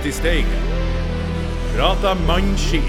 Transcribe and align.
Glimt 0.00 0.06
i 0.06 0.12
Steigen. 0.12 0.46
Prata 1.76 2.14
mannskit. 2.26 2.82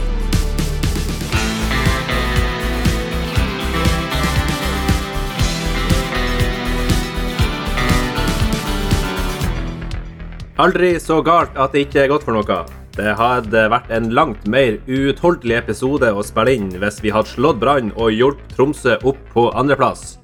Aldri 10.57 10.99
så 10.99 11.21
galt 11.21 11.57
at 11.57 11.73
det 11.73 11.87
ikke 11.87 12.03
er 12.03 12.07
godt 12.11 12.23
for 12.23 12.37
noe. 12.37 12.59
Det 12.95 13.15
hadde 13.17 13.65
vært 13.71 13.91
en 13.91 14.11
langt 14.13 14.45
mer 14.47 14.77
uutholdelig 14.87 15.57
episode 15.57 16.11
å 16.13 16.23
spille 16.23 16.53
inn 16.55 16.69
hvis 16.79 17.01
vi 17.03 17.11
hadde 17.11 17.33
slått 17.33 17.59
Brann 17.59 17.91
og 17.97 18.13
hjulpet 18.13 18.55
Tromsø 18.55 18.95
opp 19.03 19.19
på 19.33 19.49
andreplass. 19.51 20.19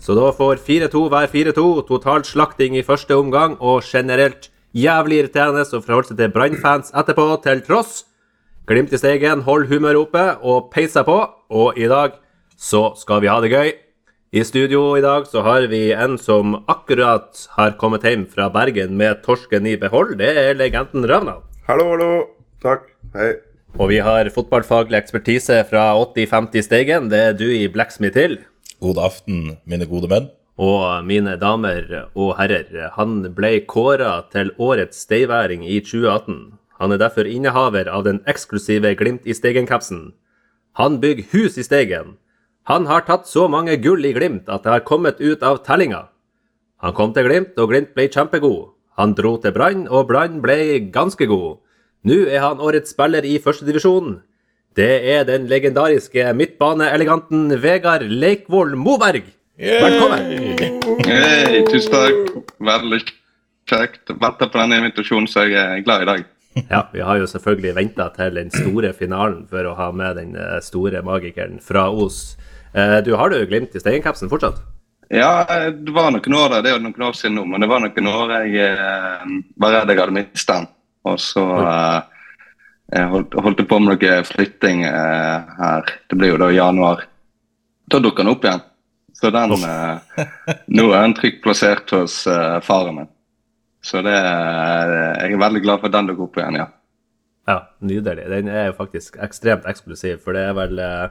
Så 0.00 0.16
da 0.18 0.28
får 0.36 0.60
4-2 0.66 1.06
hver 1.08 1.32
4-2, 1.32 1.64
totalt 1.88 2.28
slakting 2.28 2.76
i 2.76 2.84
første 2.84 3.16
omgang 3.16 3.56
og 3.60 3.84
generelt 3.86 4.50
jævlig 4.76 5.22
irriterende 5.22 5.64
å 5.64 5.80
forholde 5.80 6.10
seg 6.12 6.20
til 6.20 6.34
Brann-fans 6.34 6.92
etterpå, 6.96 7.30
til 7.44 7.62
tross. 7.64 8.04
Glimt 8.68 8.92
i 8.92 9.00
stegen, 9.00 9.44
hold 9.46 9.68
humøret 9.70 10.02
oppe 10.02 10.24
og 10.42 10.70
peis 10.74 10.96
deg 10.96 11.06
på, 11.08 11.18
og 11.48 11.78
i 11.78 11.88
dag 11.90 12.16
så 12.58 12.90
skal 12.98 13.22
vi 13.22 13.30
ha 13.30 13.38
det 13.40 13.52
gøy. 13.54 13.72
I 14.36 14.42
studio 14.44 14.96
i 14.98 15.04
dag 15.04 15.28
så 15.30 15.40
har 15.46 15.68
vi 15.70 15.94
en 15.94 16.16
som 16.20 16.58
akkurat 16.68 17.46
har 17.56 17.76
kommet 17.80 18.04
hjem 18.04 18.26
fra 18.28 18.50
Bergen 18.52 18.96
med 18.98 19.22
torsken 19.24 19.68
i 19.70 19.76
behold. 19.80 20.16
Det 20.20 20.32
er 20.42 20.58
legenden 20.58 21.06
Ravna. 21.08 21.38
Hallo, 21.70 21.92
hallo. 21.94 22.10
Takk. 22.64 22.90
Hei. 23.14 23.36
Og 23.76 23.92
vi 23.92 24.00
har 24.02 24.28
fotballfaglig 24.34 24.98
ekspertise 24.98 25.60
fra 25.70 25.92
80-50 26.00 26.66
Steigen. 26.66 27.08
Det 27.12 27.22
er 27.30 27.38
du 27.38 27.46
i 27.46 27.68
Blacksmith 27.70 28.18
Hill. 28.18 28.40
God 28.82 29.00
aften, 29.00 29.56
mine 29.64 29.88
gode 29.88 30.10
menn. 30.10 30.28
Og 30.56 31.04
mine 31.04 31.36
damer 31.36 32.08
og 32.16 32.36
herrer, 32.38 32.88
han 32.96 33.18
ble 33.36 33.60
kåra 33.68 34.22
til 34.32 34.54
årets 34.56 35.02
steiværing 35.04 35.66
i 35.68 35.82
2018. 35.84 36.56
Han 36.80 36.92
er 36.92 37.00
derfor 37.00 37.28
innehaver 37.28 37.88
av 37.92 38.04
den 38.04 38.22
eksklusive 38.28 38.94
Glimt 38.96 39.28
i 39.28 39.36
Steigen-kapsen. 39.36 40.14
Han 40.80 41.00
bygger 41.00 41.28
hus 41.32 41.58
i 41.60 41.64
Steigen. 41.64 42.16
Han 42.68 42.88
har 42.88 43.04
tatt 43.04 43.28
så 43.28 43.46
mange 43.52 43.76
gull 43.84 44.04
i 44.04 44.14
Glimt 44.16 44.48
at 44.48 44.64
det 44.64 44.72
har 44.72 44.88
kommet 44.88 45.20
ut 45.20 45.44
av 45.44 45.60
tellinga. 45.64 46.08
Han 46.80 46.96
kom 46.96 47.12
til 47.12 47.28
Glimt, 47.28 47.52
og 47.60 47.70
Glimt 47.70 47.92
ble 47.96 48.08
kjempegod. 48.08 48.72
Han 48.96 49.12
dro 49.16 49.36
til 49.36 49.52
Brann, 49.52 49.86
og 49.88 50.08
Brann 50.08 50.40
ble 50.40 50.80
ganske 50.92 51.28
god. 51.28 51.60
Nå 52.08 52.22
er 52.32 52.40
han 52.40 52.60
årets 52.64 52.96
spiller 52.96 53.24
i 53.28 53.36
førstedivisjon. 53.44 54.20
Det 54.76 55.04
er 55.12 55.24
den 55.28 55.48
legendariske 55.48 56.32
midtbaneeleganten 56.36 57.50
Vegard 57.60 58.04
Leikvoll 58.08 58.76
Moberg. 58.76 59.35
Velkommen! 59.56 60.20
Hei, 61.06 61.62
tusen 61.70 61.92
takk. 61.92 62.32
Veldig 62.60 62.98
kjekt. 63.70 64.10
Venter 64.12 64.50
på 64.52 64.58
denne 64.60 64.80
invitasjonen, 64.82 65.28
så 65.30 65.46
jeg 65.48 65.56
er 65.56 65.84
glad 65.86 66.04
i 66.04 66.08
dag. 66.10 66.24
Ja, 66.68 66.82
vi 66.92 67.00
har 67.04 67.16
jo 67.20 67.28
selvfølgelig 67.28 67.72
venta 67.76 68.10
til 68.16 68.36
den 68.36 68.52
store 68.52 68.90
finalen 68.96 69.46
for 69.48 69.64
å 69.68 69.74
ha 69.78 69.86
med 69.96 70.16
den 70.20 70.34
eh, 70.40 70.58
store 70.64 71.00
magikeren 71.04 71.56
fra 71.64 71.86
Os. 71.92 72.36
Eh, 72.76 72.98
Du 73.04 73.14
har 73.16 73.32
du 73.32 73.38
Glimt 73.48 73.72
i 73.76 73.80
Steigenkapsen 73.80 74.28
fortsatt? 74.32 74.60
Ja, 75.12 75.44
det 75.72 75.92
var 75.94 76.10
noen 76.12 76.34
år 76.36 76.52
der, 76.56 76.62
det 76.64 76.70
er 76.72 76.78
jo 76.78 76.84
noen 76.88 77.04
år 77.08 77.16
siden 77.16 77.36
nå, 77.38 77.44
men 77.46 77.62
det 77.62 77.68
var 77.70 77.80
noen 77.84 78.08
år 78.12 78.32
jeg 78.40 78.56
eh, 78.76 79.34
var 79.62 79.76
redd 79.78 79.92
jeg 79.92 80.00
hadde 80.02 80.16
mistet 80.20 80.52
den. 80.54 80.70
Og 81.06 81.20
så 81.22 81.44
eh, 81.64 81.98
jeg 82.96 83.10
holdt, 83.12 83.36
holdt 83.40 83.60
jeg 83.64 83.68
på 83.72 83.80
med 83.80 83.94
noe 83.94 84.22
flytting 84.28 84.84
eh, 84.88 85.52
her. 85.60 85.92
Det 86.10 86.20
blir 86.20 86.34
jo 86.34 86.40
da 86.44 86.52
i 86.52 86.58
januar. 86.60 87.04
Da 87.88 88.00
dukker 88.04 88.24
den 88.24 88.32
opp 88.36 88.44
igjen. 88.48 88.64
Så 89.16 89.30
den 89.32 89.52
eh, 89.56 90.24
Nå 90.76 90.88
er 90.92 91.06
den 91.06 91.14
trygt 91.16 91.42
plassert 91.44 91.90
hos 91.96 92.18
eh, 92.28 92.58
faren 92.66 92.98
min. 93.00 93.08
Så 93.86 94.02
det, 94.04 94.12
eh, 94.12 95.22
jeg 95.22 95.36
er 95.36 95.40
veldig 95.40 95.62
glad 95.64 95.80
for 95.80 95.88
at 95.90 95.94
den 95.96 96.10
dukker 96.10 96.26
opp 96.28 96.36
igjen, 96.40 96.58
ja. 96.60 96.66
Ja, 97.46 97.58
nydelig. 97.80 98.26
Den 98.32 98.48
er 98.50 98.68
jo 98.72 98.76
faktisk 98.80 99.16
ekstremt 99.22 99.68
eksklusiv, 99.70 100.18
for 100.24 100.34
det 100.36 100.42
er 100.50 100.54
vel 100.58 100.80
eh, 100.82 101.06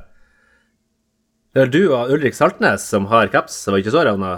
Det 1.56 1.64
er 1.66 1.72
du 1.72 1.82
og 1.96 2.12
Ulrik 2.12 2.36
Saltnes 2.36 2.84
som 2.92 3.08
har 3.12 3.32
caps, 3.34 3.62
var 3.72 3.80
ikke 3.80 3.94
så, 3.96 4.04
Ravna? 4.06 4.34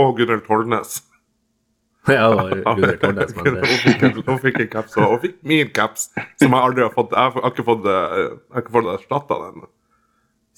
Og 0.00 0.14
Gunhild 0.18 0.46
Tollnes. 0.48 1.02
Ja, 2.10 2.24
og 2.34 2.48
Gunnar 2.50 2.96
Tordnes, 2.98 3.30
men 3.36 3.60
Hun 4.26 4.38
fikk, 4.42 4.56
en- 4.64 4.70
caps, 4.72 4.96
og 4.98 5.04
hun 5.12 5.20
fikk 5.22 5.36
min 5.46 5.68
caps, 5.70 6.08
som 6.40 6.50
jeg 6.50 6.58
aldri 6.58 6.82
har 6.82 6.90
fått. 6.96 7.12
Jeg 7.14 7.36
har 7.36 7.52
ikke 7.52 7.64
fått 7.68 7.84
jeg 7.86 8.24
har 8.56 8.64
ikke 8.64 8.74
fått 8.74 8.88
erstatta 8.96 9.36
den. 9.44 9.68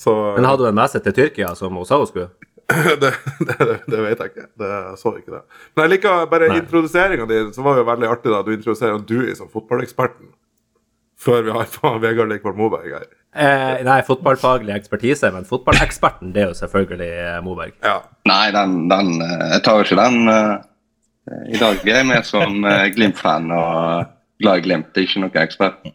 Så 0.01 0.15
Men 0.39 0.47
hadde 0.49 0.65
hun 0.65 0.71
en 0.73 0.79
med 0.79 0.91
seg 0.95 1.05
til 1.05 1.13
Tyrkia, 1.19 1.51
som 1.59 1.77
hun 1.77 1.85
sa 1.85 1.99
hun 2.01 2.09
skulle? 2.09 2.31
det, 3.03 3.11
det, 3.49 3.77
det 3.87 4.01
vet 4.07 4.23
jeg 4.23 4.33
ikke. 4.33 4.47
Det 4.61 4.71
så 5.01 5.13
ikke 5.19 5.35
det. 5.35 5.43
Men 5.75 5.85
jeg 5.85 5.93
liker 5.97 6.31
bare 6.31 6.49
introduseringa 6.57 7.27
di, 7.29 7.41
så 7.55 7.65
var 7.65 7.77
det 7.77 7.85
jo 7.85 7.91
veldig 7.91 8.11
artig 8.11 8.33
da 8.33 8.41
du 8.45 8.55
introduserer 8.55 9.05
Dewey 9.09 9.35
som 9.39 9.51
fotballeksperten. 9.53 10.33
Før 11.25 11.45
vi 11.47 11.55
har 11.55 11.99
Vegard 12.03 12.33
Lekvold 12.33 12.59
Moberg 12.59 12.97
her. 12.97 13.07
Eh, 13.35 13.83
nei, 13.87 13.99
fotballfaglig 14.07 14.75
ekspertise, 14.75 15.31
men 15.35 15.47
fotballeksperten, 15.49 16.33
det 16.35 16.43
er 16.43 16.53
jo 16.53 16.59
selvfølgelig 16.59 17.11
eh, 17.23 17.41
Moberg. 17.45 17.75
Ja. 17.85 17.99
Nei, 18.29 18.47
den, 18.55 18.85
den 18.93 19.17
eh, 19.25 19.45
Jeg 19.57 19.65
tar 19.67 19.79
jo 19.79 19.87
ikke 19.89 19.99
den 19.99 20.31
eh, 20.31 20.55
I 21.55 21.61
dag 21.61 21.85
er 21.85 22.01
jeg 22.01 22.09
med 22.11 22.29
som 22.29 22.67
Glimt-fan 22.97 23.53
og 23.55 24.11
glad 24.43 24.63
i 24.63 24.67
Glimt. 24.67 24.91
Det 24.93 25.05
er 25.05 25.09
ikke 25.09 25.25
noe 25.25 25.45
ekspert. 25.45 25.95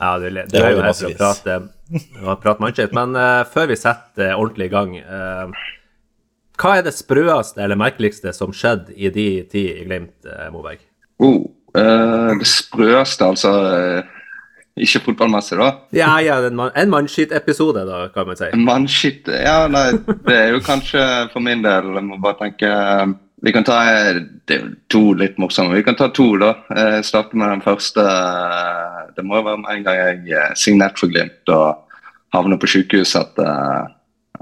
Ja, 0.00 0.18
du, 0.18 0.30
Det 0.32 0.56
er 0.56 0.72
jo 0.72 0.80
her 0.80 0.94
for 0.96 1.10
å 1.10 1.16
prate, 1.18 1.56
prate 2.40 2.64
mannskitt. 2.64 2.94
Men 2.96 3.12
uh, 3.18 3.42
før 3.48 3.68
vi 3.70 3.76
setter 3.76 4.32
ordentlig 4.32 4.70
i 4.70 4.72
gang 4.72 4.96
eh, 4.96 5.66
Hva 6.60 6.76
er 6.76 6.84
det 6.84 6.92
sprøeste 6.92 7.62
eller 7.64 7.78
merkeligste 7.80 8.32
som 8.36 8.52
skjedde 8.52 8.92
i 8.92 9.08
de 9.12 9.26
tid 9.48 9.80
i 9.80 9.84
Glimt, 9.86 10.16
eh, 10.28 10.48
Moberg? 10.52 10.82
Oh, 11.20 11.46
eh, 11.76 12.32
det 12.40 12.48
sprøeste, 12.48 13.24
altså 13.24 13.52
eh, 13.70 14.10
Ikke 14.80 15.00
fotballmessig, 15.06 15.56
da. 15.60 15.70
Ja, 15.96 16.10
ja, 16.24 16.36
en, 16.46 16.56
man, 16.58 16.72
en 16.76 16.92
mannskittepisode, 16.92 17.84
da, 17.88 18.02
kan 18.12 18.28
man 18.28 18.36
si. 18.36 18.50
En 18.52 18.66
Mannskitt 18.66 19.30
Ja, 19.32 19.64
nei, 19.72 19.86
det 20.26 20.36
er 20.36 20.54
jo 20.54 20.62
kanskje 20.64 21.04
for 21.32 21.44
min 21.44 21.64
del 21.64 21.94
Jeg 21.96 22.06
må 22.06 22.20
bare 22.20 22.38
tenke 22.42 22.68
eh, 22.68 23.06
Vi 23.40 23.54
kan 23.56 23.64
ta 23.64 23.78
Det 24.44 24.58
er 24.58 24.66
to 24.92 25.14
litt 25.16 25.38
morsomme. 25.40 25.78
Vi 25.78 25.84
kan 25.86 25.96
ta 25.96 26.10
to, 26.12 26.34
da. 26.36 26.50
Starte 27.06 27.38
med 27.40 27.48
den 27.54 27.62
første. 27.64 28.02
Det 29.16 29.24
må 29.24 29.38
jo 29.38 29.46
være 29.46 29.62
med 29.62 29.78
en 29.78 29.86
gang 29.86 30.26
jeg 30.28 30.58
signerte 30.60 31.00
for 31.00 31.08
Glimt 31.08 31.48
og 31.54 31.86
havner 32.36 32.60
på 32.60 32.68
sykehus 32.68 33.14
at, 33.16 33.40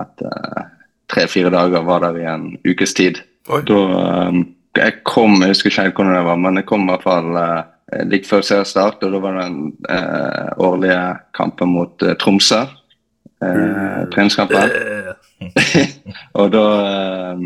etter 0.03 0.67
tre-fire 1.13 1.53
dager. 1.55 1.85
Var 1.89 2.07
der 2.07 2.21
i 2.21 2.29
en 2.29 2.47
ukes 2.69 2.95
tid. 2.99 3.23
Oi. 3.49 3.63
Da 3.67 3.83
um, 4.29 4.47
Jeg 4.77 5.01
kom, 5.09 5.41
jeg 5.43 5.55
husker 5.55 5.73
ikke 5.73 5.89
helt 5.89 5.97
hvordan 5.99 6.15
det 6.15 6.27
var, 6.29 6.37
men 6.39 6.61
jeg 6.61 6.67
kom 6.69 6.85
i 6.85 6.93
hvert 6.93 7.07
fall 7.07 7.31
uh, 7.35 7.63
like 8.07 8.29
før 8.29 8.45
seriestart. 8.47 9.03
Og 9.03 9.15
da 9.15 9.23
var 9.25 9.39
det 9.39 9.47
den 9.49 9.63
uh, 9.89 10.51
årlige 10.69 11.01
kampen 11.35 11.73
mot 11.75 12.07
uh, 12.07 12.15
Tromsø. 12.21 12.67
Eh, 13.39 14.09
treningskampen. 14.11 14.71
og 16.41 16.51
da 16.51 16.65
eh, 16.83 17.45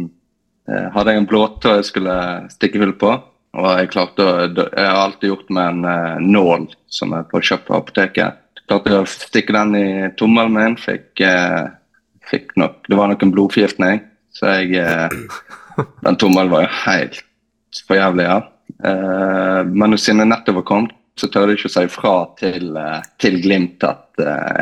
eh, 0.70 0.86
hadde 0.94 1.12
jeg 1.12 1.20
en 1.20 1.28
blåtå 1.28 1.74
jeg 1.76 1.88
skulle 1.90 2.16
stikke 2.54 2.80
hull 2.80 2.94
på. 3.00 3.12
Og 3.52 3.66
jeg 3.68 3.90
klarte 3.92 4.24
å, 4.24 4.46
jeg 4.48 4.86
har 4.88 5.02
alltid 5.02 5.28
gjort 5.28 5.52
med 5.52 5.74
en 5.74 5.90
eh, 5.90 6.22
nål 6.24 6.70
som 6.92 7.12
er 7.16 7.26
på 7.28 7.42
kjøpt 7.44 7.68
på 7.68 7.76
apoteket. 7.76 8.40
Klarte 8.64 9.02
å 9.02 9.08
stikke 9.10 9.52
den 9.58 9.76
i 9.76 9.86
tommelen 10.16 10.56
min. 10.56 10.78
Fikk, 10.80 11.10
eh, 11.20 11.68
fikk 12.30 12.54
nok, 12.60 12.80
det 12.88 12.98
var 12.98 13.08
nok 13.12 13.22
en 13.26 13.32
blodforgiftning. 13.34 14.02
Så 14.32 14.48
jeg 14.48 14.74
eh, 14.80 15.12
Den 16.04 16.16
tommelen 16.20 16.50
var 16.52 16.66
jo 16.66 16.72
helt 16.86 17.22
for 17.86 17.96
jævlig, 17.96 18.24
ja. 18.28 18.40
Eh, 18.84 19.62
men 19.72 19.96
siden 20.00 20.20
jeg 20.24 20.30
nettopp 20.32 20.58
var 20.62 20.68
kommet, 20.68 20.92
så 21.20 21.28
tørde 21.28 21.52
jeg 21.52 21.58
ikke 21.60 21.68
å 21.68 21.72
si 21.74 21.88
fra 21.92 22.12
til, 22.40 22.70
eh, 22.80 23.02
til 23.20 23.34
Glimt 23.44 23.84
at 23.84 23.98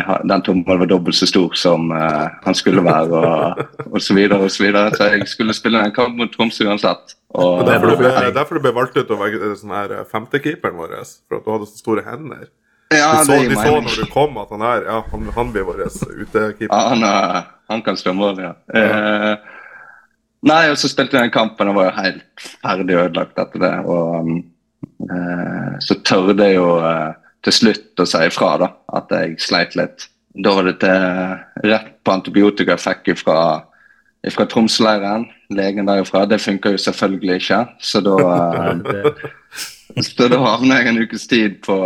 har- 0.06 0.22
den 0.26 0.42
tommelen 0.46 0.80
var 0.82 0.86
dobbelt 0.90 1.14
så 1.18 1.26
stor 1.26 1.54
som 1.58 1.90
eh, 1.94 2.28
han 2.44 2.54
skulle 2.54 2.82
være, 2.86 3.10
og, 3.20 3.60
og 3.90 4.00
så 4.02 4.14
videre 4.14 4.38
og 4.46 4.50
så 4.50 4.64
videre. 4.64 4.90
Så 4.96 5.10
jeg 5.14 5.26
skulle 5.30 5.54
spille 5.54 5.82
en 5.84 5.94
kamp 5.94 6.16
mot 6.18 6.30
Tromsø 6.34 6.66
uansett. 6.70 7.14
Og, 7.34 7.62
derfor, 7.66 7.92
du 7.92 8.00
ble, 8.02 8.10
derfor 8.34 8.58
du 8.58 8.64
ble 8.64 8.72
valgt 8.74 8.96
ut 8.98 9.04
til 9.06 9.14
å 9.14 9.20
være 9.20 9.52
sånn 9.58 9.74
her 9.76 9.92
femtekeeperen 10.10 10.78
vår, 10.78 10.96
for 11.28 11.38
at 11.38 11.44
du 11.46 11.52
hadde 11.54 11.68
så 11.70 11.78
store 11.82 12.02
hender. 12.06 12.48
Ja, 12.90 13.10
De 13.20 13.24
så, 13.24 13.32
det 13.32 13.38
gir 13.44 13.54
så 13.54 13.62
mening. 13.64 13.86
når 13.86 13.96
du 14.04 14.10
kom 14.12 14.36
at 14.42 14.50
han 14.54 14.64
her, 14.66 14.84
Ja, 14.88 14.98
han, 15.12 15.28
han 15.36 15.52
blir 15.54 15.66
vår 15.68 15.82
utekeeper. 15.86 16.68
Ja, 16.74 16.80
han, 16.90 17.02
er- 17.06 17.48
han 17.70 17.82
kan 17.86 17.96
slå 18.00 18.12
mål, 18.18 18.40
ja. 18.42 18.52
Eh, 18.74 19.36
nei, 20.50 20.62
og 20.72 20.78
så 20.80 20.88
spilte 20.90 21.20
den 21.20 21.30
kampen 21.30 21.68
og 21.70 21.76
var 21.78 21.90
jo 21.90 21.96
helt 22.02 22.46
ferdig 22.64 22.96
ødelagt 22.98 23.38
etter 23.38 23.62
det. 23.62 23.72
Og 23.86 24.26
um, 24.26 24.36
eh, 25.06 25.72
så 25.86 25.94
tørde 26.02 26.48
jeg 26.48 26.56
jo 26.58 26.72
eh, 26.82 27.12
til 27.46 27.52
slutt 27.60 28.02
å 28.02 28.08
si 28.10 28.24
ifra 28.26 28.56
da, 28.64 28.72
at 28.98 29.14
jeg 29.14 29.38
sleit 29.40 29.76
litt. 29.78 30.08
Da 30.42 30.52
var 30.58 30.66
det 30.66 30.76
til 30.82 31.70
rett 31.70 31.92
på 32.06 32.12
antibiotika 32.14 32.74
jeg 32.76 32.82
fikk 32.88 33.12
fra, 33.22 33.38
fra 34.34 34.46
Tromsø-leiren, 34.50 35.28
legen 35.54 35.86
derifra. 35.88 36.26
Det 36.30 36.38
funka 36.42 36.74
jo 36.74 36.78
selvfølgelig 36.88 37.38
ikke, 37.44 37.62
så 37.82 38.02
da 38.06 38.16
eh, 38.74 39.28
så 40.06 40.28
da 40.30 40.40
havna 40.42 40.80
jeg 40.80 40.90
en 40.90 41.02
ukes 41.04 41.26
tid 41.30 41.60
på, 41.66 41.76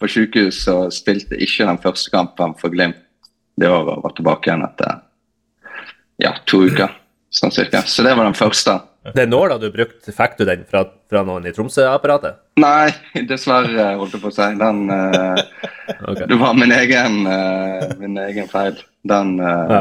på 0.00 0.10
sykehus 0.10 0.62
og 0.72 0.90
spilte 0.94 1.38
ikke 1.38 1.68
den 1.68 1.80
første 1.82 2.12
kampen 2.14 2.56
for 2.60 2.72
Glimt 2.72 3.00
det 3.60 3.68
året 3.68 3.98
og 3.98 4.04
var 4.06 4.14
tilbake 4.16 4.48
igjen 4.48 4.64
etter 4.64 5.00
ja, 6.20 6.34
to 6.48 6.62
uker. 6.68 6.92
Sånn 7.32 7.52
cirka. 7.54 7.82
Så 7.86 8.02
det 8.04 8.12
var 8.18 8.26
den 8.26 8.36
første. 8.36 8.74
Det 9.14 9.22
er 9.22 9.28
nåla 9.30 9.56
du 9.60 9.70
brukte, 9.72 10.12
fikk 10.12 10.34
du 10.36 10.44
den 10.44 10.66
fra, 10.68 10.82
fra 11.08 11.22
noen 11.24 11.46
i 11.48 11.52
Tromsø-apparatet? 11.56 12.40
Nei, 12.60 12.90
dessverre, 13.28 13.94
holdt 13.96 14.16
jeg 14.16 14.20
på 14.20 14.28
å 14.28 14.34
si. 14.34 14.48
Den 14.60 14.82
uh, 14.90 15.40
okay. 16.10 16.26
Det 16.28 16.36
var 16.40 16.58
min 16.58 16.74
egen, 16.76 17.22
uh, 17.24 17.86
min 18.02 18.18
egen 18.26 18.50
feil. 18.50 18.76
Den 19.08 19.38
uh, 19.40 19.72
ja. 19.72 19.80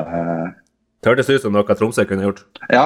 Hørtes 1.07 1.31
ut 1.31 1.43
som 1.43 1.55
noe 1.55 1.75
Tromsø 1.75 2.05
kunne 2.07 2.29
gjort. 2.29 2.45
Ja, 2.71 2.85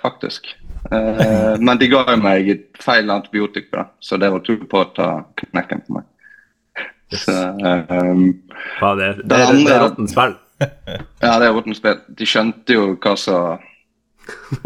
faktisk. 0.00 0.52
Eh, 0.92 1.54
men 1.60 1.78
de 1.80 1.88
ga 1.88 2.16
meg 2.20 2.50
feil 2.82 3.10
antibiotika, 3.10 3.86
så 4.00 4.18
det 4.20 4.28
holdt 4.32 4.46
tur 4.50 4.64
på 4.68 4.82
å 4.82 4.88
ta 4.96 5.08
knekken 5.40 5.80
på 5.86 5.98
meg. 5.98 6.08
Så, 7.14 7.32
eh, 7.32 7.92
Faen, 8.80 8.98
det, 8.98 9.08
det, 9.16 9.22
Det 9.22 9.28
det, 9.28 9.44
andre- 9.46 9.64
det 9.64 9.74
er 9.76 9.84
råttent 9.84 10.10
spill. 10.10 10.34
ja, 11.24 11.38
det 11.40 11.46
er 11.48 11.52
råttent 11.56 11.76
spill. 11.78 12.00
De 12.20 12.26
skjønte 12.28 12.76
jo 12.76 12.86
hva 12.96 13.14
som, 13.20 13.58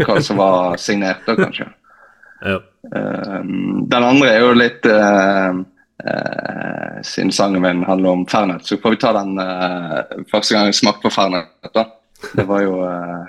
hva 0.04 0.18
som 0.22 0.40
var 0.40 0.76
signert 0.80 1.26
da, 1.26 1.36
kanskje. 1.38 1.68
Ja. 2.46 2.60
Uh, 2.94 3.40
den 3.90 4.04
andre 4.06 4.28
er 4.30 4.44
jo 4.44 4.52
litt 4.54 4.84
uh, 4.86 5.50
uh, 6.06 7.00
Siden 7.02 7.32
sangen 7.34 7.60
min 7.64 7.80
handler 7.84 8.14
om 8.14 8.22
Fernet, 8.30 8.62
så 8.64 8.78
får 8.78 8.94
vi 8.94 9.00
ta 9.02 9.10
den 9.16 9.34
første 10.30 10.54
gang 10.54 10.68
jeg 10.70 10.78
smakte 10.78 11.02
på 11.08 11.10
Fernet. 11.16 11.50
da. 11.74 11.84
Det 12.32 12.44
var 12.48 12.64
jo 12.64 12.82
eh, 12.82 13.24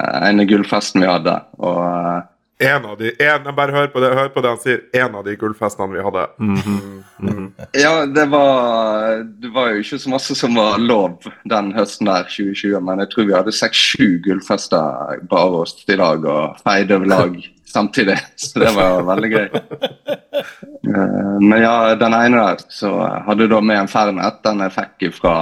av 0.00 0.46
gullfestene 0.46 0.46
gullfesten 0.48 1.04
vi 1.04 1.10
hadde. 1.10 1.36
Og 1.62 1.80
eh, 1.84 2.20
En 2.60 2.84
av 2.84 2.98
de, 3.00 3.14
en, 3.24 3.46
bare 3.56 3.72
hør 3.72 3.86
på, 3.88 4.00
det, 4.04 4.10
hør 4.18 4.28
på 4.34 4.42
det 4.44 4.50
han 4.52 4.58
sier. 4.60 4.82
En 4.92 5.14
av 5.16 5.24
de 5.24 5.36
gullfestene 5.40 5.94
vi 5.94 6.02
hadde. 6.04 6.26
ja, 7.78 7.94
det 8.06 8.26
var 8.32 9.22
Det 9.40 9.52
var 9.54 9.70
jo 9.70 9.84
ikke 9.84 10.00
så 10.02 10.12
masse 10.12 10.36
som 10.36 10.58
var 10.58 10.76
lov 10.82 11.30
den 11.48 11.72
høsten 11.76 12.10
der, 12.10 12.28
2020, 12.28 12.76
men 12.84 13.00
jeg 13.04 13.12
tror 13.14 13.30
vi 13.30 13.38
hadde 13.38 13.56
seks-sju 13.56 14.20
gullfester 14.26 15.24
bare 15.30 15.64
oss 15.64 15.78
i 15.88 15.96
dag 15.96 16.26
og 16.28 16.60
feide 16.64 16.98
over 16.98 17.10
lag 17.14 17.40
samtidig. 17.72 18.18
Så 18.36 18.58
det 18.58 18.72
var 18.76 19.02
veldig 19.08 19.30
gøy. 19.32 19.48
Eh, 20.90 21.38
men 21.40 21.56
ja, 21.62 21.94
den 21.94 22.14
ene 22.16 22.42
der 22.42 22.62
så 22.72 22.90
hadde 23.26 23.44
jeg 23.44 23.52
da 23.52 23.60
med 23.64 23.82
en 23.82 23.90
Fernet. 23.90 24.40
Den 24.44 24.62
jeg 24.64 24.74
fikk 24.74 25.06
fra 25.18 25.34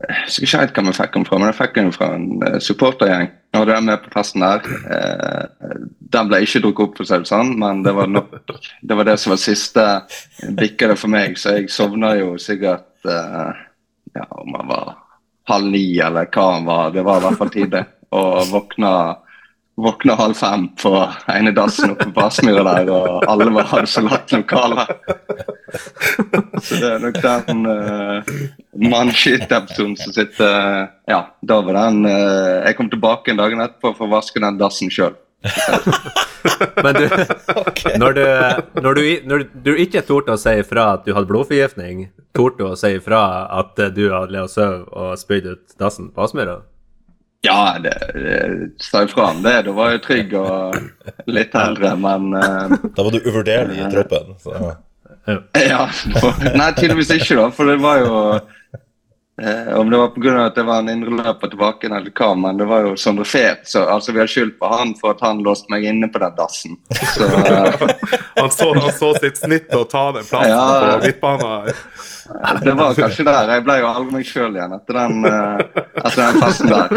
Jeg 0.00 0.22
husker 0.24 0.46
ikke 0.46 0.60
helt 0.62 0.78
hvem 0.78 0.90
jeg 0.90 0.98
fikk 0.98 1.16
den 1.16 1.26
fra, 1.28 1.38
men 1.40 1.50
jeg 1.50 1.58
fikk 1.60 1.74
den 1.78 1.92
fra 1.94 2.10
en 2.16 2.26
eh, 2.46 2.58
supportergjeng. 2.64 3.30
Jeg 3.52 3.62
hadde 3.62 3.76
den 3.76 3.88
med 3.88 4.02
på 4.04 4.12
festen 4.14 4.44
der. 4.44 4.68
Eh, 4.96 5.72
den 6.16 6.30
ble 6.30 6.42
ikke 6.44 6.62
drukket 6.64 6.84
opp, 6.86 7.00
for 7.00 7.16
å 7.20 7.30
sånn, 7.30 7.54
men 7.60 7.82
det 7.86 7.94
var 7.96 8.10
nok 8.10 8.36
Det 8.82 8.98
var 8.98 9.08
det 9.08 9.16
som 9.22 9.34
var 9.34 9.42
siste 9.42 9.86
bikkede 10.58 10.96
for 11.00 11.12
meg, 11.12 11.38
så 11.40 11.56
jeg 11.56 11.72
sovna 11.72 12.16
jo 12.18 12.36
sikkert 12.40 12.88
Ja, 13.06 14.24
om 14.40 14.54
jeg 14.56 14.68
var 14.70 14.94
halv 15.46 15.70
ni 15.70 15.98
eller 16.02 16.26
hva 16.32 16.46
han 16.54 16.66
var. 16.66 16.90
Det 16.94 17.04
var 17.06 17.20
i 17.20 17.26
hvert 17.26 17.38
fall 17.38 17.52
tidlig. 17.54 17.84
Og 18.16 18.50
våkna 18.50 18.92
Våkna 19.76 20.14
halv 20.16 20.34
fem 20.34 20.68
på 20.82 20.90
ene 21.28 21.50
dassen 21.52 21.90
oppe 21.92 22.06
på 22.16 22.22
Aspmyra 22.24 22.62
der, 22.64 22.90
og 22.94 23.26
alle 23.28 23.50
var, 23.52 23.66
hadde 23.74 23.90
forlatt 23.92 24.32
lokalet. 24.32 24.92
Så 26.64 26.78
det 26.80 26.92
er 26.94 27.02
nok 27.02 27.18
den 27.20 27.66
uh, 27.68 28.30
mannskitt-episoden 28.80 29.96
som 30.00 30.14
sitter 30.16 30.86
Ja, 31.10 31.18
da 31.44 31.58
var 31.66 31.76
den 31.76 32.06
uh, 32.06 32.64
Jeg 32.64 32.78
kom 32.78 32.88
tilbake 32.88 33.34
en 33.34 33.42
dag 33.42 33.52
etterpå 33.52 33.92
for 33.98 34.08
å 34.08 34.14
vaske 34.16 34.40
den 34.40 34.56
dassen 34.60 34.92
sjøl. 34.92 35.12
Men 36.84 36.94
du, 36.94 37.08
når, 37.98 38.12
du, 38.12 38.24
når, 38.80 38.94
du, 38.94 39.02
når 39.28 39.44
du 39.64 39.72
ikke 39.82 40.04
torde 40.06 40.34
å 40.34 40.40
si 40.40 40.54
ifra 40.60 40.92
at 40.94 41.04
du 41.06 41.12
hadde 41.16 41.28
blodforgiftning, 41.30 42.06
torde 42.36 42.62
du 42.62 42.70
å 42.70 42.78
si 42.78 42.94
ifra 42.96 43.20
at 43.60 43.78
eh, 43.82 43.92
du 43.92 44.06
hadde 44.12 44.32
leo 44.34 44.48
sovet 44.50 44.88
og 44.92 45.12
spydd 45.20 45.50
ut 45.52 45.76
dassen 45.80 46.10
på 46.14 46.24
Aspmyra? 46.24 46.60
Ja, 47.44 47.76
det, 47.82 47.94
det 48.14 48.84
sa 48.84 49.04
ifra 49.04 49.30
om 49.30 49.42
det. 49.42 49.62
Da 49.66 49.74
var 49.76 49.92
jeg 49.94 50.02
trygg 50.06 50.34
og 50.40 50.76
litt 51.30 51.54
eldre, 51.54 51.92
men 52.00 52.32
uh, 52.34 52.74
Da 52.96 53.06
var 53.06 53.14
du 53.14 53.20
uvurderlig 53.22 53.80
i 53.82 53.90
troppen. 53.92 54.34
Så. 54.42 54.56
Ja. 55.58 55.86
Nei, 56.60 56.70
tydeligvis 56.78 57.12
ikke, 57.18 57.36
da. 57.38 57.48
For 57.54 57.70
det 57.70 57.78
var 57.82 58.02
jo 58.02 58.14
eh, 59.42 59.68
Om 59.78 59.90
det 59.90 59.98
var 60.00 60.08
pga. 60.14 60.34
at 60.46 60.54
det 60.54 60.64
var 60.64 60.78
en 60.82 60.88
indreløper 60.88 61.50
tilbake 61.52 61.86
eller 61.90 62.10
hva, 62.10 62.28
men 62.40 62.56
det 62.60 62.66
var 62.70 62.86
jo 62.86 62.94
Sondre 62.96 63.24
Fet, 63.28 63.64
så 63.68 63.84
altså, 63.92 64.12
vi 64.12 64.20
har 64.22 64.26
skyldt 64.32 64.58
på 64.58 64.70
han 64.72 64.94
for 65.00 65.10
at 65.12 65.20
han 65.20 65.42
låste 65.44 65.70
meg 65.70 65.84
inne 65.84 66.08
på 66.12 66.18
den 66.22 66.34
dassen. 66.38 66.76
Så 67.14 67.24
eh, 67.46 67.86
Han 68.36 68.50
så, 68.50 68.70
han 68.74 68.92
så 68.96 69.12
sitt 69.20 69.38
snitt 69.40 69.72
å 69.76 69.84
ta 69.88 70.12
den 70.16 70.24
plassen 70.28 70.50
Ja. 70.50 70.98
på 70.98 71.06
midtbanen. 71.06 71.72
det 72.64 72.74
var 72.76 72.94
kanskje 72.94 73.24
der. 73.28 73.50
Jeg 73.56 73.64
ble 73.64 73.78
jo 73.80 73.86
aldri 73.92 74.12
meg 74.18 74.26
sjøl 74.26 74.56
igjen 74.56 74.72
etter 74.76 75.00
den, 75.02 75.24
eh, 75.24 75.84
etter 76.02 76.22
den 76.22 76.40
festen 76.42 76.72
der. 76.72 76.88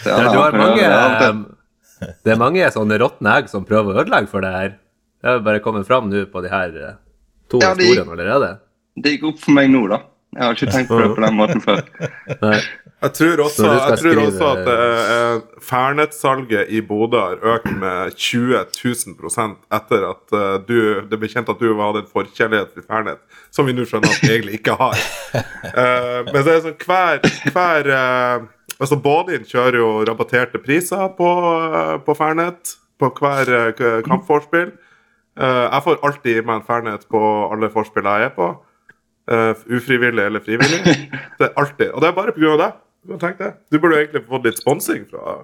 Så, 0.00 0.08
Ja, 0.08 0.32
du 0.32 0.38
har 0.40 0.52
mange, 0.56 0.80
det- 0.80 1.26
eh, 1.28 2.14
det 2.24 2.32
er 2.32 2.38
mange 2.40 2.70
sånne 2.72 2.96
råtne 3.02 3.34
egg 3.36 3.48
som 3.52 3.64
prøver 3.68 3.92
å 3.98 4.00
ødelegge 4.04 4.28
for 4.32 4.40
det 4.40 4.52
her. 4.54 4.70
Det 5.20 5.28
har 5.28 5.42
bare 5.44 5.60
kommet 5.60 5.84
fram 5.86 6.08
nå 6.08 6.22
på 6.32 6.40
de 6.42 6.48
her 6.48 6.70
to 7.50 7.58
Ja, 7.60 7.74
historiene 7.74 8.14
allerede. 8.14 8.54
Det 8.96 9.12
gikk 9.18 9.26
opp 9.34 9.38
for 9.42 9.52
meg 9.52 9.68
nå, 9.68 9.82
da. 9.90 9.98
Jeg 10.30 10.44
har 10.46 10.54
ikke 10.54 10.70
tenkt 10.70 10.90
på 10.90 10.98
det 11.00 11.08
på 11.16 11.22
den 11.24 11.36
måten 11.38 11.62
før. 11.64 11.82
Jeg 13.00 13.14
tror 13.16 13.40
også, 13.46 13.64
jeg 13.64 13.96
tror 13.96 14.18
også 14.20 14.48
at 14.50 14.66
uh, 14.68 15.60
Fernet-salget 15.64 16.68
i 16.68 16.82
Bodø 16.84 17.16
har 17.16 17.38
økt 17.54 17.70
med 17.72 18.12
20 18.12 18.58
000 18.76 19.54
etter 19.72 20.04
at 20.04 20.34
eh, 20.36 20.58
du, 20.68 20.74
det 21.08 21.16
ble 21.16 21.30
kjent 21.32 21.48
at 21.48 21.62
du 21.62 21.70
hadde 21.78 22.02
en 22.02 22.10
forkjærlighet 22.12 22.74
for 22.74 22.84
Fernet, 22.84 23.22
som 23.48 23.64
vi 23.64 23.72
nå 23.72 23.86
skjønner 23.88 24.12
at 24.12 24.20
vi 24.20 24.34
egentlig 24.34 24.60
ikke 24.60 24.76
har. 24.82 25.00
Eh, 25.70 26.20
men 26.28 26.42
så 26.42 26.44
er 26.44 26.50
det 26.50 26.62
sånn 26.66 26.76
hver, 26.84 27.24
hver 27.54 27.88
eh, 27.96 28.44
altså 28.76 29.00
Bådin 29.00 29.48
kjører 29.48 29.80
jo 29.80 29.90
rabatterte 30.04 30.60
priser 30.60 31.08
på, 31.16 31.32
eh, 31.70 31.96
på 32.04 32.16
Fernet 32.18 32.74
på 33.00 33.10
hver 33.16 33.50
uh, 33.80 34.00
kampforspill. 34.06 34.72
Eh, 35.40 35.64
jeg 35.66 35.84
får 35.86 36.02
alltid 36.06 36.40
i 36.40 36.44
meg 36.44 36.60
en 36.60 36.66
Fernet 36.66 37.06
på 37.10 37.20
alle 37.52 37.70
forspill 37.72 38.08
jeg 38.08 38.28
er 38.28 38.34
på. 38.36 38.50
Eh, 39.30 39.54
ufrivillig 39.76 40.24
eller 40.24 40.40
frivillig. 40.40 40.80
Det 41.38 41.46
er 41.46 41.56
alltid. 41.56 41.90
Og 41.94 42.02
det 42.02 42.08
er 42.08 42.14
bare 42.16 42.32
pga. 42.34 42.56
deg. 42.58 42.78
Du 43.02 43.14
kan 43.14 43.20
tenke 43.22 43.44
det. 43.44 43.52
Du 43.72 43.78
burde 43.78 44.00
egentlig 44.02 44.26
fått 44.28 44.44
litt 44.44 44.58
sponsing 44.60 45.06
fra, 45.08 45.38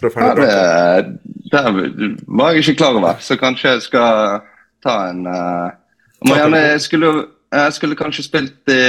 fra 0.00 0.28
Ja, 0.28 1.02
det, 1.02 1.90
det 1.98 2.10
var 2.26 2.54
jeg 2.54 2.62
ikke 2.62 2.78
klar 2.80 2.96
over, 2.96 3.18
så 3.20 3.36
kanskje 3.36 3.74
jeg 3.74 3.82
skal 3.90 4.38
ta 4.80 4.94
en 5.10 5.26
uh, 5.28 5.74
må 6.24 6.38
gjerne, 6.38 6.60
jeg, 6.70 6.80
skulle, 6.86 7.10
jeg 7.52 7.74
skulle 7.76 7.98
kanskje 7.98 8.24
spilt 8.24 8.72
i 8.72 8.80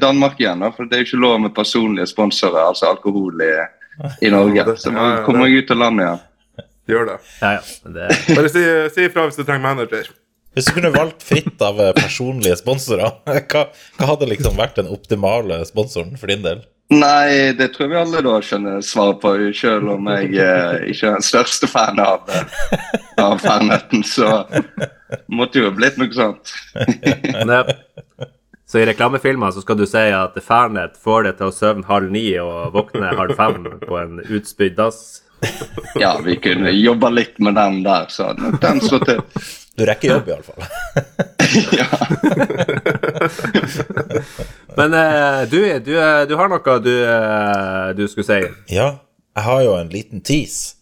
Danmark 0.00 0.40
igjen, 0.40 0.64
da, 0.64 0.72
for 0.74 0.88
det 0.88 0.96
er 0.96 1.04
jo 1.04 1.08
ikke 1.10 1.20
lov 1.22 1.36
med 1.44 1.54
personlige 1.54 2.08
sponsorer, 2.10 2.64
altså 2.64 2.88
alkohol 2.90 3.44
i, 3.44 3.52
i 4.26 4.32
Norge. 4.34 4.64
Så 4.80 4.90
ja, 4.94 5.08
kommer 5.28 5.46
jeg 5.46 5.62
ut 5.62 5.74
av 5.76 5.82
landet 5.84 6.06
igjen. 6.06 6.24
Gjør 6.88 7.10
det. 7.12 7.18
Ja, 7.42 7.52
ja. 7.58 7.92
Det, 7.94 8.08
Bare 8.32 8.50
si, 8.50 8.64
si 8.94 9.04
ifra 9.04 9.28
hvis 9.28 9.38
du 9.38 9.44
trenger 9.44 9.66
manager. 9.68 10.08
Hvis 10.58 10.66
du 10.66 10.74
kunne 10.74 10.90
valgt 10.90 11.22
fritt 11.22 11.60
av 11.62 11.76
eh, 11.78 11.92
personlige 11.94 12.56
sponsorer, 12.58 13.12
hva, 13.52 13.60
hva 13.94 14.06
hadde 14.08 14.26
liksom 14.26 14.56
vært 14.58 14.80
den 14.80 14.88
optimale 14.90 15.60
sponsoren 15.68 16.16
for 16.18 16.32
din 16.32 16.42
del? 16.42 16.64
Nei, 16.90 17.52
det 17.54 17.68
tror 17.76 17.92
vi 17.92 17.98
alle 18.00 18.22
da 18.26 18.32
skjønner 18.42 18.80
svaret 18.82 19.20
på, 19.22 19.36
selv 19.54 19.92
om 19.92 20.08
jeg 20.10 20.32
eh, 20.42 20.88
ikke 20.90 21.12
er 21.12 21.14
den 21.14 21.26
største 21.28 21.68
fan 21.70 22.00
av, 22.02 22.26
eh, 22.34 22.96
av 23.22 23.36
Fernetten, 23.44 24.02
så 24.02 24.32
måtte 25.30 25.62
jo 25.62 25.70
blitt 25.78 26.00
noe 26.02 26.10
sånt. 26.16 26.50
så 28.72 28.82
i 28.82 28.88
reklamefilmer 28.90 29.54
så 29.54 29.62
skal 29.62 29.78
du 29.78 29.86
si 29.86 30.08
at 30.10 30.42
Fernet 30.42 30.98
får 30.98 31.28
deg 31.28 31.38
til 31.38 31.52
å 31.52 31.54
sovne 31.54 31.86
halv 31.86 32.10
ni 32.18 32.26
og 32.42 32.74
våkne 32.74 33.14
halv 33.14 33.38
fem 33.38 33.62
på 33.86 34.02
en 34.02 34.18
utspydd 34.26 34.74
dass. 34.82 35.20
Ja, 36.02 36.16
vi 36.18 36.34
kunne 36.42 36.74
jobba 36.74 37.14
litt 37.14 37.38
med 37.38 37.54
den 37.54 37.84
der, 37.86 38.10
så 38.10 38.32
den 38.34 38.82
slår 38.82 39.06
til. 39.06 39.22
Du 39.78 39.84
rekker 39.86 40.08
jobb, 40.16 40.28
iallfall. 40.28 40.64
Ja. 41.72 41.86
Men 44.76 44.94
eh, 44.94 45.48
du, 45.48 45.78
du, 45.80 45.94
eh, 45.96 46.26
du 46.28 46.34
har 46.36 46.48
noe 46.50 46.74
du, 46.84 46.92
eh, 46.92 47.94
du 47.96 48.04
skulle 48.10 48.26
si. 48.26 48.40
Ja, 48.74 48.88
jeg 49.38 49.44
har 49.46 49.62
jo 49.64 49.76
en 49.78 49.88
liten 49.92 50.20
tease 50.20 50.74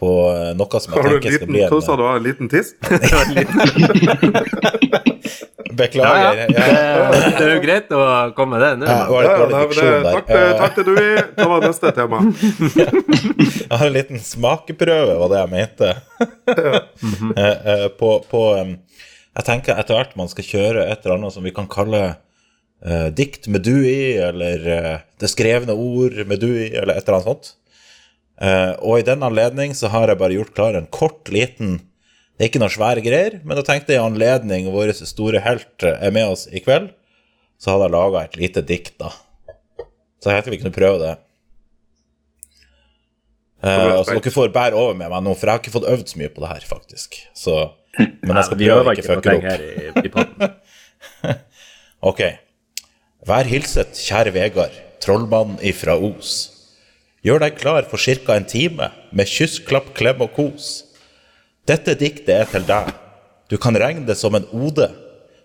på 0.00 0.10
eh, 0.32 0.50
noe 0.56 0.80
som 0.80 0.94
jeg 0.94 0.96
Har 0.96 1.08
du 1.08 1.16
en 1.16 1.20
tenker 1.20 1.36
skal 1.36 1.46
liten, 1.46 1.52
bli 1.52 1.62
hva 1.68 1.80
sa 1.84 1.96
du, 1.96 2.02
har 2.08 2.16
en 2.20 2.24
liten 2.24 2.48
tiss? 2.48 2.74
Beklager. 5.70 6.36
Ja, 6.36 6.46
Ja. 6.50 7.10
Det, 7.10 7.20
det 7.38 7.44
er 7.44 7.52
jo 7.54 7.60
greit 7.62 7.92
å 7.94 8.00
komme 8.36 8.58
med 8.58 8.64
det 8.64 8.70
nå. 8.80 8.86
Ja, 8.88 9.04
det 9.06 9.16
det, 9.28 9.44
det, 9.46 9.90
takk, 10.06 10.26
til- 10.26 10.40
Eh, 10.40 10.52
takk 10.58 10.74
til 10.78 10.84
Dewey. 10.88 11.12
Hva 11.36 11.46
var 11.52 11.66
neste 11.66 11.92
tema? 11.96 12.18
Jeg 13.60 13.76
har 13.78 13.86
en 13.86 13.94
liten 13.94 14.18
smakeprøve, 14.24 15.14
var 15.20 15.30
det 15.30 15.38
jeg 15.40 15.52
mente. 15.52 15.92
Eh, 16.50 17.56
eh, 17.74 17.86
på, 18.00 18.10
på 18.30 18.42
Jeg 18.58 19.46
tenker 19.46 19.78
etter 19.78 19.94
hvert 20.00 20.16
man 20.18 20.28
skal 20.32 20.44
kjøre 20.48 20.88
et 20.90 21.04
eller 21.06 21.16
annet 21.20 21.36
som 21.36 21.46
vi 21.46 21.52
kan 21.54 21.68
kalle 21.70 22.02
eh, 22.82 23.08
dikt 23.14 23.46
med 23.52 23.62
du 23.64 23.76
i, 23.86 24.16
eller 24.18 24.66
det 25.20 25.30
skrevne 25.30 25.72
ord 25.76 26.18
med 26.26 26.42
du 26.42 26.48
i, 26.50 26.70
eller 26.74 26.96
et 26.98 27.06
eller 27.06 27.20
annet 27.20 27.30
sånt. 27.30 27.52
Eh, 28.40 28.72
og 28.80 29.00
i 29.00 29.04
den 29.04 29.24
anledning 29.26 29.74
så 29.76 29.90
har 29.92 30.08
jeg 30.08 30.20
bare 30.20 30.36
gjort 30.38 30.54
klar 30.56 30.76
en 30.78 30.88
kort, 30.88 31.28
liten 31.28 31.76
Det 32.38 32.46
er 32.46 32.48
ikke 32.48 32.62
noen 32.62 32.72
svære 32.72 33.02
greier, 33.04 33.34
men 33.44 33.58
da 33.58 33.64
tenkte 33.66 33.92
jeg 33.92 34.00
i 34.00 34.06
anledning 34.06 34.70
vår 34.72 34.94
store 34.96 35.42
helt 35.44 35.84
eh, 35.84 35.98
er 36.00 36.14
med 36.16 36.32
oss 36.32 36.46
i 36.48 36.62
kveld, 36.64 36.88
så 37.60 37.74
hadde 37.74 37.90
jeg 37.90 37.94
laga 37.98 38.22
et 38.24 38.38
lite 38.40 38.62
dikt, 38.64 38.94
da. 39.02 39.10
Så 40.20 40.32
jeg 40.32 40.40
tenkte 40.40 40.54
vi 40.54 40.60
kunne 40.62 40.72
prøve 40.72 41.02
det. 41.02 41.16
Uh, 43.60 44.00
så 44.08 44.16
dere 44.16 44.32
får 44.32 44.54
bære 44.54 44.72
over 44.72 44.94
med 44.96 45.10
meg 45.12 45.20
nå, 45.26 45.34
for 45.36 45.44
jeg 45.44 45.52
har 45.52 45.60
ikke 45.60 45.74
fått 45.74 45.88
øvd 45.92 46.06
så 46.08 46.20
mye 46.22 46.30
på 46.32 46.40
det 46.40 46.52
her, 46.54 46.64
faktisk. 46.64 47.18
Så, 47.36 47.56
men 48.24 48.40
jeg 48.40 48.46
skal 48.48 48.60
prøve 48.62 48.80
å 48.80 48.94
ikke 48.94 49.04
fucke 49.10 49.34
det 49.34 49.36
opp. 49.36 49.50
her 49.50 49.66
i, 49.68 51.34
i. 51.34 51.36
Ok. 52.10 52.22
Vær 53.28 53.44
hilset, 53.44 54.00
kjære 54.00 54.32
Vegard, 54.32 54.80
trollmann 55.04 55.58
ifra 55.68 55.98
Os. 56.00 56.59
Gjør 57.20 57.42
deg 57.42 57.58
klar 57.60 57.84
for 57.88 58.00
ca. 58.00 58.36
en 58.36 58.48
time 58.48 58.88
med 59.12 59.28
kyss, 59.28 59.58
klapp, 59.60 59.92
klem 59.96 60.22
og 60.24 60.32
kos. 60.32 60.86
Dette 61.68 61.94
diktet 61.94 62.32
er 62.32 62.48
til 62.48 62.64
deg. 62.64 62.88
Du 63.52 63.58
kan 63.60 63.76
regne 63.76 64.06
det 64.08 64.16
som 64.16 64.34
en 64.34 64.48
ode 64.52 64.88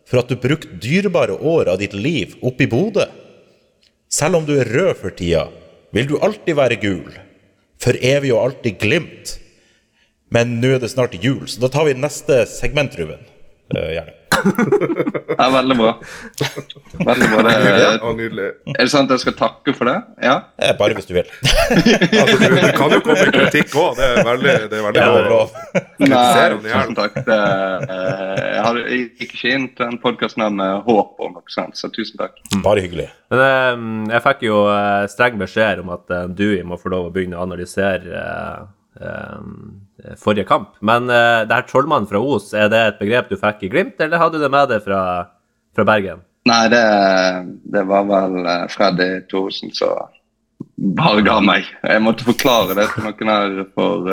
for 0.06 0.22
at 0.22 0.30
du 0.30 0.38
brukte 0.40 0.78
dyrebare 0.80 1.36
år 1.36 1.74
av 1.74 1.82
ditt 1.82 1.94
liv 1.94 2.38
oppe 2.46 2.64
i 2.64 2.70
Bodø. 2.72 3.08
Selv 4.08 4.40
om 4.40 4.46
du 4.48 4.54
er 4.56 4.70
rød 4.72 4.94
for 5.02 5.16
tida, 5.18 5.50
vil 5.92 6.08
du 6.08 6.20
alltid 6.24 6.56
være 6.56 6.80
gul. 6.80 7.12
For 7.82 7.98
evig 8.00 8.32
og 8.32 8.44
alltid 8.46 8.80
glimt. 8.80 9.36
Men 10.32 10.60
nå 10.62 10.76
er 10.76 10.84
det 10.84 10.94
snart 10.94 11.18
jul, 11.20 11.44
så 11.50 11.66
da 11.66 11.70
tar 11.74 11.90
vi 11.90 11.98
neste 11.98 12.46
segment, 12.50 12.96
Ruben. 13.00 13.20
Eh, 13.74 13.94
gjerne. 13.96 14.12
Ja, 15.38 15.50
veldig 15.50 15.78
bra. 15.78 16.00
Veldig 17.06 17.30
bra. 17.30 17.42
Det, 17.44 17.54
Ja, 17.80 18.12
nydelig. 18.14 18.46
er 18.68 18.84
det 18.84 18.92
sant 18.92 19.10
jeg 19.12 19.24
skal 19.24 19.36
takke 19.40 19.74
for 19.76 19.90
det? 19.90 19.96
Ja? 20.24 20.36
Eh, 20.62 20.76
bare 20.78 20.96
hvis 20.98 21.08
du 21.10 21.16
vil. 21.18 21.30
Altså, 22.16 22.38
du, 22.40 22.56
du, 22.56 22.70
kan 22.78 22.94
jo 22.94 23.00
komme 23.04 23.26
kritikk 23.34 23.74
òg. 23.80 23.98
Det 23.98 24.06
er 24.06 24.22
veldig, 24.28 24.54
det 24.72 24.78
er 24.78 24.86
veldig 24.86 25.02
ja, 25.02 25.10
er 25.18 25.30
lov. 25.32 25.58
Nei, 26.04 26.46
tusen 26.62 26.96
takk. 26.98 27.18
Det, 27.26 27.40
eh, 27.40 28.44
jeg, 28.44 28.62
har, 28.68 28.80
jeg 28.84 29.02
gikk 29.02 29.26
ikke 29.28 29.54
inn 29.56 29.68
til 29.74 29.90
den 29.90 30.00
podkasten 30.04 30.46
med 30.60 30.86
håp 30.88 31.26
om 31.26 31.36
noe 31.40 31.56
sånt, 31.56 31.80
så 31.80 31.90
tusen 31.94 32.22
takk. 32.22 32.40
Bare 32.66 32.86
hyggelig. 32.86 33.10
Men 33.34 33.44
eh, 33.50 34.16
jeg 34.16 34.26
fikk 34.30 34.48
jo 34.48 34.62
streng 35.12 35.42
beskjed 35.42 35.84
om 35.84 35.94
at 35.96 36.12
uh, 36.14 36.26
Dewey 36.30 36.64
må 36.68 36.80
få 36.80 36.94
lov 36.94 37.10
å 37.10 37.14
begynne 37.16 37.40
å 37.40 37.46
analysere 37.48 38.24
forrige 40.22 40.46
kamp. 40.48 40.70
Men 40.80 41.10
uh, 41.12 41.44
det 41.44 41.52
her 41.52 41.66
trollmannen 41.68 42.08
fra 42.08 42.22
Os, 42.22 42.54
er 42.56 42.70
det 42.72 42.80
et 42.80 43.02
begrep 43.02 43.28
du 43.32 43.36
fikk 43.40 43.66
i 43.66 43.72
Glimt, 43.74 44.00
eller 44.00 44.22
hadde 44.22 44.40
du 44.40 44.46
det 44.46 44.52
med 44.54 44.72
deg 44.72 44.86
fra, 44.86 45.02
fra 45.76 45.86
Bergen? 45.88 46.24
Nei, 46.48 46.64
det, 46.72 46.84
det 47.74 47.82
var 47.90 48.06
vel 48.06 48.36
eh, 48.46 48.66
Freddy 48.70 49.08
Thoresen 49.32 49.72
som 49.74 50.12
bare 50.96 51.24
ga 51.26 51.40
meg. 51.42 51.66
Jeg 51.82 52.04
måtte 52.06 52.28
forklare 52.28 52.76
det 52.78 52.86
til 52.94 53.08
noen 53.08 53.32
her 53.32 53.64
for 53.74 54.12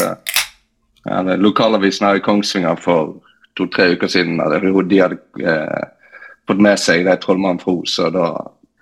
eller, 1.05 1.37
lokalavisen 1.37 2.07
her 2.07 2.21
i 2.21 2.25
Kongsvinger 2.25 2.79
for 2.81 3.19
to-tre 3.59 3.93
uker 3.97 4.11
siden. 4.11 4.41
De 4.89 5.01
hadde 5.03 5.19
eh, 5.45 5.85
fått 6.49 6.63
med 6.63 6.81
seg 6.81 7.07
det 7.07 7.19
trollmannen 7.23 7.61
fra 7.63 7.75
Os. 7.75 7.99
og 7.99 8.17
da 8.17 8.29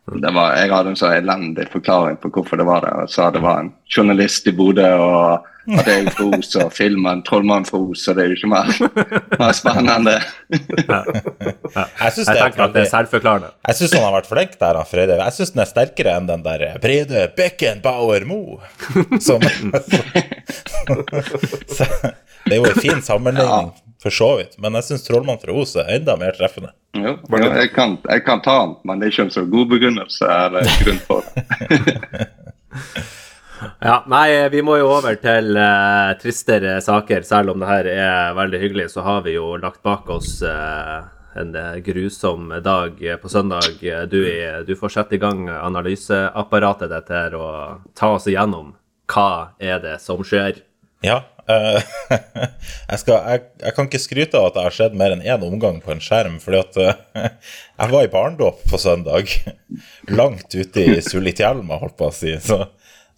var, 0.07 0.57
jeg 0.57 0.71
hadde 0.73 0.90
en 0.90 0.97
så 0.99 1.12
elendig 1.14 1.69
forklaring 1.71 2.16
på 2.21 2.30
hvorfor 2.35 2.57
det 2.59 2.66
var 2.66 2.80
det. 2.85 2.90
Jeg 3.04 3.09
sa 3.14 3.30
det 3.30 3.42
var 3.45 3.61
en 3.62 3.73
journalist 3.90 4.47
i 4.50 4.52
Bodø, 4.57 4.88
og 4.99 5.47
at 5.76 5.87
jeg 5.87 6.07
er 6.07 6.11
fra 6.16 6.25
Os, 6.38 6.54
og 6.57 6.73
filmen 6.75 7.23
'Trollmannen 7.23 7.66
fra 7.69 7.78
Os', 7.78 8.09
og 8.11 8.16
det 8.16 8.23
er 8.25 8.28
jo 8.33 8.37
ikke 8.38 8.50
mer, 8.50 8.66
mer 9.38 9.52
spennende 9.54 9.92
enn 9.99 10.07
det. 10.09 10.21
Jeg 10.88 11.04
Jeg 12.00 12.12
det 12.16 12.25
er 12.26 12.40
tenker 12.40 12.62
at 12.64 12.73
det 12.75 12.83
er 12.83 12.90
selvforklarende. 12.90 13.50
Jeg 13.69 13.75
syns 13.78 13.92
han 13.95 14.07
har 14.09 14.16
vært 14.16 14.30
flink 14.33 14.52
der, 14.59 14.75
han 14.80 14.87
Frede. 14.88 15.14
Jeg 15.21 15.33
syns 15.37 15.52
den 15.54 15.62
er 15.64 15.71
sterkere 15.71 16.11
enn 16.16 16.26
den 16.30 16.42
der 16.47 16.61
Brede 16.83 17.21
Beckenbauer 17.37 18.23
Mo. 18.26 18.40
Som 19.21 19.40
så, 21.76 21.85
Det 22.49 22.54
er 22.57 22.57
jo 22.57 22.64
en 22.73 22.80
fin 22.80 23.02
sammenligning, 23.04 23.71
for 24.02 24.11
så 24.11 24.37
vidt. 24.40 24.52
Men 24.59 24.75
jeg 24.80 24.85
syns 24.90 25.04
Trollmann 25.07 25.38
fra 25.42 25.52
Os 25.54 25.76
er 25.76 25.87
enda 26.00 26.12
mer 26.19 26.33
treffende. 26.38 26.71
Jo, 26.93 27.15
jo, 27.23 27.39
jeg, 27.55 27.71
kan, 27.71 27.97
jeg 28.09 28.25
kan 28.27 28.41
ta 28.43 28.57
den, 28.65 28.75
men 28.85 28.99
det 28.99 29.07
er 29.07 29.13
ikke 29.15 29.27
en 29.29 29.35
så 29.35 29.45
god 29.47 29.69
begrunnelse 29.71 30.27
eller 30.27 30.73
grunn 30.85 31.03
for 31.07 31.27
det. 31.29 32.29
Ja, 33.81 33.99
nei, 34.09 34.49
vi 34.49 34.63
må 34.65 34.79
jo 34.81 34.87
over 34.89 35.19
til 35.21 35.57
uh, 35.57 36.17
tristere 36.21 36.79
saker. 36.81 37.25
Selv 37.29 37.53
om 37.53 37.61
det 37.61 37.69
her 37.69 37.89
er 37.93 38.37
veldig 38.37 38.61
hyggelig, 38.63 38.87
så 38.95 39.05
har 39.05 39.21
vi 39.27 39.35
jo 39.35 39.55
lagt 39.61 39.83
bak 39.85 40.09
oss 40.13 40.39
uh, 40.41 41.05
en 41.37 41.53
eh, 41.55 41.77
grusom 41.85 42.49
dag 42.65 42.97
på 43.23 43.29
søndag. 43.29 43.77
Du, 44.11 44.19
du 44.67 44.73
får 44.77 44.95
sette 44.97 45.15
i 45.15 45.21
gang 45.23 45.45
analyseapparatet 45.53 46.91
ditt 46.91 47.13
her 47.15 47.37
og 47.39 47.85
ta 47.95 48.15
oss 48.17 48.27
igjennom 48.27 48.73
hva 49.11 49.55
er 49.63 49.79
det 49.85 50.01
som 50.03 50.25
skjer. 50.27 50.59
Ja. 51.07 51.21
Eh, 51.50 51.83
jeg, 52.90 53.00
skal, 53.02 53.16
jeg, 53.16 53.42
jeg 53.62 53.75
kan 53.76 53.88
ikke 53.88 54.02
skryte 54.02 54.40
av 54.40 54.49
at 54.49 54.57
det 54.57 54.64
har 54.66 54.76
skjedd 54.76 54.97
mer 54.99 55.14
enn 55.14 55.25
én 55.25 55.45
omgang 55.47 55.80
på 55.85 55.95
en 55.95 56.02
skjerm, 56.04 56.38
fordi 56.42 56.61
at 56.61 56.78
eh, 56.80 57.30
jeg 57.80 57.92
var 57.95 58.07
i 58.07 58.12
barndåp 58.12 58.64
på 58.71 58.80
søndag. 58.80 59.33
Langt 60.21 60.54
ute 60.54 60.87
i 60.87 60.99
Sulitjelma, 61.04 61.80
holdt 61.83 61.99
på 62.00 62.11
å 62.11 62.14
si. 62.14 62.35
Så, 62.45 62.62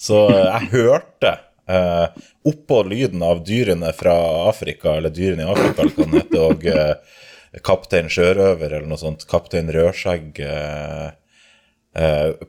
så 0.01 0.23
jeg 0.35 0.71
hørte 0.73 1.37
uh, 1.71 2.09
oppå 2.49 2.83
lyden 2.89 3.23
av 3.27 3.45
dyrene 3.47 3.93
fra 3.97 4.15
Afrika, 4.49 4.97
eller 4.99 5.15
dyrene 5.15 5.47
i 5.47 5.51
Afrika, 5.53 5.85
eller 5.85 5.97
hva 5.97 6.09
det 6.11 6.25
heter, 6.25 6.47
og 6.49 7.61
Kaptein 7.63 8.09
Sjørøver, 8.11 8.79
eller 8.79 8.89
noe 8.91 9.01
sånt. 9.01 9.27
Kaptein 9.31 9.71
Rødskjegg. 9.73 10.41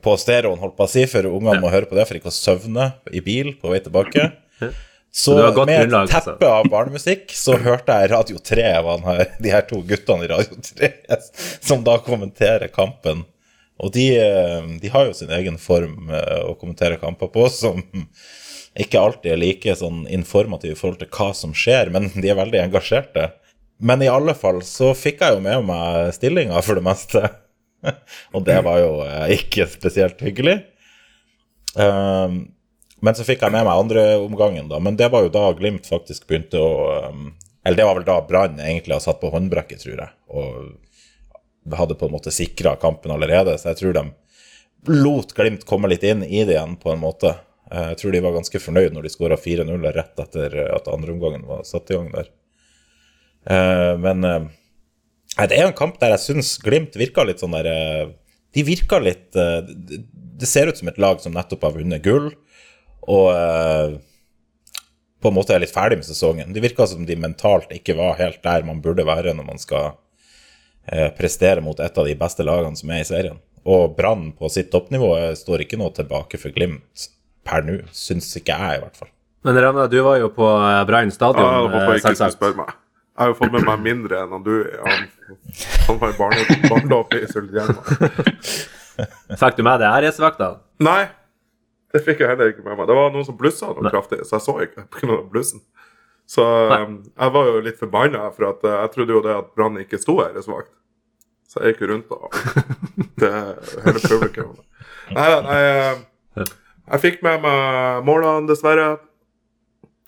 på 0.02 0.16
stereoen, 0.18 0.58
holdt 0.58 0.76
på 0.78 0.86
å 0.86 0.90
si, 0.90 1.04
for 1.10 1.28
ungene 1.28 1.60
må 1.60 1.70
høre 1.70 1.86
på 1.86 1.98
det 1.98 2.08
for 2.08 2.18
ikke 2.18 2.32
å 2.32 2.34
søvne 2.34 2.88
i 3.12 3.22
bil 3.22 3.52
på 3.60 3.70
vei 3.70 3.82
tilbake. 3.84 4.32
Så 5.14 5.36
så 5.38 5.64
med 5.66 5.76
et 5.78 5.92
altså. 5.94 6.32
teppe 6.32 6.48
av 6.50 6.66
barnemusikk 6.66 7.30
så 7.38 7.54
hørte 7.62 7.94
jeg 7.94 8.10
Radio 8.10 8.40
3, 8.42 8.64
var 8.82 9.04
her, 9.06 9.28
de 9.38 9.52
her 9.52 9.62
to 9.68 9.78
guttene 9.86 10.26
i 10.26 10.30
Radio 10.32 10.58
3, 10.58 10.90
som 11.62 11.84
da 11.86 12.00
kommenterer 12.02 12.72
kampen. 12.74 13.22
Og 13.78 13.92
de, 13.94 14.08
eh, 14.18 14.66
de 14.82 14.90
har 14.90 15.06
jo 15.06 15.14
sin 15.14 15.30
egen 15.34 15.54
form 15.62 16.10
eh, 16.10 16.40
å 16.48 16.56
kommentere 16.58 16.98
kamper 16.98 17.30
på, 17.30 17.46
som 17.50 17.78
ikke 18.74 18.98
alltid 18.98 19.36
er 19.36 19.38
like 19.38 19.76
sånn 19.78 20.02
informativ 20.10 20.74
i 20.74 20.78
forhold 20.78 21.04
til 21.04 21.12
hva 21.14 21.30
som 21.38 21.54
skjer, 21.54 21.94
men 21.94 22.10
de 22.16 22.30
er 22.30 22.38
veldig 22.38 22.64
engasjerte. 22.64 23.30
Men 23.78 24.02
i 24.02 24.10
alle 24.10 24.34
fall 24.38 24.62
så 24.66 24.92
fikk 24.98 25.22
jeg 25.22 25.36
jo 25.36 25.44
med 25.46 25.66
meg 25.70 26.10
stillinga 26.18 26.58
for 26.62 26.78
det 26.78 26.86
meste. 26.86 27.22
Og 28.34 28.42
det 28.46 28.58
var 28.66 28.82
jo 28.82 28.92
eh, 29.06 29.36
ikke 29.38 29.70
spesielt 29.70 30.22
hyggelig. 30.26 30.58
Um, 31.74 32.53
men 33.04 33.16
så 33.16 33.26
fikk 33.26 33.42
jeg 33.44 33.52
med 33.52 33.66
meg 33.66 33.80
andre 33.84 34.02
omgangen, 34.22 34.68
da. 34.70 34.80
Men 34.82 34.96
det 34.96 35.10
var 35.12 35.26
jo 35.26 35.32
da 35.32 35.50
Glimt 35.56 35.88
faktisk 35.90 36.26
begynte 36.30 36.60
å 36.60 36.70
um, 37.10 37.32
Eller 37.64 37.80
det 37.80 37.86
var 37.88 37.98
vel 37.98 38.06
da 38.08 38.18
Brann 38.28 38.58
egentlig 38.60 38.96
har 38.96 39.04
satt 39.04 39.20
på 39.22 39.30
håndbrekket, 39.32 39.84
tror 39.84 40.00
jeg. 40.02 40.10
Og 40.28 41.74
hadde 41.78 41.96
på 41.96 42.08
en 42.08 42.12
måte 42.12 42.32
sikra 42.34 42.74
kampen 42.80 43.12
allerede, 43.14 43.56
så 43.56 43.70
jeg 43.72 43.80
tror 43.80 43.96
de 43.96 44.04
lot 44.92 45.32
Glimt 45.36 45.64
komme 45.68 45.88
litt 45.88 46.04
inn 46.04 46.24
i 46.24 46.42
det 46.44 46.58
igjen, 46.58 46.76
på 46.80 46.92
en 46.92 47.00
måte. 47.00 47.36
Eh, 47.70 47.92
Jeg 47.94 48.00
tror 48.02 48.12
de 48.12 48.24
var 48.24 48.36
ganske 48.36 48.60
fornøyd 48.60 48.92
når 48.92 49.06
de 49.06 49.12
skåra 49.14 49.38
4-0 49.40 49.88
rett 49.96 50.20
etter 50.26 50.58
at 50.74 50.90
andreomgangen 50.92 51.46
var 51.48 51.64
satt 51.64 51.90
i 51.90 51.96
gang 51.96 52.10
der. 52.12 52.28
Eh, 53.48 53.94
Men 54.04 54.28
eh, 54.28 54.50
det 55.40 55.56
er 55.56 55.64
jo 55.64 55.72
en 55.72 55.80
kamp 55.80 55.96
der 56.00 56.16
jeg 56.16 56.26
syns 56.28 56.58
Glimt 56.62 57.00
virka 57.00 57.24
litt 57.24 57.40
sånn 57.42 57.56
der 57.56 58.12
De 58.54 58.62
virka 58.62 59.00
litt 59.02 59.32
det 60.34 60.48
ser 60.50 60.68
ut 60.68 60.78
som 60.78 60.88
et 60.90 60.98
lag 60.98 61.20
som 61.22 61.34
nettopp 61.34 61.62
har 61.66 61.74
vunnet 61.76 62.02
gull, 62.04 62.32
og 63.10 63.30
eh, 63.34 63.96
på 65.24 65.30
en 65.30 65.36
måte 65.38 65.54
er 65.56 65.62
litt 65.62 65.72
ferdig 65.72 66.00
med 66.02 66.06
sesongen. 66.08 66.52
Det 66.52 66.62
virka 66.64 66.86
som 66.88 67.06
de 67.08 67.16
mentalt 67.16 67.70
ikke 67.72 67.96
var 67.96 68.18
helt 68.20 68.42
der 68.44 68.66
man 68.68 68.82
burde 68.84 69.06
være 69.08 69.32
når 69.36 69.46
man 69.48 69.60
skal 69.62 69.94
eh, 70.90 71.08
prestere 71.16 71.64
mot 71.64 71.80
et 71.80 71.98
av 71.98 72.08
de 72.08 72.16
beste 72.20 72.44
lagene 72.44 72.76
som 72.76 72.92
er 72.92 73.00
i 73.04 73.08
serien. 73.08 73.40
Og 73.64 73.94
Brann 73.96 74.30
på 74.36 74.50
sitt 74.52 74.70
toppnivå 74.72 75.14
eh, 75.20 75.32
står 75.40 75.64
ikke 75.64 75.80
noe 75.80 75.94
tilbake 75.96 76.40
for 76.40 76.52
Glimt 76.52 77.08
per 77.44 77.64
nå, 77.64 77.78
syns 77.92 78.30
ikke 78.40 78.56
jeg, 78.56 78.78
i 78.80 78.84
hvert 78.84 79.00
fall. 79.00 79.10
Men 79.44 79.58
Ravna, 79.60 79.84
du 79.92 79.98
var 80.04 80.16
jo 80.20 80.30
på 80.32 80.46
Brann 80.88 81.12
stadion, 81.12 81.44
Ja, 81.44 81.58
jeg 81.60 81.72
håper 81.72 81.98
ikke 82.00 82.14
du 82.16 82.36
spørre 82.36 82.60
meg. 82.62 82.76
Jeg 83.14 83.22
har 83.22 83.28
jo 83.30 83.34
fått 83.38 83.52
med 83.54 83.66
meg 83.68 83.82
mindre 83.84 84.22
enn 84.24 84.40
du. 84.42 84.54
Han, 84.82 85.04
han 85.86 85.98
var 86.00 86.14
i 86.14 86.16
barne- 86.18 86.56
barndåp 86.72 87.12
i 87.14 87.20
Sulitjelma. 87.30 87.84
Fikk 89.40 89.58
du 89.60 89.62
med 89.66 89.78
deg 89.84 89.86
æresvakta? 90.00 90.48
Nei, 90.82 91.04
det 91.94 92.02
fikk 92.02 92.24
jeg 92.24 92.32
heller 92.32 92.50
ikke 92.50 92.64
med 92.66 92.74
meg. 92.74 92.88
Det 92.90 92.96
var 92.98 93.12
noen 93.14 93.26
som 93.26 93.36
blussa 93.38 93.68
noe 93.70 93.90
kraftig, 93.92 94.24
så 94.26 94.40
jeg 94.40 94.44
så 94.48 94.54
ikke 94.64 94.86
pga. 94.90 95.18
blussen. 95.30 95.62
Så 96.26 96.42
um, 96.42 96.96
jeg 97.06 97.34
var 97.36 97.50
jo 97.50 97.60
litt 97.62 97.78
forbanna, 97.78 98.24
for 98.34 98.48
at 98.48 98.64
uh, 98.66 98.78
jeg 98.80 98.92
trodde 98.96 99.14
jo 99.14 99.20
det 99.22 99.34
at 99.36 99.52
Brann 99.54 99.78
ikke 99.78 100.00
sto 100.02 100.16
her 100.18 100.34
svakt. 100.42 100.72
Så 101.46 101.62
jeg 101.62 101.74
gikk 101.74 101.84
rundt 101.92 102.10
og 102.16 102.34
til 103.20 103.36
hele 103.84 104.00
publikum. 104.02 104.56
Nei, 105.14 105.28
nei 105.44 105.60
jeg, 105.60 106.48
jeg 106.88 107.02
fikk 107.04 107.22
med 107.26 107.44
meg 107.44 108.08
målene, 108.08 108.48
dessverre. 108.50 108.88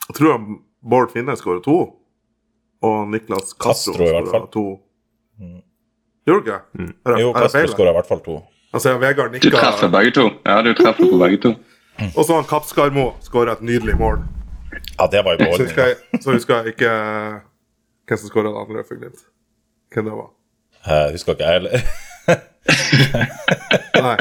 Jeg 0.08 0.18
tror 0.18 0.34
han 0.34 0.58
Bård 0.86 1.14
Finne 1.14 1.36
skåra 1.38 1.62
to. 1.62 1.78
Og 2.86 2.98
Niklas 3.12 3.54
Castro, 3.54 3.94
Castro 3.94 4.26
skåra 4.26 4.42
to. 4.50 4.66
Gjorde 6.26 6.42
du 6.42 6.50
ikke? 6.50 6.90
Er 7.06 7.22
Jo, 7.22 7.30
Castro 7.36 7.62
det 7.62 7.72
skåra 7.76 7.94
i 7.94 7.98
hvert 8.00 8.10
fall 8.10 8.26
to. 8.26 8.40
Altså, 8.74 8.98
Vegard 8.98 9.38
Du 9.38 9.50
treffer 9.54 9.92
begge 9.92 10.12
to. 10.18 10.26
Ja, 10.42 10.58
du 10.66 10.72
treffer 10.74 11.06
på 11.06 11.22
begge 11.22 11.38
to. 11.46 11.54
Og 12.16 12.24
så 12.26 12.34
han 12.36 12.44
Kappskarmo 12.48 13.06
skåra 13.24 13.52
et 13.56 13.62
nydelig 13.64 13.96
mål. 14.00 14.18
Ja, 14.98 15.06
det 15.12 15.22
var 15.24 15.36
jo 15.36 15.38
Så 15.38 15.44
beholdning. 15.44 15.68
husker 15.68 15.86
jeg, 15.86 16.22
så 16.22 16.32
husker 16.36 16.54
jeg 16.62 16.74
ikke 16.74 16.90
hvem 18.06 18.18
som 18.20 18.28
skåra 18.30 18.50
det 18.52 18.60
andre 18.64 18.84
for 18.88 18.94
Glimt. 19.00 19.22
Hvem 19.94 20.04
det 20.10 20.16
var. 20.18 20.28
Jeg 20.86 21.12
husker 21.16 21.32
ikke 21.32 21.46
jeg 21.46 21.52
heller. 21.60 21.72
Nei. 24.06 24.16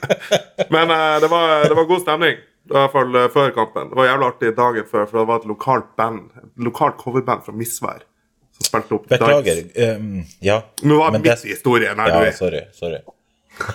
Men 0.74 0.90
eh, 0.90 1.20
det, 1.20 1.28
var, 1.28 1.68
det 1.68 1.74
var 1.76 1.84
god 1.90 2.00
stemning. 2.04 2.36
I 2.70 2.72
hvert 2.76 2.92
fall 2.94 3.16
eh, 3.18 3.28
før 3.34 3.50
kampen. 3.56 3.90
Det 3.90 3.98
var 3.98 4.06
jævlig 4.08 4.26
artig 4.30 4.52
dagen 4.56 4.88
før, 4.90 5.06
for 5.10 5.18
det 5.20 5.26
var 5.28 5.42
et 5.42 5.48
lokalt 5.50 5.90
band, 5.98 6.20
et 6.38 6.64
lokalt 6.68 6.96
coverband 7.02 7.44
fra 7.46 7.52
Misvær 7.58 8.04
som 8.52 8.66
spilte 8.68 8.96
opp 8.98 9.06
Beklager. 9.10 9.62
Um, 9.96 10.22
ja. 10.44 10.60
Nå 10.84 10.98
var 11.00 11.14
midt 11.16 11.24
det- 11.28 11.44
i 11.48 11.54
historien 11.54 11.98
her, 12.00 12.08
Ja, 12.12 12.24
du. 12.30 12.36
sorry. 12.36 12.60
sorry. 12.76 13.00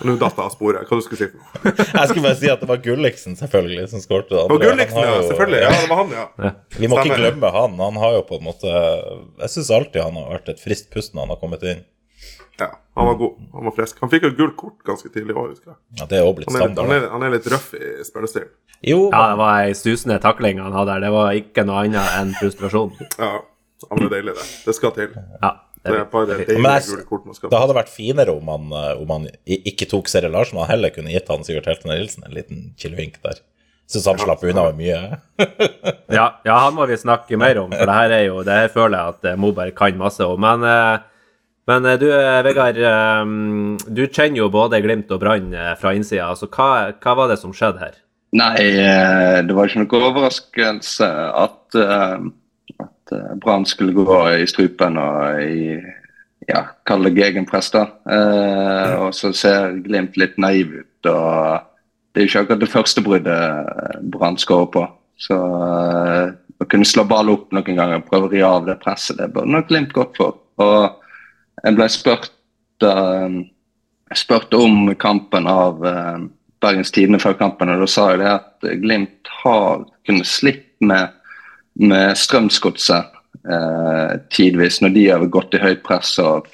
Nå 0.04 0.14
datt 0.18 0.34
jeg 0.36 0.44
av 0.44 0.50
sporet. 0.52 0.88
Hva 0.88 0.96
du 0.98 1.02
skulle 1.06 1.18
si 1.20 1.28
for 1.30 1.38
noe? 1.38 1.72
Jeg 1.78 2.08
skulle 2.10 2.24
bare 2.26 2.36
si 2.40 2.48
at 2.52 2.60
det 2.60 2.68
var 2.68 2.80
Gulliksen, 2.84 3.36
selvfølgelig, 3.38 3.84
som 3.92 4.00
skårte 4.02 4.34
det 4.34 4.40
andre. 4.42 4.58
Gulliksen, 4.64 4.98
ja. 5.04 5.12
jo- 5.14 5.28
Selvfølgelig. 5.30 5.60
Ja, 5.62 5.70
det 5.80 5.88
var 5.92 6.00
han, 6.02 6.10
ja. 6.16 6.50
Vi 6.78 6.90
må 6.90 6.98
ikke 7.02 7.18
glemme 7.20 7.52
han. 7.54 7.76
Han 7.78 8.00
har 8.02 8.16
jo 8.18 8.24
på 8.28 8.38
en 8.40 8.44
måte 8.48 8.72
Jeg 8.72 9.52
syns 9.54 9.70
alltid 9.78 10.02
han 10.02 10.18
har 10.18 10.34
vært 10.34 10.50
et 10.54 10.60
friskt 10.60 10.90
pust 10.92 11.14
når 11.14 11.24
han 11.26 11.32
har 11.36 11.40
kommet 11.44 11.62
inn. 11.72 11.84
ja. 12.60 12.68
Han 12.98 13.06
var 13.06 13.14
god. 13.20 13.34
Han 13.54 13.64
var 13.68 13.74
frisk. 13.76 14.00
Han 14.02 14.10
fikk 14.10 14.24
jo 14.26 14.30
gult 14.40 14.56
kort 14.58 14.80
ganske 14.84 15.08
tidlig 15.14 15.30
i 15.30 15.38
år, 15.38 15.52
husker 15.54 15.70
jeg. 15.70 15.78
Ja, 16.00 16.06
det 16.10 16.16
er 16.18 16.24
jo 16.26 16.32
blitt 16.34 16.48
Han 16.50 16.56
er, 16.58 16.64
litt- 16.66 16.68
han, 16.68 16.74
standard. 16.74 17.02
er, 17.04 17.10
han 17.14 17.22
er 17.22 17.30
litt 17.36 17.46
røff 17.54 17.68
i 17.78 17.90
spillestilen. 18.08 18.48
Jo, 18.82 18.98
Ja, 19.12 19.20
det 19.30 19.38
var 19.38 19.60
ei 19.62 19.72
susende 19.78 20.16
takling 20.22 20.58
han 20.62 20.74
hadde 20.74 20.96
her. 20.96 21.00
Det 21.06 21.12
var 21.14 21.30
ikke 21.38 21.64
noe 21.66 21.84
annet 21.84 22.16
enn 22.18 22.34
frustrasjon. 22.40 22.92
Ja, 23.18 23.30
han 23.90 24.02
er 24.02 24.10
deilig, 24.10 24.34
det. 24.34 24.46
Det 24.66 24.74
skal 24.74 24.90
til. 24.98 25.14
Ja, 25.42 25.52
Det 25.88 26.56
er 26.56 26.86
gule 26.86 27.04
kort 27.08 27.26
man 27.28 27.36
skal 27.36 27.52
hadde 27.54 27.76
vært 27.76 27.92
finere 27.92 28.34
om 28.34 28.48
han, 28.52 28.72
eh, 28.72 29.02
om 29.02 29.12
han 29.14 29.28
ikke 29.46 29.88
tok 29.90 30.10
Seri 30.10 30.30
Larsen. 30.32 30.60
Han 30.62 30.70
heller 30.70 30.92
kunne 30.94 31.12
gitt 31.12 31.28
han 31.32 31.46
Sivert 31.46 31.68
Helten 31.70 31.92
Nilsen 31.92 32.26
en 32.26 32.36
liten 32.36 32.64
kilevink 32.80 33.20
der. 33.24 33.40
Syns 33.88 34.08
han 34.10 34.20
slapp 34.20 34.42
unna 34.44 34.66
med 34.70 34.80
mye. 34.82 35.20
Ja, 36.08 36.40
ja, 36.44 36.54
han 36.64 36.72
må 36.76 36.86
vi 36.88 36.96
snakke 36.96 37.36
mer 37.40 37.58
om, 37.60 37.72
for 37.72 37.84
det 37.84 37.94
her 37.94 38.12
er 38.16 38.22
jo 38.24 38.38
Det 38.46 38.54
her 38.56 38.70
føler 38.72 38.94
jeg 38.96 39.14
at 39.14 39.26
eh, 39.28 39.38
Moberg 39.40 39.74
kan 39.76 39.98
masse 40.00 40.24
om. 40.24 40.40
Men, 40.40 40.64
eh, 40.64 40.98
men 41.68 41.84
du, 42.00 42.06
Vegard, 42.46 42.78
du 43.92 44.02
kjenner 44.08 44.40
jo 44.40 44.46
både 44.48 44.80
Glimt 44.80 45.10
og 45.12 45.20
Brann 45.20 45.50
fra 45.76 45.92
innsida. 45.92 46.30
Altså, 46.32 46.48
hva, 46.48 46.94
hva 46.96 47.12
var 47.18 47.28
det 47.28 47.36
som 47.42 47.52
skjedde 47.52 47.82
her? 47.82 47.98
Nei, 48.32 48.54
det 49.44 49.52
var 49.56 49.68
ikke 49.68 49.82
noe 49.84 50.00
overraskelse 50.08 51.10
at, 51.44 51.76
at 53.08 53.16
eh, 53.16 53.34
Brann 53.40 53.66
skulle 53.66 53.92
gå 53.96 54.20
i 54.36 54.46
strupen 54.46 54.98
og 55.00 55.42
i 55.42 55.78
ja, 56.48 56.64
kall 56.88 57.04
det 57.04 57.16
gegenpress. 57.16 57.70
da. 57.70 57.86
Eh, 58.08 58.94
og 59.00 59.14
så 59.14 59.32
ser 59.32 59.80
Glimt 59.84 60.16
litt 60.16 60.38
naiv 60.38 60.80
ut. 60.80 61.10
og 61.10 61.60
Det 62.12 62.20
er 62.20 62.24
jo 62.26 62.30
ikke 62.30 62.44
akkurat 62.44 62.60
det 62.60 62.72
første 62.72 63.04
bruddet 63.04 64.00
Brann 64.12 64.38
skårer 64.40 64.70
på. 64.72 64.86
Så 65.18 65.34
eh, 65.34 66.30
å 66.58 66.66
kunne 66.70 66.88
slå 66.88 67.04
ball 67.08 67.30
opp 67.32 67.52
noen 67.52 67.76
ganger 67.76 68.00
og 68.00 68.08
prøve 68.08 68.28
å 68.28 68.32
ri 68.32 68.42
av 68.42 68.66
det 68.66 68.78
presset, 68.82 69.18
det 69.18 69.30
burde 69.34 69.52
nok 69.52 69.68
Glimt 69.68 69.94
gått 69.94 70.18
for. 70.18 70.40
Og 70.62 71.62
jeg 71.64 71.76
ble 71.76 71.88
spurt, 71.90 72.32
eh, 72.86 73.38
spurt 74.14 74.54
om 74.54 74.94
kampen 74.98 75.46
av 75.50 75.84
eh, 75.86 76.26
Bergens 76.62 76.90
Tidende 76.94 77.20
før 77.22 77.36
kampen, 77.38 77.70
og 77.70 77.84
da 77.84 77.90
sa 77.90 78.08
jeg 78.12 78.22
det 78.22 78.32
at 78.32 78.68
Glimt 78.82 79.32
har 79.42 79.84
kunnet 80.06 80.26
slippe 80.26 80.86
med, 80.86 81.14
med 81.78 82.16
Strømsgodset 82.18 83.14
eh, 83.48 84.14
tidvis, 84.34 84.80
når 84.82 84.94
de 84.96 85.04
har 85.10 85.26
gått 85.32 85.54
i 85.54 85.62
høyt 85.62 85.82
press 85.86 86.16
og 86.22 86.48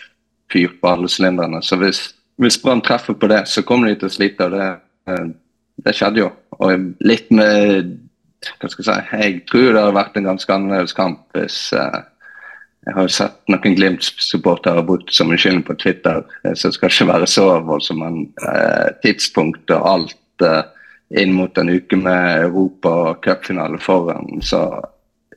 fyrt 0.53 0.77
på 0.81 0.91
alle 0.91 1.11
sylinderne. 1.11 1.63
Så 1.65 1.79
hvis, 1.81 2.07
hvis 2.43 2.59
Brann 2.63 2.85
treffer 2.85 3.17
på 3.17 3.31
det, 3.33 3.45
så 3.49 3.65
kommer 3.67 3.91
de 3.91 3.99
til 4.01 4.11
å 4.11 4.17
slite, 4.17 4.49
og 4.49 4.57
det, 4.57 4.71
eh, 5.11 5.29
det 5.85 5.97
skjedde 5.97 6.25
jo. 6.25 6.33
Og 6.61 6.91
litt 7.05 7.31
med 7.35 7.95
hva 8.61 8.69
skal 8.69 8.85
jeg 8.85 8.89
si, 8.89 9.21
jeg 9.23 9.39
tror 9.49 9.71
det 9.71 9.81
hadde 9.81 9.97
vært 9.97 10.19
en 10.19 10.29
ganske 10.29 10.53
annerledes 10.53 10.93
kamp 10.97 11.23
hvis 11.37 11.59
eh, 11.73 12.03
jeg 12.85 12.97
har 12.99 13.09
sett 13.09 13.37
noen 13.49 13.77
Glimt-supportere 13.79 14.85
brukt 14.85 15.13
som 15.15 15.31
unnskyldning 15.33 15.65
på 15.65 15.77
Twitter, 15.81 16.21
eh, 16.45 16.53
så 16.53 16.69
det 16.69 16.77
skal 16.77 16.93
ikke 16.93 17.11
være 17.13 17.29
så 17.31 17.47
voldsomt, 17.65 18.03
men 18.03 18.19
eh, 18.45 18.91
tidspunkt 19.05 19.73
og 19.73 19.89
alt 19.89 20.45
eh, 20.45 20.63
inn 21.21 21.33
mot 21.37 21.59
en 21.59 21.73
uke 21.73 21.97
med 22.01 22.45
Europa 22.49 22.93
og 23.09 23.25
cupfinale 23.25 23.81
foran, 23.81 24.43
så 24.45 24.67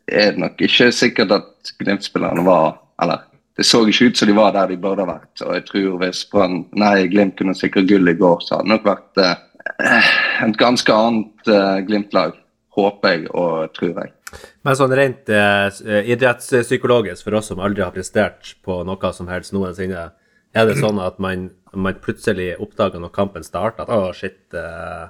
er 0.07 0.33
det 0.33 0.41
nok 0.43 0.61
ikke 0.63 0.91
sikkert 0.95 1.33
at 1.35 1.73
Glimt-spillerne 1.79 2.45
var 2.47 2.77
Eller 3.01 3.25
det 3.57 3.65
så 3.65 3.81
ikke 3.89 4.11
ut 4.11 4.19
som 4.19 4.29
de 4.29 4.35
var 4.37 4.51
der 4.53 4.69
de 4.69 4.77
burde 4.77 5.01
ha 5.01 5.09
vært. 5.09 5.41
Og 5.41 5.55
jeg 5.55 5.63
tror 5.65 5.95
hvis 6.03 6.19
Brann, 6.29 6.59
nei, 6.77 7.07
Glimt 7.09 7.39
kunne 7.39 7.55
sikre 7.57 7.81
gull 7.89 8.09
i 8.09 8.13
går, 8.17 8.43
så 8.45 8.59
hadde 8.59 8.67
det 8.67 8.73
nok 8.75 8.85
vært 8.85 9.21
eh, 9.23 10.11
et 10.45 10.59
ganske 10.61 10.93
annet 10.93 11.49
eh, 11.49 11.79
Glimt-lag. 11.87 12.37
Håper 12.77 13.15
jeg 13.15 13.25
og 13.33 13.73
tror 13.73 13.95
jeg. 13.95 14.13
Men 14.61 14.77
sånn 14.77 14.93
rent 14.99 15.31
eh, 15.33 16.11
idrettspsykologisk, 16.13 17.23
for 17.25 17.39
oss 17.39 17.49
som 17.49 17.63
aldri 17.65 17.81
har 17.81 17.95
prestert 17.95 18.53
på 18.61 18.83
noe 18.85 19.13
som 19.17 19.29
helst 19.31 19.55
noensinne, 19.55 20.09
er 20.57 20.69
det 20.69 20.77
sånn 20.77 21.01
at 21.01 21.17
man, 21.23 21.49
man 21.73 21.97
plutselig 22.03 22.53
oppdager 22.61 23.01
når 23.01 23.13
kampen 23.15 23.45
starter 23.45 23.87
at 23.87 23.93
å, 23.93 24.11
shit, 24.15 24.43
eh, 24.53 25.07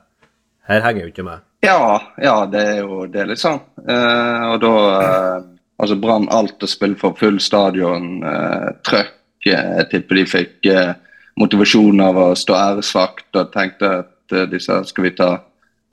her 0.68 0.84
henger 0.86 1.06
jo 1.06 1.12
ikke 1.12 1.28
med. 1.28 1.44
Ja, 1.66 2.02
ja, 2.22 2.36
det 2.52 2.64
er 2.64 2.82
jo 2.84 3.06
det 3.12 3.26
liksom. 3.32 3.62
Eh, 3.88 4.44
og 4.52 4.60
da 4.64 4.74
eh, 5.02 5.46
Altså 5.78 5.94
Brann 6.02 6.26
alt 6.34 6.64
å 6.66 6.70
spille 6.70 6.98
for 6.98 7.14
full 7.20 7.36
stadion, 7.38 8.24
eh, 8.26 8.70
trøkk. 8.88 9.14
Eh, 9.46 9.74
jeg 9.80 9.90
tipper 9.92 10.18
de 10.18 10.24
fikk 10.26 10.70
eh, 10.72 10.96
motivasjon 11.38 12.02
av 12.02 12.18
å 12.18 12.32
stå 12.38 12.56
æresvakt 12.58 13.38
og 13.38 13.52
tenkte 13.54 13.92
at 14.00 14.34
eh, 14.34 14.48
disse 14.50 14.80
skal 14.90 15.06
vi 15.06 15.14
ta 15.20 15.30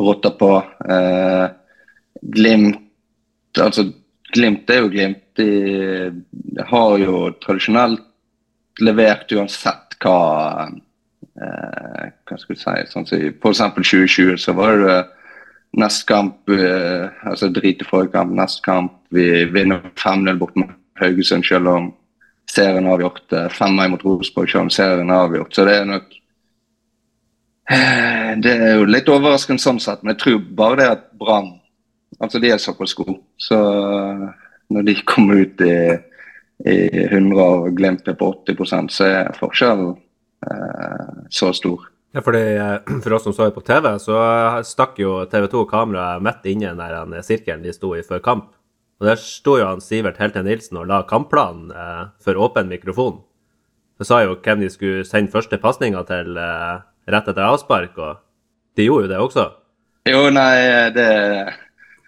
rotta 0.01 0.33
på. 0.35 0.51
Glimt 2.35 2.81
Altså, 3.63 3.85
Glimt 4.35 4.71
er 4.73 4.81
jo 4.81 4.89
Glimt. 4.91 5.21
De 5.39 6.65
har 6.67 6.97
jo 6.99 7.29
tradisjonelt 7.45 8.03
levert 8.83 9.31
uansett 9.37 9.95
hva 10.03 10.67
eh, 11.45 12.07
Hva 12.25 12.39
skal 12.41 12.55
vi 12.55 12.61
si 12.61 12.87
sånn 12.93 13.09
si, 13.09 13.21
For 13.43 13.55
eksempel 13.55 13.87
2020 13.87 14.41
så 14.41 14.55
var 14.57 14.81
det 14.81 14.99
neste 15.81 16.07
kamp 16.09 16.51
eh, 16.55 17.09
altså 17.29 17.51
Drite 17.53 17.87
forrige 17.89 18.15
kamp, 18.15 18.35
neste 18.35 18.65
kamp. 18.65 18.99
Vi 19.15 19.45
vinner 19.53 19.83
5-0 20.01 20.39
bort 20.41 20.57
mot 20.59 20.75
Haugesund 21.01 21.47
selv 21.47 21.73
om 21.73 21.89
serien 22.51 22.87
er 22.87 22.95
avgjort. 22.97 23.25
eh, 23.33 23.49
5-1 23.51 23.91
mot 23.95 24.05
Rosenborg 24.05 24.51
selv 24.51 24.67
om 24.67 24.71
serien 24.71 25.11
er 25.11 25.27
avgjort. 25.27 25.55
Så 25.55 25.67
det 25.67 25.75
er 25.81 25.91
nok 25.91 26.15
eh, 27.71 28.33
Det 28.45 28.55
er 28.55 28.75
jo 28.79 28.89
litt 28.89 29.11
overraskende 29.11 29.63
sånn 29.63 29.83
sett, 29.83 30.03
men 30.03 30.15
jeg 30.15 30.23
tror 30.23 30.41
bare 30.63 30.81
det 30.81 30.91
at 30.97 31.13
Brann 31.19 31.55
Altså, 32.23 32.39
de 32.39 32.51
er 32.51 32.61
såpass 32.63 32.95
gode. 32.95 33.17
Så 33.43 33.57
eh, 33.59 34.29
når 34.71 34.83
de 34.87 34.95
kommer 35.07 35.43
ut 35.43 35.61
i, 35.67 35.75
i 36.71 36.77
100 37.09 37.41
og 37.43 37.73
Glimt 37.77 38.09
er 38.09 38.17
på 38.19 38.31
80 38.47 38.91
så 38.95 39.09
er 39.09 39.35
forskjellen 39.39 39.97
eh, 39.97 40.04
så 41.31 41.53
stor. 41.57 41.89
Ja, 42.15 42.23
fordi, 42.23 42.57
eh, 42.57 42.79
For 43.03 43.13
oss 43.13 43.23
som 43.27 43.33
så 43.33 43.51
på 43.51 43.61
TV, 43.61 43.99
så 43.99 44.19
stakk 44.63 44.99
jo 45.03 45.25
TV 45.31 45.49
2 45.51 45.65
kameraet 45.71 46.23
midt 46.23 46.47
inne 46.47 46.75
i 46.75 46.93
den 46.93 47.17
sirkelen 47.27 47.65
de 47.65 47.75
sto 47.75 47.95
i 47.97 48.05
før 48.07 48.23
kamp. 48.23 48.53
Og 49.01 49.09
Der 49.09 49.19
sto 49.19 49.59
jo 49.59 49.67
han 49.67 49.83
Sivert 49.83 50.21
Helte 50.23 50.45
Nilsen 50.47 50.79
og 50.79 50.87
la 50.87 51.03
kampplanen 51.03 51.73
eh, 51.75 52.05
for 52.23 52.39
åpen 52.39 52.71
mikrofon. 52.71 53.19
Så 53.99 54.07
sa 54.07 54.23
jo 54.23 54.39
hvem 54.39 54.63
de 54.63 54.71
skulle 54.71 55.05
sende 55.07 55.33
første 55.35 55.59
pasninga 55.59 56.05
til 56.07 56.39
eh, 56.39 56.79
rett 57.11 57.29
etter 57.29 57.47
avspark, 57.47 57.99
og 57.99 58.23
de 58.79 58.87
gjorde 58.87 59.09
jo 59.09 59.13
det 59.13 59.21
også. 59.23 59.45
Jo, 60.05 60.29
nei, 60.31 60.91
det 60.95 61.11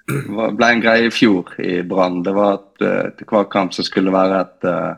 ble 0.07 0.68
en 0.70 0.83
greie 0.83 1.09
i 1.09 1.14
fjor 1.14 1.51
i 1.59 1.81
Brann. 1.83 2.22
Det 2.22 2.35
var 2.37 2.61
at 2.61 2.87
eh, 2.87 3.11
til 3.18 3.31
hver 3.31 3.51
kamp 3.51 3.75
så 3.75 3.83
skulle 3.87 4.12
det 4.12 4.16
være 4.16 4.40
et 4.44 4.68
eh, 4.70 4.92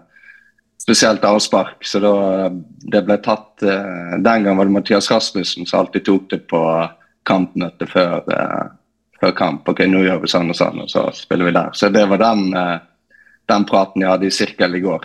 spesielt 0.88 1.24
avspark. 1.24 1.84
Så 1.84 2.00
da 2.00 2.48
det 2.88 3.02
ble 3.04 3.18
tatt 3.20 3.62
eh, 3.62 4.16
Den 4.24 4.46
gang 4.46 4.56
var 4.56 4.64
det 4.64 4.72
Mathias 4.72 5.10
Rasmussen 5.12 5.68
som 5.68 5.82
alltid 5.82 6.06
tok 6.06 6.30
det 6.32 6.40
på 6.48 6.62
kampmøtet 7.28 7.90
før, 7.92 8.24
eh, 8.32 8.70
før 9.20 9.34
kamp. 9.36 9.68
Ok, 9.68 9.84
nå 9.84 10.00
gjør 10.06 10.22
vi 10.22 10.30
sånn 10.32 10.48
og 10.48 10.56
sånn, 10.56 10.80
og 10.86 10.88
så 10.88 11.04
spiller 11.12 11.50
vi 11.50 11.56
der. 11.58 11.76
Så 11.76 11.90
det 11.92 12.06
var 12.08 12.22
den, 12.22 12.48
eh, 12.56 12.78
den 13.52 13.68
praten 13.68 14.00
jeg 14.00 14.14
hadde 14.14 14.28
i 14.30 14.32
sirkel 14.32 14.78
i 14.78 14.80
går. 14.80 15.04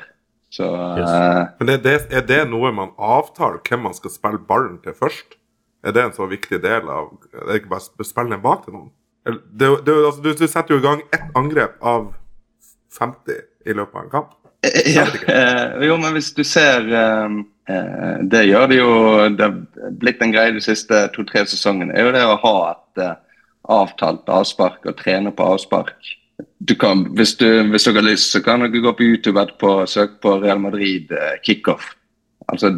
Så 0.53 0.69
yes. 1.01 1.13
Men 1.59 1.73
er 1.73 1.81
det, 1.83 1.95
er 2.13 2.23
det 2.29 2.43
noe 2.47 2.71
man 2.71 2.93
avtaler 2.95 3.59
hvem 3.67 3.83
man 3.89 3.95
skal 3.97 4.13
spille 4.13 4.39
ballen 4.39 4.77
til 4.85 4.95
først? 4.95 5.35
Er 5.83 5.91
det 5.91 6.03
en 6.05 6.15
så 6.15 6.29
viktig 6.29 6.61
del 6.63 6.87
av 6.87 7.09
Er 7.33 7.47
det 7.49 7.57
ikke 7.59 7.73
bare 7.73 7.83
å 7.83 8.07
spille 8.07 8.31
den 8.31 8.43
bak 8.43 8.63
til 8.63 8.77
noen? 8.77 8.91
Det, 9.25 9.67
det, 9.83 9.95
altså, 9.97 10.21
du, 10.21 10.31
du 10.31 10.47
setter 10.47 10.75
jo 10.75 10.79
i 10.79 10.85
gang 10.85 11.01
ett 11.11 11.27
angrep 11.35 11.75
av 11.81 12.13
50 12.93 13.41
i 13.65 13.75
løpet 13.75 13.97
av 13.97 14.05
en 14.05 14.13
kamp. 14.13 14.31
Ja, 14.63 15.03
eh, 15.27 15.83
jo, 15.87 15.97
men 15.99 16.13
hvis 16.15 16.29
du 16.35 16.43
ser 16.47 16.85
eh, 16.87 17.33
eh, 17.69 18.17
Det 18.31 18.45
gjør 18.47 18.67
det 18.71 18.77
jo 18.77 18.93
Det 19.35 19.43
har 19.43 19.91
blitt 19.99 20.21
en 20.23 20.31
greie 20.31 20.53
de 20.55 20.61
siste 20.63 21.01
to-tre 21.15 21.43
sesongene. 21.45 21.91
er 21.97 22.05
jo 22.07 22.11
det 22.15 22.23
å 22.23 22.37
ha 22.39 22.71
et 22.71 23.03
eh, 23.03 23.15
avtalt 23.69 24.27
avspark 24.31 24.85
og 24.85 24.95
trene 24.99 25.31
på 25.35 25.43
avspark. 25.53 25.93
Du 26.63 26.73
kan, 26.75 27.05
hvis, 27.15 27.35
du, 27.39 27.45
hvis 27.71 27.83
dere 27.87 28.01
har 28.01 28.07
lyst, 28.09 28.31
så 28.33 28.41
kan 28.43 28.59
dere 28.63 28.81
gå 28.83 28.91
på 28.97 29.03
YouTube 29.05 29.39
etterpå 29.39 29.69
og 29.83 29.87
søke 29.91 30.17
på 30.23 30.37
Real 30.43 30.59
Madrid 30.59 31.11
eh, 31.11 31.37
kickoff. 31.43 31.93
Altså, 32.51 32.71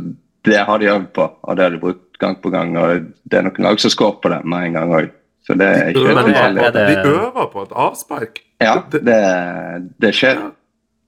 det 0.46 0.60
har 0.68 0.78
de 0.82 0.90
øvd 0.92 1.08
på, 1.16 1.26
og 1.42 1.56
det 1.58 1.64
har 1.66 1.72
de 1.74 1.80
brukt 1.82 2.20
gang 2.22 2.36
på 2.42 2.50
gang. 2.54 2.76
og 2.78 3.08
Det 3.26 3.40
er 3.40 3.48
noen 3.48 3.64
lag 3.66 3.80
som 3.82 3.90
scorer 3.94 4.20
på 4.22 4.30
det 4.34 4.42
med 4.46 4.68
en 4.68 4.74
gang 4.78 4.94
òg. 4.94 5.10
Så 5.46 5.54
det 5.58 5.66
er 5.70 5.90
ikke 5.94 6.04
Men 6.14 6.18
er- 6.34 6.68
er 6.68 6.72
det- 6.72 7.04
De 7.04 7.10
øver 7.16 7.50
på 7.54 7.62
et 7.64 7.74
avspark. 7.86 8.40
Ja, 8.62 8.76
Det- 8.92 9.04
det, 9.06 9.92
det 10.02 10.14
skjer. 10.14 10.52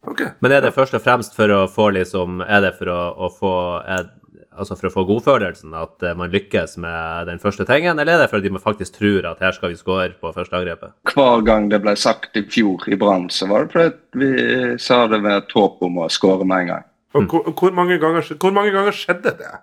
Ok. 0.07 0.21
Men 0.39 0.53
er 0.53 0.61
det 0.63 0.75
først 0.75 0.95
og 0.97 1.03
fremst 1.03 1.35
for 1.35 1.51
å 1.51 1.65
få 1.71 1.89
liksom 1.95 2.41
Er 2.45 2.61
det 2.63 2.75
for 2.77 2.91
å, 2.91 2.99
å 3.25 3.29
få 3.33 3.53
er, 3.81 4.11
altså 4.57 4.77
for 4.77 4.89
å 4.89 4.93
få 4.93 5.05
godfølelsen 5.09 5.73
at 5.77 6.05
eh, 6.05 6.15
man 6.17 6.31
lykkes 6.33 6.77
med 6.81 7.29
den 7.29 7.41
første 7.41 7.65
tingen, 7.67 7.99
eller 7.99 8.17
er 8.17 8.23
det 8.23 8.31
fordi 8.31 8.51
man 8.53 8.63
faktisk 8.63 8.97
tror 8.99 9.27
at 9.29 9.41
her 9.43 9.55
skal 9.55 9.73
vi 9.73 9.79
score 9.79 10.09
på 10.21 10.33
første 10.35 10.57
angrepet? 10.59 10.95
Hver 11.11 11.45
gang 11.47 11.69
det 11.71 11.81
ble 11.83 11.95
sagt 11.99 12.37
i 12.39 12.45
fjor 12.49 12.85
i 12.89 12.99
Brann, 12.99 13.29
så 13.33 13.49
var 13.51 13.65
det 13.65 13.73
fordi 13.75 14.21
vi 14.23 14.77
sa 14.81 15.05
det 15.11 15.21
med 15.23 15.41
et 15.41 15.57
håp 15.57 15.83
om 15.85 16.01
å 16.03 16.09
skåre 16.13 16.47
med 16.47 16.65
en 16.65 16.73
gang. 16.73 16.87
Mm. 17.15 17.29
hvor, 17.31 17.47
hvor, 17.49 17.71
mange 17.73 17.97
ganger, 17.97 18.25
hvor 18.37 18.53
mange 18.53 18.73
ganger 18.75 18.93
skjedde 18.93 19.33
det? 19.39 19.53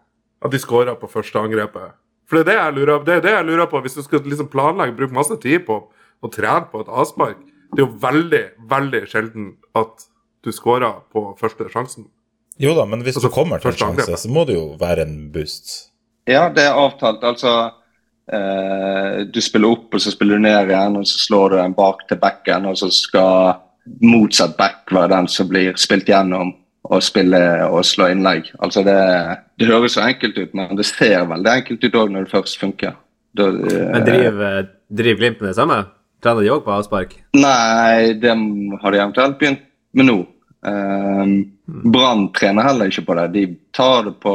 At 0.45 0.53
de 0.53 0.59
skåra 0.59 0.97
på 0.99 1.11
første 1.11 1.39
angrepet? 1.39 1.95
For 2.29 2.41
det 2.41 2.45
er 2.45 2.49
det 2.49 2.57
jeg 2.57 2.77
lurer, 2.79 3.05
det 3.05 3.19
er 3.19 3.25
det 3.25 3.35
jeg 3.35 3.47
lurer 3.47 3.69
på. 3.71 3.81
Hvis 3.85 3.99
du 3.99 4.03
skal 4.03 4.25
liksom 4.25 4.49
planlegge, 4.53 4.97
bruke 4.97 5.15
masse 5.15 5.37
tid 5.43 5.67
på 5.69 5.77
å 6.25 6.31
trene 6.33 6.67
på 6.73 6.81
et 6.83 6.91
avspark, 6.91 7.43
det 7.75 7.83
er 7.83 7.87
jo 7.87 8.01
veldig, 8.01 8.43
veldig 8.71 9.03
sjelden 9.11 9.53
at 9.77 10.07
du 10.45 10.53
skårer 10.53 11.01
på 11.13 11.27
første 11.41 11.67
sjansen. 11.73 12.07
Jo 12.61 12.75
da, 12.77 12.85
men 12.87 13.03
hvis 13.03 13.17
Altså, 13.19 13.29
du 13.29 13.35
kommer 13.35 13.59
til 13.59 13.73
en 13.73 13.81
sjanse, 13.81 14.17
så 14.23 14.31
må 14.31 14.45
det 14.47 14.55
jo 14.55 14.77
være 14.79 15.03
en 15.09 15.17
boost. 15.35 15.91
Ja, 16.31 16.49
det 16.55 16.63
er 16.69 16.79
avtalt. 16.79 17.25
Altså 17.27 17.55
eh, 18.33 19.25
Du 19.27 19.41
spiller 19.43 19.75
opp, 19.75 19.95
og 19.95 20.01
så 20.01 20.13
spiller 20.15 20.39
du 20.39 20.45
ned 20.47 20.71
igjen, 20.71 20.97
og 21.01 21.07
så 21.09 21.19
slår 21.27 21.55
du 21.55 21.59
en 21.61 21.75
bak 21.77 22.05
til 22.09 22.21
backen, 22.23 22.69
og 22.71 22.79
så 22.79 22.91
skal 22.95 23.57
motsatt 24.01 24.55
back 24.57 24.93
være 24.95 25.11
den 25.13 25.27
som 25.29 25.49
blir 25.51 25.75
spilt 25.77 26.09
gjennom 26.09 26.55
og 26.85 27.03
spille 27.05 27.41
og 27.67 27.83
slå 27.89 28.11
innlegg. 28.13 28.51
Altså 28.63 28.83
det, 28.85 28.97
det 29.61 29.69
høres 29.69 29.97
så 29.97 30.05
enkelt 30.05 30.39
ut, 30.39 30.55
men 30.57 30.77
det 30.77 30.87
ser 30.89 31.25
veldig 31.29 31.53
enkelt 31.59 31.85
ut 31.85 31.99
òg 32.01 32.13
når 32.13 32.27
det 32.27 32.33
først 32.33 32.61
funker. 32.61 32.97
Da, 33.35 33.49
eh, 33.51 33.87
Men 33.97 34.07
driver 34.07 34.69
driv 34.95 35.19
Glimt 35.21 35.41
med 35.41 35.51
det 35.51 35.57
samme? 35.59 35.79
Trener 36.25 36.45
de 36.45 36.53
òg 36.55 36.63
på 36.65 36.73
avspark? 36.73 37.17
Nei, 37.37 38.13
det 38.21 38.33
har 38.33 38.95
de 38.95 39.01
eventuelt 39.01 39.39
begynt 39.41 39.65
med 39.97 40.09
nå. 40.09 40.19
Um, 40.65 41.53
Brann 41.67 42.33
trener 42.33 42.65
heller 42.65 42.89
ikke 42.89 43.05
på 43.09 43.15
det. 43.19 43.27
De 43.35 43.45
tar 43.77 44.07
det 44.07 44.15
på 44.21 44.35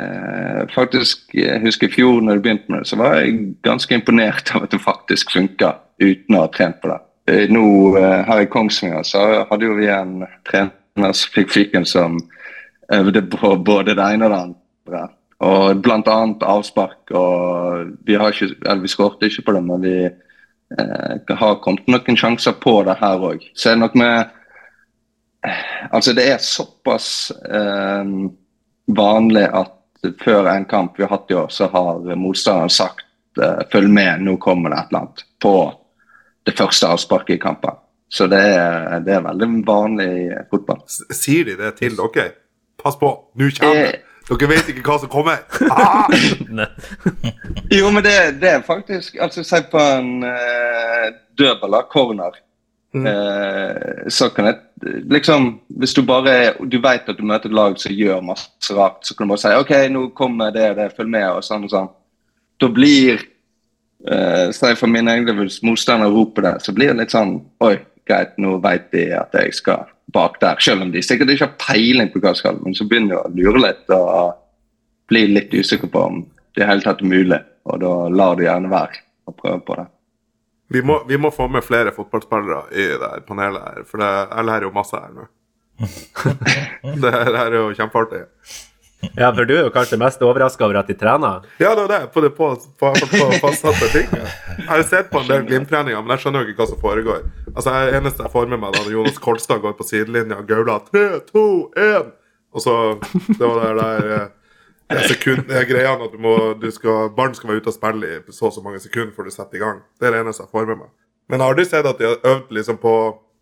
eh, 0.00 0.62
Faktisk, 0.74 1.28
jeg 1.34 1.60
husker 1.62 1.86
i 1.86 1.92
fjor 1.92 2.22
når 2.22 2.38
du 2.38 2.44
begynte 2.44 2.72
med 2.72 2.82
det, 2.82 2.90
så 2.90 2.98
var 2.98 3.18
jeg 3.18 3.52
ganske 3.66 3.94
imponert 3.94 4.50
av 4.54 4.66
at 4.66 4.74
det 4.74 4.80
faktisk 4.82 5.34
funka 5.34 5.76
uten 6.02 6.34
å 6.34 6.44
ha 6.44 6.50
trent 6.54 6.80
på 6.82 6.90
det. 6.90 6.98
Eh, 7.30 7.44
Nå 7.54 7.64
eh, 7.98 8.24
her 8.26 8.42
i 8.42 8.48
Kongsvinger 8.50 9.06
så 9.06 9.24
hadde 9.50 9.68
jo 9.70 9.76
vi 9.78 9.86
en 9.92 10.24
trener 10.48 11.14
som 11.14 11.34
fikk 11.34 11.54
fiken 11.54 11.86
som 11.86 12.18
øvde 12.94 13.22
på 13.30 13.54
både 13.62 13.94
det 13.94 14.08
ene 14.14 14.26
og 14.26 14.34
det 14.34 14.40
andre. 14.42 15.04
Og 15.46 15.82
blant 15.84 16.08
annet 16.10 16.42
avspark. 16.42 17.12
Og 17.14 17.92
vi 18.06 18.18
har 18.18 18.34
ikke, 18.34 18.56
eller 18.64 18.82
vi 18.82 18.90
skårte 18.90 19.30
ikke 19.30 19.46
på 19.46 19.54
det, 19.54 19.62
men 19.68 19.86
vi 19.86 19.94
eh, 20.08 21.36
har 21.42 21.62
kommet 21.62 21.86
noen 21.86 22.18
sjanser 22.18 22.58
på 22.58 22.80
det 22.88 22.98
her 22.98 23.22
òg. 23.30 23.46
Så 23.54 23.70
er 23.70 23.78
det 23.78 23.84
nok 23.84 23.98
med 24.02 24.34
Altså, 25.90 26.12
det 26.16 26.28
er 26.32 26.38
såpass 26.42 27.32
eh, 27.44 28.14
vanlig 28.96 29.44
at 29.46 29.74
før 30.22 30.48
en 30.52 30.64
kamp 30.64 30.98
vi 30.98 31.06
har 31.06 31.16
hatt 31.16 31.30
i 31.30 31.36
år, 31.38 31.48
så 31.50 31.68
har 31.72 32.16
motstanderen 32.16 32.72
sagt 32.72 33.04
eh, 33.42 33.62
følg 33.72 33.90
med, 33.90 34.24
nå 34.24 34.36
kommer 34.42 34.72
det 34.72 34.80
et 34.80 34.92
eller 34.92 35.04
annet 35.04 35.24
på 35.42 35.54
det 36.48 36.56
første 36.58 36.88
avsparket 36.88 37.36
i 37.36 37.42
kampen. 37.42 37.78
Så 38.08 38.26
det 38.26 38.40
er, 38.40 39.00
det 39.04 39.18
er 39.18 39.24
veldig 39.26 39.48
vanlig 39.68 40.08
i 40.08 40.28
fotball. 40.50 40.80
Sier 40.88 41.44
de 41.50 41.58
det 41.58 41.74
til 41.80 41.98
dere? 41.98 42.30
Pass 42.80 42.96
på, 42.96 43.10
nå 43.36 43.50
kommer 43.58 43.82
det! 43.82 43.96
Eh. 43.96 44.04
Dere 44.28 44.48
vet 44.50 44.66
ikke 44.68 44.84
hva 44.84 44.98
som 45.00 45.12
kommer! 45.12 45.44
Ah! 45.72 46.08
Jo, 47.72 47.88
men 47.92 48.02
det, 48.04 48.40
det 48.40 48.50
er 48.50 48.64
faktisk 48.64 49.16
Altså, 49.20 49.44
si 49.44 49.60
på 49.72 49.80
en 49.80 50.24
eh, 50.24 51.08
dødball 51.38 51.78
av 51.80 51.88
corner. 52.92 54.04
Eh, 54.06 54.08
så 54.08 54.28
kan 54.28 54.46
jeg 54.46 54.56
liksom 55.10 55.60
Hvis 55.68 55.94
du 55.94 56.02
bare 56.02 56.54
du 56.60 56.78
vet 56.78 57.08
at 57.08 57.18
du 57.18 57.24
møter 57.24 57.48
et 57.48 57.54
lag 57.54 57.78
som 57.78 57.92
gjør 57.92 58.22
masse 58.22 58.74
rart, 58.74 59.04
så 59.04 59.14
kan 59.14 59.26
du 59.26 59.34
bare 59.34 59.42
si 59.42 59.54
OK, 59.56 59.72
nå 59.90 60.08
kommer 60.14 60.50
det 60.50 60.70
og 60.70 60.76
det, 60.76 60.94
følg 60.96 61.10
med, 61.10 61.28
og 61.30 61.44
sånn 61.44 61.64
og 61.64 61.70
sånn. 61.72 61.90
Da 62.60 62.68
blir 62.68 63.20
uh, 64.08 64.50
Si 64.52 64.74
for 64.78 64.86
min 64.86 65.08
egen 65.08 65.26
del, 65.26 65.36
hvis 65.42 65.62
roper 65.62 66.42
det, 66.42 66.54
så 66.62 66.72
blir 66.72 66.92
det 66.92 67.02
litt 67.02 67.14
sånn 67.14 67.40
Oi, 67.60 67.78
greit, 68.06 68.38
nå 68.38 68.58
vet 68.58 68.90
de 68.92 69.12
at 69.12 69.34
jeg 69.34 69.54
skal 69.54 69.86
bak 70.12 70.40
der. 70.40 70.56
Selv 70.60 70.82
om 70.82 70.92
de 70.92 71.02
sikkert 71.02 71.30
ikke 71.30 71.46
har 71.46 71.58
peiling 71.60 72.10
på 72.12 72.20
hva 72.20 72.32
de 72.32 72.40
skal, 72.40 72.58
men 72.62 72.74
så 72.74 72.86
begynner 72.88 73.16
de 73.16 73.20
å 73.20 73.34
lure 73.34 73.66
litt 73.66 73.90
og 73.92 74.38
bli 75.08 75.26
litt 75.28 75.52
usikker 75.52 75.90
på 75.92 76.00
om 76.00 76.24
det 76.56 76.64
i 76.64 76.68
hele 76.68 76.84
tatt 76.84 77.02
er 77.02 77.12
mulig. 77.12 77.40
Og 77.68 77.80
da 77.82 77.92
lar 78.08 78.38
de 78.38 78.46
gjerne 78.46 78.72
være 78.72 79.02
å 79.28 79.34
prøve 79.36 79.60
på 79.66 79.76
det. 79.76 79.86
Vi 80.68 80.82
må, 80.84 81.00
vi 81.08 81.16
må 81.16 81.30
få 81.32 81.48
med 81.48 81.64
flere 81.64 81.92
fotballspillere 81.96 82.62
i 82.76 82.86
det 83.00 83.10
her 83.10 83.20
panelet 83.28 83.62
her, 83.64 83.84
for 83.88 84.02
det, 84.02 84.08
jeg 84.28 84.48
lærer 84.50 84.68
jo 84.68 84.72
masse 84.74 85.00
her 85.00 85.12
nå. 85.16 85.28
det 87.02 87.12
her 87.14 87.36
er 87.46 87.54
jo 87.56 87.68
kjempeartig. 87.78 88.24
Ja, 89.14 89.30
for 89.30 89.46
du 89.46 89.52
er 89.54 89.60
jo 89.68 89.70
kanskje 89.70 89.96
mest 90.00 90.22
overraska 90.26 90.64
over 90.66 90.80
at 90.80 90.88
de 90.90 90.96
trener? 90.98 91.44
Ja, 91.62 91.70
det 91.78 91.84
er 91.84 91.90
det. 91.92 92.00
På, 92.12 92.20
det, 92.20 92.32
på, 92.34 92.48
på, 92.80 92.90
på 92.98 93.28
fastsatte 93.44 93.90
ting. 93.92 94.08
Jeg 94.10 94.66
har 94.66 94.80
jo 94.82 94.86
sett 94.90 95.10
på 95.12 95.20
en 95.22 95.28
del 95.28 95.44
Glimt-treninger, 95.46 96.02
men 96.02 96.16
jeg 96.16 96.24
skjønner 96.24 96.42
jo 96.42 96.50
ikke 96.52 96.64
hva 96.64 96.70
som 96.72 96.80
foregår. 96.82 97.22
Altså, 97.54 97.70
Det 97.70 98.00
eneste 98.00 98.26
jeg 98.26 98.34
får 98.34 98.50
med 98.50 98.62
meg, 98.64 98.74
da 98.74 98.90
Jonas 98.90 99.20
Kolstad 99.22 99.62
går 99.62 99.76
på 99.78 99.86
sidelinja 99.86 100.40
og 100.42 100.50
gauler 100.50 100.82
3, 100.90 101.04
2, 101.30 101.44
1 101.84 102.10
Og 102.56 102.64
så 102.64 102.74
Det 103.38 103.38
var 103.44 103.62
det 103.62 103.70
der 103.78 104.10
eh, 104.16 104.26
sekund, 105.08 105.44
det 105.48 105.56
er 105.60 105.66
greia 105.68 105.90
at 105.94 106.12
du 106.12 106.18
må, 106.18 106.34
du 106.60 106.70
skal, 106.72 107.10
barn 107.16 107.34
skal 107.36 107.50
være 107.50 107.60
ute 107.62 107.68
og 107.72 107.76
spille 107.76 108.08
i 108.08 108.32
så 108.32 108.46
og 108.48 108.54
så 108.56 108.62
mange 108.64 108.80
sekunder 108.80 109.12
før 109.16 109.28
du 109.28 109.30
setter 109.34 109.58
i 109.58 109.62
gang. 109.62 109.82
Det 110.00 110.08
er 110.08 110.14
det 110.16 110.20
eneste 110.24 110.46
jeg 110.46 110.52
får 110.54 110.66
med 110.70 110.78
meg. 110.80 110.90
Men 111.28 111.40
jeg 111.40 111.44
har 111.44 111.52
aldri 111.54 111.66
sett 111.68 111.86
at 111.90 111.98
de 112.00 112.08
har 112.08 112.22
øvd 112.24 112.54
liksom 112.56 112.78
på, 112.80 112.94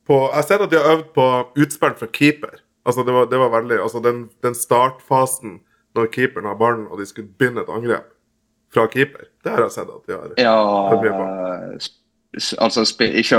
på 0.06 0.16
Jeg 0.26 0.34
har 0.40 0.48
sett 0.48 0.64
at 0.66 0.70
de 0.72 0.80
har 0.80 0.90
øvd 0.96 1.04
på 1.14 1.26
utspill 1.62 1.94
fra 2.00 2.08
keeper. 2.12 2.58
Altså 2.86 3.04
det 3.06 3.14
var, 3.14 3.24
det 3.30 3.38
var 3.38 3.50
veldig 3.54 3.78
Altså 3.82 4.02
den, 4.02 4.28
den 4.42 4.54
startfasen 4.54 5.60
når 5.96 6.10
keeperen 6.12 6.46
har 6.50 6.58
ballen 6.58 6.86
og 6.90 6.98
de 7.00 7.06
skulle 7.06 7.30
begynne 7.38 7.62
et 7.62 7.70
angrep 7.72 8.10
fra 8.74 8.86
keeper, 8.90 9.28
det 9.44 9.52
har 9.54 9.62
jeg 9.62 9.70
sett 9.78 9.88
at 9.88 10.02
de 10.10 10.12
har. 10.12 10.34
Ja, 10.36 10.56
altså 12.60 12.82
ikke, 13.06 13.38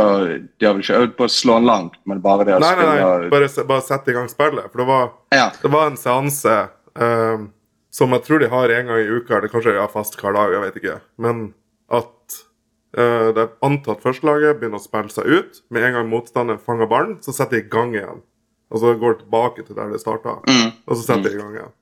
De 0.60 0.66
har 0.66 0.74
vel 0.74 0.82
ikke 0.82 1.02
øvd 1.04 1.14
på 1.20 1.28
å 1.28 1.32
slå 1.32 1.60
den 1.60 1.68
langt, 1.70 2.00
men 2.10 2.22
bare 2.24 2.48
det 2.48 2.56
å 2.56 2.62
Nei, 2.64 2.72
nei, 2.80 2.88
nei. 2.88 3.30
Bare, 3.34 3.50
bare 3.70 3.86
sette 3.86 4.14
i 4.14 4.16
gang 4.18 4.30
spillet. 4.32 4.72
For 4.72 4.82
det 4.82 4.88
var, 4.90 5.12
Ja. 5.36 5.50
det 5.62 5.72
var 5.72 5.92
en 5.92 6.00
seanse 6.00 6.56
ehm, 6.98 7.50
som 7.98 8.14
jeg 8.14 8.26
tror 8.28 8.44
de 8.44 8.50
har 8.52 8.74
en 8.76 8.92
gang 8.92 9.02
i 9.02 9.10
uka, 9.10 9.38
eller 9.40 9.52
kanskje 9.52 9.74
de 9.74 9.82
har 9.82 9.94
fast 9.94 10.20
hver 10.20 10.36
dag, 10.38 10.54
jeg 10.54 10.64
vet 10.68 10.80
ikke. 10.82 10.98
Men 11.24 11.48
at 11.90 12.38
uh, 13.00 13.30
det 13.34 13.48
antatt 13.66 14.04
førstelaget 14.06 14.60
begynner 14.60 14.82
å 14.82 14.86
spille 14.86 15.14
seg 15.14 15.26
ut. 15.32 15.62
Med 15.74 15.88
en 15.88 15.98
gang 15.98 16.12
motstanderen 16.12 16.62
fanger 16.62 16.92
ballen, 16.92 17.18
så 17.26 17.34
setter 17.34 17.58
de 17.58 17.66
i 17.66 17.72
gang 17.74 17.96
igjen. 17.98 18.22
Og 18.68 18.84
så 18.84 18.94
går 19.00 19.16
de 19.16 19.24
tilbake 19.24 19.66
til 19.66 19.78
der 19.80 19.92
det 19.94 20.04
starta, 20.04 20.38
Mm. 20.46 20.72
og 20.86 20.96
så 20.96 21.04
setter 21.04 21.30
de 21.30 21.38
i 21.38 21.42
gang 21.42 21.54
igjen. 21.56 21.76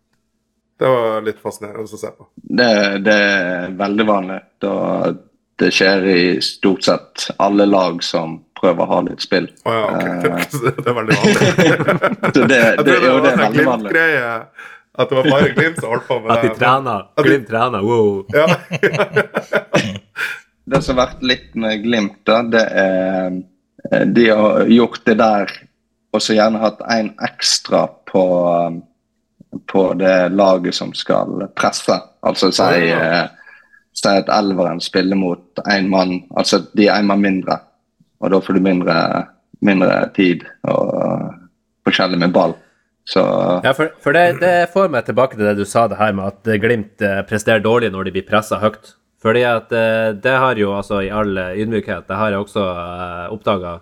Det 0.80 0.90
var 0.92 1.22
litt 1.24 1.40
fascinerende 1.40 1.88
å 1.88 2.00
se 2.00 2.12
på. 2.12 2.28
Det, 2.36 2.72
det 3.06 3.16
er 3.16 3.76
veldig 3.80 4.06
vanlig. 4.10 4.42
Da 4.64 4.74
det 5.60 5.70
skjer 5.72 6.04
i 6.12 6.24
stort 6.44 6.84
sett 6.84 7.30
alle 7.40 7.64
lag 7.66 8.02
som 8.04 8.42
prøver 8.60 8.84
å 8.84 8.90
ha 8.90 9.02
litt 9.08 9.24
spill. 9.24 9.48
Å 9.64 9.76
ja, 9.76 9.84
ok. 9.88 10.26
Uh, 10.28 10.72
det 10.82 10.90
er 10.92 10.98
veldig 10.98 11.20
vanlig. 11.22 11.52
det, 12.36 12.42
det, 12.44 12.48
det, 12.52 12.86
det 12.90 12.98
jo, 13.00 13.20
det 13.24 13.32
er 13.32 13.40
veldig 13.40 13.68
vanlig. 13.70 13.92
Glimt-greie. 13.94 14.32
At 14.98 15.10
det 15.12 15.16
var 15.18 15.30
bare 15.30 15.50
Glimt 15.56 15.80
som 15.82 15.90
holdt 15.92 16.08
på 16.08 16.20
med 16.24 16.32
At 16.32 16.42
de 16.46 16.50
trener? 16.60 17.02
At 17.18 17.24
de- 17.24 17.30
Glimt 17.30 17.48
trener, 17.50 17.82
wow. 17.84 18.26
Ja. 18.34 18.46
Det 20.66 20.82
som 20.82 20.98
har 20.98 21.06
vært 21.12 21.24
litt 21.30 21.52
med 21.62 21.84
Glimt, 21.84 22.18
da, 22.26 22.40
det 22.50 22.64
er 22.72 23.36
eh, 23.92 24.06
De 24.18 24.28
har 24.32 24.66
gjort 24.72 25.04
det 25.06 25.18
der 25.22 25.52
og 26.16 26.22
så 26.24 26.32
gjerne 26.38 26.62
hatt 26.62 26.80
en 26.96 27.10
ekstra 27.28 27.82
på, 28.08 28.22
eh, 28.56 29.58
på 29.68 29.82
det 30.00 30.14
laget 30.32 30.74
som 30.78 30.94
skal 30.96 31.42
presse. 31.60 31.98
Altså 32.24 32.54
si, 32.56 32.64
Ah. 32.64 32.78
ja. 32.88 33.26
si 33.92 34.08
at 34.14 34.30
elveren 34.32 34.80
spiller 34.82 35.20
mot 35.20 35.60
én 35.68 35.90
mann, 35.92 36.22
altså 36.40 36.62
de 36.72 36.88
er 36.88 37.02
én 37.02 37.10
mann 37.10 37.20
mindre. 37.22 37.58
Og 38.24 38.32
da 38.32 38.40
får 38.40 38.54
du 38.56 38.62
mindre, 38.64 38.96
mindre 39.62 40.10
tid 40.16 40.46
og 40.72 41.34
forskjellig 41.86 42.18
med 42.24 42.32
ball. 42.34 42.56
Så 43.06 43.22
Ja, 43.64 43.72
for, 43.78 43.92
for 44.02 44.18
det, 44.18 44.42
det 44.42 44.72
får 44.74 44.90
meg 44.94 45.06
tilbake 45.06 45.38
til 45.38 45.46
det 45.46 45.60
du 45.60 45.66
sa, 45.70 45.86
det 45.88 46.00
her 46.00 46.14
med 46.18 46.34
at 46.34 46.62
Glimt 46.62 47.04
eh, 47.06 47.22
presterer 47.30 47.62
dårlig 47.62 47.92
når 47.94 48.08
de 48.08 48.16
blir 48.16 48.26
pressa 48.28 48.58
høyt. 48.62 48.96
Fordi 49.26 49.42
at 49.48 49.74
eh, 49.74 50.12
det 50.22 50.38
har 50.42 50.60
jo, 50.60 50.72
altså 50.78 51.02
i 51.02 51.10
all 51.14 51.38
eh, 51.42 51.58
ydmykhet, 51.64 52.06
det 52.10 52.18
har 52.20 52.34
jeg 52.34 52.44
også 52.44 52.62
uh, 52.62 53.34
oppdaga. 53.34 53.80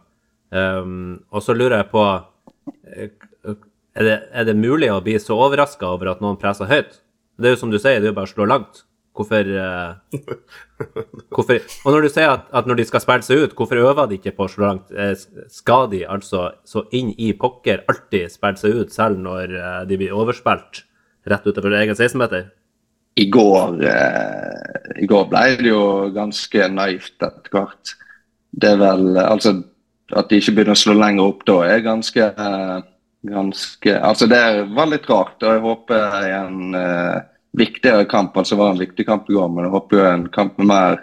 Um, 0.54 1.24
og 1.34 1.44
så 1.44 1.56
lurer 1.58 1.82
jeg 1.82 1.90
på 1.92 2.04
eh, 2.14 3.10
er, 3.50 4.06
det, 4.08 4.18
er 4.32 4.48
det 4.48 4.56
mulig 4.56 4.92
å 4.94 5.02
bli 5.04 5.18
så 5.20 5.36
overraska 5.36 5.90
over 5.90 6.14
at 6.14 6.24
noen 6.24 6.40
presser 6.40 6.70
høyt? 6.70 7.00
Det 7.36 7.50
er 7.50 7.56
jo 7.56 7.62
som 7.64 7.74
du 7.74 7.80
sier, 7.80 8.00
det 8.00 8.08
er 8.08 8.14
jo 8.14 8.20
bare 8.20 8.30
å 8.30 8.34
slå 8.34 8.48
langt. 8.48 8.84
Hvorfor, 9.13 9.45
uh, 9.45 10.17
hvorfor 11.36 11.60
Og 11.86 11.93
når 11.93 12.08
du 12.08 12.10
sier 12.10 12.32
at, 12.32 12.47
at 12.49 12.65
når 12.65 12.80
de 12.80 12.86
skal 12.89 13.04
spille 13.04 13.28
seg 13.28 13.43
ut, 13.43 13.54
hvorfor 13.54 13.78
øver 13.78 14.10
de 14.10 14.17
ikke 14.17 14.34
på 14.39 14.47
så 14.49 14.63
langt? 14.63 14.89
Eh, 14.89 15.13
Skal 15.54 15.86
de 15.91 16.02
altså 16.10 16.47
så 16.65 16.88
inn 16.97 17.12
i 17.21 17.30
pokker 17.38 17.86
alltid 17.91 18.34
spille 18.34 18.58
seg 18.58 18.80
ut, 18.82 18.95
selv 18.95 19.21
når 19.21 19.54
eh, 19.54 19.80
de 19.91 19.99
blir 20.02 20.17
overspilt 20.17 20.82
rett 21.30 21.45
utenfor 21.45 21.78
egen 21.78 21.93
16-meter? 21.93 22.49
i 23.15 23.26
går, 23.30 23.84
eh, 23.86 25.04
I 25.04 25.10
går 25.10 25.28
ble 25.30 25.43
det 25.60 25.69
jo 25.69 25.84
ganske 26.15 26.69
naivt 26.73 27.13
etter 27.21 27.54
hvert. 27.54 27.93
Det 28.52 28.73
er 28.73 28.80
vel 28.82 29.19
Altså, 29.21 29.60
at 30.13 30.30
de 30.30 30.39
ikke 30.41 30.56
begynner 30.58 30.78
å 30.78 30.82
slå 30.82 30.95
lenger 30.97 31.30
opp 31.30 31.45
da, 31.49 31.60
er 31.67 31.86
ganske 31.86 32.26
eh, 32.32 32.80
ganske 33.30 33.93
Altså, 33.99 34.30
det 34.30 34.41
var 34.73 34.89
litt 34.89 35.10
rart, 35.10 35.38
og 35.41 35.54
jeg 35.54 35.63
håper 35.67 36.17
igjen 36.23 36.80
eh, 36.80 37.21
viktigere 37.58 38.06
kamp. 38.10 38.38
altså 38.38 38.56
var 38.58 38.72
en 38.74 38.82
viktig 38.82 39.06
kamp 39.06 39.30
i 39.30 39.34
går, 39.34 39.50
men 39.50 39.68
jeg 39.68 39.74
håper 39.76 39.98
jo 40.00 40.06
en 40.10 40.28
kamp 40.34 40.58
med 40.58 40.68
mer 40.68 41.02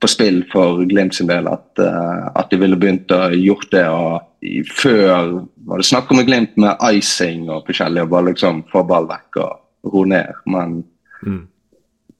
på 0.00 0.08
spill 0.12 0.42
for 0.52 0.82
Glimt 0.88 1.14
sin 1.16 1.30
del. 1.30 1.48
At, 1.48 1.78
eh, 1.80 2.26
at 2.36 2.50
de 2.50 2.58
ville 2.60 2.76
begynt 2.76 3.12
å 3.14 3.30
gjort 3.32 3.70
det. 3.72 3.86
og 3.88 4.20
i, 4.44 4.62
Før 4.62 5.46
var 5.66 5.80
det 5.80 5.88
snakk 5.88 6.10
om 6.12 6.20
Glimt 6.26 6.56
med 6.60 6.76
icing 6.92 7.48
og 7.48 7.66
forskjellig, 7.68 8.02
og 8.04 8.12
bare 8.12 8.32
liksom 8.32 8.64
få 8.72 8.84
ball 8.86 9.08
vekk 9.08 9.40
og 9.44 9.92
ro 9.94 10.04
ned. 10.04 10.32
Men 10.46 10.84
Mm. 11.24 11.46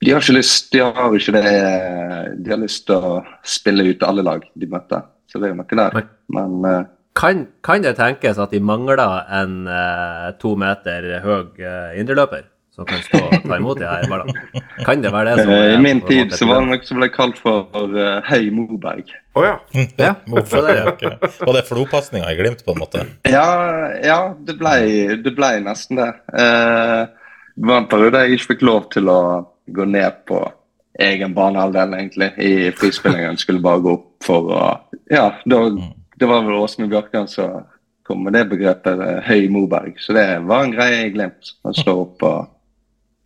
de 0.01 0.11
har 0.11 0.21
ikke 0.23 0.39
lyst 0.39 0.73
de 0.73 0.79
har 0.81 1.13
ikke 1.13 1.33
det 1.33 2.43
De 2.43 2.51
har 2.51 2.59
lyst 2.59 2.87
til 2.87 2.97
å 2.97 3.25
spille 3.45 3.85
ut 3.91 4.03
alle 4.03 4.23
lag 4.23 4.43
de 4.57 4.67
møter. 4.67 5.03
Så 5.29 5.39
det 5.39 5.51
er 5.51 5.55
jo 5.55 5.61
noe 5.61 5.77
der. 5.77 6.09
Men 6.33 6.65
eh, 6.65 6.85
Kan, 7.15 7.47
kan 7.63 7.83
det 7.83 7.97
tenkes 7.97 8.39
at 8.39 8.51
de 8.51 8.61
mangler 8.61 9.25
en 9.31 9.67
eh, 9.69 10.33
to 10.41 10.57
meter 10.57 11.21
høy 11.21 11.45
indreløper 12.01 12.45
som 12.77 12.85
kan 12.89 13.01
stå 13.01 13.21
og 13.25 13.45
ta 13.47 13.57
imot 13.57 13.79
de 13.81 13.87
her 13.89 14.05
ballene? 14.11 14.63
Kan 14.85 15.05
det 15.05 15.13
være 15.15 15.33
det 15.33 15.47
som 15.47 15.53
eh, 15.55 15.63
er 15.65 15.77
i 15.79 15.83
min 15.83 16.03
tid 16.05 16.35
så 16.37 16.49
var 16.49 16.61
det 16.61 16.69
noe 16.75 16.89
som 16.89 17.01
ble 17.01 17.09
kalt 17.15 17.39
for 17.41 17.95
uh, 17.97 18.19
Høy 18.29 18.51
Moberg. 18.53 19.15
Å 19.37 19.45
ja. 19.47 19.55
Ja, 20.05 20.13
Hvorfor 20.29 20.67
det, 20.67 20.77
ja. 20.83 20.93
ikke? 20.93 21.31
Og 21.47 21.57
det 21.57 21.63
er 21.63 21.71
flopasninga 21.71 22.33
i 22.35 22.39
Glimt, 22.39 22.65
på 22.67 22.77
en 22.77 22.83
måte. 22.85 23.07
Ja, 23.33 23.47
ja 24.05 24.21
det, 24.37 24.59
ble, 24.61 24.77
det 25.25 25.33
ble 25.39 25.55
nesten 25.65 26.03
det. 26.03 26.11
Uh, 26.37 27.09
det 27.57 27.71
var 27.71 27.81
en 27.81 27.89
periode 27.89 28.25
jeg 28.25 28.37
ikke 28.37 28.53
fikk 28.53 28.67
lov 28.69 28.91
til 28.93 29.09
å 29.09 29.21
gå 29.73 29.87
ned 29.89 30.21
på 30.29 30.43
egen 31.01 31.33
banehalvdel, 31.37 31.95
egentlig, 31.97 32.29
i 32.37 32.53
frispillingen. 32.77 33.41
Skulle 33.41 33.65
bare 33.65 33.85
gå 33.85 33.95
opp 33.97 34.11
for 34.25 34.53
å 34.53 34.67
Ja, 35.13 35.31
da, 35.49 35.63
det 36.17 36.29
var 36.29 36.45
vel 36.45 36.61
Åsmund 36.61 36.93
Bjørkan 36.93 37.29
som 37.31 37.65
kom 38.07 38.23
med 38.25 38.37
det 38.37 38.45
begrepet 38.51 39.01
eh, 39.03 39.23
høy 39.27 39.49
Moberg. 39.53 39.97
Så 40.01 40.15
det 40.17 40.27
var 40.47 40.65
en 40.65 40.75
greie 40.75 41.07
i 41.07 41.11
Glimt. 41.15 41.57
Å 41.67 41.73
stå 41.75 41.97
opp 42.05 42.25
og 42.27 42.53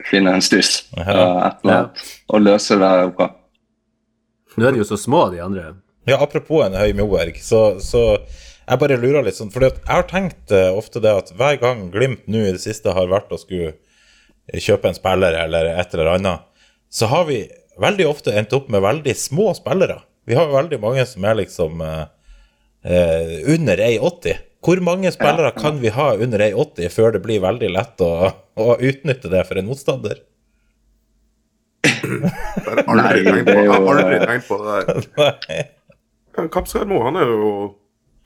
finne 0.09 0.33
en 0.37 0.45
stuss 0.45 0.85
uh, 0.97 1.01
og 1.03 1.07
et 1.45 1.63
eller 1.65 1.77
annet, 1.77 2.03
og 2.31 2.45
løse 2.45 2.77
det 2.77 2.85
derfra. 2.85 3.31
Nå 4.57 4.67
er 4.67 4.75
de 4.75 4.83
jo 4.83 4.89
så 4.89 4.99
små, 5.01 5.27
de 5.33 5.43
andre. 5.45 5.73
Ja, 6.09 6.19
apropos 6.21 6.65
en 6.65 6.79
høy 6.79 6.95
Moberg, 6.99 7.37
så, 7.45 7.79
så 7.85 8.05
jeg 8.71 8.81
bare 8.81 8.99
lurer 9.03 9.25
litt 9.27 9.39
sånn, 9.39 9.53
for 9.53 9.67
jeg 9.67 9.79
har 9.89 10.07
tenkt 10.11 10.53
eh, 10.55 10.71
ofte 10.75 11.03
det 11.03 11.13
at 11.23 11.33
hver 11.39 11.59
gang 11.63 11.89
Glimt 11.93 12.27
nå 12.31 12.45
i 12.47 12.53
det 12.55 12.63
siste 12.63 12.95
har 12.95 13.11
vært 13.11 13.33
og 13.35 13.43
skulle 13.43 13.75
kjøpe 14.51 14.91
en 14.91 14.97
spiller 14.97 15.37
eller 15.45 15.73
et 15.77 15.95
eller 15.95 16.15
annet, 16.17 16.47
så 16.91 17.09
har 17.11 17.27
vi 17.29 17.45
veldig 17.81 18.07
ofte 18.11 18.35
endt 18.37 18.55
opp 18.57 18.71
med 18.73 18.83
veldig 18.85 19.15
små 19.17 19.53
spillere. 19.59 20.01
Vi 20.27 20.37
har 20.39 20.51
veldig 20.51 20.79
mange 20.83 21.05
som 21.09 21.25
er 21.27 21.39
liksom 21.41 21.83
eh, 21.83 22.05
eh, 22.85 23.37
under 23.55 23.83
1,80. 23.87 24.47
Hvor 24.61 24.81
mange 24.85 25.09
spillere 25.14 25.53
kan 25.57 25.79
vi 25.81 25.92
ha 25.94 26.11
under 26.20 26.42
1,80 26.44 26.92
før 26.92 27.14
det 27.16 27.23
blir 27.25 27.40
veldig 27.40 27.70
lett 27.73 28.03
å, 28.05 28.11
å 28.61 28.75
utnytte 28.77 29.31
det 29.33 29.46
for 29.49 29.61
en 29.61 29.70
motstander? 29.70 30.20
Jeg 31.81 32.20
har 32.66 32.83
aldri 32.85 33.23
tenkt 33.25 33.46
på, 33.46 33.55
det 33.57 33.62
er 33.62 33.70
har 33.70 33.88
aldri 33.94 34.18
eh, 34.18 34.27
tenkt 34.29 34.51
på 34.51 34.59
det 34.61 34.77
der. 34.77 35.70
Kapskarmo, 36.53 37.01
han 37.07 37.16
er 37.20 37.33
jo 37.33 37.55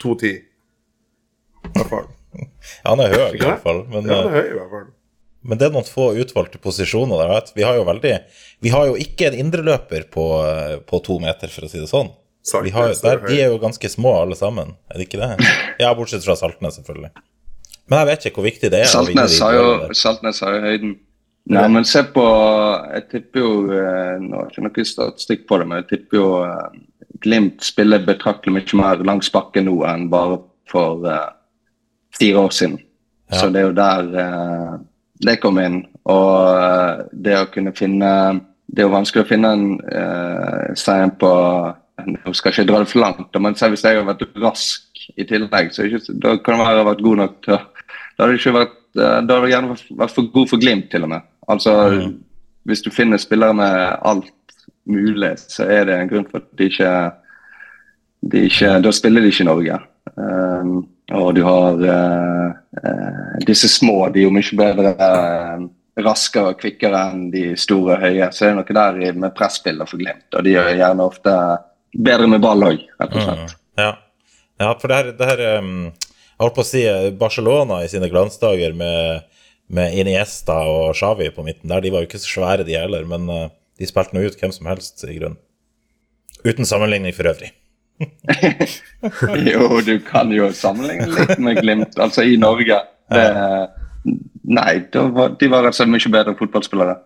2,10. 0.02 0.34
I 0.34 1.72
hvert 1.76 1.92
fall. 1.92 2.10
Han 2.84 3.02
er 3.04 3.14
høy, 3.14 3.22
i 3.38 3.42
hvert 3.44 3.62
fall. 3.62 3.84
Men, 3.92 4.10
Ja, 4.10 4.18
han 4.24 4.26
eh, 4.26 4.34
er 4.34 4.34
høy 4.34 4.50
i 4.50 4.58
hvert 4.58 4.74
fall. 4.74 4.90
Men 5.44 5.60
det 5.60 5.68
er 5.68 5.74
noen 5.74 5.86
få 5.86 6.08
utvalgte 6.18 6.58
posisjoner 6.62 7.20
der. 7.20 7.30
Vet. 7.34 7.50
Vi 7.54 7.64
har 7.66 7.76
jo 7.76 7.84
veldig 7.84 8.12
Vi 8.64 8.70
har 8.72 8.86
jo 8.88 8.94
ikke 8.96 9.28
en 9.28 9.38
indreløper 9.42 10.06
på, 10.10 10.24
på 10.88 11.00
to 11.04 11.18
meter, 11.20 11.52
for 11.52 11.66
å 11.66 11.70
si 11.70 11.82
det 11.82 11.90
sånn. 11.90 12.10
Har, 12.44 12.66
Saltnes 12.68 13.00
er 13.00 13.08
der, 13.08 13.22
de 13.24 13.36
er 13.40 13.52
jo 13.54 13.60
ganske 13.62 13.88
små 13.88 14.18
alle 14.20 14.36
sammen, 14.36 14.74
er 14.92 15.00
det 15.00 15.06
ikke 15.08 15.20
det? 15.22 15.46
Ja, 15.80 15.94
bortsett 15.96 16.26
fra 16.26 16.36
Saltnes, 16.36 16.76
selvfølgelig. 16.76 17.10
Men 17.88 17.98
jeg 17.98 18.08
vet 18.10 18.26
ikke 18.28 18.40
hvor 18.40 18.48
viktig 18.48 18.70
det 18.72 18.80
er. 18.84 18.88
Saltnes 18.88 19.38
har 19.40 19.56
jo. 19.56 19.66
Saltnes 19.96 20.40
har 20.44 20.56
jo 20.56 20.62
høyden. 20.64 20.94
Nei, 21.52 21.64
men 21.68 21.84
se 21.84 22.00
på 22.08 22.22
Jeg 22.94 23.02
tipper 23.10 23.42
jo 23.42 23.48
eh, 23.68 24.14
Nå 24.22 24.38
har 24.38 24.46
jeg 24.46 24.54
ikke 24.54 24.62
noe 24.64 24.84
statistikk 24.88 25.42
på 25.44 25.58
det, 25.60 25.66
men 25.68 25.82
jeg 25.82 25.88
tipper 25.90 26.16
jo 26.16 26.28
eh, 26.46 26.78
Glimt 27.20 27.66
spiller 27.66 28.00
betraktelig 28.06 28.54
mye 28.54 28.78
mer 28.80 29.04
langs 29.04 29.28
bakken 29.32 29.68
nå 29.68 29.74
enn 29.88 30.08
bare 30.12 30.38
for 30.68 31.04
uh, 31.04 31.30
fire 32.16 32.40
år 32.40 32.52
siden. 32.56 32.74
Ja. 33.30 33.38
Så 33.38 33.50
det 33.52 33.60
er 33.60 33.66
jo 33.68 33.76
der 33.76 34.08
uh, 34.16 34.72
det 35.24 35.36
kom 35.40 35.60
inn. 35.62 35.78
Og 36.10 37.04
det 37.12 37.36
å 37.38 37.46
kunne 37.54 37.72
finne 37.76 38.10
Det 38.66 38.82
er 38.82 38.88
jo 38.88 38.96
vanskelig 38.96 39.24
å 39.24 39.28
finne 39.28 39.52
en 39.56 39.64
uh, 39.84 40.74
stein 40.76 41.14
på 41.20 41.30
Nå 42.02 42.32
skal 42.34 42.50
jeg 42.50 42.64
ikke 42.64 42.72
dra 42.72 42.80
det 42.82 42.90
for 42.90 43.00
langt, 43.04 43.36
men 43.38 43.54
hvis 43.54 43.84
jeg 43.86 43.96
har 44.00 44.06
vært 44.08 44.24
rask 44.42 45.04
i 45.16 45.26
tillegg, 45.28 45.70
så 45.70 45.84
er 45.84 45.92
det 45.92 46.00
ikke, 46.00 46.16
da 46.24 46.32
kan 46.42 46.58
det 46.58 46.66
være 46.66 46.86
vært 46.88 47.02
god 47.06 47.20
nok 47.20 47.36
til 47.44 47.58
Da 48.16 48.26
hadde 48.26 48.38
det 48.38 48.54
vært 48.56 48.78
eh, 48.98 49.20
Da 49.26 49.36
hadde 49.38 49.50
gjerne 49.52 49.76
vært 50.02 50.14
for 50.16 50.30
god 50.34 50.50
for 50.50 50.62
Glimt, 50.62 50.88
til 50.90 51.06
og 51.06 51.12
med. 51.14 51.22
Altså, 51.48 51.74
Mm. 51.94 52.16
hvis 52.64 52.82
du 52.82 52.90
finner 52.90 53.18
spillere 53.18 53.54
med 53.54 53.98
alt 54.02 54.32
mulig, 54.86 55.38
så 55.38 55.68
er 55.70 55.84
det 55.84 56.00
en 56.00 56.08
grunn 56.08 56.26
for 56.30 56.38
at 56.38 56.48
de 56.58 56.64
ikke, 56.70 57.12
de 58.32 58.44
ikke 58.48 58.82
Da 58.82 58.90
spiller 58.92 59.20
de 59.20 59.28
ikke 59.28 59.44
i 59.44 59.46
Norge. 59.46 59.78
Um, 60.16 60.88
og 61.12 61.34
du 61.36 61.42
har 61.44 61.74
uh, 61.74 62.52
uh, 62.80 63.38
disse 63.46 63.68
små, 63.68 64.08
de 64.08 64.20
er 64.20 64.24
jo 64.24 64.34
mye 64.34 64.56
bedre 64.56 64.94
uh, 64.98 65.66
raskere 66.04 66.52
og 66.52 66.58
kvikkere 66.60 67.00
enn 67.12 67.30
de 67.30 67.44
store 67.56 67.96
høye. 68.00 68.30
Så 68.32 68.46
er 68.46 68.54
det 68.54 68.56
noe 68.62 68.76
der 68.80 69.12
med 69.12 69.34
presspiller 69.36 69.86
for 69.86 70.00
Glimt, 70.00 70.26
og 70.34 70.44
de 70.44 70.56
gjør 70.56 70.74
gjerne 70.74 71.06
ofte 71.06 71.36
bedre 71.94 72.28
med 72.30 72.42
ball 72.44 72.66
òg, 72.66 72.82
rett 73.00 73.14
og 73.14 73.26
slett. 73.26 73.54
Ja. 73.78 73.90
ja, 74.62 74.72
for 74.78 74.90
det 74.90 74.98
her, 74.98 75.08
det 75.18 75.28
her 75.32 75.40
um, 75.58 75.72
Jeg 75.90 76.42
holdt 76.42 76.56
på 76.56 76.62
å 76.62 76.66
si 76.68 76.84
eh, 76.86 77.08
Barcelona 77.18 77.80
i 77.82 77.90
sine 77.90 78.10
glansdager 78.10 78.74
med, 78.76 79.26
med 79.74 79.98
Iniesta 79.98 80.60
og 80.70 80.94
Xavi 80.98 81.30
på 81.34 81.44
midten 81.46 81.70
der, 81.70 81.82
de 81.82 81.92
var 81.94 82.02
jo 82.02 82.10
ikke 82.10 82.22
så 82.22 82.30
svære, 82.36 82.66
de 82.66 82.78
heller, 82.78 83.06
men 83.10 83.28
uh, 83.30 83.48
de 83.78 83.90
spilte 83.90 84.16
nå 84.16 84.24
ut 84.26 84.38
hvem 84.38 84.54
som 84.54 84.70
helst, 84.70 85.02
i 85.06 85.18
grunnen. 85.18 85.40
Uten 86.44 86.68
sammenligning 86.68 87.14
for 87.16 87.30
øvrig. 87.30 87.54
Jo, 89.50 89.80
du 89.86 89.96
kan 90.04 90.32
jo 90.34 90.50
sammenligne 90.54 91.08
litt 91.12 91.38
med 91.42 91.62
Glimt, 91.62 91.98
altså 91.98 92.26
i 92.26 92.36
Norge. 92.40 92.78
Det, 93.12 93.24
nei, 94.42 94.72
var, 94.92 95.34
de 95.40 95.50
var 95.50 95.64
rett 95.64 95.74
og 95.74 95.78
slett 95.78 95.92
mye 95.92 96.12
bedre 96.12 96.36
fotballspillere. 96.38 96.96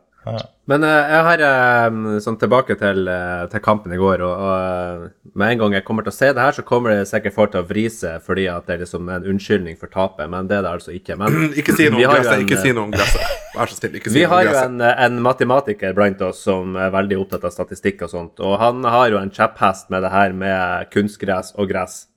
Men 0.69 0.85
eh, 0.85 1.11
jeg 1.15 1.25
har 1.25 1.43
eh, 1.47 1.99
sånn 2.21 2.37
tilbake 2.41 2.75
til, 2.81 3.07
eh, 3.09 3.45
til 3.49 3.63
kampen 3.65 3.95
i 3.95 3.99
går, 4.01 4.21
og, 4.27 4.43
og 4.45 5.33
med 5.39 5.55
en 5.55 5.63
gang 5.63 5.77
jeg 5.79 5.85
kommer 5.87 6.05
til 6.05 6.13
å 6.13 6.17
se 6.19 6.29
det 6.37 6.45
her, 6.45 6.57
så 6.57 6.65
kommer 6.67 6.93
det 6.93 7.09
sikkert 7.09 7.37
folk 7.37 7.55
til 7.55 7.63
å 7.63 7.69
vri 7.69 7.87
seg 7.93 8.21
fordi 8.27 8.45
at 8.53 8.69
det 8.69 8.77
er 8.77 8.83
liksom 8.83 9.09
en 9.15 9.29
unnskyldning 9.33 9.79
for 9.81 9.93
tapet, 9.93 10.29
men 10.29 10.51
det 10.51 10.59
er 10.59 10.67
det 10.67 10.75
altså 10.77 10.93
ikke. 10.93 11.17
Men 11.21 11.55
Ikke 11.57 11.77
si 11.77 11.89
noe 11.89 12.05
om 12.05 12.13
gresset. 12.13 12.45
Ikke 12.45 12.61
si 12.61 12.75
noe 12.77 12.85
om 12.85 12.93
gresset. 12.93 13.37
Vær 13.57 13.73
så 13.73 13.79
snill, 13.81 13.97
ikke 14.01 14.13
si 14.13 14.19
Vi 14.19 14.27
noe 14.27 14.31
om 14.31 14.37
har 14.37 14.49
jo 14.51 14.57
en, 14.67 14.81
en 15.09 15.21
matematiker 15.25 15.97
blant 15.97 16.25
oss 16.29 16.45
som 16.45 16.77
er 16.77 16.93
veldig 16.95 17.23
opptatt 17.25 17.49
av 17.49 17.55
statistikk 17.55 18.05
og 18.05 18.13
sånt, 18.13 18.45
og 18.45 18.59
han 18.61 18.85
har 18.85 19.15
jo 19.15 19.23
en 19.23 19.33
kjepphest 19.33 19.89
med 19.95 20.05
det 20.05 20.13
her 20.13 20.37
med 20.37 20.93
kunstgress 20.93 21.55
og 21.57 21.73
gress. 21.73 22.03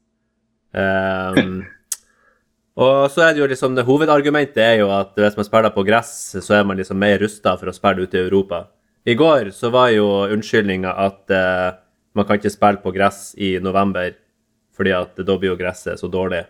Ehm, 0.72 1.66
og 2.80 3.12
så 3.12 3.26
er 3.26 3.34
det 3.34 3.42
jo 3.42 3.50
liksom 3.52 3.76
det 3.76 3.84
hovedargumentet 3.88 4.62
er 4.64 4.78
jo 4.80 4.92
at 4.96 5.18
hvis 5.20 5.36
man 5.36 5.48
spiller 5.48 5.74
på 5.76 5.84
gress, 5.88 6.14
så 6.40 6.60
er 6.60 6.68
man 6.68 6.80
liksom 6.80 7.00
mer 7.02 7.20
rusta 7.20 7.58
for 7.60 7.72
å 7.72 7.76
spille 7.76 8.08
ute 8.08 8.20
i 8.20 8.24
Europa. 8.24 8.66
I 9.04 9.18
går 9.18 9.50
så 9.56 9.72
var 9.74 9.90
jo 9.92 10.08
unnskyldninga 10.32 10.94
at 11.04 11.34
eh, 11.34 11.74
man 12.16 12.28
kan 12.28 12.40
ikke 12.40 12.54
spille 12.54 12.84
på 12.84 12.94
gress 12.96 13.32
i 13.36 13.58
november 13.60 14.14
fordi 14.78 14.94
at 14.96 15.20
da 15.20 15.36
blir 15.38 15.52
jo 15.52 15.60
gresset 15.60 16.00
så 16.00 16.08
dårlig. 16.10 16.46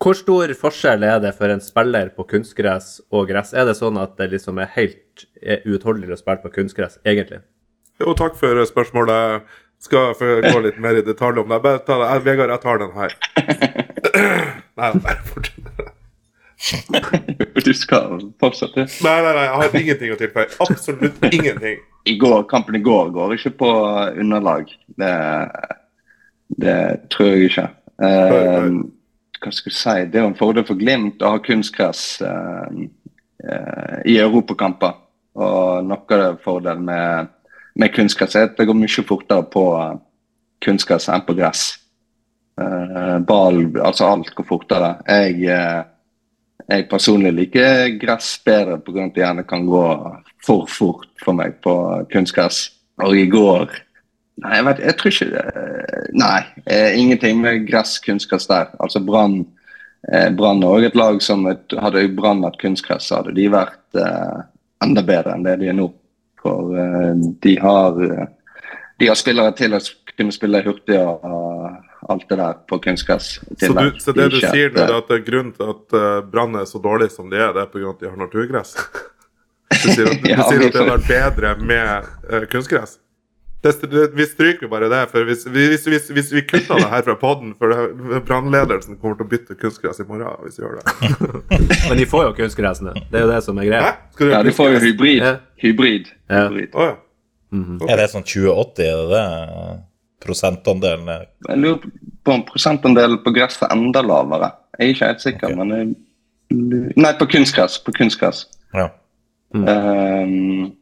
Hvor 0.00 0.14
stor 0.16 0.52
forskjell 0.60 1.04
er 1.08 1.20
det 1.24 1.32
for 1.34 1.50
en 1.50 1.62
spiller 1.64 2.12
på 2.14 2.26
kunstgress 2.28 2.98
og 3.10 3.30
gress? 3.30 3.54
Er 3.56 3.66
det 3.66 3.78
sånn 3.78 3.96
at 3.98 4.14
det 4.20 4.30
liksom 4.34 4.60
er 4.60 4.70
helt 4.76 5.24
uutholdelig 5.64 6.14
å 6.14 6.20
spille 6.20 6.44
på 6.44 6.52
kunstgress, 6.58 6.98
egentlig? 7.04 7.40
Jo, 7.96 8.12
takk 8.12 8.36
for 8.36 8.60
spørsmålet. 8.68 9.46
Skal 9.86 10.14
få 10.18 10.38
gå 10.42 10.60
litt 10.64 10.80
mer 10.82 10.98
i 10.98 11.04
detalj 11.06 11.42
om 11.42 11.52
det. 11.52 11.60
Bare 11.64 11.82
ta 11.86 12.00
det. 12.02 12.10
Vegard, 12.26 12.50
jeg 12.54 12.64
tar 12.64 12.82
den 12.82 12.94
her. 12.96 13.14
Nei, 14.80 14.90
bare 14.98 15.20
fortsett. 15.30 15.66
Du 17.64 17.74
skal 17.74 18.20
fortsette. 18.40 18.86
Nei, 19.04 19.16
nei, 19.22 19.32
nei, 19.36 19.44
jeg 19.44 19.54
har 19.60 19.78
ingenting 19.80 20.12
å 20.14 20.18
tilføye. 20.20 20.48
Absolutt 20.64 21.24
ingenting. 21.28 21.80
I 22.06 22.16
går, 22.18 22.44
kampen 22.50 22.78
i 22.78 22.82
går 22.84 23.10
går 23.14 23.34
ikke 23.36 23.52
på 23.60 23.70
underlag. 24.22 24.70
Det, 24.98 25.14
det 26.62 26.78
tror 27.12 27.32
jeg 27.32 27.50
ikke. 27.50 27.66
Eh, 28.02 28.68
hva 29.42 29.52
skal 29.52 29.72
jeg 29.72 29.78
si? 29.78 29.96
Det 30.12 30.20
er 30.20 30.28
en 30.30 30.38
fordel 30.38 30.66
for 30.68 30.80
Glimt 30.80 31.22
å 31.24 31.34
ha 31.36 31.42
kunstgress 31.44 32.04
eh, 32.24 32.84
eh, 33.44 33.98
i 34.08 34.18
europakamper. 34.22 34.96
Og 35.36 35.84
noe 35.84 36.16
av 36.16 36.22
det 36.22 36.44
fordelen 36.44 36.86
med, 36.88 37.32
med 37.76 37.92
kunstgress 37.94 38.36
at 38.40 38.56
det 38.56 38.66
går 38.68 38.78
mye 38.78 39.04
fortere 39.06 39.44
på 39.52 39.64
eh, 39.80 39.98
kunstgress 40.64 41.10
enn 41.12 41.24
på 41.26 41.36
gress. 41.36 41.66
Eh, 42.60 43.18
ball, 43.28 43.60
altså 43.84 44.08
alt 44.08 44.32
går 44.34 44.48
fortere. 44.48 44.94
Jeg, 45.08 45.42
eh, 45.52 45.82
jeg 46.66 46.88
personlig 46.90 47.34
liker 47.36 47.98
gress 48.00 48.36
bedre 48.44 48.78
pga. 48.80 49.04
at 49.04 49.14
det 49.14 49.24
gjerne 49.24 49.44
kan 49.48 49.66
gå 49.66 49.84
for 50.46 50.66
fort 50.66 51.10
for 51.22 51.36
meg 51.36 51.60
på 51.62 51.74
kunstgress. 52.12 52.70
Og 53.04 53.16
i 53.16 53.26
går 53.28 53.82
Nei, 54.36 54.58
jeg, 54.58 54.64
vet, 54.66 54.80
jeg 54.84 54.96
tror 55.00 55.12
ikke 55.14 55.26
det 55.32 56.10
Nei, 56.20 56.40
eh, 56.68 56.96
ingenting 57.00 57.38
med 57.40 57.62
gress, 57.68 57.94
kunstgress 58.04 58.44
der. 58.50 58.66
Altså 58.80 59.00
Brann 59.00 59.46
Brann 60.36 60.60
er 60.62 60.68
òg 60.70 60.84
et 60.86 60.98
lag 60.98 61.22
som 61.24 61.46
et, 61.50 61.72
Hadde 61.82 62.04
Brann 62.14 62.44
hatt 62.44 62.58
kunstgress, 62.60 63.08
hadde 63.10 63.32
de 63.34 63.48
vært 63.50 63.96
eh, 63.98 64.42
enda 64.84 65.02
bedre 65.02 65.34
enn 65.34 65.46
det 65.46 65.56
de 65.62 65.70
er 65.72 65.76
nå. 65.76 65.88
For 66.46 66.78
eh, 66.80 67.12
de 67.44 67.56
har 67.62 68.00
eh, 68.06 68.28
de 68.96 69.10
har 69.10 69.18
spillere 69.18 69.52
til 69.58 69.76
å 69.76 69.82
kunne 70.16 70.32
spille 70.32 70.62
hurtig 70.64 71.00
og 71.02 71.26
og 72.06 72.12
alt 72.12 72.28
det 72.30 72.36
der 72.38 72.58
på 72.70 72.76
kunstgress. 72.78 73.26
Så, 73.58 73.72
du, 73.74 73.98
så 73.98 74.12
det 74.14 74.28
du 74.30 74.36
Ikke 74.38 74.52
sier 74.54 74.70
nå, 74.70 74.78
eh, 74.78 74.86
er 74.86 74.94
at 75.00 75.08
det 75.10 75.16
er 75.18 75.24
grunnen 75.26 75.52
til 75.56 75.72
at 75.72 75.96
Brann 76.30 76.54
er 76.54 76.68
så 76.70 76.78
dårlig 76.78 77.10
som 77.10 77.32
de 77.32 77.40
er, 77.40 77.50
det 77.56 77.64
er 77.64 77.70
pga. 77.72 77.90
at 77.90 78.04
de 78.04 78.10
har 78.12 78.18
naturgress? 78.20 78.76
Du 79.66 79.90
sier 79.90 80.06
at, 80.06 80.22
du 80.22 80.28
sier 80.50 80.62
at 80.62 80.72
det 80.72 80.78
hadde 80.78 80.92
vært 80.92 81.08
bedre 81.10 81.50
med 81.58 82.06
eh, 82.30 82.44
kunstgress? 82.50 83.00
Det, 83.64 83.72
det, 83.90 84.02
vi 84.14 84.26
stryker 84.28 84.68
bare 84.70 84.88
det, 84.92 85.00
for 85.10 85.24
hvis, 85.26 85.46
hvis, 85.50 85.86
hvis, 85.88 86.10
hvis 86.14 86.28
vi 86.32 86.42
kutter 86.46 86.78
det 86.78 86.90
her 86.92 87.02
fra 87.02 87.14
poden 87.18 87.54
For 87.58 87.72
brannledelsen 88.28 88.98
kommer 89.00 89.16
til 89.16 89.26
å 89.26 89.30
bytte 89.30 89.56
kunstgress 89.58 89.98
i 90.04 90.06
morgen 90.06 90.44
hvis 90.44 90.60
vi 90.60 90.66
gjør 90.66 90.76
det. 90.78 91.10
Men 91.88 91.98
de 91.98 92.06
får 92.06 92.28
jo 92.28 92.36
kunstgressene. 92.36 92.94
Det 93.10 93.20
er 93.20 93.26
jo 93.26 93.32
det 93.32 93.40
som 93.46 93.58
er 93.58 93.68
greia. 93.70 93.90
Ja, 94.20 94.42
de 94.46 94.54
får 94.54 94.76
jo 94.76 94.84
hybrid. 94.84 95.18
Ja. 95.24 95.34
Hybrid. 95.64 96.12
Ja. 96.30 96.46
hybrid. 96.46 96.76
Oh, 96.76 96.92
ja. 96.92 96.96
Er 97.88 98.02
det 98.02 98.10
sånn 98.12 98.26
2080, 98.26 98.86
er 98.86 99.00
det 99.00 99.08
det? 99.14 99.76
Prosentandelen 100.26 101.08
er 101.12 101.26
Jeg 101.48 101.60
lurer 101.62 101.90
på 102.26 102.34
om 102.34 102.42
prosentandelen 102.46 103.20
på 103.24 103.32
gress 103.34 103.58
er 103.62 103.72
enda 103.74 104.02
lavere. 104.04 104.50
Jeg 104.76 104.84
er 104.84 104.94
ikke 104.94 105.10
helt 105.10 105.24
sikker, 105.24 105.52
okay. 105.52 105.58
men 105.58 105.74
jeg, 105.74 105.94
Nei, 106.96 107.12
på 107.18 107.26
kunstgress. 107.26 107.78
På 107.82 107.92
kunstgress. 107.94 108.44
Ja. 108.74 108.90
Ehm, 109.54 110.72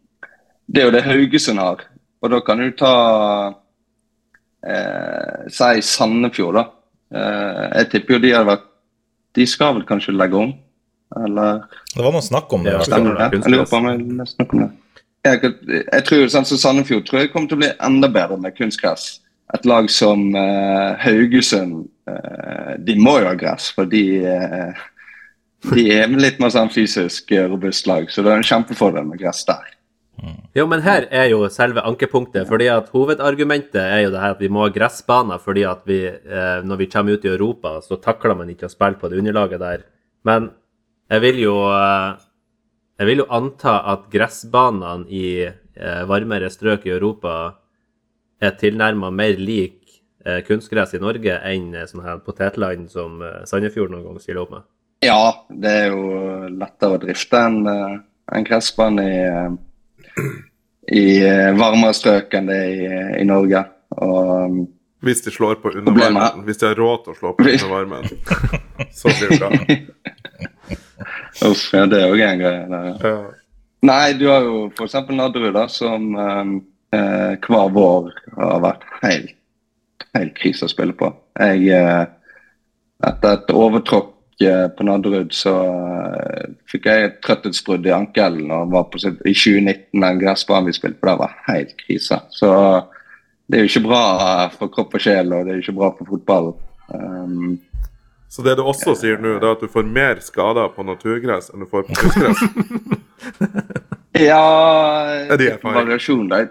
det 0.67 0.83
er 0.83 0.89
jo 0.89 0.95
det 0.95 1.05
Haugesund 1.07 1.61
har. 1.63 1.85
Og 2.25 2.33
da 2.33 2.41
kan 2.45 2.61
du 2.63 2.71
ta 2.73 2.93
eh, 4.65 5.49
Si 5.53 5.83
Sandefjord, 5.85 6.57
da. 6.57 6.65
Eh, 7.15 7.65
jeg 7.81 7.91
tipper 7.93 8.17
jo 8.17 8.23
de 8.25 8.31
har 8.33 8.47
vært 8.49 8.71
De 9.37 9.45
skal 9.51 9.75
vel 9.77 9.85
kanskje 9.89 10.15
legge 10.17 10.41
om? 10.41 10.55
Eller 11.21 11.67
Det 11.93 12.01
var 12.01 12.15
noe 12.15 12.25
snakk 12.25 12.53
om 12.57 12.65
det. 12.65 12.73
Ja, 12.73 12.87
stemmer 12.87 13.19
det? 13.19 13.43
Jeg 13.43 13.53
lurer 13.53 13.69
på 13.69 13.81
om 13.83 13.91
jeg 13.91 14.07
leste 14.23 14.47
om 14.49 14.65
det. 14.65 14.71
Jeg, 15.25 15.53
jeg 15.69 16.05
tror 16.09 16.33
sånn 16.33 16.49
som 16.49 16.61
Sandefjord 16.61 17.05
tror 17.09 17.23
jeg 17.23 17.31
kommer 17.33 17.51
til 17.51 17.59
å 17.59 17.63
bli 17.63 17.71
enda 17.89 18.11
bedre 18.13 18.41
med 18.41 18.57
kunstgress. 18.57 19.07
Et 19.55 19.69
lag 19.69 19.87
som 19.93 20.25
eh, 20.37 21.05
Haugesund 21.05 21.85
eh, 22.11 22.75
De 22.85 22.97
må 22.99 23.19
jo 23.21 23.29
ha 23.29 23.37
gress, 23.39 23.69
for 23.77 23.89
de 23.89 24.05
eh, 24.25 24.83
de 25.65 25.85
er 25.95 26.11
litt 26.13 26.41
mer 26.43 26.53
sånn 26.53 26.69
fysisk 26.73 27.31
robust 27.49 27.87
lag, 27.89 28.11
så 28.13 28.21
det 28.21 28.33
er 28.33 28.43
en 28.43 28.45
kjempefordel 28.45 29.07
med 29.09 29.21
gress 29.23 29.47
der. 29.49 29.71
Jo, 30.55 30.67
men 30.71 30.85
her 30.85 31.09
er 31.11 31.31
jo 31.33 31.49
selve 31.53 31.83
ankepunktet. 31.85 32.47
fordi 32.49 32.69
at 32.73 32.89
Hovedargumentet 32.95 33.81
er 33.81 34.05
jo 34.05 34.13
det 34.15 34.21
her 34.21 34.37
at 34.37 34.41
vi 34.41 34.49
må 34.49 34.67
ha 34.67 34.75
gressbaner 34.75 35.41
fordi 35.43 35.65
at 35.69 35.83
vi, 35.87 36.05
eh, 36.07 36.61
når 36.65 36.77
vi 36.77 36.91
kommer 36.93 37.17
ut 37.17 37.25
i 37.25 37.33
Europa, 37.33 37.81
så 37.81 38.01
takler 38.01 38.37
man 38.39 38.51
ikke 38.51 38.67
å 38.67 38.73
spille 38.73 39.01
på 39.01 39.09
det 39.09 39.19
underlaget 39.19 39.61
der. 39.61 39.85
Men 40.25 40.51
jeg 41.11 41.21
vil 41.21 41.43
jo 41.43 41.57
eh, 41.73 42.15
jeg 42.95 43.09
vil 43.09 43.25
jo 43.25 43.31
anta 43.35 43.81
at 43.91 44.07
gressbanene 44.13 45.09
i 45.11 45.27
eh, 45.43 46.03
varmere 46.07 46.51
strøk 46.53 46.87
i 46.87 46.93
Europa 46.95 47.57
er 48.39 48.55
tilnærma 48.61 49.11
mer 49.11 49.35
lik 49.41 49.99
eh, 50.25 50.45
kunstgress 50.47 50.95
i 50.95 51.01
Norge 51.03 51.41
enn 51.51 51.73
sånne 51.89 52.07
her 52.07 52.23
potetland 52.23 52.87
som 52.93 53.19
eh, 53.19 53.43
Sandefjord 53.51 53.91
noen 53.91 54.07
gang 54.07 54.23
stiller 54.23 54.45
opp 54.45 54.55
med. 54.55 54.67
Ja, 55.03 55.35
det 55.51 55.73
er 55.81 55.91
jo 55.91 56.05
lettere 56.55 56.95
å 56.95 57.03
drifte 57.03 57.41
enn 57.49 57.67
en 57.67 58.47
gressbane 58.47 59.05
i, 59.05 59.25
i 60.93 61.05
eh, 61.25 61.51
varmere 61.59 61.95
strøk 61.97 62.35
enn 62.39 62.49
det 62.51 62.57
er 62.61 62.73
i, 62.73 62.99
i 63.23 63.27
Norge. 63.29 63.63
Og 63.99 64.33
um, 64.51 64.59
Hvis 65.05 65.23
de 65.25 65.33
slår 65.33 65.61
på 65.63 65.73
under 65.77 66.01
er- 66.07 66.43
Hvis 66.47 66.61
de 66.61 66.67
har 66.71 66.79
råd 66.81 67.05
til 67.05 67.15
å 67.15 67.19
slå 67.19 67.33
på 67.37 67.47
under 67.47 67.71
varmen, 67.71 68.09
så 68.93 69.13
blir 69.13 69.33
det 69.33 69.41
bra. 69.41 69.51
uff, 71.51 71.65
ja, 71.75 71.87
det 71.91 72.01
er 72.03 72.09
jo 72.09 72.21
en 72.29 72.43
greie. 72.43 72.67
der, 72.71 72.93
ja. 73.05 73.17
Nei, 73.85 74.13
du 74.17 74.29
har 74.31 74.47
jo 74.47 74.71
f.eks. 74.73 74.95
Nadderud, 75.13 75.59
som 75.71 76.15
um, 76.17 76.55
eh, 76.95 77.35
hver 77.45 77.73
vår 77.75 78.13
har 78.39 78.63
vært 78.65 78.87
helt, 79.03 79.35
helt 80.17 80.35
krise 80.41 80.65
å 80.65 80.73
spille 80.73 80.97
på. 80.97 81.11
Jeg, 81.37 81.69
eh, 81.69 82.07
etter 83.05 83.37
et 83.37 83.53
overtråkk 83.53 84.14
eh, 84.43 84.67
på 84.75 84.87
Nadderud, 84.87 85.33
så 85.37 85.53
eh, 86.17 86.49
fikk 86.71 86.89
jeg 86.91 87.05
et 87.05 87.21
trøtthetsbrudd 87.25 87.87
i 87.87 87.95
ankelen 87.95 88.51
og 88.55 88.73
var 88.75 88.89
på 88.91 88.99
sitt, 89.03 89.21
i 89.23 89.35
2019. 89.37 90.01
Den 90.01 90.21
gressbanen 90.23 90.71
vi 90.71 90.77
spilte 90.77 91.01
på 91.01 91.11
der, 91.11 91.21
var 91.21 91.37
helt 91.47 91.77
krise. 91.85 92.19
Så 92.35 92.51
det 93.47 93.59
er 93.59 93.65
jo 93.65 93.71
ikke 93.71 93.87
bra 93.87 94.03
for 94.57 94.73
kropp 94.73 94.97
og 94.97 95.05
sjel, 95.05 95.33
og 95.33 95.45
det 95.45 95.55
er 95.55 95.61
jo 95.61 95.67
ikke 95.67 95.79
bra 95.79 95.93
for 95.99 96.11
fotball. 96.15 96.53
Um, 96.89 97.59
Så 98.29 98.43
det 98.43 98.57
du 98.59 98.65
også 98.67 98.97
sier 98.99 99.21
nå, 99.23 99.37
det 99.39 99.47
er 99.47 99.55
at 99.55 99.63
du 99.63 99.71
får 99.71 99.87
mer 99.87 100.19
skader 100.25 100.73
på 100.75 100.83
naturgress 100.83 101.53
enn 101.53 101.63
du 101.63 101.71
får 101.71 101.87
på 101.87 101.99
kunstgress? 102.01 102.41
Ja 104.15 104.41
Er 105.31 105.37
det? 105.37 105.59
Variasjon, 105.65 106.29
da. 106.31 106.45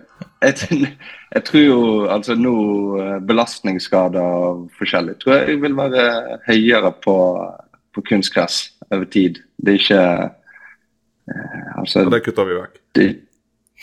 Jeg, 0.43 0.89
jeg 1.31 1.43
tror 1.47 1.61
jo 1.63 1.83
altså 2.11 2.35
nå 2.35 2.55
eh, 2.99 3.19
belastningsskader 3.23 4.19
og 4.19 4.65
forskjellig 4.75 5.15
tror 5.21 5.37
jeg 5.37 5.61
vil 5.63 5.77
være 5.77 6.39
høyere 6.49 6.91
på, 7.05 7.15
på 7.93 8.01
kunstgress 8.09 8.73
over 8.89 9.05
tid. 9.05 9.39
Det 9.57 9.73
er 9.73 9.79
ikke 9.81 10.03
eh, 11.29 11.79
Altså 11.79 12.03
Og 12.05 12.11
det 12.11 12.23
kutter 12.25 12.45
vi 12.49 12.57
vekk. 12.57 12.75
det, 12.95 13.07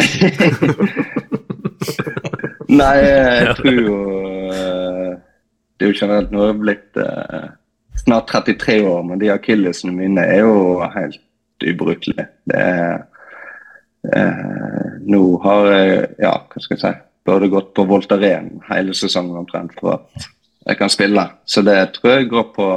Nei, 2.81 2.97
jeg 3.03 3.57
tror 3.59 3.79
jo 3.81 3.97
uh, 4.53 5.13
Det 5.77 5.87
er 5.87 5.91
jo 5.91 5.99
generelt 5.99 6.31
Nå 6.33 6.39
er 6.45 6.53
jeg 6.53 6.61
blitt 6.61 7.01
uh, 7.01 7.49
snart 8.01 8.31
33 8.31 8.77
år, 8.89 9.03
men 9.05 9.21
de 9.21 9.33
akillesene 9.33 9.93
mine 9.93 10.23
er 10.25 10.41
jo 10.41 10.81
helt 10.95 11.21
ubrukelige. 11.67 12.27
Det 12.49 12.61
er 12.61 13.03
uh, 14.15 14.87
Nå 15.11 15.23
har 15.45 15.67
jeg, 15.75 16.07
ja, 16.23 16.35
hva 16.47 16.63
skal 16.63 16.77
jeg 16.77 16.83
si, 16.85 16.93
burde 17.27 17.51
gått 17.53 17.75
på 17.77 17.85
Voltaren 17.89 18.53
hele 18.71 18.95
sesongen 18.97 19.43
omtrent 19.43 19.75
for 19.81 19.99
at 19.99 20.31
jeg 20.69 20.79
kan 20.79 20.93
spille. 20.93 21.25
Så 21.45 21.65
det 21.67 21.77
tror 21.97 22.15
jeg 22.15 22.31
går 22.31 22.47
på 22.55 22.69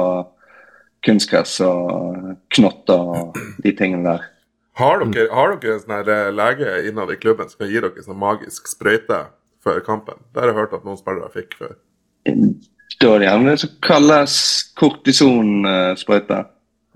kunstgress 1.04 1.58
og 1.64 2.34
knotter 2.56 3.10
og 3.14 3.38
de 3.64 3.72
tingene 3.76 4.06
der. 4.06 4.28
Har 4.78 5.04
dere, 5.04 5.28
har 5.30 5.54
dere 5.62 5.76
en 5.76 5.82
sånn 5.84 6.10
eh, 6.10 6.30
lege 6.34 6.76
innad 6.88 7.12
i 7.14 7.18
klubben 7.20 7.50
som 7.50 7.62
kan 7.62 7.70
gi 7.70 7.78
dere 7.78 8.02
sånn 8.02 8.18
magisk 8.18 8.66
sprøyte 8.70 9.20
før 9.62 9.78
kampen? 9.86 10.18
Det 10.32 10.42
har 10.42 10.50
jeg 10.50 10.58
hørt 10.58 10.74
at 10.74 10.86
noen 10.86 10.98
spillere 10.98 11.30
fikk 11.34 11.54
før. 11.60 11.76
Da 13.00 13.10
er 13.12 13.22
det 13.22 13.28
gjerne 13.28 13.52
det 13.52 13.60
som 13.62 13.74
kalles 13.86 14.36
kortisonsprøyte. 14.80 16.40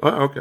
Ah, 0.03 0.11
ja, 0.11 0.27
ok. 0.27 0.39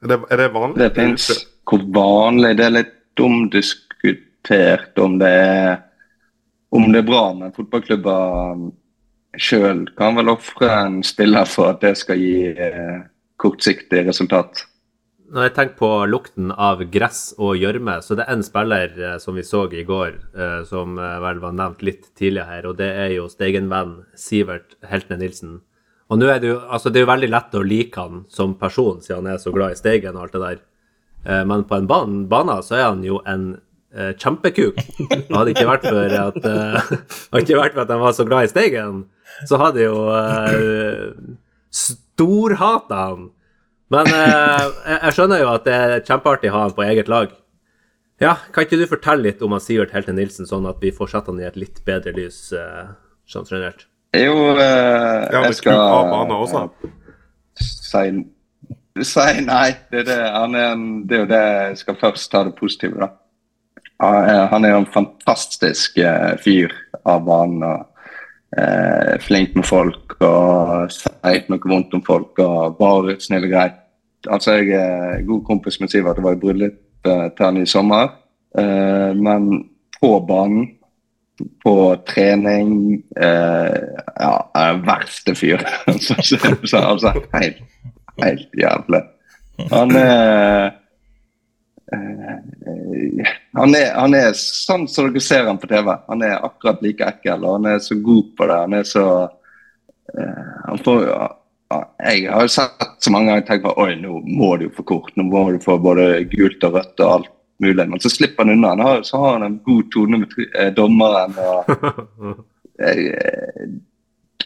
Er 0.00 0.12
det, 0.12 0.18
er 0.30 0.42
det 0.42 0.48
vanlig? 0.54 0.78
Det 0.80 0.90
fins. 0.96 1.28
Hvor 1.70 1.82
vanlig 1.94 2.56
Det 2.58 2.64
er 2.66 2.74
litt 2.74 3.20
omdiskutert 3.20 4.98
om 5.02 5.18
det 5.20 5.30
er 5.30 5.78
om 6.70 6.86
det 6.92 7.00
er 7.02 7.06
bra, 7.06 7.24
men 7.34 7.50
fotballklubber 7.54 8.60
sjøl 9.38 9.86
kan 9.98 10.16
vel 10.18 10.32
ofre 10.32 10.72
en 10.86 11.00
spiller 11.06 11.46
for 11.48 11.74
at 11.74 11.84
det 11.84 11.94
skal 12.00 12.18
gi 12.18 12.50
eh, 12.50 12.98
kortsiktig 13.40 14.04
resultat. 14.08 14.66
Når 15.30 15.46
jeg 15.46 15.54
tenker 15.54 15.78
på 15.78 15.88
lukten 16.10 16.50
av 16.50 16.80
gress 16.90 17.20
og 17.38 17.54
gjørme, 17.60 18.00
så 18.02 18.16
det 18.18 18.24
er 18.26 18.34
en 18.34 18.42
spiller 18.42 18.96
eh, 18.98 19.16
som 19.22 19.36
vi 19.38 19.44
så 19.46 19.62
i 19.70 19.84
går, 19.86 20.16
eh, 20.34 20.60
som 20.66 20.98
eh, 20.98 21.18
vel 21.22 21.42
var 21.42 21.54
nevnt 21.54 21.84
litt 21.86 22.08
tidligere 22.18 22.50
her, 22.50 22.66
og 22.66 22.80
det 22.80 22.88
er 23.04 23.14
jo 23.14 23.28
Steigen-venn 23.30 24.00
Sivert 24.18 24.74
Heltne 24.90 25.20
Nilsen. 25.20 25.60
Og 26.10 26.18
nå 26.18 26.26
er 26.26 26.42
det 26.42 26.50
jo 26.50 26.58
altså 26.66 26.90
det 26.90 26.98
er 26.98 27.06
jo 27.06 27.12
veldig 27.12 27.30
lett 27.30 27.54
å 27.54 27.62
like 27.62 28.02
han 28.02 28.24
som 28.32 28.56
person, 28.58 28.98
siden 29.04 29.22
han 29.22 29.36
er 29.36 29.42
så 29.42 29.54
glad 29.54 29.76
i 29.76 29.78
Steigen 29.78 30.18
og 30.18 30.26
alt 30.26 30.34
det 30.34 30.42
der. 30.42 30.60
Eh, 31.30 31.44
men 31.46 31.62
på 31.68 31.78
en 31.78 31.86
ban 31.86 32.24
bane 32.32 32.58
så 32.66 32.80
er 32.80 32.88
han 32.88 33.06
jo 33.06 33.22
en 33.30 33.52
eh, 33.94 34.10
kjempekuk. 34.18 34.82
Det 34.98 35.30
hadde 35.30 35.54
ikke 35.54 35.70
vært 35.70 35.86
for 35.86 36.18
at 36.24 36.42
hadde 37.30 37.44
ikke 37.46 37.86
han 37.86 38.02
var 38.02 38.18
så 38.18 38.26
glad 38.26 38.48
i 38.48 38.50
Steigen, 38.50 39.04
så 39.48 39.58
hadde 39.60 39.84
jo 39.86 39.96
uh, 40.10 41.12
storhata 41.70 43.02
han. 43.08 43.28
Men 43.90 44.06
eh, 44.06 44.64
jeg, 44.86 44.98
jeg 45.02 45.14
skjønner 45.16 45.40
jo 45.42 45.48
at 45.50 45.64
det 45.66 45.74
er 45.74 45.94
kjempeartig 46.06 46.50
å 46.52 46.54
ha 46.54 46.60
han 46.68 46.74
på 46.76 46.84
eget 46.86 47.08
lag. 47.10 47.32
Ja, 48.22 48.36
Kan 48.52 48.66
ikke 48.66 48.78
du 48.78 48.84
fortelle 48.86 49.24
litt 49.24 49.40
om 49.42 49.54
han 49.56 49.62
Sivert 49.64 49.94
Helte 49.96 50.12
Nilsen, 50.14 50.46
sånn 50.46 50.68
at 50.70 50.78
vi 50.82 50.92
får 50.94 51.10
satt 51.14 51.30
han 51.30 51.40
i 51.40 51.46
et 51.48 51.56
litt 51.58 51.80
bedre 51.86 52.12
lys 52.14 52.52
uh, 52.54 52.92
sånn 53.26 53.48
generelt? 53.48 53.86
Jo, 54.14 54.34
eh, 54.58 55.26
Ja, 55.32 55.40
jeg 55.46 55.56
skal 55.58 55.80
også. 56.34 56.62
si, 57.58 58.04
si 59.06 59.26
nei. 59.46 59.68
Det 59.90 60.02
er, 60.02 60.06
det. 60.10 60.18
Han 60.34 60.54
er, 60.58 60.68
en, 60.74 60.86
det 61.08 61.16
er 61.16 61.24
jo 61.24 61.30
det 61.30 61.42
jeg 61.46 61.80
skal 61.82 61.98
først 62.00 62.30
ta 62.32 62.44
det 62.46 62.54
positive, 62.58 62.98
da. 63.00 63.10
Han 64.00 64.64
er- 64.64 64.74
jo 64.74 64.80
en 64.84 64.90
fantastisk 64.94 65.98
eh, 65.98 66.34
fyr 66.42 66.72
av 67.04 67.24
banen. 67.26 67.62
og 67.66 67.89
eh, 68.58 69.18
Flink 69.22 69.54
med 69.58 69.66
folk 69.68 70.16
og 70.20 70.90
sier 70.94 71.46
noe 71.50 71.72
vondt 71.72 71.94
om 71.96 72.02
folk. 72.06 72.38
og 72.38 72.78
Bare 72.80 73.18
snill 73.20 73.46
og 73.48 73.54
grei. 73.54 73.68
Altså, 74.28 74.58
Jeg 74.60 74.76
er 74.76 75.22
god 75.26 75.44
kompis 75.44 75.80
med 75.80 75.88
Sivert. 75.88 76.16
Det 76.16 76.24
var 76.24 76.36
i 76.36 76.42
bryllupet 76.42 77.36
til 77.36 77.44
han 77.44 77.62
i 77.62 77.66
sommer. 77.66 78.12
Eh, 78.58 79.14
men 79.16 79.70
på 80.00 80.18
banen 80.26 80.68
på 81.64 81.96
trening 82.08 83.02
eh, 83.16 83.80
Ja, 84.20 84.34
er 84.54 84.82
verste 84.84 85.34
fyr. 85.34 85.62
så, 86.06 86.16
så, 86.22 86.36
så, 86.64 86.76
altså, 86.76 87.14
helt, 87.34 87.62
helt 88.22 88.48
jævlig. 88.58 89.02
Han 89.70 89.96
er 89.96 90.70
eh, 91.92 93.32
han, 93.58 93.74
er, 93.74 93.90
han 93.96 94.14
er 94.14 94.30
sånn 94.36 94.86
som 94.90 95.10
dere 95.10 95.24
ser 95.24 95.48
han 95.48 95.58
på 95.60 95.70
TV. 95.70 95.90
Han 96.08 96.24
er 96.26 96.38
akkurat 96.38 96.82
like 96.84 97.06
ekkel, 97.06 97.44
og 97.44 97.58
han 97.58 97.74
er 97.74 97.82
så 97.84 97.98
god 98.00 98.32
på 98.38 98.48
det. 98.50 98.58
Han 98.64 98.78
er 98.78 98.88
så 98.88 99.06
eh, 100.14 100.46
han 100.66 100.82
får, 100.84 101.10
Jeg 102.06 102.30
har 102.30 102.46
jo 102.46 102.54
sett 102.54 102.86
så 102.98 103.12
mange 103.14 103.30
ganger 103.30 103.46
tenkt 103.48 103.66
på 103.66 103.76
Oi, 103.84 103.92
nå 104.00 104.22
må 104.26 104.54
du 104.60 104.70
få 104.74 104.86
kort. 104.94 105.12
Nå 105.16 105.26
må 105.28 105.44
du 105.50 105.60
få 105.62 105.78
både 105.82 106.24
gult 106.32 106.64
og 106.68 106.78
rødt 106.78 107.04
og 107.04 107.14
alt 107.18 107.34
mulig. 107.60 107.88
Men 107.90 108.00
så 108.00 108.12
slipper 108.12 108.46
han 108.46 108.56
unna. 108.56 108.74
Han 108.74 108.86
har, 108.86 109.04
så 109.06 109.20
har 109.22 109.38
han 109.38 109.48
en 109.48 109.60
god 109.66 109.90
tone 109.94 110.24
med 110.24 110.40
eh, 110.54 110.72
dommeren. 110.76 111.36
og 111.38 111.66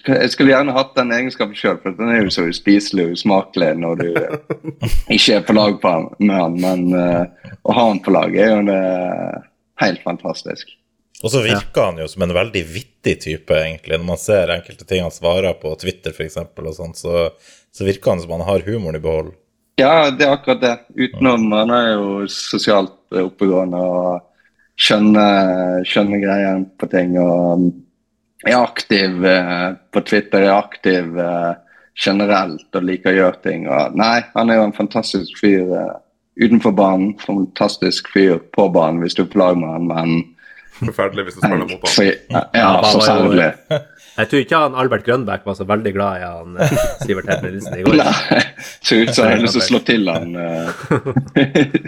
jeg, 0.02 0.16
eh, 0.16 0.28
skulle 0.32 0.52
gjerne 0.52 0.74
hatt 0.76 0.94
den 0.98 1.12
egenskapen 1.14 1.56
sjøl, 1.58 1.78
for 1.82 1.96
den 1.98 2.12
er 2.12 2.22
jo 2.24 2.32
så 2.34 2.46
uspiselig 2.50 3.08
og 3.08 3.18
usmakelig 3.18 3.72
når 3.80 4.00
du 4.00 4.08
ikke 5.14 5.38
er 5.38 5.44
på 5.46 5.56
lag 5.56 5.76
med 6.18 6.34
han. 6.34 6.56
Men 6.60 6.86
uh, 6.94 7.52
å 7.62 7.76
ha 7.76 7.84
han 7.90 8.02
på 8.04 8.14
lag 8.14 8.34
er 8.36 8.56
jo 8.56 8.64
det 8.68 8.80
helt 9.82 10.02
fantastisk. 10.06 10.74
Og 11.24 11.32
så 11.32 11.40
virker 11.40 11.86
han 11.86 12.02
jo 12.02 12.08
som 12.10 12.26
en 12.26 12.34
veldig 12.36 12.64
vittig 12.68 13.16
type, 13.22 13.54
egentlig. 13.56 13.96
Når 13.96 14.08
man 14.10 14.20
ser 14.20 14.52
enkelte 14.52 14.84
ting 14.88 15.04
han 15.06 15.14
svarer 15.14 15.56
på 15.56 15.72
Twitter, 15.80 16.12
f.eks., 16.12 16.36
og 16.36 16.74
sånt, 16.76 17.00
så, 17.00 17.30
så 17.72 17.86
virker 17.86 18.12
han 18.12 18.20
som 18.20 18.34
han 18.36 18.44
har 18.44 18.66
humoren 18.66 18.98
i 18.98 19.04
behold. 19.04 19.32
Ja, 19.80 20.10
det 20.10 20.26
er 20.26 20.36
akkurat 20.36 20.60
det. 20.62 20.74
Utenom 20.94 21.48
Han 21.52 21.72
er 21.74 21.88
jo 21.94 22.10
sosialt 22.30 23.16
oppegående 23.18 23.80
og 23.80 24.20
skjønner, 24.78 25.80
skjønner 25.88 26.22
greiene 26.22 26.68
på 26.78 26.90
ting. 26.92 27.16
og 27.18 27.72
er 28.46 28.58
aktiv 28.60 29.24
eh, 29.26 29.74
på 29.94 30.02
Twitter, 30.08 30.44
er 30.48 30.56
aktiv 30.58 31.18
eh, 31.20 31.52
generelt 32.04 32.74
og 32.74 32.84
liker 32.88 33.12
å 33.12 33.18
gjøre 33.20 33.40
ting. 33.44 33.66
Og, 33.70 33.94
nei, 33.98 34.18
han 34.34 34.50
er 34.50 34.60
jo 34.60 34.68
en 34.68 34.76
fantastisk 34.76 35.38
fyr 35.40 35.62
eh, 35.78 35.94
utenfor 36.42 36.74
banen. 36.76 37.14
Fantastisk 37.22 38.08
fyr 38.14 38.38
på 38.56 38.68
banen 38.74 39.02
hvis 39.04 39.16
du 39.18 39.24
er 39.24 39.30
på 39.32 39.40
lag 39.42 39.58
med 39.60 39.70
han, 39.76 39.90
men 39.90 40.30
Forferdelig 40.74 41.28
hvis 41.28 41.36
du 41.36 41.42
spiller 41.44 41.68
mot 41.70 41.84
han. 41.86 42.08
ham. 42.34 42.48
ja, 42.58 42.70
forferdelig. 42.82 43.50
Jeg 44.14 44.28
tror 44.30 44.40
ikke 44.44 44.58
han 44.62 44.74
Albert 44.78 45.04
Grønbæk 45.06 45.44
var 45.46 45.56
så 45.58 45.64
veldig 45.66 45.90
glad 45.94 46.20
i 46.20 46.26
han 46.26 46.58
eh, 46.62 46.74
Sivert 47.02 47.26
Heltne 47.30 47.50
Nilsen 47.50 47.78
i 47.78 47.84
går. 47.86 47.96
Nei, 47.98 48.42
ser 48.86 49.00
ut 49.02 49.10
som 49.14 49.24
jeg 49.26 49.32
har 49.36 49.42
lyst 49.42 49.56
til 49.56 49.62
å 49.62 49.66
slå 49.68 49.80
til 49.88 50.10
han. 50.10 50.34
eh. 50.38 50.68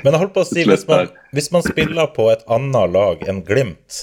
Men 0.02 0.08
jeg 0.10 0.20
holdt 0.22 0.34
på 0.34 0.42
å 0.42 0.48
si, 0.48 0.64
hvis 0.66 0.86
man, 0.90 1.10
hvis 1.38 1.50
man 1.54 1.62
spiller 1.66 2.10
på 2.16 2.26
et 2.32 2.42
annet 2.56 2.94
lag 2.94 3.22
enn 3.30 3.42
Glimt, 3.46 4.00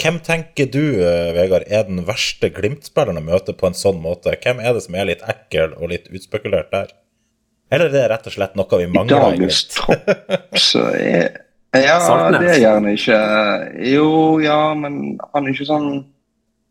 hvem 0.00 0.18
tenker 0.26 0.66
du, 0.72 0.80
eh, 1.00 1.32
Vegard, 1.36 1.64
er 1.70 1.84
den 1.88 2.02
verste 2.08 2.50
Glimt-spilleren 2.50 3.20
å 3.20 3.24
møte 3.24 3.54
på 3.56 3.68
en 3.70 3.76
sånn 3.78 4.00
måte? 4.02 4.34
Hvem 4.42 4.60
er 4.60 4.74
det 4.74 4.82
som 4.86 4.94
er 4.98 5.06
litt 5.12 5.22
ekkel 5.30 5.74
og 5.78 5.88
litt 5.92 6.08
utspekulert 6.10 6.70
der? 6.74 6.90
Eller 7.72 7.86
er 7.88 7.94
det 7.94 8.02
rett 8.10 8.26
og 8.28 8.34
slett 8.34 8.56
noe 8.58 8.78
vi 8.80 8.86
mangler? 8.92 9.16
i 9.16 9.38
dagens 9.38 9.62
tropp 9.72 10.10
så 10.68 10.82
er 10.94 11.40
Ja, 11.74 11.96
Saltnes. 11.98 12.40
det 12.44 12.50
er 12.54 12.60
gjerne 12.62 12.92
ikke 12.94 13.20
Jo, 13.94 14.08
ja, 14.44 14.58
men 14.78 15.18
han 15.32 15.46
er 15.48 15.54
ikke 15.54 15.66
sånn 15.66 15.88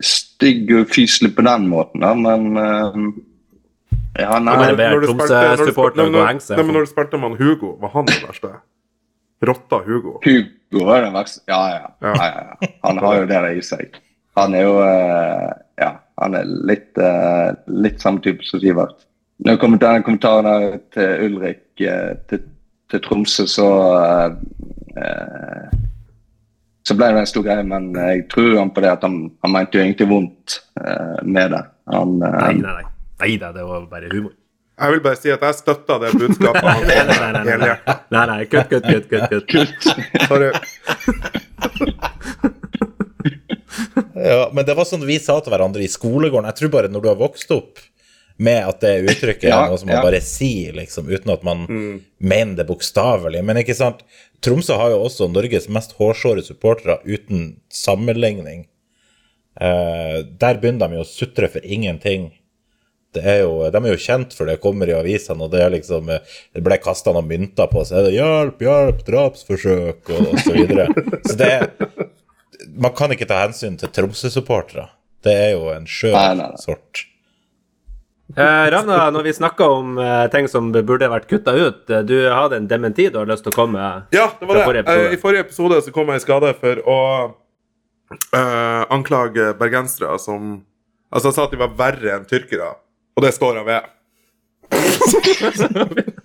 stygg 0.03 0.71
og 0.77 0.89
fyselig 0.91 1.33
på 1.35 1.43
den 1.47 1.65
måten, 1.71 2.03
da, 2.03 2.13
men 2.15 2.57
uh, 2.59 2.95
Ja, 4.19 4.37
nei. 4.39 4.55
Når 4.75 5.03
du 5.03 5.07
spilte- 5.09 5.41
når 5.41 5.57
du 5.57 5.71
spilte- 5.73 6.73
du 6.85 6.85
spilte 6.91 7.19
han 7.23 7.35
Hugo, 7.39 7.73
var 7.81 7.89
han 7.95 8.05
den 8.09 8.21
verste? 8.27 8.53
Rotta 9.49 9.81
Hugo. 9.85 10.19
Hugo 10.23 10.87
er 10.95 11.05
den 11.07 11.15
verste. 11.15 11.43
Ja, 11.51 11.61
ja. 11.73 11.91
ja, 12.01 12.13
ja, 12.17 12.43
ja. 12.61 12.71
Han 12.83 13.01
har 13.03 13.19
jo 13.21 13.27
det 13.29 13.41
der 13.45 13.59
i 13.59 13.63
seg. 13.65 13.99
Han 14.39 14.55
er 14.57 14.65
jo 14.65 14.77
eh, 14.81 15.51
Ja, 15.81 15.91
han 16.21 16.37
er 16.37 16.49
litt, 16.69 16.91
eh, 17.01 17.49
litt 17.67 18.01
samme 18.01 18.23
type 18.25 18.45
som 18.47 18.61
Sivert. 18.61 19.05
Når 19.43 19.55
det 19.55 19.61
kommer 19.61 19.81
til 19.81 19.89
den 19.89 20.05
kommentaren 20.05 20.49
her 20.49 20.77
til 20.93 21.25
Ulrik 21.27 21.81
eh, 21.81 22.13
til, 22.29 22.43
til 22.93 23.03
Tromsø, 23.03 23.45
så 23.49 23.69
eh, 24.97 25.73
så 26.83 26.95
ble 26.99 27.13
det 27.15 27.21
en 27.23 27.29
stor 27.29 27.45
greie, 27.45 27.63
men 27.63 27.93
jeg 27.95 28.25
tror 28.31 28.57
han 28.59 28.71
på 28.75 28.81
det 28.83 28.89
at 28.91 29.05
han, 29.07 29.13
han 29.45 29.53
mente 29.55 29.79
jo 29.79 29.83
egentlig 29.85 30.07
vondt 30.09 30.57
eh, 30.83 31.19
med 31.23 31.53
det. 31.55 31.61
Han, 31.93 32.17
eh, 32.19 32.39
Nei, 32.41 32.55
nei, 32.59 32.73
nei. 32.81 32.89
Nei 33.23 33.35
da, 33.39 33.53
det 33.55 33.63
var 33.63 33.85
bare 33.91 34.09
humor. 34.11 34.33
Jeg 34.83 34.91
vil 34.91 35.01
bare 35.05 35.15
si 35.19 35.31
at 35.31 35.43
jeg 35.47 35.55
støtter 35.61 36.01
det 36.03 36.09
budskapet. 36.19 36.65
Nei, 36.67 36.81
nei, 36.83 37.05
nei. 37.07 37.15
nei, 37.21 37.31
nei. 37.31 37.43
helhjertet. 37.53 38.01
nei, 38.11 38.23
nei. 38.31 38.41
Kutt, 38.51 38.67
kutt, 38.73 38.85
kutt. 38.89 39.07
kutt, 39.31 39.47
kutt. 39.47 39.79
Sorry. 40.27 40.51
Ja, 44.23 44.49
men 44.53 44.67
det 44.67 44.75
var 44.75 44.87
sånn 44.87 45.05
vi 45.07 45.17
sa 45.19 45.39
til 45.43 45.51
hverandre 45.55 45.83
i 45.83 45.89
skolegården. 45.91 46.47
Jeg 46.51 46.59
tror 46.59 46.73
bare 46.75 46.91
når 46.91 47.03
du 47.03 47.09
har 47.11 47.19
vokst 47.19 47.51
opp 47.55 47.81
med 48.43 48.65
at 48.65 48.81
det 48.81 48.93
uttrykket 49.05 49.49
Ja, 49.49 49.63
er 49.63 49.71
noe 49.71 49.79
som 49.79 49.89
man 49.91 49.99
ja. 49.99 50.03
bare 50.05 50.21
sier, 50.25 50.73
liksom, 50.75 51.09
uten 51.11 51.31
at 51.33 51.43
man 51.45 51.65
mener 52.17 52.59
det 52.59 52.67
bokstavelig. 52.67 53.43
Men 53.45 53.61
ikke 53.61 53.75
sant, 53.77 54.03
Tromsø 54.43 54.77
har 54.79 54.93
jo 54.93 55.03
også 55.05 55.29
Norges 55.31 55.69
mest 55.71 55.95
hårsåre 55.99 56.43
supportere 56.45 56.99
uten 57.07 57.53
sammenligning. 57.71 58.65
Uh, 59.53 60.25
der 60.41 60.57
begynner 60.59 60.89
de 60.89 60.97
jo 60.97 61.05
å 61.05 61.09
sutre 61.09 61.49
for 61.53 61.63
ingenting. 61.63 62.31
Det 63.13 63.23
er 63.23 63.39
jo, 63.43 63.69
de 63.69 63.79
er 63.79 63.93
jo 63.93 64.01
kjent 64.01 64.33
for 64.33 64.49
det, 64.49 64.57
kommer 64.63 64.89
i 64.89 64.95
avisene, 64.97 65.45
og 65.45 65.53
det 65.53 65.61
er 65.61 65.73
liksom 65.75 66.09
Det 66.09 66.63
ble 66.65 66.79
kasta 66.81 67.13
noen 67.13 67.29
mynter 67.29 67.69
på, 67.69 67.85
så 67.85 67.99
er 67.99 68.07
det 68.07 68.15
'hjelp, 68.17 68.65
hjelp, 68.65 69.05
drapsforsøk', 69.07 70.09
og, 70.09 70.33
og 70.33 70.39
så 70.41 70.57
videre. 70.57 70.87
Så 71.29 71.37
det 71.37 71.51
er 71.51 71.71
Man 72.73 72.93
kan 72.95 73.11
ikke 73.13 73.27
ta 73.29 73.43
hensyn 73.43 73.77
til 73.77 73.91
Tromsø-supportere. 73.93 74.87
Det 75.23 75.33
er 75.33 75.51
jo 75.53 75.69
en 75.71 75.85
skjør 75.85 76.41
sort. 76.59 77.05
Eh, 78.37 78.71
Ravna, 78.71 79.09
når 79.13 79.23
vi 79.27 79.33
snakker 79.33 79.69
om 79.69 79.97
eh, 80.01 80.25
ting 80.33 80.47
som 80.49 80.71
burde 80.73 81.09
vært 81.11 81.27
kutta 81.29 81.53
ut, 81.53 81.83
eh, 81.91 82.01
du 82.07 82.15
hadde 82.33 82.57
en 82.57 82.67
dementi 82.69 83.05
du 83.11 83.19
har 83.19 83.29
lyst 83.29 83.45
til 83.45 83.53
å 83.53 83.57
komme 83.59 83.77
med? 83.77 84.07
Ja, 84.15 84.31
det 84.39 84.47
var 84.49 84.57
det. 84.57 84.63
forrige. 84.65 84.85
Eh, 84.89 85.13
I 85.13 85.19
forrige 85.21 85.45
episode 85.45 85.81
så 85.85 85.93
kom 85.93 86.09
jeg 86.09 86.21
i 86.21 86.23
skade 86.23 86.53
for 86.57 86.81
å 86.89 86.99
eh, 88.33 88.83
anklage 88.93 89.53
bergensere 89.59 90.17
som 90.21 90.61
Altså, 91.13 91.29
jeg 91.29 91.35
sa 91.35 91.43
at 91.45 91.51
de 91.53 91.57
var 91.61 91.73
verre 91.77 92.09
enn 92.15 92.23
tyrkere, 92.25 92.71
og 93.15 93.25
det 93.25 93.33
står 93.35 93.61
jeg 93.61 93.65
ved. 93.69 93.91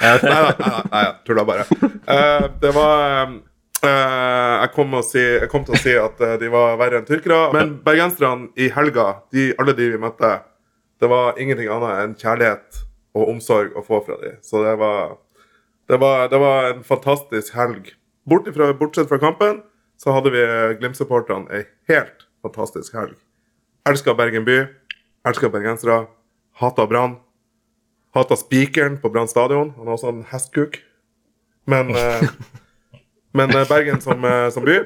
Nei 0.00 0.16
da, 0.22 1.20
tulla 1.26 1.44
bare. 1.44 1.66
Uh, 2.08 2.46
det 2.62 2.72
var 2.74 3.26
uh, 3.28 4.54
jeg, 4.62 4.70
kom 4.74 4.96
si, 5.06 5.22
jeg 5.22 5.50
kom 5.52 5.64
til 5.66 5.76
å 5.76 5.82
si 5.82 5.96
at 6.00 6.22
uh, 6.24 6.36
de 6.40 6.50
var 6.52 6.78
verre 6.80 7.00
enn 7.00 7.08
tyrkere. 7.08 7.50
Men 7.56 7.74
bergenserne 7.84 8.50
i 8.60 8.70
helga, 8.74 9.06
de, 9.34 9.50
alle 9.60 9.76
de 9.76 9.90
vi 9.94 10.00
møtte, 10.00 10.38
det 11.00 11.08
var 11.10 11.40
ingenting 11.40 11.70
annet 11.72 12.04
enn 12.04 12.16
kjærlighet 12.20 12.84
og 13.16 13.32
omsorg 13.32 13.76
å 13.76 13.84
få 13.84 14.02
fra 14.06 14.18
dem. 14.22 14.38
Så 14.44 14.62
det 14.64 14.76
var, 14.80 15.16
det 15.90 15.98
var, 16.00 16.28
det 16.32 16.40
var 16.40 16.70
en 16.74 16.84
fantastisk 16.86 17.56
helg. 17.56 17.94
Bort 18.28 18.48
ifra, 18.48 18.70
bortsett 18.76 19.08
fra 19.10 19.18
kampen, 19.22 19.62
så 20.00 20.14
hadde 20.16 20.32
vi 20.32 20.42
Glimt-supporterne 20.80 21.50
ei 21.52 21.64
helt 21.90 22.28
fantastisk 22.44 22.94
helg. 22.96 23.16
Elska 23.88 24.14
Bergen 24.16 24.44
by, 24.46 24.62
elska 25.28 25.48
bergensere, 25.48 26.06
hata 26.52 26.86
Brann. 26.86 27.16
Hata 28.14 28.36
spikeren 28.36 29.00
på 29.00 29.10
Brann 29.10 29.28
stadion. 29.28 29.72
Han 29.76 29.86
har 29.86 29.94
også 29.94 30.08
en 30.08 30.24
hestkuk. 30.30 30.80
Men, 31.64 31.90
eh, 31.96 32.22
men 33.32 33.50
eh, 33.56 33.68
Bergen 33.68 34.00
som, 34.00 34.24
eh, 34.24 34.48
som 34.50 34.64
by, 34.64 34.80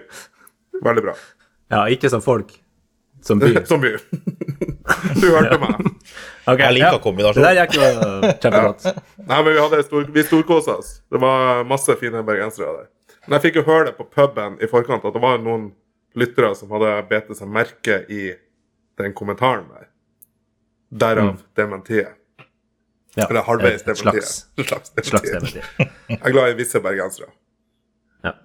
veldig 0.84 1.02
bra. 1.02 1.16
Ja, 1.72 1.86
ikke 1.88 2.10
som 2.10 2.22
folk. 2.22 2.52
Som 3.24 3.38
by. 3.38 3.54
Som 3.70 3.80
by. 3.80 3.94
Du 5.20 5.30
hørte 5.30 5.58
meg. 5.58 5.78
Okay, 6.44 6.60
Jeg 6.60 6.74
liker 6.76 6.98
ja. 6.98 7.00
kombinasjonen. 7.00 7.40
Det 7.40 7.52
der 7.56 7.62
gikk 7.62 7.76
jo 7.78 8.32
kjempegodt. 8.42 8.82
Nei, 9.16 9.36
men 9.38 9.46
vi 9.46 9.60
hadde 9.62 9.78
stor, 9.86 10.02
vi 10.12 10.24
storkosa 10.26 10.74
oss. 10.82 10.90
Det 11.08 11.16
var 11.22 11.62
masse 11.64 11.94
fine 11.96 12.20
bergensere 12.20 12.68
der. 12.68 12.90
Men 13.24 13.38
jeg 13.38 13.44
fikk 13.46 13.56
jo 13.56 13.64
høre 13.64 13.86
det 13.86 13.94
på 13.96 14.04
puben 14.12 14.58
i 14.60 14.68
forkant 14.68 15.06
at 15.08 15.16
det 15.16 15.22
var 15.24 15.40
noen 15.40 15.70
lyttere 16.20 16.50
som 16.58 16.74
hadde 16.76 16.90
bitt 17.08 17.32
seg 17.38 17.48
merke 17.48 18.02
i 18.12 18.26
den 19.00 19.16
kommentaren 19.16 19.64
der. 19.72 19.88
Derav 20.94 21.36
dementiet. 21.58 22.12
Ja, 23.14 23.26
Eller 23.30 23.42
halvveis 23.46 23.82
et- 23.82 23.88
et 23.88 23.96
dementiet. 23.98 24.24
slags, 24.58 24.90
slags 24.92 25.08
slags 25.10 25.30
dementi. 25.30 25.60
Jeg 26.08 26.20
er 26.20 26.32
glad 26.34 26.50
i 26.54 26.58
visse 26.58 26.80
bergensere. 26.82 27.28
Ja. 28.24 28.32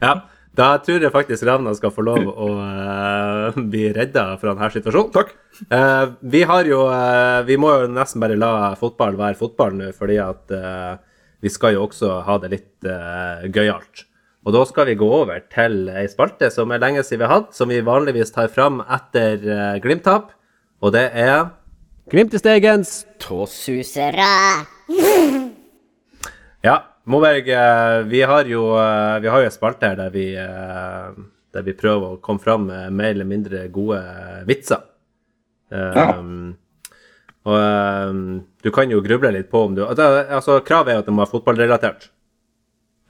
ja. 0.00 0.14
Da 0.56 0.70
tror 0.80 1.02
jeg 1.04 1.12
faktisk 1.12 1.44
Ravna 1.44 1.74
skal 1.76 1.90
få 1.92 2.00
lov 2.06 2.30
å 2.32 2.46
uh, 2.56 3.52
bli 3.68 3.90
redda 3.92 4.22
fra 4.40 4.54
denne 4.54 4.70
situasjonen. 4.72 5.10
Takk. 5.12 5.34
Uh, 5.68 6.14
vi 6.32 6.40
har 6.48 6.64
jo 6.68 6.78
uh, 6.88 7.42
Vi 7.44 7.58
må 7.60 7.74
jo 7.74 7.90
nesten 7.92 8.22
bare 8.24 8.38
la 8.40 8.70
fotball 8.80 9.18
være 9.20 9.36
fotball 9.36 9.76
nå, 9.76 9.90
fordi 9.96 10.16
at 10.22 10.48
vi 11.44 11.52
skal 11.52 11.76
jo 11.76 11.84
også 11.84 12.08
ha 12.24 12.38
det 12.40 12.48
litt 12.54 12.88
uh, 12.88 13.44
gøyalt. 13.52 14.06
Og 14.46 14.54
da 14.54 14.62
skal 14.68 14.86
vi 14.86 14.94
gå 14.94 15.06
over 15.10 15.40
til 15.50 15.88
ei 15.90 16.04
spalte 16.06 16.52
som 16.54 16.70
er 16.70 16.78
lenge 16.78 17.02
siden 17.02 17.24
vi 17.24 17.26
har 17.26 17.40
hatt, 17.40 17.54
som 17.56 17.70
vi 17.72 17.80
vanligvis 17.82 18.30
tar 18.34 18.46
fram 18.52 18.78
etter 18.82 19.42
uh, 19.42 19.78
Glimt-tap, 19.82 20.28
og 20.78 20.92
det 20.94 21.08
er 21.18 21.48
Glimt 22.06 22.36
i 22.36 22.38
stegens 22.38 23.00
Tåsusere. 23.18 24.28
Ja, 26.62 26.76
Moberg, 27.10 27.48
eh, 27.50 28.02
vi 28.06 28.20
har 28.26 28.46
jo 28.50 28.68
eh, 28.78 29.16
vi 29.22 29.30
har 29.30 29.42
jo 29.42 29.48
en 29.48 29.54
spalte 29.54 29.90
her 29.90 29.98
der 29.98 30.12
vi, 30.14 30.26
der 30.34 31.66
vi 31.66 31.74
prøver 31.78 32.14
å 32.14 32.20
komme 32.22 32.42
fram 32.42 32.68
med 32.70 32.94
mer 32.94 33.10
eller 33.10 33.26
mindre 33.26 33.64
gode 33.74 33.98
vitser. 34.46 34.86
Ja. 35.74 36.14
Um, 36.18 36.54
Og 37.46 37.54
um, 37.54 38.22
du 38.62 38.72
kan 38.74 38.90
jo 38.90 39.02
gruble 39.04 39.30
litt 39.34 39.50
på 39.52 39.60
om 39.68 39.74
du 39.76 39.84
altså, 39.86 40.26
altså, 40.26 40.58
Kravet 40.66 40.94
er 40.94 41.02
at 41.02 41.06
det 41.06 41.14
må 41.14 41.22
være 41.22 41.34
fotballrelatert. 41.36 42.08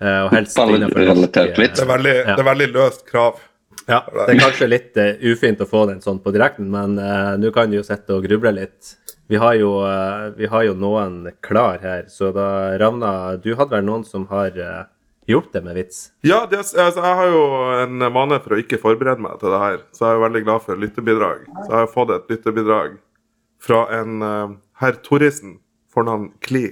Eh, 0.01 0.23
og 0.27 0.33
helst 0.35 0.59
innenfor 0.61 1.07
norsk, 1.09 1.37
eh. 1.41 1.53
Det 1.57 1.85
er 1.85 1.89
veldig, 1.89 2.17
Ja. 2.17 2.35
det 2.37 2.43
er 2.43 2.51
veldig 2.51 2.73
løst 2.73 3.07
krav. 3.09 3.39
Ja, 3.87 4.01
det 4.11 4.35
er 4.35 4.41
kanskje 4.41 4.67
litt 4.67 4.97
uh, 4.99 5.15
ufint 5.31 5.61
å 5.63 5.67
få 5.69 5.85
den 5.87 6.01
sånn 6.03 6.19
på 6.19 6.33
direkten, 6.35 6.67
men 6.73 6.99
uh, 6.99 7.37
nå 7.39 7.53
kan 7.55 7.71
du 7.71 7.77
jo 7.79 7.85
sitte 7.87 8.17
og 8.17 8.25
gruble 8.27 8.51
litt. 8.57 8.97
Vi 9.31 9.39
har, 9.39 9.55
jo, 9.61 9.79
uh, 9.87 10.35
vi 10.35 10.49
har 10.51 10.65
jo 10.67 10.75
noen 10.75 11.31
klar 11.41 11.79
her, 11.83 12.09
så 12.11 12.33
da 12.35 12.75
Ravna, 12.83 13.37
du 13.39 13.53
hadde 13.55 13.77
vel 13.77 13.87
noen 13.87 14.03
som 14.05 14.27
har 14.33 14.59
uh, 14.59 14.83
gjort 15.31 15.53
det 15.55 15.63
med 15.63 15.79
vits? 15.79 16.01
Ja, 16.27 16.43
det, 16.51 16.65
altså, 16.67 16.99
jeg 16.99 17.19
har 17.21 17.31
jo 17.31 17.45
en 17.85 18.09
vane 18.19 18.41
for 18.43 18.57
å 18.57 18.61
ikke 18.63 18.81
forberede 18.83 19.23
meg 19.23 19.39
til 19.39 19.55
det 19.55 19.63
her, 19.63 19.79
så 19.95 20.05
jeg 20.05 20.11
er 20.11 20.19
jo 20.19 20.27
veldig 20.27 20.45
glad 20.49 20.67
for 20.67 20.83
lyttebidrag. 20.83 21.47
Så 21.55 21.69
jeg 21.69 21.79
har 21.79 21.93
fått 21.95 22.15
et 22.17 22.35
lyttebidrag 22.35 22.99
fra 23.63 23.85
en 24.01 24.27
uh, 24.27 24.57
herr 24.83 24.99
Thoresen, 25.07 25.61
fornavn 25.95 26.33
Kli. 26.43 26.67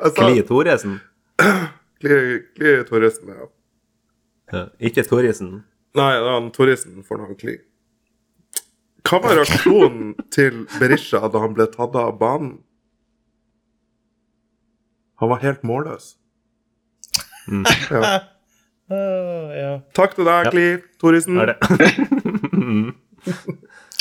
Sa- 0.00 0.10
Kli 0.28 0.42
Thoresen? 0.46 1.00
Kli, 2.00 2.40
Kli 2.56 2.84
Thoresen, 2.88 3.28
ja. 3.28 3.34
Ja, 4.52 4.66
ikke 4.78 5.02
Thoresen? 5.08 5.62
Nei, 5.96 6.12
det 6.20 6.30
han 6.34 6.50
Thoresen 6.54 7.04
fornavn 7.06 7.36
Kli. 7.40 7.54
Hva 9.04 9.16
var 9.22 9.34
reaksjonen 9.38 10.14
til 10.32 10.54
Berisha 10.80 11.20
da 11.28 11.38
han 11.42 11.54
ble 11.56 11.66
tatt 11.72 11.94
av 12.00 12.18
banen? 12.20 12.54
Han 15.20 15.28
var 15.30 15.38
helt 15.44 15.62
målløs. 15.66 16.06
Ja. 17.90 18.00
ja. 19.60 19.72
Takk 19.96 20.12
til 20.18 20.24
deg, 20.28 20.40
Ja. 20.48 20.52
Kli 20.52 20.66
Thoresen. 21.00 21.34
Er 21.40 21.46
det? 21.54 21.58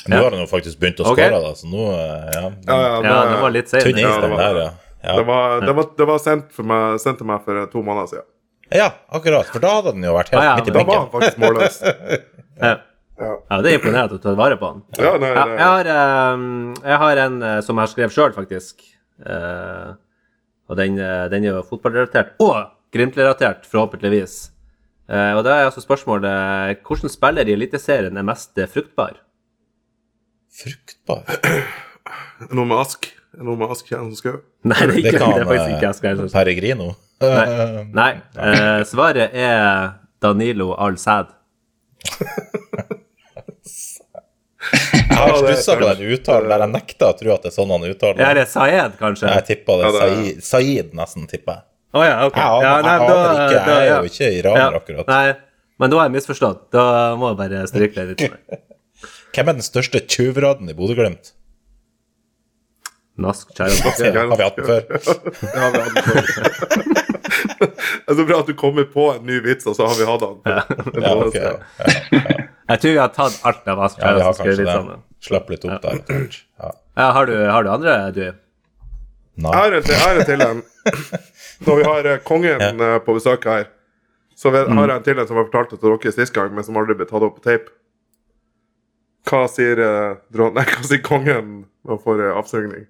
Nå 0.09 0.17
har 0.19 0.31
han 0.35 0.39
jo 0.43 0.47
faktisk 0.51 0.79
begynt 0.81 0.99
å 0.99 1.05
skåre, 1.07 1.29
skåre, 1.29 1.41
da, 1.43 1.51
så 1.55 1.69
nå 1.71 1.83
eh, 1.93 2.31
ja. 2.35 2.41
Ja, 2.67 2.77
ja, 2.81 2.95
Ja, 3.07 3.19
det 3.31 3.41
var 3.41 3.51
litt 3.55 3.69
seint. 3.71 3.85
Ja, 3.87 4.15
det 4.21 4.29
var- 4.29 4.37
der, 4.43 4.59
ja. 4.63 4.71
Ja. 5.03 5.15
Det 5.19 5.23
var, 5.27 5.59
det 5.61 5.73
var, 5.75 5.85
det 5.97 6.05
var 6.07 6.19
sendt, 6.23 6.51
for 6.55 6.63
meg, 6.63 6.99
sendt 7.03 7.17
til 7.19 7.27
meg 7.27 7.41
for 7.43 7.65
to 7.71 7.81
måneder 7.83 8.07
siden. 8.07 8.25
ja, 8.71 8.89
akkurat. 9.11 9.45
For 9.51 9.59
da 9.59 9.71
hadde 9.81 9.91
den 9.97 10.03
jo 10.07 10.13
vært 10.15 10.29
helt 10.31 10.41
Ah, 10.41 10.45
ja, 10.45 10.55
midt 10.55 10.67
i 10.67 10.71
benken. 10.71 10.87
Da 10.87 10.93
var 10.93 11.01
han 11.03 11.11
faktisk 11.11 11.37
målløs. 11.43 11.77
Ja. 12.63 12.75
Ja. 13.19 13.31
Ja, 13.51 13.57
det 13.61 13.71
er 13.71 13.75
imponerende 13.77 14.03
at 14.07 14.11
du 14.15 14.17
tar 14.23 14.35
vare 14.39 14.55
på 14.57 14.65
han. 14.71 14.79
Ja, 14.97 15.11
nei, 15.21 15.29
nei. 15.33 15.43
det- 15.47 15.57
jeg, 15.59 15.67
har, 15.67 15.89
eh, 15.93 16.45
jeg 16.89 16.97
har 17.03 17.17
en 17.25 17.35
eh, 17.43 17.59
som 17.61 17.75
jeg 17.77 17.83
har 17.87 17.91
skrevet 17.91 18.15
sjøl, 18.15 18.33
faktisk. 18.33 18.81
Eh, 19.25 19.91
og 20.69 20.77
den, 20.79 20.97
eh, 20.99 21.27
den 21.29 21.43
er 21.45 21.51
jo 21.59 21.63
fotballrelatert. 21.67 22.33
Og 22.41 22.71
Glimt-relatert, 22.93 23.65
forhåpentligvis. 23.65 24.51
Eh, 25.09 25.31
og 25.35 25.43
da 25.43 25.57
er 25.59 25.65
altså 25.69 25.81
spørsmålet 25.83 26.81
hvordan 26.85 27.09
spiller 27.11 27.49
i 27.49 27.55
Eliteserien 27.57 28.17
er 28.17 28.23
mest 28.27 28.57
eh, 28.61 28.69
fruktbar? 30.61 31.23
Fruktbar. 31.27 31.63
Noe 32.53 32.65
med 32.67 32.77
Ask. 32.77 33.07
Noe 33.39 33.55
med 33.57 33.71
Ask 33.73 33.87
Kjærens 33.89 34.19
Skau. 34.21 34.37
Nei, 34.67 34.77
det 34.87 34.93
er, 34.93 34.97
ikke, 34.99 35.11
Det 35.11 35.19
kan 35.21 35.33
det 35.33 35.41
er 35.41 35.49
faktisk 35.49 35.69
eh, 35.69 35.77
ikke 35.77 35.89
ask. 35.89 36.03
Her, 36.05 36.15
Peregrino. 36.33 36.89
Nei. 37.23 37.45
Nei. 37.99 38.11
Uh, 38.37 38.81
svaret 38.87 39.33
er 39.33 39.93
Danilo 40.23 40.73
al 40.75 40.97
Sæd. 41.01 41.31
Jeg 44.63 45.17
har 45.19 45.33
det 45.33 45.51
er 45.51 45.57
stussa 45.59 45.75
på 45.79 45.87
den 45.89 46.13
uttalen 46.15 46.49
der. 46.51 46.63
Jeg 46.63 46.71
nekter 46.73 47.09
å 47.11 47.15
tro 47.19 47.33
at 47.35 47.43
det 47.45 47.51
er 47.51 47.55
sånn 47.55 47.71
han 47.73 47.83
uttaler 47.89 48.23
Er 48.23 48.37
det. 48.37 48.43
det 48.45 48.51
Sayed, 48.53 48.95
kanskje? 48.99 49.31
Jeg 49.35 49.45
tippa 49.49 49.75
det. 49.81 49.91
Said, 50.43 50.75
det 50.75 50.93
er- 50.93 50.97
nesten, 50.99 51.27
tipper 51.31 51.57
jeg. 51.57 51.65
Å 51.93 52.03
ja, 52.07 52.13
ok. 52.25 52.37
Jeg 52.39 52.45
aner, 52.49 52.63
Ja, 52.65 52.75
nei, 52.81 52.93
jeg 52.93 53.09
da- 53.09 53.17
aner 53.23 53.43
ikke. 53.43 53.65
da- 53.65 53.73
Jeg 53.73 53.81
er 53.81 53.85
ja. 53.91 53.97
jo 53.97 54.09
ikke 54.09 54.29
iraner, 54.39 54.77
akkurat. 54.79 55.07
Nei, 55.07 55.35
men 55.79 55.89
da 55.89 55.97
har 55.99 56.05
jeg 56.09 56.15
misforstått. 56.15 56.61
Da 56.71 57.15
må 57.19 57.29
jeg 57.33 57.37
bare 57.43 57.67
stryke 57.69 57.95
det 57.95 58.07
litt. 58.09 58.39
Hvem 59.33 59.49
er 59.49 59.57
den 59.57 59.65
største 59.65 60.01
tjuvraden 60.05 60.69
i 60.69 60.75
Bodø-Glimt? 60.77 61.33
Nask, 63.23 63.49
kjære 63.53 63.77
Har 64.29 64.37
vi 64.37 64.43
hatt 64.43 64.55
den 64.57 64.65
før? 64.65 64.83
Ja, 65.53 65.69
vi 65.73 65.81
hadde 65.81 65.89
den 65.89 66.03
før. 66.07 67.01
Det 67.63 68.11
er 68.11 68.17
så 68.17 68.23
bra 68.27 68.39
at 68.43 68.49
du 68.49 68.53
kommer 68.57 68.85
på 68.89 69.05
en 69.13 69.25
ny 69.25 69.37
vits, 69.45 69.65
og 69.69 69.75
så 69.77 69.87
har 69.89 69.97
vi 69.97 70.05
hatt 70.07 70.23
den. 70.23 70.39
Er 70.45 71.03
Ja, 71.03 71.11
okay. 71.17 71.41
Ja, 71.41 72.33
Jeg 72.73 72.81
tror 72.81 72.91
vi 72.91 72.97
har 73.01 73.11
tatt 73.15 73.37
alt 73.47 73.67
av 73.73 73.81
Ask 73.87 74.01
ja 74.01 74.13
vi 74.17 74.25
har 74.25 74.37
kanskje 74.37 74.65
det. 74.67 74.97
Slapp 75.23 75.49
litt 75.53 75.65
opp 75.67 75.85
der. 75.85 76.01
Ja. 76.59 76.71
Ja, 76.99 77.07
har, 77.17 77.29
du, 77.29 77.35
har 77.49 77.65
du 77.65 77.69
andre, 77.73 77.95
du? 78.15 78.23
Jeg 78.23 79.45
Nei. 79.45 79.53
har 79.55 79.73
en 79.73 79.85
til, 79.87 79.95
en 79.97 80.25
til 80.29 80.43
en. 80.49 80.59
Når 81.65 81.79
vi 81.79 81.85
har 81.87 82.09
eh, 82.11 82.19
kongen 82.27 82.61
eh, 82.85 82.97
på 83.05 83.15
besøk 83.17 83.47
her, 83.49 83.69
så 84.37 84.51
har 84.53 84.67
jeg 84.67 84.97
en 84.97 85.05
til 85.07 85.21
en 85.21 85.29
som 85.29 85.39
har 85.39 85.47
fortalt 85.47 85.73
det 85.73 85.79
til 85.81 85.95
dere 85.95 86.13
sist 86.17 86.35
gang, 86.35 86.51
men 86.53 86.65
som 86.65 86.77
aldri 86.77 86.97
ble 86.99 87.07
tatt 87.09 87.25
opp 87.25 87.39
på 87.39 87.45
tape. 87.47 87.73
Hva 89.23 89.45
sier, 89.47 89.79
eh, 89.79 90.15
dron 90.35 90.55
nei, 90.57 90.65
hva 90.67 90.83
sier 90.83 90.99
kongen 91.03 91.53
når 91.83 91.95
han 91.95 92.01
får 92.03 92.23
eh, 92.25 92.35
avsugning? 92.41 92.83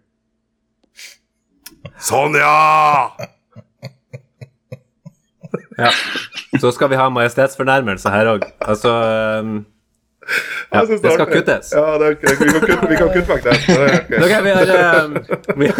Sonja! 2.02 2.54
Ja. 5.78 5.92
Så 6.62 6.72
skal 6.72 6.90
vi 6.90 6.98
ha 6.98 7.06
majestetsfornærmelse 7.14 8.10
her 8.14 8.30
òg. 8.34 8.44
Altså 8.62 8.90
um, 9.42 9.54
Ja, 10.74 10.84
det 10.88 11.00
skal 11.02 11.28
kuttes. 11.30 11.72
Ja, 11.76 11.98
det 12.00 12.08
er, 12.08 12.18
vi, 12.22 12.36
kan 12.38 12.60
kutte, 12.66 12.90
vi 12.90 12.98
kan 12.98 13.10
kutte 13.14 13.30
vekk 13.30 13.48
det. 13.48 13.56
Okay, 13.70 13.96
ok. 14.00 14.12
Ok, 14.26 14.36
vi 14.46 14.54
har 14.58 15.06
um, 15.06 15.18
vi, 15.62 15.72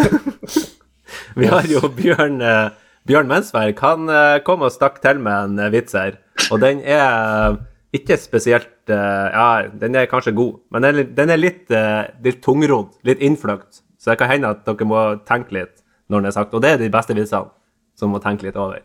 vi 1.40 1.50
har 1.50 1.70
jo 1.70 1.88
Bjørn 1.98 2.42
uh, 2.42 2.74
Bjørn 3.08 3.30
Mensverk. 3.30 3.80
Han 3.82 4.10
uh, 4.10 4.38
kom 4.46 4.62
og 4.66 4.74
stakk 4.74 5.00
til 5.02 5.22
med 5.22 5.58
en 5.58 5.72
vits 5.74 5.96
her, 5.98 6.18
og 6.50 6.60
den 6.62 6.82
er 6.84 7.58
ikke 7.94 8.16
spesielt 8.20 8.90
uh, 8.90 9.28
Ja, 9.30 9.46
den 9.80 9.94
er 9.98 10.08
kanskje 10.10 10.34
god, 10.36 10.58
men 10.74 10.84
den 10.86 11.00
er, 11.02 11.10
den 11.16 11.30
er 11.34 11.40
litt, 11.40 11.64
uh, 11.70 12.04
litt 12.24 12.40
tungrodd, 12.44 12.94
litt 13.06 13.22
innfløkt. 13.24 13.82
Så 13.98 14.12
det 14.12 14.18
kan 14.20 14.32
hende 14.32 14.50
at 14.52 14.64
dere 14.66 14.88
må 14.88 15.02
tenke 15.28 15.54
litt 15.56 15.78
når 16.12 16.20
den 16.20 16.28
er 16.30 16.34
sagt. 16.36 16.52
Og 16.54 16.60
det 16.64 16.74
er 16.74 16.82
de 16.82 16.90
beste 16.92 17.14
vitsene 17.16 17.54
som 17.96 18.10
må 18.12 18.20
tenke 18.22 18.44
litt 18.48 18.58
over. 18.60 18.82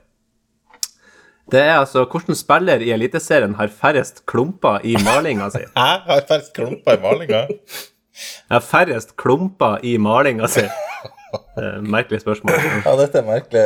Det 1.50 1.62
er 1.66 1.80
altså 1.80 2.04
Hvilken 2.06 2.38
spiller 2.38 2.82
i 2.86 2.92
Eliteserien 2.94 3.56
har 3.58 3.72
færrest 3.74 4.22
klumper 4.30 4.84
i 4.86 4.94
malinga 5.02 5.50
si? 5.54 5.64
Hæ? 5.80 5.88
har 6.06 6.22
færrest 6.30 6.54
klumper 6.56 6.94
i 7.00 7.02
malinga. 7.02 7.42
har 8.54 8.62
færrest 8.66 9.16
klumper 9.18 9.80
i 9.84 9.98
malinga 9.98 10.48
si? 10.52 10.68
Eh, 10.70 11.82
Merkelig 11.86 12.22
spørsmål. 12.22 12.56
Ja, 12.86 12.94
dette 13.02 13.20
er 13.22 13.26
merkelig. 13.28 13.66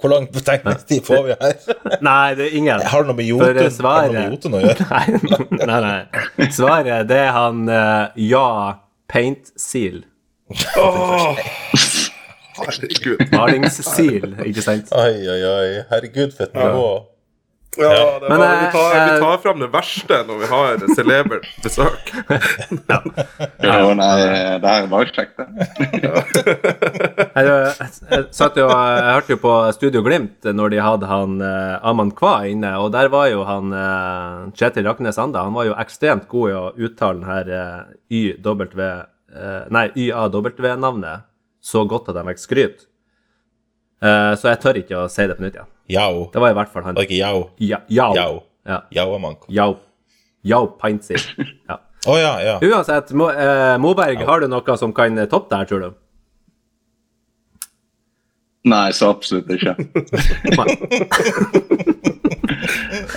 Hvor 0.00 0.10
lang 0.10 0.26
betenkningstid 0.34 1.04
får 1.06 1.22
vi 1.28 1.34
her? 1.40 1.54
Nei, 2.08 2.34
det 2.38 2.48
er 2.48 2.56
ingen. 2.58 2.82
Har 2.90 3.04
det 3.04 3.12
noe 3.12 3.18
med 3.18 3.24
eh, 3.24 3.30
Jotun, 3.30 3.70
svaret- 3.76 4.10
noe 4.12 4.24
med 4.24 4.34
Jotun 4.34 4.56
å 4.58 4.62
gjøre? 4.64 4.86
Nei, 5.60 5.70
nei, 5.70 5.80
nei. 5.86 6.48
Svaret 6.52 7.06
det 7.10 7.20
er 7.22 7.30
han 7.36 7.62
uh, 7.70 8.10
Ja 8.18 8.46
Paint 9.10 9.52
Seal. 9.60 10.02
Åh, 10.76 11.38
herregud. 12.58 13.22
Malingsil, 13.32 14.34
ikke 14.44 14.64
sant? 14.66 14.90
Oi, 14.94 15.14
oi, 15.30 15.40
oi. 15.48 15.68
Herregud, 15.90 16.34
for 16.36 16.48
et 16.48 16.58
nivå. 16.58 16.88
Ja, 16.98 17.13
det 17.78 18.28
Men, 18.28 18.38
bare, 18.40 18.58
vi, 18.60 18.68
tar, 18.72 18.96
eh, 18.96 19.04
vi 19.12 19.20
tar 19.22 19.38
fram 19.42 19.62
det 19.62 19.68
verste 19.72 20.20
når 20.28 20.40
vi 20.42 20.50
har 20.50 20.84
celebert 20.96 21.48
besøk. 21.64 22.12
Jo, 23.64 23.92
nei, 23.96 24.10
det 24.60 24.70
her 24.70 24.86
var 24.90 25.08
kjekt, 25.08 25.40
det. 25.40 25.46
Jeg, 26.04 27.44
jeg, 27.46 27.88
jeg, 28.10 28.24
satt 28.34 28.58
jo, 28.60 28.66
jeg 28.68 29.14
hørte 29.16 29.34
jo 29.34 29.40
på 29.42 29.54
Studio 29.76 30.02
Glimt 30.04 30.46
når 30.46 30.74
de 30.74 30.82
hadde 30.84 31.08
han 31.10 31.36
eh, 31.44 31.86
Aman 31.90 32.12
Kva 32.16 32.34
inne, 32.50 32.74
og 32.80 32.92
der 32.94 33.10
var 33.12 33.28
jo 33.32 33.44
han 33.48 33.74
eh, 33.74 34.54
Kjetil 34.58 34.86
Raknes 34.88 35.20
Anda. 35.20 35.46
Han 35.48 35.56
var 35.56 35.68
jo 35.70 35.76
ekstremt 35.80 36.28
god 36.30 36.52
i 36.52 36.56
å 36.58 36.64
uttale 36.76 37.20
den 37.20 37.28
her 37.28 37.52
eh, 37.58 37.78
YW 38.20 38.82
eh, 38.84 39.62
Nei, 39.74 39.88
YAW-navnet 39.98 41.30
så 41.64 41.86
godt 41.88 42.10
at 42.12 42.18
de 42.18 42.26
fikk 42.28 42.42
skryt. 42.42 42.84
Eh, 44.04 44.32
så 44.36 44.50
jeg 44.52 44.60
tør 44.60 44.78
ikke 44.82 44.98
å 45.00 45.08
si 45.12 45.24
det 45.30 45.38
på 45.38 45.46
nytt 45.46 45.56
igjen. 45.56 45.70
Yao. 45.94 46.26
Det 46.32 46.42
var 46.42 46.52
i 46.52 46.58
hvert 46.58 46.72
fall 46.72 46.84
han. 46.88 46.96
Var 46.98 47.06
ikke 47.08 47.20
Yao? 47.22 47.42
Ja, 47.62 47.80
Yao. 47.88 48.12
Yao. 48.18 48.38
Ja. 48.68 48.78
Yao-mann. 48.96 49.36
Yao. 49.52 49.78
Yao 50.44 50.66
Paintsil. 50.80 51.20
Ja. 51.70 51.80
Å 52.04 52.14
ja, 52.20 52.32
ja. 52.44 52.54
Uansett, 52.60 53.14
Mo, 53.16 53.30
eh, 53.32 53.78
Moberg, 53.80 54.20
har 54.28 54.42
du 54.42 54.48
noe 54.52 54.74
som 54.76 54.92
kan 54.92 55.16
toppe 55.32 55.48
det 55.54 55.60
her, 55.62 55.68
tror 55.70 55.80
du? 55.80 55.94
Nei, 58.68 58.90
så 58.96 59.08
absolutt 59.14 59.48
ikke. 59.56 59.72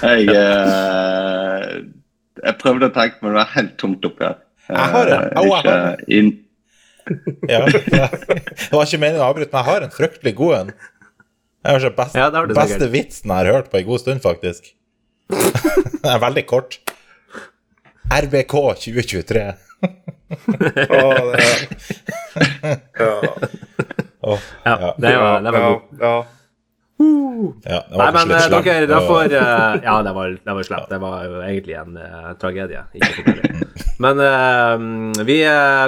Jeg, 0.01 0.27
eh, 0.31 1.67
jeg 2.43 2.55
prøvde 2.61 2.89
å 2.89 2.93
tenke, 2.95 3.19
men 3.21 3.33
det 3.33 3.39
var 3.39 3.53
helt 3.55 3.75
tomt 3.81 4.05
oppi 4.07 4.25
her. 4.27 4.37
Jeg 4.67 4.91
har 4.93 5.11
en. 5.13 5.23
Eh, 5.23 5.39
Au, 5.39 5.45
jeg 5.47 5.53
har 5.53 5.95
ikke 5.97 6.17
inn... 6.19 6.31
ja. 7.49 7.61
Det 7.67 8.71
var 8.73 8.85
ikke 8.85 8.99
meningen 9.01 9.21
å 9.23 9.27
avbryte, 9.31 9.51
men 9.53 9.61
jeg 9.61 9.67
har 9.71 9.85
en 9.87 9.93
fryktelig 9.95 10.33
god 10.39 10.55
en. 10.61 10.71
Det 11.67 11.73
er 11.75 11.79
så 11.83 11.91
best, 11.97 12.15
Ja, 12.15 12.29
det 12.31 12.39
har 12.39 12.47
du 12.47 12.53
beste 12.55 12.77
sikkert. 12.77 12.93
vitsen 12.93 13.31
jeg 13.33 13.37
har 13.45 13.53
hørt 13.57 13.71
på 13.71 13.79
en 13.81 13.87
god 13.87 13.99
stund, 14.03 14.21
faktisk. 14.23 14.73
Den 15.31 16.11
er 16.13 16.21
veldig 16.23 16.45
kort. 16.47 16.77
RBK 18.13 18.53
2023. 18.83 19.45
Åh, 19.87 21.19
det 21.27 21.43
er, 21.43 21.57
ja, 22.99 23.11
Oh, 24.27 24.39
Ja, 24.65 24.73
ja. 24.81 24.89
det 24.97 25.11
var, 25.17 25.41
det 25.45 25.51
var 25.55 25.61
god. 25.69 25.81
ja. 26.01 26.07
ja, 26.09 26.25
det 26.97 27.83
Nei, 27.93 28.11
men 28.11 28.31
eh, 28.33 28.47
dere, 28.49 28.87
Det 28.89 28.95
var- 29.07 29.25
eh, 29.25 29.81
Ja, 29.83 30.01
det 30.01 30.13
var, 30.13 30.29
det 30.45 30.53
var 30.53 30.63
slemt. 30.63 30.89
Det 30.89 30.99
var 30.99 31.25
jo 31.25 31.41
egentlig 31.41 31.75
en 31.77 31.97
uh, 31.97 32.33
tragedie. 32.39 32.83
Ikke. 32.95 33.65
Men 33.99 34.17
vi, 35.25 35.41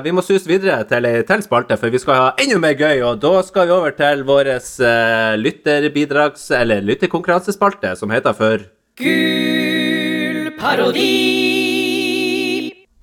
vi 0.04 0.12
må 0.12 0.22
suse 0.26 0.48
videre 0.50 0.84
til 0.90 1.06
ei 1.06 1.22
til 1.24 1.42
spalte, 1.46 1.78
for 1.78 1.90
vi 1.94 2.00
skal 2.02 2.16
ha 2.16 2.34
enda 2.42 2.58
mer 2.62 2.74
gøy. 2.74 3.02
Og 3.06 3.20
da 3.22 3.42
skal 3.46 3.68
vi 3.68 3.74
over 3.74 3.92
til 3.98 4.24
vår 4.26 4.50
uh, 4.58 5.36
lytterbidrags... 5.38 6.52
Eller 6.60 6.82
lytterkonkurransespalte, 6.82 7.96
som 7.98 8.10
heter 8.14 8.34
for 8.34 8.58
Gul 9.00 10.52
parodi. 10.60 11.10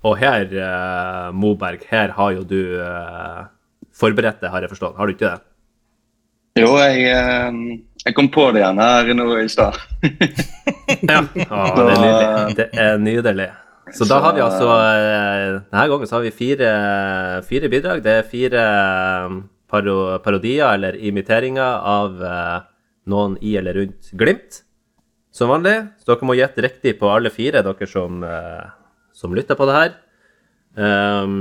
Og 0.03 0.17
her, 0.19 1.31
Moberg, 1.35 1.79
her 1.89 2.11
har 2.15 2.31
jo 2.31 2.43
du 2.47 2.61
forberedt 3.97 4.39
det, 4.43 4.51
har 4.53 4.61
jeg 4.61 4.71
forstått. 4.71 4.95
Har 4.95 5.07
du 5.07 5.15
ikke 5.15 5.31
det? 5.33 5.39
Jo, 6.57 6.71
jeg, 6.79 7.81
jeg 8.07 8.15
kom 8.15 8.29
på 8.31 8.47
det 8.55 8.61
igjen 8.61 8.79
her 8.79 9.13
nå 9.17 9.29
i 9.41 9.47
stad. 9.51 9.77
Ja. 10.87 11.19
Ah, 11.51 11.75
det 11.75 11.83
er 11.83 11.99
nydelig. 11.99 12.53
Det 12.55 12.65
er 12.79 13.01
nydelig. 13.01 13.47
Så 13.95 14.05
da 14.07 14.19
har 14.23 14.33
vi 14.35 14.43
altså 14.43 14.67
eh, 14.71 15.57
Denne 15.67 15.83
gangen 15.91 16.09
så 16.09 16.17
har 16.17 16.23
vi 16.25 16.31
fire, 16.35 16.69
fire 17.47 17.69
bidrag. 17.71 18.01
Det 18.05 18.13
er 18.21 18.27
fire 18.27 18.63
eh, 18.63 19.35
paro 19.67 19.97
parodier 20.23 20.71
eller 20.73 20.95
imiteringer 21.09 21.83
av 21.91 22.23
eh, 22.23 22.57
noen 23.11 23.37
i 23.43 23.55
eller 23.59 23.81
rundt 23.81 24.11
Glimt. 24.19 24.61
Som 25.35 25.51
vanlig. 25.51 25.75
Så 25.99 26.11
dere 26.11 26.27
må 26.27 26.37
gjette 26.39 26.63
riktig 26.65 26.95
på 27.01 27.11
alle 27.11 27.31
fire, 27.31 27.61
dere 27.65 27.87
som, 27.91 28.23
som 29.13 29.35
lytter 29.37 29.59
på 29.59 29.67
det 29.69 29.75
her. 29.75 29.91
Um, 30.77 31.35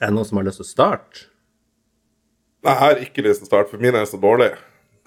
er 0.00 0.08
det 0.08 0.14
noen 0.16 0.26
som 0.26 0.40
har 0.40 0.48
lyst 0.48 0.58
til 0.58 0.66
å 0.66 0.72
starte? 0.72 1.28
Jeg 2.66 2.80
har 2.80 3.04
ikke 3.04 3.22
lyst 3.22 3.44
til 3.44 3.46
å 3.46 3.50
starte, 3.52 3.70
for 3.70 3.82
min 3.82 3.94
er 3.94 4.08
så 4.08 4.18
dårlig. 4.18 4.50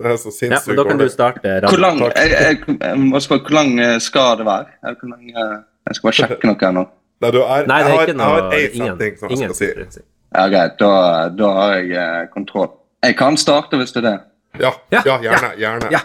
Det 0.02 0.12
er 0.12 0.18
så 0.22 0.32
Ja, 0.32 0.38
sinnssykt 0.38 0.68
men 0.68 0.80
Da 0.80 0.86
kan 0.90 1.02
du 1.02 1.10
starte. 1.10 1.58
Hvor 1.68 1.82
lang, 1.82 2.00
jeg, 2.00 2.32
jeg, 2.32 2.78
jeg 2.82 3.00
må 3.00 3.20
spørre, 3.24 3.46
hvor 3.48 3.58
lang 3.60 3.76
eh, 3.80 3.98
skal 4.04 4.40
det 4.40 4.48
være? 4.48 4.96
Hvor 5.00 5.12
lang, 5.14 5.30
eh, 5.30 5.58
jeg 5.88 5.98
skal 5.98 6.08
bare 6.08 6.18
sjekke 6.20 6.50
noe 6.50 6.62
her 6.62 6.76
nå. 6.78 6.86
Nei, 7.22 7.32
du 7.32 7.42
er, 7.42 7.68
Nei, 7.70 7.80
det 7.86 7.92
er 7.92 7.98
har, 7.98 8.14
noe, 8.18 8.26
jeg 8.26 8.34
har 8.34 8.56
én 8.58 8.78
ingen, 8.80 8.96
setning 8.96 9.20
som 9.20 9.30
jeg 9.30 9.38
ingen 9.38 9.54
skal 9.54 9.92
si. 9.98 10.06
Ja, 10.32 10.48
Greit, 10.48 10.80
da, 10.80 10.94
da 11.38 11.52
har 11.58 11.76
jeg 11.76 11.92
eh, 12.02 12.24
kontroll. 12.34 12.72
Jeg 13.04 13.18
kan 13.20 13.38
starte 13.38 13.78
hvis 13.82 13.94
det 13.94 14.04
er 14.04 14.08
det. 14.10 14.18
Ja, 14.62 14.72
Ja, 14.92 15.02
ja 15.06 15.18
gjerne. 15.28 15.54
gjerne. 15.60 15.92
Ja. 15.94 16.02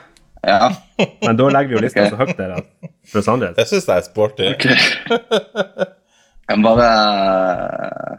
Ja. 0.47 0.71
Men 1.27 1.37
da 1.37 1.49
legger 1.51 1.69
vi 1.69 1.75
jo 1.75 1.83
lista 1.83 2.05
okay. 2.05 2.11
så 2.11 2.17
høyt 2.21 2.37
der 2.39 2.53
for 3.11 3.19
oss. 3.19 3.57
Jeg 3.59 3.67
syns 3.71 3.89
det 3.89 3.95
er 3.97 4.05
sporty. 4.07 4.51
Okay. 4.55 4.77
Jeg 6.47 6.61
må 6.63 6.75
bare 6.79 8.19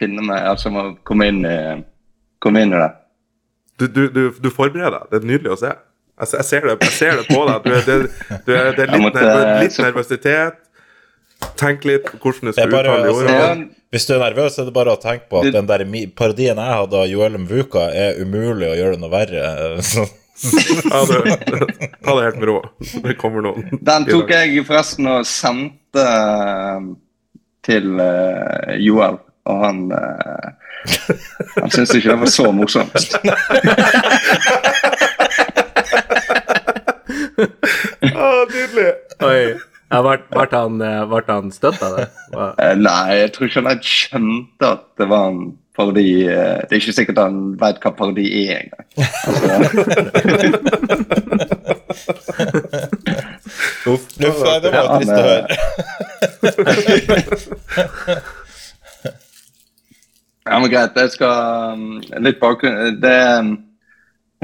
finne 0.00 0.24
meg 0.24 0.46
Altså, 0.48 0.70
jeg 0.70 0.76
må 0.76 0.84
komme 1.04 1.28
inn 1.28 1.42
i, 1.44 1.56
komme 2.40 2.62
inn 2.64 2.72
i 2.72 2.80
det. 2.80 2.88
Du, 3.78 3.86
du, 3.88 4.02
du, 4.10 4.22
du 4.40 4.48
forbereder 4.50 4.94
deg. 4.98 5.08
Det 5.12 5.18
er 5.22 5.26
nydelig 5.32 5.52
å 5.52 5.58
se. 5.60 5.72
Jeg, 6.16 6.28
jeg, 6.32 6.44
ser, 6.48 6.60
det, 6.70 6.76
jeg 6.86 6.92
ser 6.96 7.18
det 7.20 7.26
på 7.28 7.42
deg. 7.48 7.64
Du 7.66 7.72
er, 7.76 7.82
det, 7.84 7.96
du 8.46 8.52
er, 8.56 8.70
det 8.76 8.84
er 8.86 8.92
litt, 8.94 9.02
måtte- 9.04 9.24
nervø- 9.26 9.58
litt 9.62 9.74
så- 9.76 9.84
nervøsitet. 9.84 10.62
Tenk 11.60 11.84
litt 11.84 12.06
på 12.08 12.16
hvordan 12.22 12.48
du 12.48 12.52
skal 12.56 12.70
bare 12.72 12.92
uttale 12.94 13.10
å- 13.10 13.16
ordene. 13.20 13.34
Ja, 13.36 13.82
Hvis 13.92 14.06
du 14.08 14.14
er 14.16 14.22
nervøs, 14.24 14.56
er 14.58 14.64
det 14.70 14.72
bare 14.76 14.94
å 14.96 15.00
tenke 15.00 15.28
på 15.30 15.38
at 15.42 15.44
Du- 15.44 15.52
den 15.52 15.66
der 15.68 15.84
parodien 16.16 16.56
jeg 16.56 16.78
hadde 16.80 16.96
av 17.02 17.06
Joel 17.08 17.36
Mvuka, 17.38 17.84
er 17.92 18.16
umulig 18.24 18.70
å 18.72 18.76
gjøre 18.78 18.96
det 18.96 19.00
noe 19.04 19.12
verre. 19.12 19.82
Så- 19.84 20.08
Ja, 20.92 21.04
du, 21.08 21.30
ta 22.04 22.12
det 22.16 22.24
helt 22.26 22.38
med 22.40 22.48
ro. 22.48 22.56
Det 23.04 23.14
kommer 23.20 23.40
noen. 23.44 23.68
Den 23.88 24.04
tok 24.08 24.28
jeg 24.34 24.64
forresten 24.68 25.06
og 25.08 25.22
sendte 25.28 26.02
eh, 26.02 26.88
til 27.64 28.00
eh, 28.00 28.74
Joel, 28.84 29.16
og 29.46 29.62
han 29.62 29.78
uh, 29.92 30.50
Han 31.60 31.70
syntes 31.70 31.94
ikke 31.94 32.10
det 32.12 32.20
var 32.20 32.32
så 32.32 32.50
morsomt. 32.54 33.16
Ah, 38.16 38.42
nydelig. 38.52 38.92
Oi. 39.24 39.40
Ble, 39.86 40.18
han, 40.50 40.80
eh, 40.82 41.20
han 41.28 41.52
støtt 41.54 41.82
av 41.86 41.96
det? 41.96 42.06
Eh, 42.34 42.74
nei, 42.80 43.14
jeg 43.20 43.32
tror 43.34 43.46
ikke 43.46 43.62
han 43.68 43.82
skjønte 43.86 44.64
at 44.72 44.82
det 44.98 45.06
var 45.12 45.24
en 45.30 45.44
parodi. 45.76 46.26
eh, 46.26 46.58
det 46.66 46.72
er 46.72 46.80
ikke 46.80 46.96
sikkert 46.96 47.18
han 47.22 47.38
vet 47.60 47.78
hva 47.84 47.90
parodi 47.94 48.26
er 48.48 48.56
engang. 48.64 48.86
Altså, 48.96 49.66
Uff, 53.92 54.04
det 54.18 54.30
var 54.34 54.58
trist 54.96 55.14
å 55.14 55.22
høre. 55.28 55.46
ja, 60.46 60.58
men 60.62 60.70
greit, 60.70 60.96
jeg 60.96 61.10
skal 61.10 61.72
um, 61.74 61.86
Litt 62.22 62.38
bakgrunn 62.40 63.00
Det, 63.02 63.14
um, 63.40 63.50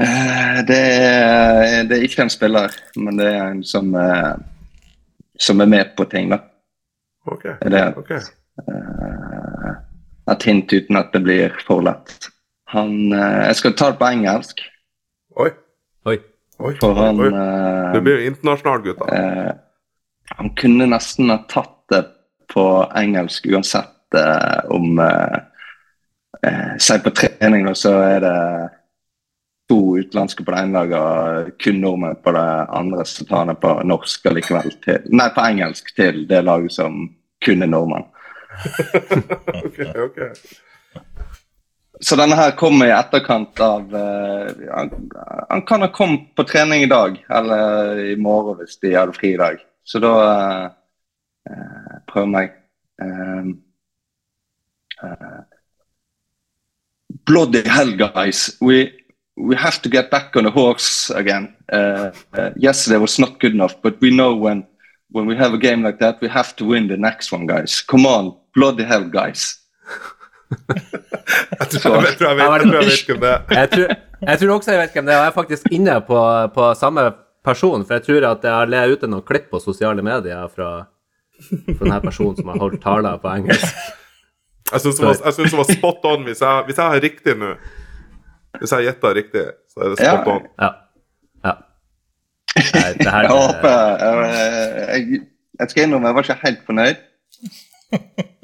eh, 0.01 0.59
det, 0.67 0.79
er, 0.79 1.83
det 1.89 1.97
er 1.97 2.05
ikke 2.07 2.25
en 2.25 2.33
spiller, 2.33 2.73
men 2.99 3.17
det 3.21 3.27
er 3.31 3.43
en 3.51 3.63
som, 3.63 3.93
eh, 3.95 4.33
som 5.39 5.61
er 5.63 5.69
med 5.71 5.93
på 5.97 6.05
ting, 6.11 6.29
da. 6.33 6.41
Ok. 7.25 7.45
Er 7.53 7.69
det- 7.69 7.97
ok. 7.97 8.11
Eh, 8.13 9.71
et 10.33 10.43
hint 10.47 10.71
uten 10.73 10.95
at 10.99 11.11
det 11.13 11.23
blir 11.25 11.55
for 11.67 11.81
lett. 11.83 12.29
Han 12.73 13.11
eh, 13.13 13.47
Jeg 13.49 13.55
skal 13.59 13.73
ta 13.79 13.91
det 13.91 13.99
på 13.99 14.07
engelsk, 14.11 14.61
Oi. 15.39 15.49
Oi. 16.05 16.17
Oi. 16.59 16.73
for 16.79 16.93
han 16.99 17.19
Oi. 17.19 17.27
eh, 17.33 17.93
Du 17.95 18.01
blir 18.05 18.19
jo 18.21 18.27
internasjonal, 18.31 18.83
gutta. 18.85 19.07
eh, 19.13 19.51
Han 20.37 20.49
kunne 20.55 20.87
nesten 20.89 21.29
ha 21.29 21.39
tatt 21.49 21.73
det 21.91 22.03
på 22.53 22.63
engelsk 22.95 23.45
uansett 23.51 24.15
eh, 24.15 24.59
om 24.71 24.99
eh, 24.99 25.39
eh, 26.41 26.77
Si 26.79 26.97
på 26.99 27.13
trening, 27.15 27.67
så 27.75 27.93
er 28.01 28.23
det 28.23 28.39
to 29.69 29.79
utenlandske 29.97 30.43
på 30.43 30.51
det 30.51 30.63
ene 30.63 30.73
laget 30.79 30.99
og 30.99 31.53
kun 31.61 31.79
nordmenn 31.81 32.19
på 32.23 32.33
det 32.35 32.49
andre, 32.79 33.05
så 33.07 33.25
tar 33.25 33.43
han 33.43 33.53
det 33.53 33.59
på 33.63 33.73
norsk 33.87 34.27
allikevel 34.31 34.75
til 34.83 35.07
Nei, 35.15 35.29
på 35.35 35.45
engelsk 35.45 35.93
til 35.95 36.25
det 36.29 36.43
laget 36.43 36.75
som 36.75 37.05
kun 37.43 37.63
er 37.63 37.71
nordmenn. 37.71 38.05
okay, 39.65 39.93
okay. 40.03 40.29
Så 42.03 42.17
denne 42.19 42.35
her 42.35 42.51
kommer 42.59 42.89
i 42.89 42.93
etterkant 42.93 43.59
av 43.63 43.93
uh, 43.95 44.49
han, 44.75 44.91
han 45.49 45.61
kan 45.67 45.85
ha 45.85 45.89
kommet 45.93 46.33
på 46.35 46.45
trening 46.49 46.83
i 46.83 46.91
dag, 46.91 47.15
eller 47.31 48.01
i 48.11 48.15
morgen 48.19 48.59
hvis 48.59 48.75
de 48.83 48.95
hadde 48.97 49.15
fri 49.15 49.33
i 49.35 49.39
dag. 49.39 49.61
Så 49.87 50.01
da 50.03 50.13
uh, 50.13 50.71
eh, 51.49 51.95
prøver. 52.07 52.51
Eh, 53.01 53.47
eh, 55.03 55.39
bloody 57.25 57.61
hell, 57.67 57.91
guys. 57.95 58.57
We 58.61 58.91
we 59.35 59.55
have 59.55 59.81
to 59.81 59.89
get 59.89 60.11
back 60.11 60.35
on 60.35 60.43
the 60.43 60.51
horse 60.51 61.09
again. 61.09 61.55
Uh, 61.71 62.11
uh, 62.37 62.51
yesterday 62.55 62.99
was 62.99 63.19
not 63.19 63.39
good 63.39 63.53
enough, 63.53 63.81
but 63.81 63.99
we 64.01 64.09
know 64.09 64.35
when 64.35 64.65
when 65.11 65.25
we 65.25 65.35
have 65.35 65.53
a 65.53 65.57
game 65.57 65.83
like 65.83 65.99
that, 65.99 66.21
we 66.21 66.27
have 66.27 66.55
to 66.55 66.65
win 66.65 66.87
the 66.87 66.97
next 66.97 67.31
one, 67.31 67.45
guys. 67.45 67.81
Come 67.81 68.05
on, 68.05 68.35
bloody 68.55 68.83
hell, 68.83 69.05
guys. 69.09 69.59
Jeg 71.59 71.67
tror 71.81 71.95
jeg, 71.95 72.03
vet- 72.03 72.17
tror 72.17 72.29
jeg, 72.29 72.37
vet, 72.37 72.43
jeg, 72.45 72.61
tror 72.61 72.81
jeg 72.81 72.85
vet 72.85 73.07
hvem 73.07 73.19
det 73.21 73.29
er. 73.31 73.41
Jeg 73.57 73.69
tror, 73.69 73.93
jeg 74.27 74.39
tror 74.39 74.51
også 74.55 74.71
jeg 74.71 74.79
vet 74.79 74.93
hvem 74.93 75.05
det 75.05 75.13
er, 75.13 75.17
og 75.17 75.23
jeg 75.23 75.31
er 75.31 75.35
faktisk 75.37 75.63
inne 75.71 75.95
på, 76.05 76.19
på 76.53 76.67
samme 76.77 77.05
person, 77.45 77.85
for 77.85 77.93
jeg 77.97 78.03
tror 78.05 78.27
at 78.29 78.43
jeg 78.45 78.53
har 78.53 78.69
lest 78.69 78.97
ute 78.97 79.09
noen 79.09 79.25
klipp 79.25 79.49
på 79.49 79.61
sosiale 79.63 80.05
medier 80.05 80.45
fra, 80.53 80.69
fra 81.49 81.79
denne 81.79 81.99
personen 82.03 82.37
som 82.37 82.51
har 82.53 82.61
holdt 82.61 82.81
taler 82.83 83.17
på 83.23 83.31
engelsk. 83.33 83.81
Jeg 84.71 84.81
syns 84.81 84.99
det, 85.01 85.09
det 85.37 85.57
var 85.59 85.69
spot 85.69 86.05
on 86.09 86.23
hvis 86.27 86.41
jeg, 86.41 86.63
hvis 86.67 86.79
jeg 86.79 86.93
har 86.93 87.03
riktig 87.03 87.35
nå. 87.39 87.51
Hvis 88.59 88.71
jeg 88.71 88.87
gjetta 88.87 89.13
riktig, 89.17 89.43
så 89.73 89.83
er 89.83 89.93
det 89.93 89.99
spot 89.99 90.31
on. 90.33 90.47
Ja. 90.61 90.69
ja. 91.47 91.53
Nei, 92.55 92.89
det 92.99 93.09
her 93.09 93.23
Jeg 93.27 93.33
håper 93.33 93.75
jeg, 94.03 94.63
jeg, 94.87 95.21
jeg 95.59 95.69
skal 95.73 95.85
innrømme 95.85 96.09
jeg 96.09 96.17
var 96.17 96.27
ikke 96.27 96.47
helt 96.47 96.63
fornøyd. 96.69 97.03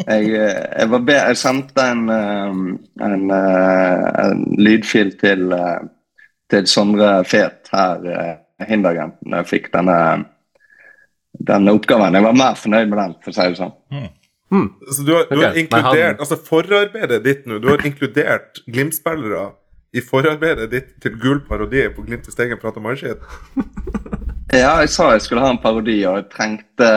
Jeg, 0.07 0.29
jeg, 0.29 0.89
var 0.91 1.05
be, 1.05 1.15
jeg 1.17 1.37
sendte 1.37 1.85
en, 1.91 2.03
um, 2.09 2.67
en, 3.01 3.31
en 3.33 4.43
lydfil 4.61 5.15
til, 5.19 5.55
til 6.49 6.69
Sondre 6.69 7.15
Fet 7.25 7.71
her 7.73 8.05
hindagen 8.69 9.15
når 9.25 9.41
jeg 9.41 9.49
fikk 9.49 9.71
denne, 9.73 9.97
denne 11.49 11.73
oppgaven. 11.73 12.15
Jeg 12.17 12.27
var 12.27 12.37
mer 12.37 12.57
fornøyd 12.59 12.91
med 12.91 13.01
den, 13.01 13.17
for 13.23 13.33
å 13.33 13.37
si 13.37 13.47
det 13.47 13.59
sånn. 13.59 13.75
Så 14.49 15.03
du 15.05 15.11
har, 15.13 15.25
du 15.29 15.41
har 15.43 15.53
inkludert 15.57 16.17
han- 16.17 16.19
Altså 16.19 16.37
forarbeidet 16.41 17.23
ditt 17.23 17.45
nå, 17.45 17.59
du 17.61 17.67
har 17.69 17.83
inkludert 17.85 18.61
Glimt-spillere 18.65 19.51
i 19.93 20.01
forarbeidet 20.01 20.69
ditt 20.71 20.89
til 21.01 21.15
gul 21.21 21.39
parodi 21.47 21.83
på 21.93 22.03
Glimt 22.05 22.27
i 22.27 22.31
Stegen 22.33 22.57
prater 22.61 22.81
mannskitt. 22.81 23.21
Ja, 24.49 24.79
jeg 24.81 24.89
sa 24.89 25.11
jeg 25.13 25.21
skulle 25.21 25.43
ha 25.45 25.51
en 25.53 25.59
parodi, 25.61 25.99
og 26.09 26.15
jeg 26.17 26.29
trengte, 26.33 26.87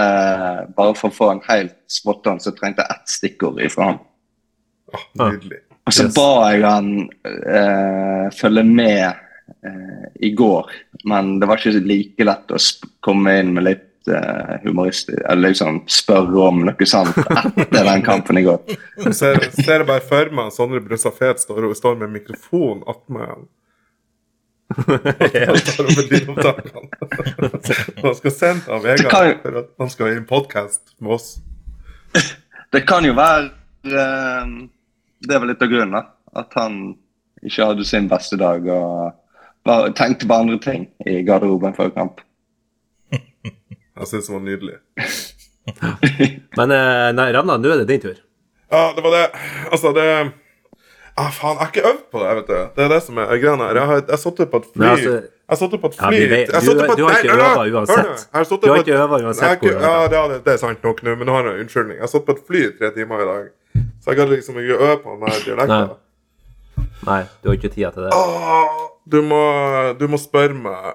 bare 0.73 0.95
for 0.97 1.11
å 1.11 1.13
få 1.13 1.27
en 1.35 1.43
helt 1.51 1.75
spot 1.93 2.25
on, 2.31 2.39
så 2.41 2.49
trengte 2.57 2.81
jeg 2.81 2.95
ett 2.97 3.13
stikkord 3.13 3.61
ifra 3.61 3.91
han. 3.91 3.99
Ah, 4.97 5.29
nydelig. 5.29 5.59
Og 5.85 5.93
så 5.93 6.07
Yes. 6.07 6.15
ba 6.17 6.49
jeg 6.49 6.63
han 6.65 6.89
eh, 7.29 8.31
følge 8.39 8.65
med 8.65 9.05
eh, 9.69 10.07
i 10.25 10.31
går, 10.33 10.71
men 11.05 11.35
det 11.43 11.49
var 11.51 11.61
ikke 11.61 11.85
like 11.85 12.25
lett 12.25 12.57
å 12.57 12.57
sp 12.57 12.89
komme 13.05 13.37
inn 13.43 13.53
med 13.53 13.65
litt 13.69 13.85
eh, 14.09 14.55
humoristisk 14.65 15.19
Eller 15.29 15.49
liksom 15.53 15.83
spørre 15.91 16.39
om 16.49 16.63
noe 16.67 16.87
sant 16.89 17.17
etter 17.19 17.85
den 17.87 18.03
kampen 18.07 18.39
i 18.41 18.45
går. 18.47 18.61
Jeg 19.07 19.15
ser, 19.19 19.37
ser 19.57 19.79
jeg 19.83 19.89
bare 19.89 20.05
for 20.07 20.31
meg 20.35 20.53
Sondre 20.55 20.81
Brustad 20.85 21.15
Fet 21.19 21.39
står, 21.43 21.69
står 21.79 21.95
med 22.01 22.09
mikrofon 22.19 22.83
attmed 22.91 23.27
han. 23.29 23.43
Han 28.03 28.15
skal 28.17 28.31
sende 28.33 28.73
av 28.73 28.83
Vegard 28.87 29.11
kan- 29.11 29.41
for 29.43 29.59
at 29.63 29.69
han 29.79 29.91
skal 29.93 30.07
i 30.13 30.17
en 30.17 30.25
podkast 30.29 30.95
med 30.99 31.13
oss. 31.19 31.29
Det 32.73 32.87
kan 32.89 33.05
jo 33.05 33.13
være 33.17 33.51
Det 33.85 35.35
er 35.35 35.39
vel 35.43 35.49
litt 35.53 35.63
av 35.63 35.69
grunnen, 35.69 35.93
da. 35.99 36.03
At 36.41 36.55
han 36.57 36.95
ikke 37.45 37.67
hadde 37.69 37.85
sin 37.85 38.09
beste 38.09 38.37
dag 38.41 38.65
og 38.71 39.13
bare 39.67 39.93
tenkte 39.99 40.27
på 40.27 40.35
andre 40.35 40.59
ting 40.63 40.87
i 41.07 41.21
garderoben 41.27 41.75
før 41.77 41.91
kamp. 41.95 42.21
Jeg 44.03 44.11
syns 44.11 44.29
det 44.29 44.35
var 44.35 44.45
nydelig. 44.45 44.77
Men 46.59 46.75
eh, 46.75 47.09
nei, 47.17 47.29
Ravna, 47.35 47.57
nå 47.63 47.71
er 47.73 47.83
det 47.83 47.89
din 47.93 48.03
tur. 48.03 48.17
Ja, 48.73 48.89
det 48.97 49.03
var 49.05 49.15
det. 49.15 49.27
Altså, 49.71 49.93
det 49.97 50.07
Ah, 51.13 51.29
faen, 51.29 51.59
jeg 51.59 51.61
har 51.61 51.69
ikke 51.75 51.83
øvd 51.91 52.05
på 52.09 52.21
det, 52.23 52.29
vet 52.39 52.47
du. 52.49 52.53
Det 52.77 52.85
er 52.87 52.89
det 52.89 52.99
som 53.05 53.19
er 53.21 53.35
greia 53.37 53.53
her. 53.61 53.77
Jeg 53.77 53.89
har 53.91 53.99
jeg 54.09 54.19
opp 54.31 54.39
på 54.55 54.61
et 54.63 54.69
fly 54.73 54.81
Nei, 54.81 54.93
altså- 54.95 55.17
Jeg 55.53 55.59
satt 55.61 55.75
opp 55.77 55.83
på 55.83 55.89
et 55.91 55.97
Ja, 55.99 56.07
fly 56.09 56.17
vi 56.23 56.29
vet- 56.31 56.47
du- 56.49 56.55
på 56.79 56.93
et- 56.93 56.97
du 56.97 57.05
har 57.05 57.13
ikke 57.19 57.35
øva 57.37 57.65
uansett. 57.69 58.23
Du 58.33 58.69
har 58.73 58.79
ikke 58.81 58.97
øvet 58.97 59.25
uansett 59.27 59.61
hvor- 59.61 59.83
Ja, 59.83 60.09
det, 60.09 60.17
er- 60.23 60.39
det 60.47 60.53
er 60.55 60.57
sant 60.57 60.83
nok 60.83 61.03
nå, 61.03 61.17
men 61.19 61.27
nå 61.29 61.33
har 61.37 61.45
jeg 61.45 61.53
en 61.53 61.61
unnskyldning. 61.67 61.99
Jeg 62.01 62.09
satt 62.09 62.25
på 62.25 62.33
et 62.33 62.47
fly 62.47 62.63
i 62.65 62.71
tre 62.79 62.91
timer 62.97 63.21
i 63.21 63.27
dag, 63.29 63.51
så 64.01 64.07
jeg 64.09 64.17
kan 64.17 64.29
liksom 64.33 64.55
ikke 64.57 64.79
øve 64.81 64.97
på 65.05 65.19
den 65.21 65.45
dialekten. 65.45 65.69
Nei. 65.69 66.87
Nei, 67.05 67.23
du 67.43 67.49
har 67.51 67.57
ikke 67.57 67.75
tida 67.75 67.91
til 67.93 68.03
det. 68.09 68.13
Åh, 68.13 68.89
Du 69.09 69.21
må, 69.21 69.99
du 69.99 70.07
må 70.09 70.17
spørre 70.17 70.55
meg 70.55 70.95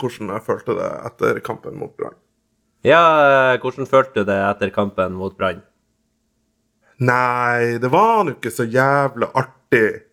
hvordan 0.00 0.34
jeg 0.34 0.44
følte 0.46 0.76
det 0.78 0.90
etter 1.08 1.40
kampen 1.44 1.78
mot 1.80 1.94
Brann. 1.96 2.16
Ja, 2.84 3.04
eh, 3.54 3.60
hvordan 3.62 3.88
følte 3.88 4.20
du 4.20 4.28
det 4.28 4.36
etter 4.36 4.72
kampen 4.74 5.16
mot 5.16 5.36
Brann? 5.38 5.62
Nei, 7.00 7.78
det 7.82 7.90
var 7.90 8.24
nå 8.24 8.36
ikke 8.36 8.52
så 8.54 8.66
jævla 8.68 9.30
artig. 9.34 10.04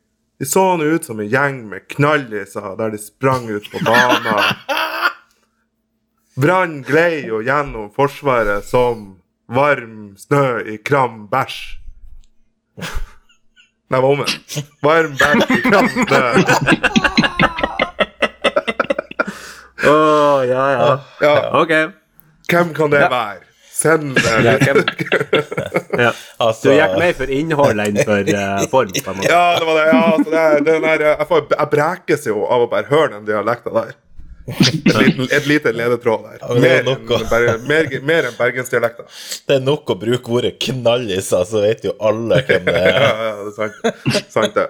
De 0.41 0.47
så 0.49 0.63
nå 0.79 0.87
ut 0.95 1.05
som 1.05 1.19
en 1.21 1.29
gjeng 1.29 1.59
med 1.69 1.85
knalliser 1.91 2.73
der 2.79 2.95
de 2.95 2.99
sprang 3.01 3.45
ut 3.51 3.67
på 3.69 3.83
banen. 3.85 4.39
Brann 6.41 6.79
glei 6.87 7.27
jo 7.27 7.43
gjennom 7.45 7.91
Forsvaret 7.93 8.65
som 8.65 9.19
varm 9.51 10.15
snø 10.17 10.63
i 10.63 10.79
kram 10.79 11.27
bæsj. 11.29 11.59
Nei, 13.91 13.99
var 13.99 14.07
omvendt. 14.07 14.57
Varm 14.81 15.13
bæsj 15.19 15.57
i 15.59 15.61
kram 15.67 15.91
snø. 15.91 16.23
Å, 19.87 19.95
ja, 20.45 20.65
ja. 20.75 20.89
Ja, 21.23 21.33
OK. 21.61 21.71
hvem 22.51 22.73
kan 22.77 22.91
det 22.93 23.01
være? 23.09 23.39
Send 23.81 24.17
Ja, 24.21 24.57
det. 24.61 24.83
Ja. 26.03 26.11
Altså, 26.37 26.69
Du 26.69 26.75
gikk 26.75 26.93
mer 27.01 27.13
for 27.17 27.31
innhold 27.33 27.79
enn 27.81 27.97
for 28.05 28.27
uh, 28.29 28.61
form, 28.69 28.91
på 28.93 29.09
en 29.13 29.17
måte. 29.17 29.31
Ja, 29.31 29.41
det 29.57 29.65
var 29.65 29.79
det. 29.79 29.85
Ja, 29.89 30.01
altså, 30.11 30.29
det 30.29 30.41
er, 30.43 30.61
den 30.67 30.85
der, 30.85 31.03
jeg, 31.07 31.27
får, 31.31 31.41
jeg 31.55 31.69
brekes 31.73 32.27
jo 32.29 32.43
av 32.45 32.65
å 32.67 32.69
bare 32.71 32.87
høre 32.91 33.09
den 33.15 33.25
dialekta 33.31 33.73
der. 33.79 33.91
Et, 34.51 34.93
liten, 34.97 35.27
et 35.37 35.45
lite 35.49 35.71
ledetråd 35.73 36.23
der. 36.27 36.37
Ja, 36.41 36.59
Mer 36.61 36.71
er 36.75 36.79
enn 36.81 36.91
å... 36.93 37.19
Bergen- 37.31 37.65
mer, 37.69 37.89
mer 38.11 38.29
enn 38.29 38.37
bergensdialekta. 38.37 39.05
det 39.47 39.57
er 39.57 39.65
nok 39.65 39.93
å 39.93 39.97
bruke 40.01 40.33
ordet 40.37 40.53
'knallis', 40.61 41.29
så 41.49 41.61
vet 41.65 41.85
jo 41.89 41.93
alle 42.01 42.41
hvem 42.47 42.65
det 42.69 42.77
er. 42.85 43.05
ja, 43.05 43.11
det 43.41 43.49
er 43.49 43.53
sant. 43.57 44.25
sant 44.33 44.57
det. 44.57 44.67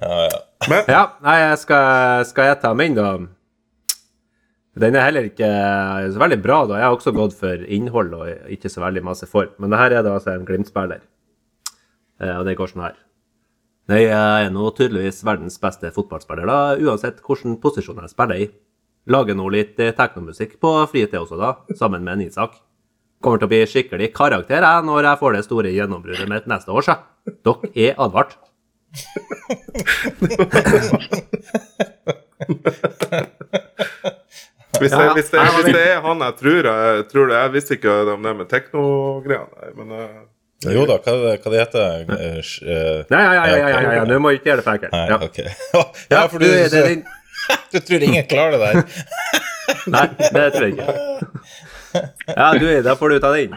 Ja, 0.00 0.22
ja. 0.26 0.38
Men 0.70 0.88
Ja, 0.88 1.02
nei, 1.22 1.38
skal, 1.60 2.24
skal 2.30 2.50
jeg 2.52 2.60
ta 2.62 2.74
min, 2.74 2.94
da? 2.98 3.12
Den 4.80 4.96
er 4.96 5.04
heller 5.04 5.26
ikke 5.28 5.48
så 6.14 6.20
veldig 6.22 6.38
bra, 6.44 6.58
da. 6.68 6.78
Jeg 6.80 6.86
har 6.88 6.94
også 6.96 7.12
gått 7.16 7.34
for 7.36 7.56
innhold 7.68 8.14
og 8.16 8.26
ikke 8.54 8.70
så 8.72 8.80
veldig 8.84 9.02
masse 9.04 9.26
form. 9.28 9.52
Men 9.60 9.72
det 9.72 9.80
her 9.80 9.90
er 9.98 10.02
da 10.06 10.14
altså 10.16 10.30
en 10.32 10.46
Glimt-spiller. 10.48 11.00
Eh, 12.20 12.34
Og 12.38 12.44
det 12.48 12.56
går 12.56 12.68
sånn 12.70 12.86
her. 12.86 12.96
Nei, 13.90 14.02
jeg 14.06 14.46
er 14.46 14.50
nå 14.54 14.64
tydeligvis 14.76 15.24
verdens 15.26 15.58
beste 15.60 15.90
fotballspiller, 15.92 16.46
da, 16.46 16.58
uansett 16.78 17.18
hvilken 17.26 17.58
posisjon 17.60 18.00
jeg 18.04 18.12
spiller 18.12 18.36
i. 18.44 18.46
Lager 19.10 19.34
nå 19.34 19.48
litt 19.50 19.80
eh, 19.82 19.92
teknomusikk 19.96 20.52
på 20.62 20.70
fritid 20.92 21.18
også, 21.18 21.36
da, 21.40 21.50
sammen 21.76 22.04
med 22.06 22.12
en 22.14 22.26
Isak. 22.28 22.52
Kommer 23.20 23.38
til 23.40 23.48
å 23.48 23.52
bli 23.52 23.66
skikkelig 23.68 24.12
karakter 24.16 24.62
jeg, 24.64 24.84
når 24.86 25.04
jeg 25.10 25.20
får 25.20 25.30
det 25.36 25.46
store 25.48 25.74
gjennombruddet 25.74 26.30
mitt 26.30 26.46
neste 26.48 26.70
år, 26.72 26.82
så. 26.86 26.94
Dere 27.44 27.68
er 27.74 27.94
advart. 28.00 28.32
hvis 34.80 34.92
det, 34.96 35.06
hvis, 35.16 35.30
det, 35.32 35.44
hvis 35.56 35.70
det 35.76 35.84
er 35.92 36.00
han 36.04 36.24
jeg 36.26 36.36
tror 36.40 36.68
jeg, 36.70 37.06
tror 37.12 37.30
det, 37.30 37.38
Jeg 37.40 37.52
visste 37.54 37.76
ikke 37.78 37.94
om 38.14 38.26
det 38.26 38.34
med 38.40 38.48
teknogreiene 38.50 39.72
men 39.78 39.94
ja, 39.96 40.72
Jo 40.74 40.82
da, 40.88 40.96
hva, 41.04 41.14
hva 41.36 41.52
det 41.54 41.60
heter 41.62 41.78
det? 41.80 41.90
Nei, 42.10 42.18
Ja, 42.26 43.20
ja, 43.20 43.32
ja, 43.32 43.44
ja, 43.46 43.56
ja, 43.56 43.68
ja, 43.70 43.94
ja. 44.00 44.04
nå 44.10 44.18
må 44.20 44.32
du 44.32 44.40
ikke 44.40 44.50
gjøre 44.50 44.60
det 44.60 44.66
for 44.66 44.74
enkelt. 44.76 44.92
Ja. 44.92 45.16
Okay. 45.24 45.48
Ja, 46.12 46.26
for 46.28 46.38
du, 46.42 46.46
du, 46.46 46.52
det 46.74 47.04
du 47.72 47.78
tror 47.80 48.02
ingen 48.04 48.26
klarer 48.28 48.56
det 48.56 48.60
der? 48.60 48.74
Nei, 49.94 50.06
det 50.34 50.46
tror 50.54 50.66
jeg 50.66 50.72
ikke. 50.76 50.94
Ja, 52.36 52.46
du, 52.58 52.66
da 52.86 52.94
får 52.98 53.14
du 53.14 53.16
ta 53.22 53.30
det 53.34 53.40
inn. 53.46 53.54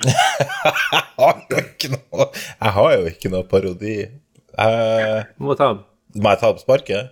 Jeg 2.62 2.72
har 2.78 2.94
jo 2.96 3.04
ikke 3.12 3.32
noe 3.34 3.44
parodi. 3.50 3.98
Eh, 4.54 5.20
Du 5.38 5.48
må 5.48 5.56
ta 5.58 5.74
den. 5.74 5.82
må 6.22 6.30
jeg 6.34 6.40
ta 6.42 6.50
den 6.52 6.58
på 6.60 6.64
sparket? 6.64 7.12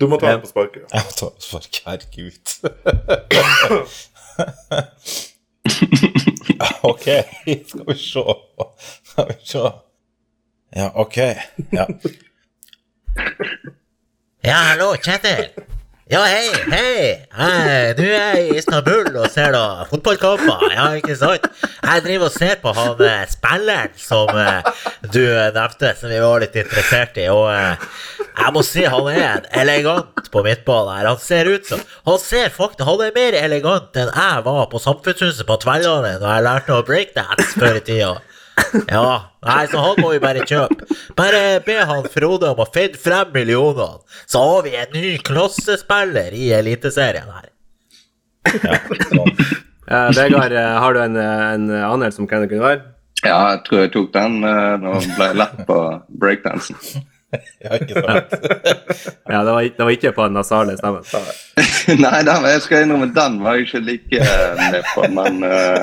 Du 0.00 0.06
må 0.08 0.18
ta 0.20 0.32
den 0.32 0.40
på 0.40 0.46
sparket. 0.50 0.82
Jeg 0.92 1.02
må 1.06 1.10
ta 1.16 1.26
den 1.26 1.36
på 1.36 1.42
sparket, 1.46 1.82
herregud. 1.86 2.46
ok, 6.90 7.06
skal 7.68 7.84
vi 7.86 7.94
se. 7.98 8.24
Skal 9.04 9.26
vi 9.28 9.34
se. 9.44 9.64
Ja, 10.76 10.90
ok. 10.94 11.16
Ja. 11.72 11.86
Ja, 14.44 14.58
hallo, 14.70 14.92
Kjetil. 15.02 15.48
Ja, 16.06 16.20
hei, 16.22 16.52
hei. 16.70 16.98
Jeg, 17.34 17.94
du 17.98 18.04
er 18.06 18.36
i 18.38 18.52
Istanbul 18.60 19.08
og 19.18 19.24
ser 19.34 19.50
da 19.56 19.82
fotballkamper. 19.90 20.60
Ja, 20.70 20.84
ikke 20.94 21.16
sant? 21.18 21.48
Jeg 21.82 22.04
driver 22.04 22.28
og 22.28 22.34
ser 22.36 22.60
på 22.62 22.70
han 22.76 23.02
eh, 23.02 23.24
spilleren 23.26 23.96
som 23.98 24.30
eh, 24.38 24.68
du 25.10 25.24
nevnte, 25.26 25.90
som 25.98 26.12
vi 26.12 26.20
var 26.22 26.44
litt 26.44 26.54
interessert 26.62 27.18
i. 27.18 27.26
Og 27.34 27.48
eh, 27.50 27.88
jeg 28.22 28.54
må 28.54 28.62
si 28.68 28.86
han 28.86 29.10
er 29.10 29.50
elegant 29.64 30.30
på 30.30 30.44
midtbanen 30.46 30.94
her. 30.94 31.10
Han 31.10 31.18
ser 31.26 31.50
ut 31.50 31.66
som 31.66 31.82
Han 32.06 32.22
ser 32.22 32.54
faktisk 32.54 32.86
Han 32.86 33.02
er 33.02 33.18
mer 33.18 33.40
elegant 33.40 33.98
enn 33.98 34.14
jeg 34.14 34.46
var 34.46 34.70
på 34.70 34.78
Samfunnshuset 34.86 35.42
på 35.48 35.58
Tverlandet 35.66 36.22
da 36.22 36.36
jeg 36.38 36.46
lærte 36.46 36.78
å 36.78 36.86
breakdance 36.86 37.50
før 37.58 37.80
i 37.80 37.86
tida. 37.90 38.14
Ja, 38.88 39.36
nei, 39.44 39.66
så 39.68 39.82
han 39.84 40.00
må 40.00 40.10
vi 40.14 40.20
bare 40.22 40.44
kjøpe. 40.48 40.86
Bare 41.18 41.60
be 41.66 41.76
han 41.88 42.08
Frode 42.12 42.50
om 42.54 42.62
å 42.64 42.66
finne 42.72 42.98
frem 43.00 43.32
millionene, 43.34 44.00
så 44.28 44.42
har 44.42 44.64
vi 44.66 44.74
en 44.80 44.96
ny 44.96 45.12
klossespiller 45.26 46.34
i 46.36 46.48
Eliteserien 46.56 47.28
her. 47.36 47.52
Ja, 48.62 48.78
sånn. 49.10 49.32
Eh, 49.86 50.08
Vegard, 50.16 50.50
eh, 50.50 50.76
har 50.82 50.94
du 50.94 51.00
en, 51.02 51.16
eh, 51.16 51.42
en 51.54 51.70
anelse 51.70 52.18
om 52.18 52.26
hvem 52.26 52.42
det 52.42 52.48
kunne 52.50 52.64
være? 52.64 52.80
Ja, 53.24 53.36
jeg 53.52 53.60
tror 53.66 53.80
jeg 53.80 53.92
tok 53.94 54.08
den 54.14 54.40
uh, 54.44 54.74
når 54.82 54.96
jeg 55.00 55.14
ble 55.16 55.28
lett 55.40 55.60
på 55.68 55.76
breakdansen. 56.20 57.04
ja, 57.64 57.76
ikke 57.76 58.02
sant? 58.02 58.34
Ja, 59.26 59.40
det 59.42 59.52
var, 59.52 59.62
det 59.64 59.82
var 59.82 59.90
ikke 59.90 60.12
på 60.14 60.26
den 60.28 60.36
nasale 60.38 60.76
stemmen. 60.78 61.02
Nei, 62.04 62.20
da, 62.26 62.36
jeg 62.46 62.62
skal 62.62 62.84
innrømme 62.84 63.08
den 63.16 63.40
var 63.42 63.58
jeg 63.58 63.66
ikke 63.66 63.80
like 63.82 64.20
eh, 64.22 64.62
med 64.70 64.86
på, 64.92 65.08
men 65.16 65.42
uh, 65.42 65.82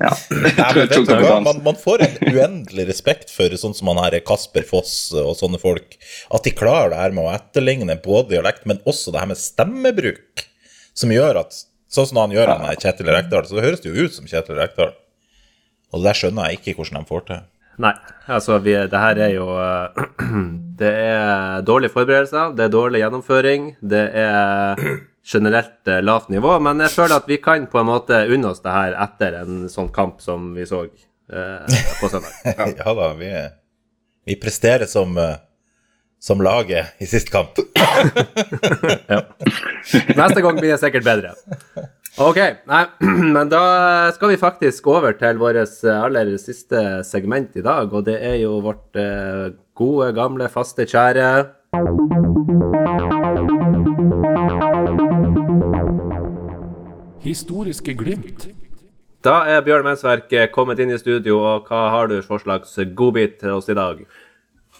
Ja. 0.00 0.10
Nei, 0.32 0.54
men 0.56 0.80
vet 0.80 0.94
tok 0.96 1.06
du 1.10 1.12
hva? 1.12 1.36
Man, 1.44 1.60
man 1.66 1.78
får 1.80 2.06
en 2.06 2.18
uendelig 2.32 2.88
respekt 2.88 3.32
for 3.34 3.52
sånn 3.60 3.76
som 3.76 3.92
han 3.92 4.00
her 4.06 4.18
Kasper 4.26 4.64
Foss 4.66 4.96
og 5.12 5.36
sånne 5.38 5.60
folk. 5.60 5.98
At 6.32 6.48
de 6.48 6.56
klarer 6.56 6.94
det 6.94 7.04
her 7.04 7.16
med 7.16 7.28
å 7.28 7.36
etterligne 7.36 7.98
både 8.00 8.34
dialekt, 8.34 8.64
men 8.68 8.80
også 8.88 9.12
det 9.12 9.22
her 9.22 9.32
med 9.32 9.40
stemmebruk. 9.40 10.46
Som 10.96 11.12
gjør 11.12 11.44
at 11.44 11.64
Sånn 11.96 12.08
som 12.10 12.18
han 12.18 12.32
gjør 12.34 12.50
han 12.50 12.64
med 12.64 12.80
Kjetil 12.82 13.08
Rekdal, 13.14 13.46
så 13.46 13.56
det 13.56 13.62
høres 13.64 13.82
det 13.84 13.92
jo 13.92 14.06
ut 14.06 14.14
som 14.14 14.26
Kjetil 14.28 14.58
Rekdal. 14.58 14.90
Og 15.94 16.02
det 16.02 16.08
der 16.08 16.18
skjønner 16.18 16.50
jeg 16.50 16.58
ikke 16.58 16.74
hvordan 16.80 16.98
de 16.98 17.08
får 17.08 17.22
til. 17.28 17.44
Nei, 17.82 17.92
altså, 18.32 18.56
vi, 18.64 18.72
det 18.88 19.00
her 19.00 19.18
er 19.26 19.34
jo 19.34 19.50
eh, 19.60 20.06
Det 20.80 20.92
er 20.92 21.64
dårlige 21.64 21.92
forberedelser, 21.94 22.50
det 22.56 22.66
er 22.66 22.72
dårlig 22.72 23.00
gjennomføring, 23.00 23.70
det 23.80 24.02
er 24.20 24.80
generelt 25.26 25.88
eh, 25.88 26.02
lavt 26.04 26.28
nivå, 26.28 26.58
men 26.60 26.82
jeg 26.84 26.92
føler 26.92 27.16
at 27.16 27.30
vi 27.30 27.38
kan 27.42 27.64
på 27.72 27.80
en 27.80 27.88
måte 27.88 28.18
unne 28.32 28.50
oss 28.52 28.60
det 28.64 28.74
her 28.74 28.96
etter 29.06 29.38
en 29.40 29.64
sånn 29.72 29.88
kamp 29.94 30.20
som 30.24 30.50
vi 30.56 30.66
så 30.68 30.84
eh, 30.86 31.80
på 32.00 32.10
søndag. 32.12 32.32
Ja, 32.84 32.92
da, 32.92 33.10
vi, 33.18 33.32
vi 34.28 34.36
presterer 34.40 34.84
som, 34.90 35.16
eh, 35.18 35.38
som 36.20 36.44
laget 36.44 37.00
i 37.00 37.08
sist 37.08 37.32
kamp. 37.32 37.56
ja. 39.12 39.22
Neste 40.12 40.44
gang 40.44 40.60
blir 40.60 40.74
det 40.74 40.80
sikkert 40.82 41.08
bedre. 41.08 41.34
Ok, 42.16 42.38
nei, 42.64 42.84
men 43.36 43.50
da 43.52 44.08
skal 44.16 44.30
vi 44.32 44.38
faktisk 44.40 44.86
over 44.88 45.12
til 45.20 45.36
vårt 45.36 45.58
aller 45.84 46.30
siste 46.40 47.02
segment 47.04 47.58
i 47.60 47.64
dag, 47.64 47.92
og 47.92 48.06
det 48.06 48.14
er 48.24 48.38
jo 48.40 48.54
vårt 48.64 48.96
eh, 48.96 49.50
gode, 49.76 50.14
gamle, 50.16 50.48
faste, 50.48 50.86
kjære 50.88 51.26
Historiske 57.20 57.92
glimt. 58.00 58.46
Da 59.20 59.42
er 59.52 59.60
Bjørn 59.66 59.84
Mensverk 59.84 60.32
eh, 60.32 60.48
kommet 60.48 60.80
inn 60.80 60.94
i 60.94 61.00
studio, 61.02 61.42
og 61.44 61.68
hva 61.68 61.82
har 61.92 62.08
du 62.08 62.22
for 62.24 62.40
slags 62.40 62.78
godbit 62.96 63.42
til 63.42 63.58
oss 63.58 63.68
i 63.68 63.76
dag? 63.76 64.00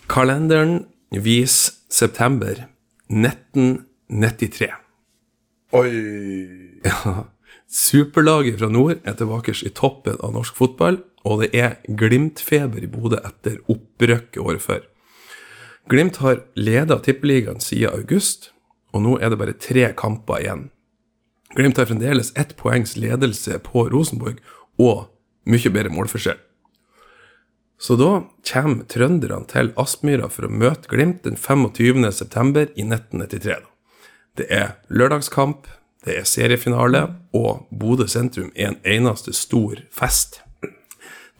Kalenderen 0.09 0.87
viser 1.13 1.77
september 1.93 2.65
1993. 3.13 4.73
Oi 5.77 6.66
Superlaget 7.67 8.61
fra 8.61 8.69
nord 8.71 9.01
er 9.03 9.17
tilbake 9.19 9.55
i 9.67 9.73
toppen 9.75 10.19
av 10.23 10.35
norsk 10.37 10.57
fotball, 10.59 11.01
og 11.27 11.43
det 11.43 11.51
er 11.59 11.79
Glimt-feber 11.99 12.85
i 12.85 12.91
Bodø 12.91 13.19
etter 13.27 13.59
opprykket 13.73 14.39
året 14.43 14.63
før. 14.63 14.85
Glimt 15.91 16.21
har 16.23 16.45
leda 16.59 16.99
Tippeligaen 17.03 17.61
siden 17.63 17.95
august, 17.95 18.51
og 18.95 19.03
nå 19.03 19.19
er 19.19 19.31
det 19.31 19.39
bare 19.41 19.59
tre 19.59 19.91
kamper 19.99 20.43
igjen. 20.43 20.65
Glimt 21.57 21.79
har 21.79 21.89
fremdeles 21.89 22.33
ett 22.37 22.57
poengs 22.59 22.97
ledelse 22.99 23.59
på 23.65 23.87
Rosenborg 23.91 24.41
og 24.83 25.07
mye 25.47 25.71
bedre 25.73 25.95
målforskjell. 25.95 26.39
Så 27.79 27.97
da 28.01 28.25
kommer 28.51 28.87
trønderne 28.89 29.45
til 29.51 29.73
Aspmyra 29.77 30.31
for 30.33 30.49
å 30.49 30.53
møte 30.53 30.89
Glimt 30.91 31.27
den 31.27 31.37
25. 31.37 32.07
september 32.13 32.71
i 32.75 32.87
1993. 32.87 33.59
Det 34.37 34.47
er 34.53 34.77
lørdagskamp, 34.89 35.69
det 36.07 36.21
er 36.21 36.29
seriefinale, 36.29 37.03
og 37.35 37.67
Bodø 37.75 38.07
sentrum 38.11 38.53
er 38.55 38.73
en 38.73 38.79
eneste 38.87 39.35
stor 39.35 39.81
fest. 39.91 40.41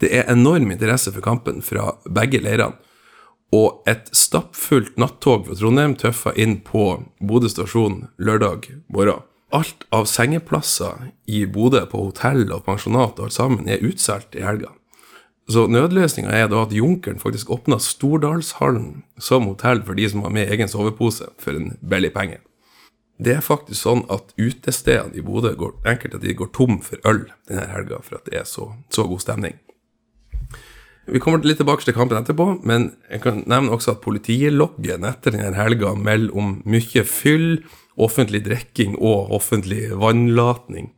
Det 0.03 0.11
er 0.13 0.29
enorm 0.33 0.73
interesse 0.75 1.13
for 1.15 1.25
kampen 1.25 1.63
fra 1.65 1.95
begge 2.05 2.43
leirene, 2.43 2.77
og 3.55 3.87
et 3.87 4.11
stappfullt 4.11 4.97
nattog 4.99 5.47
fra 5.47 5.55
Trondheim 5.57 5.95
tøffa 5.97 6.33
inn 6.35 6.59
på 6.67 6.89
Bodø 7.23 7.49
stasjon 7.49 8.09
lørdag 8.19 8.67
morgen. 8.93 9.23
Alt 9.55 9.87
av 9.95 10.09
sengeplasser 10.11 11.13
i 11.31 11.45
Bodø 11.47 11.85
på 11.87 12.09
hotell 12.09 12.51
og 12.51 12.65
pensjonat 12.67 13.21
og 13.21 13.29
alt 13.29 13.37
sammen 13.37 13.71
er 13.71 13.85
utsolgt 13.87 14.35
i 14.35 14.43
helga. 14.43 14.73
Så 15.47 15.69
nødløsninga 15.71 16.33
er 16.35 16.49
da 16.51 16.65
at 16.67 16.75
Junkeren 16.75 17.23
faktisk 17.23 17.53
åpna 17.55 17.79
Stordalshallen 17.79 19.05
som 19.23 19.47
hotell 19.47 19.85
for 19.87 19.95
de 19.95 20.09
som 20.11 20.27
har 20.27 20.35
med 20.35 20.51
egen 20.51 20.69
sovepose 20.69 21.31
for 21.39 21.55
en 21.55 21.77
billig 21.87 22.11
penge. 22.17 22.41
Det 23.17 23.33
er 23.39 23.45
faktisk 23.45 23.81
sånn 23.81 24.03
at 24.13 24.35
utestedene 24.37 25.17
i 25.17 25.25
Bodø 25.25 25.55
går, 25.57 25.79
enkelte 25.89 26.21
de 26.21 26.35
går 26.37 26.51
tom 26.57 26.81
for 26.85 27.01
øl 27.09 27.25
denne 27.49 27.69
helga 27.73 28.03
for 28.05 28.19
at 28.19 28.29
det 28.29 28.43
er 28.43 28.49
så, 28.49 28.69
så 28.93 29.07
god 29.09 29.25
stemning. 29.25 29.57
Vi 31.07 31.23
kommer 31.23 31.45
litt 31.47 31.61
tilbake 31.63 31.87
til 31.87 31.95
kampen 31.95 32.19
etterpå, 32.19 32.49
men 32.67 32.91
jeg 33.09 33.23
kan 33.23 33.45
nevne 33.47 33.73
også 33.73 33.95
at 33.95 34.03
politiloggen 34.03 35.07
etter 35.07 35.37
denne 35.37 35.55
helga 35.55 35.95
melder 35.95 36.35
om 36.37 36.57
mye 36.67 37.05
fyll, 37.07 37.63
offentlig 37.97 38.43
drikking 38.45 38.99
og 38.99 39.31
offentlig 39.39 39.93
vannlatning. 39.97 40.91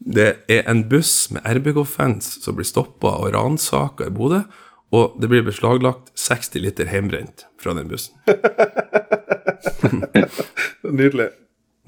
Det 0.00 0.28
er 0.48 0.68
en 0.70 0.84
buss 0.88 1.30
med 1.32 1.44
RBK-fans 1.44 2.36
som 2.44 2.56
blir 2.56 2.68
stoppa 2.68 3.16
og 3.24 3.32
ransaka 3.34 4.06
i 4.08 4.14
Bodø, 4.14 4.44
og 4.92 5.16
det 5.22 5.30
blir 5.30 5.46
beslaglagt 5.46 6.12
60 6.18 6.60
liter 6.60 6.88
hjemmebrent 6.90 7.46
fra 7.60 7.74
den 7.76 7.88
bussen. 7.90 8.16
Nydelig. 11.00 11.30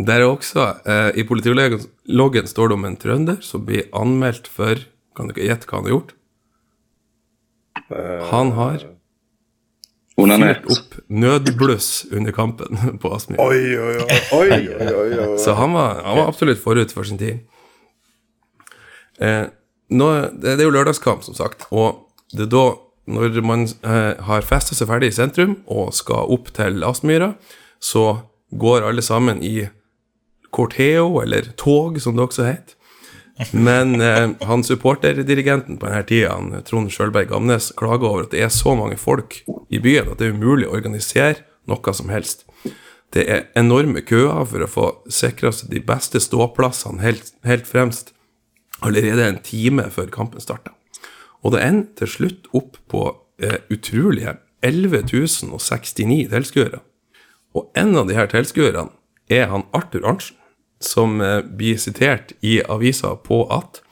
Der 0.02 0.22
er 0.22 0.26
også, 0.26 0.64
eh, 0.88 1.10
I 1.20 1.24
politiloggen 1.28 2.48
står 2.48 2.72
det 2.72 2.78
om 2.78 2.88
en 2.88 2.96
trønder 2.96 3.38
som 3.44 3.66
blir 3.68 3.90
anmeldt 3.92 4.48
for 4.50 4.80
Kan 5.12 5.28
dere 5.28 5.44
gjette 5.44 5.68
hva 5.68 5.82
han 5.82 5.84
har 5.84 5.92
gjort? 5.92 6.14
Han 8.30 8.52
har 8.56 8.84
fyrt 10.16 10.68
opp 10.72 10.96
nødbluss 11.08 12.06
under 12.12 12.32
kampen 12.32 12.80
på 13.02 13.12
Aspmyr. 13.14 13.40
Oi, 13.40 13.76
oi, 13.76 13.96
oi. 14.00 14.20
oi, 14.32 14.48
oi, 14.52 14.92
oi, 14.92 15.18
oi. 15.18 15.38
Så 15.40 15.56
han 15.58 15.74
var, 15.76 16.02
han 16.04 16.18
var 16.20 16.28
absolutt 16.28 16.60
forut 16.62 16.92
for 16.92 17.08
sin 17.08 17.20
tid. 17.20 17.42
Eh, 19.20 19.46
nå, 19.92 20.08
det, 20.32 20.56
det 20.56 20.60
er 20.60 20.68
jo 20.68 20.74
lørdagskamp, 20.74 21.24
som 21.24 21.36
sagt. 21.36 21.66
Og 21.72 22.06
det 22.32 22.46
er 22.46 22.52
da, 22.52 22.64
når 23.10 23.40
man 23.42 23.66
eh, 23.66 24.18
har 24.22 24.46
festa 24.46 24.76
seg 24.78 24.90
ferdig 24.90 25.10
i 25.10 25.16
sentrum 25.16 25.56
og 25.70 25.92
skal 25.96 26.30
opp 26.32 26.52
til 26.54 26.84
Aspmyra, 26.86 27.32
så 27.82 28.22
går 28.52 28.86
alle 28.86 29.02
sammen 29.02 29.42
i 29.42 29.66
corteo, 30.52 31.22
eller 31.22 31.48
tog, 31.56 31.98
som 32.00 32.16
det 32.16 32.26
også 32.26 32.46
heter. 32.46 32.78
Men 33.56 34.00
eh, 34.00 34.28
han 34.46 34.64
supporterdirigenten 34.64 35.78
på 35.80 35.88
denne 35.88 36.04
tida, 36.06 36.34
han, 36.36 36.52
Trond 36.68 36.92
Sjølberg 36.92 37.32
Amnes, 37.34 37.72
klager 37.78 38.10
over 38.10 38.26
at 38.26 38.34
det 38.34 38.44
er 38.44 38.52
så 38.52 38.76
mange 38.78 39.00
folk 39.00 39.40
i 39.72 39.80
byen 39.82 40.12
at 40.12 40.20
det 40.20 40.28
er 40.28 40.36
umulig 40.36 40.68
å 40.68 40.76
organisere 40.76 41.40
noe 41.70 41.94
som 41.96 42.12
helst. 42.12 42.44
Det 43.12 43.24
er 43.28 43.48
enorme 43.58 44.04
køer 44.04 44.44
for 44.48 44.64
å 44.64 44.70
få 44.70 44.86
sikra 45.12 45.52
seg 45.52 45.72
de 45.72 45.82
beste 45.84 46.20
ståplassene 46.22 47.02
helt, 47.04 47.34
helt 47.48 47.66
fremst 47.68 48.14
allerede 48.82 49.26
en 49.26 49.42
time 49.44 49.88
før 49.92 50.08
kampen 50.12 50.42
starta. 50.42 50.72
Og 51.42 51.54
det 51.54 51.62
ender 51.66 51.90
til 51.98 52.10
slutt 52.10 52.48
opp 52.54 52.78
på 52.90 53.04
eh, 53.42 53.58
utrolige 53.72 54.36
11 54.62 55.04
069 55.10 56.28
tilskuere. 56.30 56.82
Og 57.52 57.70
en 57.76 57.96
av 57.98 58.08
de 58.08 58.16
her 58.16 58.30
tilskuerne 58.30 58.92
er 59.32 59.50
han 59.50 59.66
Arthur 59.76 60.06
Arntzen, 60.06 60.38
som 60.82 61.20
eh, 61.20 61.40
blir 61.42 61.78
sitert 61.78 62.32
i 62.40 62.60
avisa 62.62 63.14
på 63.16 63.44
at 63.54 63.82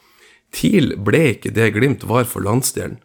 TIL 0.55 0.95
ble 0.99 1.23
ikke 1.35 1.53
det 1.55 1.71
Glimt 1.75 2.03
var 2.07 2.27
for 2.27 2.43
landsdelen. 2.43 2.99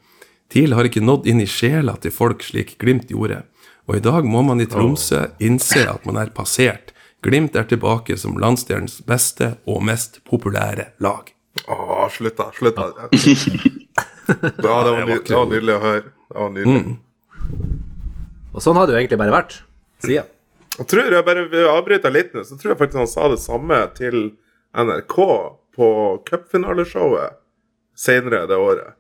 TIL 0.50 0.74
har 0.78 0.86
ikke 0.86 1.02
nådd 1.02 1.26
inn 1.30 1.42
i 1.42 1.48
sjela 1.50 1.96
til 2.02 2.14
folk 2.14 2.42
slik 2.46 2.76
Glimt 2.82 3.10
gjorde. 3.10 3.42
Og 3.86 3.98
i 3.98 4.02
dag 4.02 4.26
må 4.26 4.42
man 4.42 4.62
i 4.62 4.66
Tromsø 4.70 5.28
innse 5.42 5.84
at 5.86 6.06
man 6.06 6.18
er 6.18 6.34
passert. 6.34 6.92
Glimt 7.22 7.56
er 7.58 7.66
tilbake 7.70 8.18
som 8.18 8.38
landsdelens 8.38 9.00
beste 9.06 9.56
og 9.66 9.82
mest 9.86 10.20
populære 10.26 10.92
lag. 11.02 11.30
Å, 11.66 12.06
slutt, 12.12 12.36
da. 12.38 12.50
Slutt, 12.54 12.78
da. 12.78 13.08
Ja, 14.26 14.76
det 14.84 14.92
var, 14.92 15.02
ny, 15.06 15.18
det 15.22 15.36
var 15.36 15.50
nydelig 15.50 15.74
å 15.76 15.82
høre. 15.82 16.02
Det 16.26 16.38
var 16.40 16.50
nydelig. 16.54 16.96
Og 18.56 18.64
sånn 18.64 18.78
har 18.80 18.88
det 18.88 18.96
jo 18.96 19.00
egentlig 19.02 19.20
bare 19.20 19.34
vært 19.34 19.58
siden. 20.04 20.32
Jeg 20.76 20.88
tror 20.90 21.08
jeg 21.14 21.24
bare 21.24 21.44
avbryter 21.46 21.70
avbryte 21.72 22.12
litt 22.12 22.34
nå, 22.36 22.42
så 22.44 22.56
tror 22.60 22.74
jeg 22.74 22.80
faktisk 22.82 23.00
han 23.00 23.08
sa 23.08 23.28
det 23.32 23.38
samme 23.40 23.78
til 23.96 24.18
NRK 24.76 25.16
på 25.76 25.88
cupfinaleshowet 26.28 27.38
senere 27.96 28.44
det 28.50 28.58
året. 28.60 28.92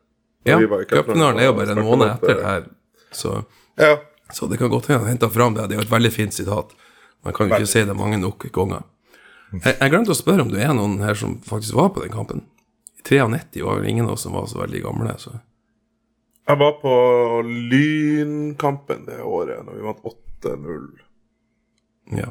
Ja, 0.46 0.56
vi 0.60 0.68
cupfinalen 0.88 1.42
er 1.42 1.50
jo 1.50 1.56
bare 1.58 1.74
en 1.74 1.84
måned 1.84 2.14
etter 2.14 2.38
det 2.38 2.46
her, 2.46 2.66
så, 3.12 3.42
Ja. 3.76 3.96
så 4.32 4.46
det 4.48 4.58
kan 4.60 4.70
godt 4.72 4.86
hende 4.88 5.02
han 5.04 5.16
henta 5.16 5.28
fram 5.28 5.54
det. 5.54 5.68
Det 5.68 5.76
er 5.76 5.82
jo 5.82 5.86
et 5.88 5.92
veldig 5.92 6.12
fint 6.14 6.32
sitat. 6.32 6.72
Man 7.24 7.34
kan 7.34 7.48
jo 7.48 7.56
ikke 7.56 7.68
si 7.68 7.84
det 7.84 7.96
mange 7.96 8.20
nok 8.22 8.46
ganger. 8.52 8.84
Jeg, 9.52 9.76
jeg 9.80 9.90
glemte 9.90 10.14
å 10.14 10.18
spørre 10.18 10.44
om 10.46 10.50
du 10.52 10.56
er 10.58 10.72
noen 10.74 10.98
her 11.02 11.14
som 11.18 11.36
faktisk 11.44 11.74
var 11.76 11.90
på 11.94 12.04
den 12.04 12.14
kampen. 12.14 12.44
I 13.12 13.18
93 13.18 13.62
var 13.62 13.78
vel 13.80 13.88
ingen 13.90 14.06
av 14.06 14.12
oss 14.12 14.22
som 14.26 14.32
var 14.32 14.46
så 14.46 14.58
veldig 14.58 14.82
gamle. 14.82 15.14
Så. 15.18 15.32
Jeg 16.46 16.58
var 16.58 16.72
på 16.82 16.92
Lynkampen 17.46 19.06
det 19.06 19.22
året, 19.22 19.64
når 19.66 19.74
vi 19.74 19.80
vant 19.86 20.02
8-0, 20.02 20.86
Ja. 22.16 22.28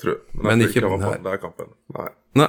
tror 0.00 0.12
jeg. 0.14 0.42
Men 0.42 0.60
jeg 0.60 0.68
ikke 0.70 0.80
tror 0.80 0.90
på 0.98 1.12
den 1.12 1.26
her. 1.26 1.36
kampen. 1.36 1.66
Nei. 1.94 2.08
Nei. 2.34 2.48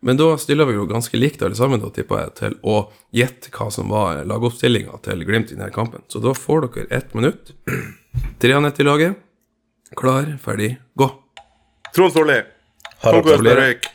Men 0.00 0.16
da 0.16 0.36
stiller 0.36 0.66
vi 0.66 0.74
jo 0.74 0.86
ganske 0.86 1.14
likt 1.14 1.42
alle 1.42 1.54
sammen, 1.54 1.78
da, 1.80 1.88
tipper 1.94 2.18
jeg, 2.24 2.34
til 2.34 2.56
å 2.66 2.90
gjette 3.14 3.52
hva 3.54 3.70
som 3.70 3.88
var 3.88 4.24
lagoppstillinga 4.26 4.98
til 5.02 5.22
Glimt 5.24 5.52
i 5.52 5.54
denne 5.54 5.70
kampen. 5.70 6.02
Så 6.08 6.18
da 6.20 6.34
får 6.34 6.66
dere 6.74 6.86
ett 6.90 7.14
minutt. 7.14 7.52
Tre 8.40 8.52
av 8.52 8.66
i 8.66 8.82
laget. 8.82 9.16
Klar, 9.94 10.38
ferdig, 10.42 10.76
gå. 10.98 11.06
Trond 11.94 12.12
Solli. 12.12 12.42
Harald 12.98 13.28
Størvik. 13.28 13.86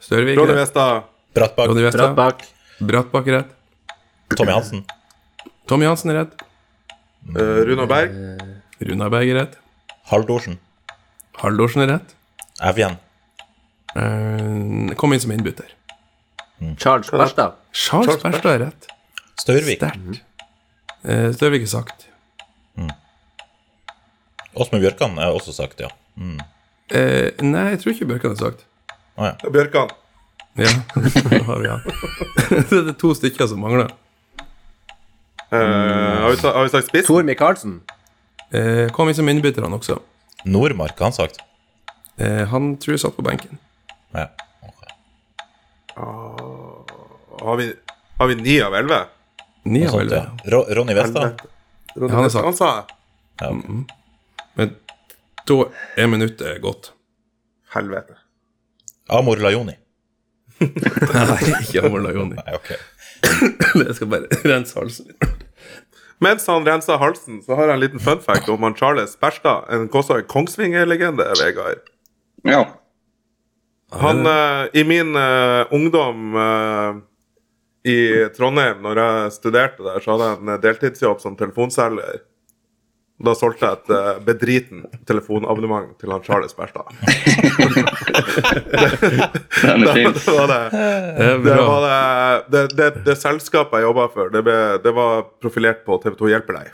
Solli. 0.00 0.36
Østervik. 0.36 1.15
Størvik 1.36 1.70
Ronny 1.70 1.84
rett. 1.84 1.94
Vestad. 1.94 2.44
Brattbakk. 2.90 3.28
Er 3.30 3.38
rett. 3.40 3.54
Tommy 4.36 4.52
Hansen. 4.56 4.84
Tommy 5.68 5.88
Hansen 5.88 6.12
er 6.14 6.22
rett. 6.22 6.44
Uh, 7.30 7.62
Runar 7.68 7.88
Berg. 7.90 8.16
Runar 8.80 9.12
Berg 9.12 9.32
er 9.32 9.40
rett. 9.42 9.58
Haldorsen. 10.10 10.58
Haldorsen 11.42 11.84
er 11.84 11.92
rett. 11.96 12.14
Evjen. 12.64 12.96
Uh, 13.96 14.92
kom 15.00 15.12
inn 15.12 15.22
som 15.22 15.32
innbytter. 15.34 15.68
Charles 16.80 17.10
Berstad. 17.12 17.58
Charles 17.76 18.20
Berstad 18.22 18.52
er 18.54 18.64
rett. 18.68 18.90
Størvik. 19.42 19.80
Sterkt. 19.82 20.22
Uh, 21.04 21.28
Størvik 21.36 21.66
er 21.68 21.72
sagt. 21.76 22.08
Åsmund 24.56 24.80
Bjørkan 24.80 25.18
er 25.20 25.34
også 25.36 25.52
sagt, 25.52 25.82
ja. 25.84 25.90
Mm. 26.16 26.38
Uh, 26.88 27.28
nei, 27.44 27.66
jeg 27.74 27.82
tror 27.82 27.92
ikke 27.92 28.06
Bjørkan 28.14 28.32
er 28.32 28.40
sagt. 28.40 28.62
Å 29.20 29.26
ja. 29.28 29.34
Bjørkan. 29.52 29.92
Ja, 30.56 30.72
da 31.30 31.38
har 31.44 31.58
vi 31.60 31.68
han. 31.68 31.80
det 32.70 32.82
er 32.82 32.94
to 33.00 33.12
stykker 33.14 33.48
som 33.50 33.60
mangler. 33.60 33.90
Uh, 35.52 35.58
har, 35.58 36.30
vi, 36.32 36.40
har 36.46 36.62
vi 36.62 36.72
sagt 36.72 36.88
spiss? 36.88 37.06
Tor 37.06 37.22
Micaelsen. 37.26 37.80
Eh, 38.50 38.88
kom 38.94 39.08
inn 39.10 39.14
som 39.14 39.28
innbytter, 39.28 39.62
han 39.66 39.74
også. 39.76 39.98
Nordmark, 40.46 40.98
har 40.98 41.10
han 41.10 41.16
sagt. 41.16 41.40
Eh, 42.16 42.44
han 42.48 42.76
tror 42.80 42.94
jeg 42.94 43.02
satt 43.02 43.16
på 43.18 43.24
benken. 43.26 43.58
Ja. 44.14 44.28
ok. 44.64 44.82
Har 47.42 47.56
vi, 47.60 47.70
har 48.18 48.30
vi 48.30 48.38
ni 48.40 48.56
av 48.62 48.74
elleve? 48.78 49.00
Ni 49.66 49.84
av 49.84 49.90
sånt, 49.96 50.06
elleve. 50.06 50.22
ja. 50.22 50.52
Ro 50.54 50.62
Ronny. 50.78 50.94
Helvete. 50.94 51.48
Ronny 51.96 52.14
Han 52.14 52.28
Vestad. 52.28 52.44
Han 52.46 52.56
sa 52.56 52.70
jeg. 52.72 53.00
Ja, 53.40 53.50
ok. 53.50 53.96
Men 54.56 54.76
da 55.46 55.58
er 56.00 56.08
minuttet 56.10 56.62
gått. 56.64 56.92
Helvete. 57.74 58.16
Amor 59.12 59.42
Lajoni. 59.42 59.74
Nei, 60.60 61.40
ikke 61.60 61.82
Amor 61.84 62.06
joni. 62.14 62.36
Nei, 62.38 62.54
ok. 62.56 62.70
Jeg 63.82 63.96
skal 63.98 64.08
bare 64.12 64.40
rense 64.46 64.78
halsen 64.78 65.10
min. 65.10 65.34
Mens 66.24 66.46
han 66.48 66.64
renser 66.64 66.96
halsen, 67.00 67.42
så 67.44 67.58
har 67.58 67.68
jeg 67.68 67.76
en 67.76 67.82
liten 67.82 68.00
fun 68.00 68.22
fact 68.24 68.48
om 68.48 68.62
han 68.64 68.76
Charles 68.78 69.16
Berstad. 69.20 69.66
En 69.68 69.88
Kongsvinger-legende, 69.92 71.26
Vegard. 71.42 71.82
Ja. 72.46 72.62
Han 73.92 74.24
uh, 74.26 74.64
I 74.72 74.84
min 74.88 75.12
uh, 75.12 75.68
ungdom 75.76 76.32
uh, 76.34 76.96
i 77.86 77.98
Trondheim, 78.34 78.80
når 78.82 79.02
jeg 79.02 79.34
studerte 79.36 79.84
der, 79.84 80.00
så 80.00 80.14
hadde 80.16 80.30
jeg 80.30 80.40
en 80.40 80.62
deltidsjobb 80.64 81.20
som 81.22 81.36
telefonselger. 81.38 82.24
Da 83.16 83.32
solgte 83.32 83.64
jeg 83.64 83.78
et 83.78 83.90
eh, 83.96 84.18
bedriten 84.26 84.82
telefonabonnement 85.08 85.94
til 86.00 86.10
han 86.12 86.20
Charles 86.26 86.52
Berstad. 86.56 86.84
Den 89.62 89.86
er 89.86 89.92
fin. 89.96 90.12
da 90.12 90.32
var 90.36 90.46
det, 90.50 90.58
Det 91.16 91.30
det, 91.46 91.56
var 91.56 91.80
det, 91.86 91.96
det, 92.52 92.64
det, 92.76 92.88
det 93.06 93.16
selskapet 93.16 93.80
jeg 93.80 93.88
jobba 93.88 94.04
for, 94.12 94.28
det, 94.34 94.42
ble, 94.44 94.58
det 94.84 94.92
var 94.98 95.24
profilert 95.40 95.80
på 95.88 95.96
TV2 96.04 96.28
Hjelper 96.34 96.60
deg. 96.60 96.66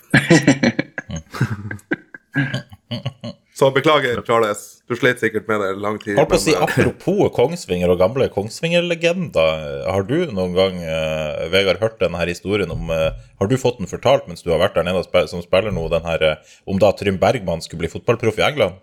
Så 3.54 3.68
beklager, 3.70 4.22
Charles. 4.24 4.60
Du 4.88 4.94
slet 4.96 5.20
sikkert 5.20 5.48
med 5.48 5.60
det 5.60 5.72
lang 5.80 5.98
tid. 6.00 6.16
Holdt 6.16 6.30
på 6.32 6.38
å 6.38 6.40
si, 6.40 6.54
men, 6.54 6.62
eh, 6.62 6.68
Apropos 6.68 7.32
Kongsvinger 7.36 7.92
og 7.92 7.98
gamle 8.00 8.28
Kongsvinger-legender. 8.32 9.82
Har 9.92 10.06
du 10.08 10.16
noen 10.32 10.54
gang, 10.56 10.78
eh, 10.80 11.42
Vegard, 11.52 11.80
hørt 11.82 12.00
denne 12.00 12.24
historien 12.28 12.72
om 12.72 12.90
eh, 12.90 13.10
Har 13.38 13.50
du 13.50 13.58
fått 13.60 13.78
den 13.82 13.90
fortalt 13.90 14.26
mens 14.30 14.44
du 14.44 14.50
har 14.54 14.62
vært 14.62 14.78
der 14.78 14.88
nede 14.88 15.04
som 15.28 15.44
spiller 15.44 15.74
nå, 15.74 15.84
den 15.92 16.08
her 16.08 16.24
eh, 16.30 16.56
om 16.66 16.80
da 16.80 16.94
Trym 16.96 17.20
Bergman 17.20 17.60
skulle 17.64 17.84
bli 17.84 17.92
fotballproff 17.92 18.40
i 18.40 18.46
England? 18.48 18.80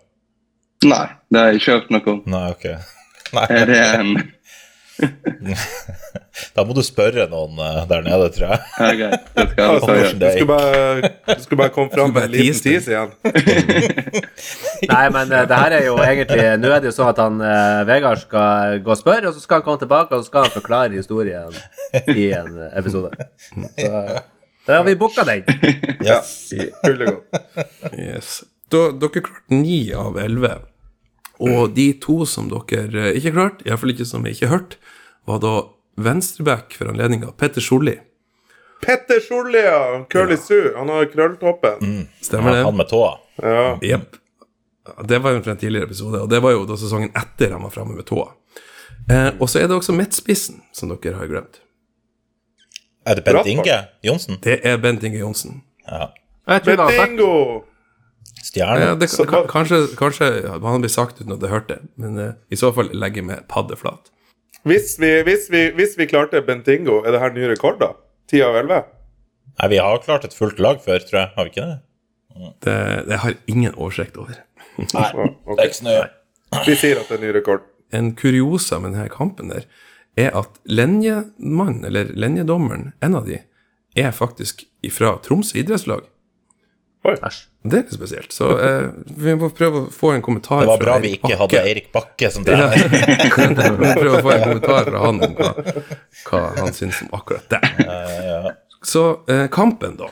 Nei, 0.86 1.06
det 1.28 1.40
har 1.40 1.50
jeg 1.50 1.60
ikke 1.60 1.76
hørt 1.76 1.90
noe 1.92 2.14
om. 2.14 2.22
Nei, 2.30 2.46
ok. 2.54 2.68
Nei, 3.36 3.46
Er 3.50 3.66
det 3.68 3.80
en 3.98 4.14
da 6.56 6.64
må 6.66 6.74
du 6.76 6.80
spørre 6.84 7.26
noen 7.30 7.58
eh, 7.60 7.78
der 7.90 8.02
nede, 8.06 8.28
tror 8.34 8.52
jeg. 8.52 8.60
Okay. 8.76 9.10
Det 9.36 9.46
skal 9.50 9.62
jeg 9.62 9.74
altså, 9.74 9.96
du, 10.20 10.26
skulle 10.30 10.50
bare, 10.50 11.10
du 11.26 11.44
skulle 11.44 11.60
bare 11.62 11.74
komme 11.74 11.92
fram 11.94 12.14
med 12.14 12.26
en 12.28 12.34
liten 12.34 12.60
tis 12.64 12.88
igjen. 12.90 13.14
Nei, 14.92 15.04
men 15.16 15.32
eh, 15.36 15.46
det 15.50 15.60
her 15.62 15.76
er 15.76 15.86
jo 15.86 15.96
egentlig 16.00 16.44
Nå 16.60 16.70
er 16.72 16.82
det 16.82 16.90
jo 16.90 16.94
sånn 16.96 17.10
at 17.12 17.20
han 17.20 17.40
eh, 17.44 17.80
Vegard 17.88 18.22
skal 18.22 18.80
gå 18.84 18.94
og 18.94 19.00
spørre, 19.00 19.30
og 19.30 19.36
så 19.36 19.44
skal 19.44 19.60
han 19.60 19.66
komme 19.68 19.82
tilbake 19.82 20.16
og 20.16 20.24
så 20.24 20.32
skal 20.32 20.46
han 20.46 20.54
forklare 20.54 20.96
historien 20.96 21.56
i 22.14 22.30
en 22.36 22.60
episode. 22.70 23.28
Så 23.76 23.90
da 24.66 24.76
har 24.76 24.84
vi 24.86 24.96
booka 24.96 25.24
den. 25.26 25.44
Ja. 26.04 26.20
Yes. 27.96 28.42
Da, 28.70 28.90
dere 28.94 29.22
klarte 29.24 29.56
ni 29.56 29.82
av 29.96 30.18
elleve. 30.20 30.60
Og 31.40 31.74
de 31.76 31.92
to 32.02 32.22
som 32.28 32.50
dere 32.52 33.08
eh, 33.08 33.16
ikke 33.18 33.32
klarte, 33.36 33.64
iallfall 33.68 33.94
ikke 33.94 34.08
som 34.08 34.26
jeg 34.26 34.36
ikke 34.36 34.50
hørte, 34.52 34.80
var 35.28 35.40
da 35.42 35.54
venstreback 36.00 36.76
for 36.76 36.92
anledninga, 36.92 37.32
Petter 37.40 37.64
Solli. 37.64 37.96
Petter 38.84 39.20
Solli, 39.24 39.60
ja. 39.64 40.04
Curly 40.12 40.36
Sue. 40.40 40.72
Han 40.76 40.88
har 40.92 41.08
krølltoppen. 41.12 42.08
Stemmer 42.24 42.56
det? 42.56 42.64
Han 42.64 42.76
med 42.76 42.88
tåa. 42.88 43.14
Ja. 43.40 44.00
Det 45.08 45.18
var 45.18 45.36
jo 45.36 45.42
fra 45.44 45.54
en 45.54 45.60
tidligere 45.60 45.88
episode, 45.90 46.20
og 46.24 46.30
det 46.32 46.40
var 46.42 46.54
jo 46.56 46.64
da 46.68 46.76
sesongen 46.80 47.12
etter 47.16 47.52
han 47.54 47.64
var 47.64 47.72
framme 47.74 47.96
med 47.96 48.08
tåa. 48.08 48.30
Eh, 49.10 49.28
og 49.40 49.48
så 49.50 49.60
er 49.60 49.68
det 49.68 49.76
også 49.76 49.94
midtspissen, 49.96 50.62
som 50.76 50.92
dere 50.92 51.18
har 51.20 51.28
glemt. 51.30 51.60
Er 53.06 53.16
det 53.16 53.24
Bent 53.24 53.46
Inge 53.48 53.76
Johnsen? 54.04 54.40
Det 54.44 54.60
er 54.64 54.76
Bent 54.80 55.04
Inge 55.04 55.18
Johnsen. 55.18 55.62
Ja. 55.86 56.10
Bent 56.46 56.64
tror 56.64 56.76
det 56.76 56.78
var 56.84 56.96
sagt 56.96 57.16
Bedingo! 57.16 57.60
Stjerne. 58.44 58.80
Ja, 58.80 58.94
det, 58.96 59.08
Så- 59.12 59.26
kanskje, 59.28 59.82
kanskje 60.00 60.30
han 60.48 60.80
blir 60.80 60.92
sagt 60.92 61.20
uten 61.20 61.34
at 61.36 61.42
jeg 61.44 61.52
hørte 61.52 61.76
det, 61.76 61.90
men 62.00 62.18
uh, 62.18 62.32
i 62.50 62.56
så 62.56 62.70
fall 62.74 62.88
legger 62.96 63.20
jeg 63.22 63.28
med 63.28 63.44
paddeflat. 63.48 64.10
Hvis 64.68 64.96
vi, 65.00 65.10
hvis, 65.24 65.48
vi, 65.52 65.66
hvis 65.76 65.96
vi 65.98 66.06
klarte 66.08 66.40
Bentingo, 66.44 67.00
er 67.04 67.12
det 67.12 67.20
her 67.20 67.32
ny 67.36 67.46
rekord, 67.52 67.78
da? 67.80 67.92
10 68.32 68.42
av 68.46 68.56
11? 68.62 68.80
Nei, 69.60 69.68
vi 69.72 69.78
har 69.80 70.02
klart 70.04 70.24
et 70.24 70.36
fullt 70.36 70.60
lag 70.60 70.80
før, 70.84 71.00
tror 71.04 71.20
jeg. 71.20 71.30
Har 71.36 71.46
vi 71.48 71.52
ikke 71.54 71.68
det? 71.68 71.78
Det, 72.64 72.76
det 73.08 73.18
har 73.24 73.36
ingen 73.50 73.74
oversikt 73.74 74.16
over. 74.20 74.36
Nei. 74.78 75.08
Det 75.12 75.56
er 75.58 75.66
ikke 75.66 75.80
snø. 75.80 75.96
Vi 76.66 76.76
sier 76.78 77.00
at 77.00 77.08
det 77.10 77.18
er 77.18 77.24
ny 77.24 77.32
rekord. 77.36 77.64
En 77.92 78.12
kuriosa 78.16 78.78
med 78.80 78.94
denne 78.94 79.10
kampen 79.12 79.50
der, 79.52 79.64
er 80.18 80.34
at 80.38 80.60
lenjemannen, 80.66 81.84
eller 81.86 82.10
Lenjedommeren, 82.18 82.92
en 83.02 83.16
av 83.18 83.26
de, 83.28 83.40
er 83.98 84.12
faktisk 84.14 84.64
fra 84.94 85.16
Tromsø 85.24 85.58
idrettslag. 85.62 86.04
Æsj. 87.04 87.38
Det 87.64 87.76
er 87.78 87.82
litt 87.86 87.94
spesielt. 87.96 88.32
Så 88.36 88.46
eh, 88.60 88.88
vi 89.24 89.32
må 89.40 89.48
prøve 89.56 89.84
å 89.86 89.90
få 89.92 90.10
en 90.14 90.22
kommentar 90.24 90.64
Det 90.66 90.68
var 90.68 90.82
bra 90.82 90.96
vi 91.00 91.14
ikke 91.16 91.30
Bakke. 91.30 91.38
hadde 91.40 91.62
Eirik 91.70 91.86
Bakke 91.94 92.30
som 92.32 92.44
Ja. 92.48 92.68
Vi 92.76 93.46
må 93.80 93.92
prøve 93.96 94.18
å 94.18 94.24
få 94.26 94.32
en 94.34 94.44
kommentar 94.44 94.84
fra 94.90 95.02
han 95.06 95.20
om 95.24 95.34
hva, 95.38 95.50
hva 96.28 96.40
han 96.58 96.76
syns 96.76 97.00
om 97.06 97.12
akkurat 97.16 97.48
det. 97.52 97.60
Så 98.84 99.04
eh, 99.32 99.46
kampen, 99.52 99.96
da. 100.00 100.10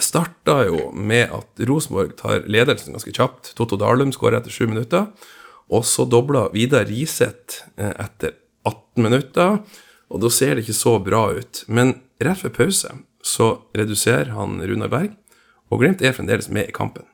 Starta 0.00 0.64
jo 0.66 0.88
med 0.96 1.30
at 1.32 1.64
Rosenborg 1.68 2.16
tar 2.18 2.42
ledelsen 2.50 2.96
ganske 2.96 3.12
kjapt. 3.14 3.52
Totto 3.58 3.76
Dahlum 3.80 4.12
skårer 4.12 4.40
etter 4.40 4.52
sju 4.52 4.66
minutter. 4.70 5.06
Og 5.72 5.84
så 5.88 6.04
dobler 6.08 6.48
Vidar 6.56 6.84
Riseth 6.88 7.62
eh, 7.76 7.92
etter 8.04 8.34
18 8.68 9.04
minutter. 9.04 9.60
Og 10.12 10.20
da 10.24 10.30
ser 10.32 10.56
det 10.56 10.64
ikke 10.66 10.76
så 10.80 10.96
bra 11.02 11.26
ut. 11.36 11.64
Men 11.68 11.98
rett 12.24 12.40
før 12.42 12.52
pause 12.64 12.96
så 13.24 13.46
reduserer 13.76 14.34
han 14.36 14.58
Runar 14.60 14.90
Berg, 14.92 15.14
og 15.74 15.82
Glimt 15.82 16.02
er 16.02 16.14
fremdeles 16.14 16.48
med 16.54 16.70
i 16.70 16.74
kampen. 16.74 17.06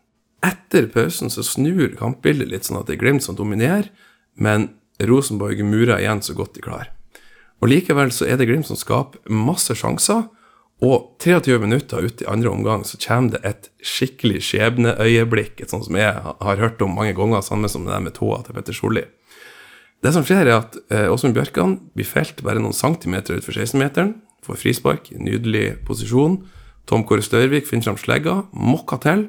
Etter 0.45 0.87
pausen 0.93 1.33
så 1.33 1.45
snur 1.45 1.95
kampbildet 1.99 2.51
litt 2.53 2.69
sånn 2.69 2.81
at 2.81 2.89
det 2.89 2.99
er 2.99 3.03
Glimt 3.03 3.25
som 3.25 3.37
dominerer, 3.39 3.89
men 4.37 4.71
Rosenborg 5.01 5.63
murer 5.65 5.99
igjen 5.99 6.21
så 6.25 6.37
godt 6.37 6.57
de 6.57 6.65
klarer. 6.65 6.93
Og 7.61 7.73
likevel 7.73 8.13
så 8.13 8.29
er 8.29 8.41
det 8.41 8.49
Glimt 8.49 8.69
som 8.69 8.79
skaper 8.79 9.21
masse 9.33 9.77
sjanser, 9.77 10.29
og 10.81 11.21
23 11.21 11.59
minutter 11.61 12.07
ut 12.09 12.23
i 12.23 12.29
andre 12.29 12.49
omgang 12.49 12.87
så 12.89 12.97
kommer 13.03 13.35
det 13.35 13.41
et 13.45 13.67
skikkelig 13.85 14.41
skjebneøyeblikk, 14.47 15.61
et 15.61 15.73
sånt 15.73 15.85
som 15.85 15.99
jeg 15.99 16.15
har 16.17 16.63
hørt 16.63 16.81
om 16.81 16.95
mange 16.97 17.13
ganger, 17.17 17.45
sammen 17.45 17.69
som 17.69 17.85
det 17.85 17.93
der 17.93 18.05
med 18.07 18.17
tåa 18.17 18.41
til 18.47 18.57
Petter 18.57 18.77
Solli. 18.77 19.05
Det 20.01 20.15
som 20.17 20.25
skjer, 20.25 20.49
er 20.49 20.63
at 20.63 20.79
eh, 20.89 21.11
Åsmund 21.13 21.37
Bjørkan 21.37 21.77
blir 21.93 22.09
felt 22.09 22.41
bare 22.47 22.63
noen 22.63 22.77
centimeter 22.77 23.37
utfor 23.37 23.53
16-meteren, 23.53 24.15
får 24.47 24.57
frispark, 24.63 25.11
nydelig 25.21 25.83
posisjon. 25.85 26.39
Tom 26.91 27.05
Kåre 27.07 27.22
Størvik 27.22 27.68
finner 27.68 27.86
fram 27.86 28.01
slegga, 28.01 28.32
mokka 28.51 28.99
til. 29.05 29.28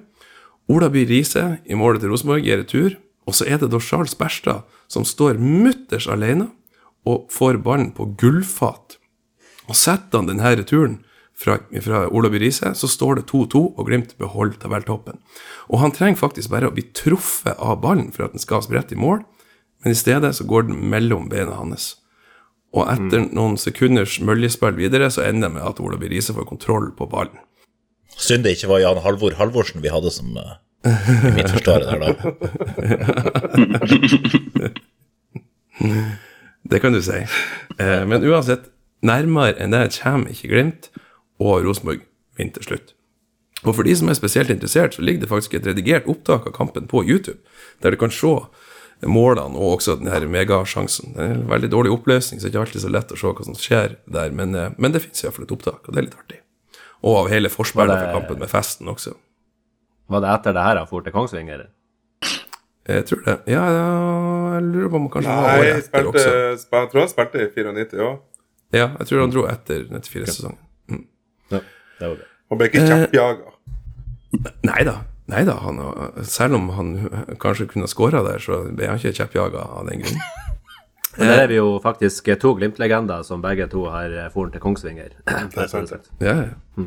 Ola 0.72 0.90
By 0.90 1.04
Riise 1.06 1.60
i 1.70 1.78
målet 1.78 2.02
til 2.02 2.10
Rosenborg 2.10 2.48
gir 2.48 2.58
retur. 2.64 2.96
Og 3.30 3.38
så 3.38 3.46
er 3.46 3.62
det 3.62 3.70
da 3.70 3.78
Charles 3.78 4.18
Berstad 4.18 4.66
som 4.90 5.06
står 5.06 5.38
mutters 5.38 6.08
alene 6.10 6.50
og 7.06 7.30
får 7.34 7.62
ballen 7.62 7.92
på 7.94 8.08
gullfat. 8.18 8.98
Og 9.70 9.78
setter 9.78 10.20
han 10.20 10.30
denne 10.32 10.56
returen 10.58 10.98
fra, 11.38 11.60
fra 11.86 12.08
Ola 12.10 12.32
By 12.34 12.42
Riise, 12.42 12.74
så 12.78 12.90
står 12.90 13.22
det 13.22 13.28
2-2, 13.30 13.62
og 13.78 13.86
Glimt 13.88 14.16
beholder 14.18 14.58
tabelltoppen. 14.62 15.22
Og 15.70 15.82
han 15.82 15.94
trenger 15.94 16.20
faktisk 16.20 16.52
bare 16.54 16.70
å 16.70 16.74
bli 16.74 16.88
truffet 16.98 17.58
av 17.62 17.80
ballen 17.86 18.10
for 18.14 18.26
at 18.26 18.36
den 18.36 18.42
skal 18.42 18.66
sprette 18.66 18.98
i 18.98 19.02
mål, 19.02 19.22
men 19.82 19.94
i 19.94 19.98
stedet 19.98 20.34
så 20.38 20.46
går 20.50 20.68
den 20.70 20.82
mellom 20.92 21.30
beina 21.30 21.56
hans. 21.58 21.96
Og 22.74 22.90
etter 22.90 23.26
noen 23.36 23.58
sekunders 23.60 24.20
møljespill 24.24 24.78
videre, 24.78 25.10
så 25.14 25.26
ender 25.28 25.50
det 25.50 25.56
med 25.58 25.66
at 25.68 25.82
Ola 25.84 25.98
By 26.02 26.10
Riise 26.12 26.36
får 26.38 26.50
kontroll 26.50 26.92
på 26.98 27.10
ballen. 27.10 27.42
Synd 28.18 28.44
det 28.46 28.56
ikke 28.58 28.70
var 28.72 28.80
Jan 28.84 29.02
Halvor 29.04 29.36
Halvorsen 29.40 29.84
vi 29.84 29.92
hadde 29.94 30.12
som 30.14 30.38
uh, 30.38 30.58
midtforsvarer 31.36 31.88
der, 31.92 32.00
da. 32.02 32.16
Det 36.72 36.80
kan 36.80 36.94
du 36.94 37.02
si. 37.04 37.20
Uh, 37.82 38.04
men 38.08 38.24
uansett, 38.24 38.70
nærmere 39.02 39.58
enn 39.60 39.74
det 39.74 39.98
kommer 39.98 40.32
ikke 40.32 40.52
Glimt, 40.52 40.92
og 41.42 41.66
Rosenborg 41.66 42.02
vinner 42.38 42.54
til 42.60 42.68
slutt. 42.70 42.94
Og 43.62 43.76
for 43.78 43.86
de 43.86 43.94
som 43.98 44.10
er 44.10 44.18
spesielt 44.18 44.50
interessert, 44.50 44.96
så 44.96 45.02
ligger 45.06 45.22
det 45.24 45.30
faktisk 45.30 45.54
et 45.58 45.68
redigert 45.70 46.08
opptak 46.10 46.48
av 46.50 46.56
kampen 46.56 46.88
på 46.90 47.04
YouTube, 47.06 47.40
der 47.82 47.94
du 47.94 48.00
kan 48.02 48.14
se 48.14 48.34
målene 49.10 49.58
og 49.58 49.78
også 49.78 49.98
den 50.00 50.10
her 50.12 50.26
megasjansen. 50.30 51.14
Det 51.16 51.26
er 51.26 51.36
en 51.36 51.50
veldig 51.50 51.72
dårlig 51.74 51.92
oppløsning, 51.94 52.42
så 52.42 52.48
det 52.48 52.52
er 52.52 52.54
ikke 52.54 52.66
alltid 52.68 52.86
så 52.86 52.94
lett 52.94 53.14
å 53.14 53.18
se 53.18 53.34
hva 53.34 53.46
som 53.48 53.58
skjer 53.58 53.98
der, 54.06 54.34
men, 54.38 54.56
eh, 54.56 54.74
men 54.78 54.94
det 54.94 55.04
finnes 55.06 55.24
iallfall 55.24 55.46
et 55.46 55.54
opptak, 55.58 55.82
og 55.86 55.94
det 55.94 56.02
er 56.02 56.08
litt 56.08 56.18
artig. 56.18 56.42
Og 57.02 57.18
av 57.24 57.30
hele 57.34 57.50
forspillet 57.50 57.98
for 57.98 58.20
kampen 58.20 58.42
med 58.44 58.50
festen 58.52 58.90
også. 58.92 59.16
Var 60.12 60.22
det 60.24 60.34
etter 60.36 60.54
det 60.58 60.66
her 60.66 60.78
han 60.82 60.90
for 60.90 61.06
til 61.06 61.14
Kongsvinger? 61.16 61.68
Jeg 62.90 63.06
tror 63.08 63.22
det. 63.26 63.38
Ja, 63.50 63.62
ja 63.70 63.86
jeg 64.56 64.64
lurer 64.68 64.90
på 64.90 64.98
om 65.00 65.06
han 65.08 65.14
kanskje 65.14 65.36
var 65.38 65.48
Nei, 65.48 65.60
året 65.62 65.70
jeg, 65.70 65.84
etter 65.86 66.10
også. 66.10 66.34
jeg 66.34 66.90
tror 66.92 67.00
han 67.04 67.12
spilte 67.12 67.42
i 67.46 67.48
94 67.54 68.04
òg. 68.08 68.20
Ja, 68.72 68.88
jeg 69.00 69.08
tror 69.10 69.22
han 69.22 69.34
dro 69.34 69.46
etter 69.52 69.86
94-sesongen. 69.92 70.60
Ja, 71.52 71.62
det 71.62 72.10
var 72.10 72.18
det. 72.20 72.28
Og 72.52 72.60
ble 72.60 72.68
ikke 72.72 72.82
Eh, 72.82 72.90
kjeppjaga. 72.90 73.56
Nei 74.68 74.84
da. 74.88 74.98
Nei 75.32 75.44
da, 75.48 75.54
han, 75.64 75.78
selv 76.28 76.58
om 76.58 76.70
han 76.76 76.90
kanskje 77.40 77.70
kunne 77.72 77.86
ha 77.88 77.92
skåra 77.92 78.20
der, 78.26 78.42
så 78.44 78.64
ble 78.76 78.90
han 78.90 79.00
ikke 79.00 79.14
kjeppjaga 79.22 79.64
av 79.78 79.88
den 79.88 80.02
grunn. 80.04 80.24
Men 81.18 81.28
der 81.28 81.42
er 81.44 81.48
vi 81.52 81.58
jo 81.58 81.80
faktisk 81.84 82.28
eh, 82.32 82.38
to 82.40 82.54
Glimt-legender 82.56 83.24
som 83.28 83.42
begge 83.44 83.68
to 83.72 83.86
har 83.92 84.14
eh, 84.16 84.30
foren 84.32 84.54
til 84.54 84.62
Kongsvinger. 84.64 85.16
Det 85.28 85.58
er 85.66 85.68
sant. 85.72 86.12
Ja, 86.24 86.36
ja. 86.48 86.86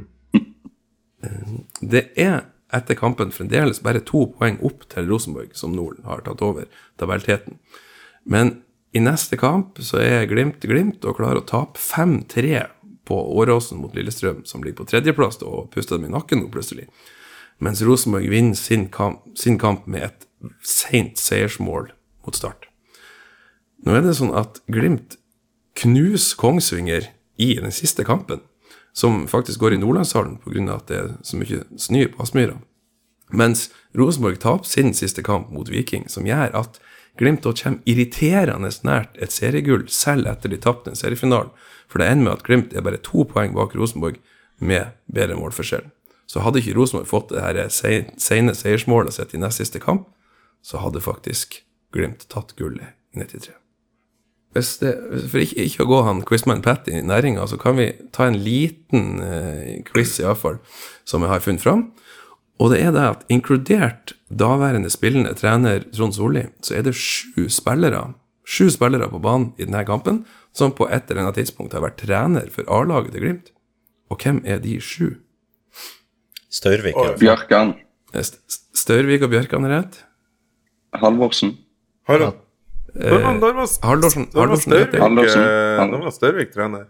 Eh, 1.25 1.55
Det 1.81 2.05
er 2.21 2.45
etter 2.75 2.97
kampen 2.99 3.31
fremdeles 3.33 3.83
bare 3.85 4.01
to 4.03 4.27
poeng 4.39 4.57
opp 4.65 4.87
til 4.91 5.07
Rosenborg, 5.11 5.53
som 5.57 5.75
Norden 5.77 6.05
har 6.09 6.25
tatt 6.27 6.43
over 6.43 6.65
tabellteten. 7.01 7.59
Men 8.25 8.63
i 8.97 9.03
neste 9.03 9.37
kamp 9.39 9.79
så 9.85 10.01
er 10.03 10.27
Glimt 10.31 10.65
Glimt 10.65 11.05
og 11.05 11.19
klarer 11.21 11.43
å 11.43 11.47
tape 11.47 11.79
5-3 11.81 12.65
på 13.05 13.19
Åråsen 13.39 13.79
mot 13.83 13.95
Lillestrøm, 13.95 14.45
som 14.49 14.63
ligger 14.65 14.81
på 14.83 14.89
tredjeplass, 14.95 15.43
og 15.45 15.69
puster 15.75 15.99
dem 15.99 16.09
i 16.09 16.15
nakken 16.15 16.41
nå 16.41 16.49
plutselig. 16.53 16.89
Mens 17.63 17.83
Rosenborg 17.85 18.31
vinner 18.33 18.57
sin 18.59 18.89
kamp, 18.89 19.21
sin 19.39 19.59
kamp 19.61 19.85
med 19.87 20.09
et 20.09 20.25
seint 20.65 21.21
seiersmål 21.21 21.93
mot 22.25 22.35
Start. 22.37 22.71
Nå 23.85 23.93
er 23.95 24.05
det 24.05 24.15
sånn 24.17 24.35
at 24.37 24.61
Glimt 24.73 25.19
knuser 25.77 26.39
Kongsvinger 26.41 27.09
i 27.37 27.55
den 27.59 27.73
siste 27.75 28.05
kampen, 28.07 28.41
som 28.95 29.25
faktisk 29.29 29.61
går 29.61 29.75
i 29.75 29.81
Nordlandshallen 29.83 30.39
pga. 30.45 30.75
at 30.77 30.87
det 30.87 30.97
er 30.97 31.09
så 31.23 31.37
mye 31.37 31.65
snø 31.77 32.07
på 32.13 32.23
Aspmyra. 32.23 32.61
Mens 33.33 33.71
Rosenborg 33.97 34.39
taper 34.39 34.65
sin 34.65 34.95
siste 34.95 35.23
kamp 35.23 35.51
mot 35.51 35.69
Viking, 35.69 36.09
som 36.09 36.25
gjør 36.27 36.55
at 36.55 36.81
Glimt 37.19 37.43
kommer 37.45 37.79
irriterende 37.87 38.71
nært 38.83 39.15
et 39.23 39.31
seriegull, 39.31 39.85
selv 39.89 40.27
etter 40.27 40.51
de 40.51 40.57
tapte 40.59 40.91
en 40.91 40.97
seriefinalen. 40.99 41.51
For 41.87 41.99
det 41.99 42.09
ender 42.11 42.25
med 42.25 42.33
at 42.33 42.43
Glimt 42.43 42.73
er 42.75 42.83
bare 42.83 42.99
to 42.99 43.23
poeng 43.25 43.55
bak 43.55 43.75
Rosenborg 43.79 44.17
med 44.59 44.91
bedre 45.07 45.37
målforskjell. 45.39 45.91
Så 46.27 46.41
hadde 46.43 46.59
ikke 46.59 46.75
Rosenborg 46.75 47.07
fått 47.07 47.29
det 47.31 47.43
her 47.43 47.69
se- 47.69 48.11
sene 48.19 48.55
seiersmålet 48.55 49.15
sitt 49.15 49.35
i 49.35 49.39
nest 49.39 49.59
siste 49.63 49.79
kamp, 49.79 50.09
så 50.63 50.79
hadde 50.83 51.01
faktisk 51.05 51.61
Glimt 51.95 52.27
tatt 52.29 52.57
gullet 52.57 52.95
i 53.15 53.19
93. 53.23 53.55
Hvis 54.55 54.77
det, 54.79 54.93
for 55.33 55.43
ikke, 55.43 55.65
ikke 55.67 55.83
å 55.85 55.89
gå 55.91 56.01
han 56.07 56.23
Quizman 56.27 56.63
Pat 56.63 56.87
i 56.89 57.01
næringa, 57.03 57.47
så 57.51 57.59
kan 57.59 57.75
vi 57.81 57.89
ta 58.15 58.29
en 58.31 58.39
liten 58.39 59.19
eh, 59.25 59.81
quiz, 59.89 60.17
iallfall, 60.23 60.61
som 61.05 61.25
jeg 61.27 61.33
har 61.33 61.43
funnet 61.43 61.65
fram. 61.65 61.89
Og 62.63 62.71
det 62.71 62.85
er 62.87 62.93
det 62.95 63.03
at 63.03 63.25
inkludert 63.35 64.13
daværende 64.31 64.91
spillende 64.95 65.35
trener 65.35 65.83
Trond 65.91 66.15
Solli, 66.15 66.45
så 66.63 66.77
er 66.79 66.87
det 66.87 66.95
sju 66.95 67.49
spillere 67.51 68.13
sju 68.45 68.69
spillere 68.71 69.09
på 69.09 69.19
banen 69.25 69.53
i 69.57 69.65
denne 69.65 69.85
kampen 69.89 70.19
som 70.53 70.73
på 70.77 70.85
et 70.93 71.09
eller 71.11 71.25
annet 71.25 71.39
tidspunkt 71.41 71.73
har 71.75 71.83
vært 71.85 71.97
trener 72.05 72.51
for 72.53 72.69
A-laget 72.71 73.15
til 73.17 73.25
Glimt. 73.25 73.47
Og 74.13 74.21
hvem 74.21 74.43
er 74.45 74.61
de 74.63 74.77
sju? 74.85 75.15
Størvik. 76.53 76.95
Og. 76.95 77.17
Bjørkan. 77.19 77.73
Eh, 78.13 78.21
St- 78.21 78.39
St- 78.47 78.69
Staurvik 78.79 79.25
og 79.25 79.33
Bjørkan 79.33 79.65
er 79.67 79.73
rett. 79.79 79.97
Halvorsen. 81.01 81.57
Han 82.07 82.21
Når 82.95 83.21
var- 83.25 83.37
når 85.91 86.03
var 86.05 86.11
Størvik 86.15 86.53
trener? 86.55 86.85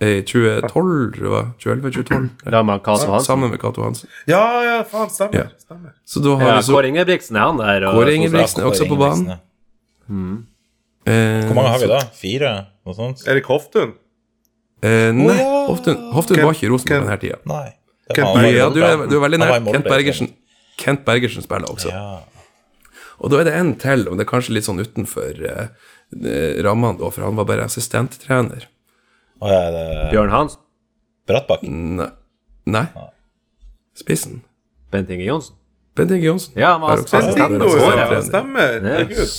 I 0.00 0.22
2012, 0.22 1.14
tror 1.18 1.32
jeg 1.34 1.46
2011-2012. 1.58 2.28
Da 2.52 2.62
med 2.62 2.78
Cato 2.84 3.10
Hansen. 3.10 3.24
Sammen 3.26 3.50
med 3.50 3.58
Cato 3.58 3.82
Hansen. 3.82 4.08
Ja, 4.28 4.42
ja, 4.62 4.82
faen, 4.86 5.10
stemmer. 5.10 5.34
Ja. 5.34 5.44
stemmer. 5.58 5.90
Så 6.06 6.22
da 6.22 6.36
har 6.38 6.46
Ja, 6.54 6.60
så 6.62 6.72
Kåre 6.76 6.86
Ingebrigtsen 6.92 7.34
er 7.36 7.40
han 7.48 7.56
der. 7.58 7.86
og- 7.88 7.94
Kåre 7.94 8.14
Ingebrigtsen 8.14 8.60
er 8.62 8.66
også 8.70 8.86
på 8.88 8.96
banen. 8.96 9.26
ja. 9.26 9.36
Eh, 11.06 11.46
Hvor 11.46 11.54
mange 11.54 11.68
har 11.72 11.78
vi 11.78 11.86
da? 11.86 11.98
Fire? 12.14 12.66
Noe 12.86 12.94
sånt? 12.94 13.26
Erik 13.26 13.44
Hoftun? 13.44 13.92
Eh, 14.82 15.10
nei. 15.12 15.36
Hoftun, 15.66 16.12
Hoftun 16.12 16.36
Kent, 16.36 16.44
var 16.46 16.52
ikke 16.54 16.66
i 16.68 16.70
Rosenborg 16.70 17.02
på 17.02 17.08
denne 17.08 17.20
tida. 17.20 17.38
Nei. 17.46 17.68
Kent 18.14 18.54
Ja, 18.54 18.68
du 18.70 18.80
er, 18.82 19.06
du 19.08 19.16
er 19.18 19.22
veldig 19.28 19.38
nær. 19.40 19.72
Kent. 19.72 19.84
Bergersen. 19.84 20.30
Kent 20.78 21.04
Bergersen 21.04 21.42
spiller 21.42 21.66
også. 21.66 21.88
Ja. 21.90 22.18
Og 23.18 23.32
da 23.32 23.40
er 23.40 23.48
det 23.48 23.54
en 23.58 23.74
til, 23.80 24.06
og 24.08 24.18
det 24.18 24.26
er 24.26 24.30
kanskje 24.30 24.54
litt 24.54 24.66
sånn 24.68 24.82
utenfor 24.82 25.42
eh, 25.50 25.68
eh, 26.14 26.58
rammene, 26.64 26.98
da, 27.00 27.10
for 27.14 27.26
han 27.26 27.38
var 27.38 27.48
bare 27.50 27.66
assistenttrener. 27.66 28.68
Og 29.42 29.52
er 29.54 29.70
det 29.74 29.86
Bjørn 30.12 30.34
Hans? 30.34 30.58
Brattbakken? 31.28 31.78
Nei. 31.98 32.10
Nei. 32.68 33.08
Spissen. 33.98 34.42
Bent 34.92 35.10
Inge 35.12 35.26
Johnsen. 35.26 35.56
Bent 35.98 36.14
Inge 36.14 36.28
Johnsen. 36.28 36.54
Ja, 36.58 36.76
han 36.76 36.84
var 36.84 37.02
også 37.02 37.22
Bingo, 37.34 37.70
ja. 37.82 38.20
Stemmer. 38.24 38.78
Herregud. 38.84 39.34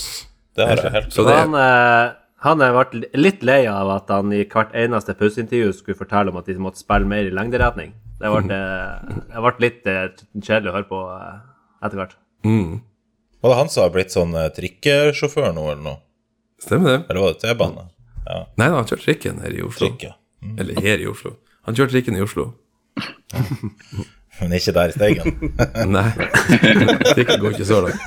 Det 0.57 0.67
har 0.67 0.81
jeg 0.83 0.93
helt 0.97 1.15
Så 1.15 1.23
Han, 1.27 1.55
eh, 1.55 2.11
han 2.43 2.63
har 2.63 2.75
vært 2.75 2.97
litt 3.15 3.43
lei 3.47 3.61
av 3.71 3.89
at 3.95 4.11
han 4.13 4.33
i 4.35 4.43
hvert 4.47 4.75
eneste 4.77 5.15
pauseintervju 5.19 5.71
skulle 5.75 5.99
fortelle 5.99 6.31
om 6.33 6.39
at 6.39 6.47
de 6.51 6.57
måtte 6.59 6.81
spille 6.83 7.07
mer 7.07 7.27
i 7.27 7.33
lengderetning. 7.35 7.95
Det 8.19 8.31
ble, 8.33 8.55
eh, 8.55 9.17
det 9.31 9.43
ble 9.45 9.53
litt 9.63 9.87
eh, 9.87 10.05
kjedelig 10.35 10.71
å 10.71 10.75
høre 10.75 10.89
på 10.89 11.01
eh, 11.15 11.35
etter 11.87 12.01
hvert. 12.01 12.15
mm. 12.47 12.77
Var 13.41 13.49
det 13.53 13.57
han 13.61 13.69
som 13.71 13.85
har 13.85 13.91
blitt 13.95 14.11
sånn 14.11 14.33
eh, 14.35 14.49
trikkesjåfør 14.55 15.53
nå, 15.55 15.65
eller 15.71 15.83
noe? 15.85 15.99
Stemmer 16.59 16.91
det? 16.91 16.99
Eller 17.09 17.21
var 17.23 17.35
det 17.35 17.39
T-bane? 17.45 17.85
Ja, 18.25 18.39
Nei, 18.59 18.67
han 18.67 18.83
kjørte 18.83 18.91
kjørt 18.91 19.05
trikken 19.05 19.39
her 19.45 19.53
i 19.55 19.61
Oslo. 19.63 19.87
trikk, 19.87 20.03
ja. 20.09 20.15
Eller 20.59 20.81
her 20.83 20.99
i 20.99 21.07
Oslo. 21.09 21.37
Han 21.67 21.77
kjørte 21.77 21.95
trikken 21.95 22.19
i 22.19 22.23
Oslo. 22.25 22.49
Men 24.39 24.53
ikke 24.55 24.73
der 24.75 24.91
i 24.91 24.95
Steigen. 24.95 25.55
Nei, 25.95 26.09
trikken 27.13 27.41
går 27.41 27.55
ikke 27.55 27.67
så 27.67 27.79
langt. 27.85 27.99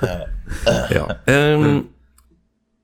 ja. 0.96 1.06
em, 1.30 1.80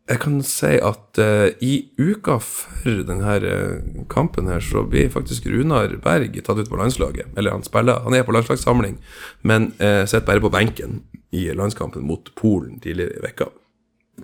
jeg 0.07 0.20
kan 0.22 0.38
si 0.46 0.76
at 0.86 1.18
uh, 1.18 1.48
i 1.64 1.88
uka 1.98 2.36
før 2.42 3.02
denne 3.09 3.36
uh, 3.42 4.04
kampen 4.12 4.46
her, 4.50 4.62
så 4.62 4.84
blir 4.86 5.11
faktisk 5.11 5.48
Runar 5.50 5.96
Berg 6.02 6.36
tatt 6.46 6.61
ut 6.62 6.70
på 6.70 6.78
landslaget. 6.78 7.32
Eller 7.34 7.57
han 7.57 7.66
spiller, 7.66 8.04
han 8.04 8.14
er 8.14 8.26
på 8.26 8.34
landslagssamling, 8.36 9.00
men 9.42 9.72
uh, 9.82 10.04
sitter 10.07 10.28
bare 10.28 10.44
på 10.44 10.52
benken 10.54 11.00
i 11.34 11.48
landskampen 11.50 12.07
mot 12.07 12.30
Polen 12.38 12.78
tidligere 12.82 13.18
i 13.18 13.24
vekka. 13.26 13.50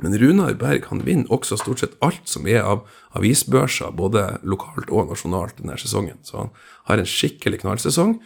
Men 0.00 0.14
Runar 0.18 0.54
Berg 0.60 0.86
han 0.88 1.02
vinner 1.04 1.34
også 1.34 1.58
stort 1.60 1.82
sett 1.82 1.98
alt 2.00 2.30
som 2.30 2.46
er 2.48 2.62
av 2.62 2.86
avisbørser, 3.18 3.90
både 3.98 4.38
lokalt 4.46 4.88
og 4.90 5.10
nasjonalt 5.10 5.58
denne 5.58 5.76
sesongen. 5.80 6.22
Så 6.22 6.38
han 6.44 6.54
har 6.88 7.02
en 7.02 7.10
skikkelig 7.10 7.60
knallsesong, 7.64 8.16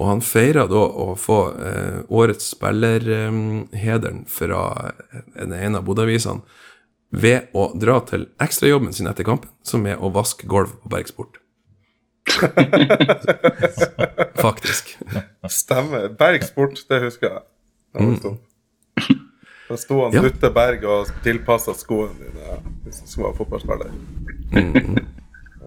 og 0.00 0.08
han 0.08 0.22
feirer 0.24 0.70
da 0.70 0.80
å 0.80 1.10
få 1.20 1.38
eh, 1.60 1.98
årets 2.08 2.54
spillerhederen 2.54 4.22
fra 4.32 4.62
den 5.34 5.52
ene 5.52 5.82
av 5.82 5.84
Bodø-avisene 5.84 6.40
ved 7.10 7.50
å 7.54 7.70
dra 7.74 7.98
til 8.06 8.28
ekstrajobben 8.42 8.94
sin 8.94 9.10
etter 9.10 9.26
kampen, 9.26 9.50
som 9.66 9.86
er 9.90 9.98
å 9.98 10.12
vaske 10.14 10.46
gulv 10.50 10.76
på 10.82 10.92
Bergsport. 10.92 11.40
Faktisk. 14.44 14.96
Stemmer. 15.50 16.08
Bergsport, 16.18 16.84
det 16.88 17.02
husker 17.06 17.32
jeg. 17.32 17.42
Da 17.94 18.06
var 18.06 18.22
det. 18.22 18.36
Da 19.70 19.76
sto 19.78 20.00
han 20.02 20.14
Ja. 20.14 20.22
Rutte 20.26 20.50
Berg 20.50 20.84
og 20.84 21.10
tilpassa 21.22 21.74
skoene 21.78 22.16
dine 22.18 22.56
hvis 22.84 23.02
du 23.04 23.06
skulle 23.06 23.28
være 23.28 23.38
fotballspiller. 23.38 23.92
Det 24.50 24.64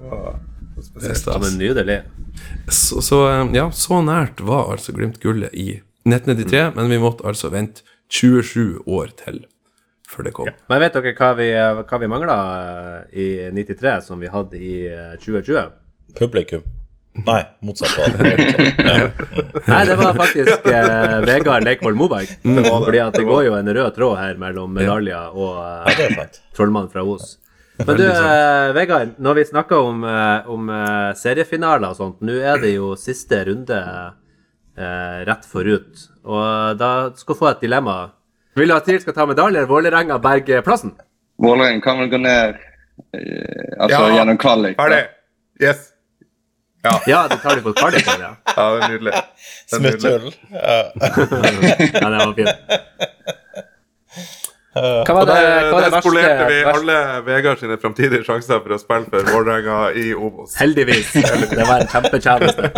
var 0.10 0.40
Det 0.76 1.08
er. 1.08 1.22
Ja, 1.32 1.52
nydelig. 1.58 1.98
Så, 2.68 3.02
så 3.02 3.22
eh, 3.30 3.46
ja, 3.56 3.70
så 3.72 4.02
nært 4.04 4.42
var 4.44 4.72
altså 4.74 4.92
Glimt 4.92 5.22
gullet 5.24 5.54
i 5.54 5.80
1993, 6.04 6.74
men 6.76 6.90
vi 6.92 7.00
måtte 7.00 7.24
altså 7.30 7.52
vente 7.54 7.86
27 8.12 8.84
år 8.86 9.14
til 9.24 9.46
før 10.14 10.30
det 10.30 10.36
kom. 10.38 10.54
Men 10.72 10.84
vet 10.84 10.96
dere 10.96 11.16
hva 11.18 11.32
vi, 11.40 11.50
hva 11.90 12.00
vi 12.04 12.12
mangla 12.12 12.38
i 13.12 13.28
93 13.54 13.98
som 14.06 14.22
vi 14.24 14.32
hadde 14.32 14.62
i 14.62 14.78
eh, 14.92 15.12
2020? 15.20 15.76
Publikum. 16.20 16.64
Nei, 17.30 17.42
motsatt. 17.62 17.94
Ja. 18.84 19.10
Nei, 19.68 19.84
det 19.86 19.96
var 20.00 20.16
faktisk 20.18 20.66
eh, 20.70 21.20
Vegard 21.28 21.66
Leikvoll 21.68 21.96
Moberg. 21.98 22.32
Fordi 22.42 23.00
at 23.04 23.16
det 23.18 23.26
går 23.28 23.46
jo 23.48 23.54
en 23.58 23.70
rød 23.78 23.94
tråd 23.96 24.18
her 24.18 24.40
mellom 24.42 24.74
medaljer 24.74 25.38
og 25.38 25.60
eh, 25.62 26.00
det 26.00 26.08
er 26.10 26.40
trollmann 26.58 26.90
fra 26.94 27.06
Os. 27.06 27.36
Men 27.88 27.98
du, 27.98 28.04
eh, 28.06 28.72
Vegard, 28.76 29.16
når 29.22 29.38
vi 29.40 29.46
snakker 29.50 29.86
om, 29.92 30.04
eh, 30.06 30.50
om 30.50 30.68
eh, 30.74 31.14
seriefinaler 31.18 31.94
og 31.94 31.98
sånt, 32.02 32.20
nå 32.26 32.36
er 32.42 32.62
det 32.62 32.76
jo 32.76 32.92
siste 33.00 33.40
runde 33.50 33.80
eh, 33.80 35.24
rett 35.30 35.48
forut. 35.50 36.04
Og 36.26 36.78
da 36.82 36.92
skal 37.18 37.34
du 37.36 37.40
få 37.40 37.50
et 37.54 37.64
dilemma. 37.66 37.98
Vil 38.56 38.70
du 38.70 38.76
at 38.76 38.86
TIL 38.86 39.00
skal 39.02 39.14
ta 39.18 39.26
medalje, 39.26 39.58
eller 39.58 39.70
Vålerenga 39.70 40.20
berge 40.22 40.62
plassen? 40.66 40.94
Vålerenga 41.42 41.82
kan 41.82 42.00
vel 42.00 42.10
gå 42.12 42.18
ned 42.22 42.56
eh, 43.18 43.80
altså 43.80 44.02
Ja. 44.08 44.16
gjennom 44.18 44.38
kvalik. 44.38 44.78
Ferdig. 44.78 45.04
Yes. 45.62 45.90
Ja, 47.08 47.28
det 47.32 47.38
tar 47.42 47.56
de 47.56 47.62
på 47.64 47.74
kvalik, 47.74 48.06
ja. 48.08 48.36
Ja. 48.56 48.66
Det 48.76 48.84
er 48.84 48.90
nydelig. 48.92 49.14
Smutthull. 49.72 50.34
Ja. 50.52 50.84
ja, 51.94 52.10
det 52.10 52.18
var 52.26 52.34
fint. 52.36 52.50
Hva 54.74 55.14
var 55.14 55.28
det, 55.30 55.34
hva 55.38 55.70
var 55.70 55.84
det 55.84 55.90
der 55.94 56.02
spolerte 56.02 56.46
vi 56.50 56.56
verste, 56.58 56.66
verste 56.66 56.80
alle 56.80 57.22
Vegard 57.28 57.60
sine 57.62 57.76
framtidige 57.78 58.26
sjanser 58.26 58.58
for 58.64 58.74
å 58.74 58.80
spille 58.82 59.06
for 59.12 59.22
Vålerenga 59.36 59.76
i 60.02 60.06
Obos. 60.18 60.56
Heldigvis. 60.58 61.12
Det 61.14 61.68
var 61.68 61.84
en 61.84 61.92
kjempetjeneste. 61.92 62.64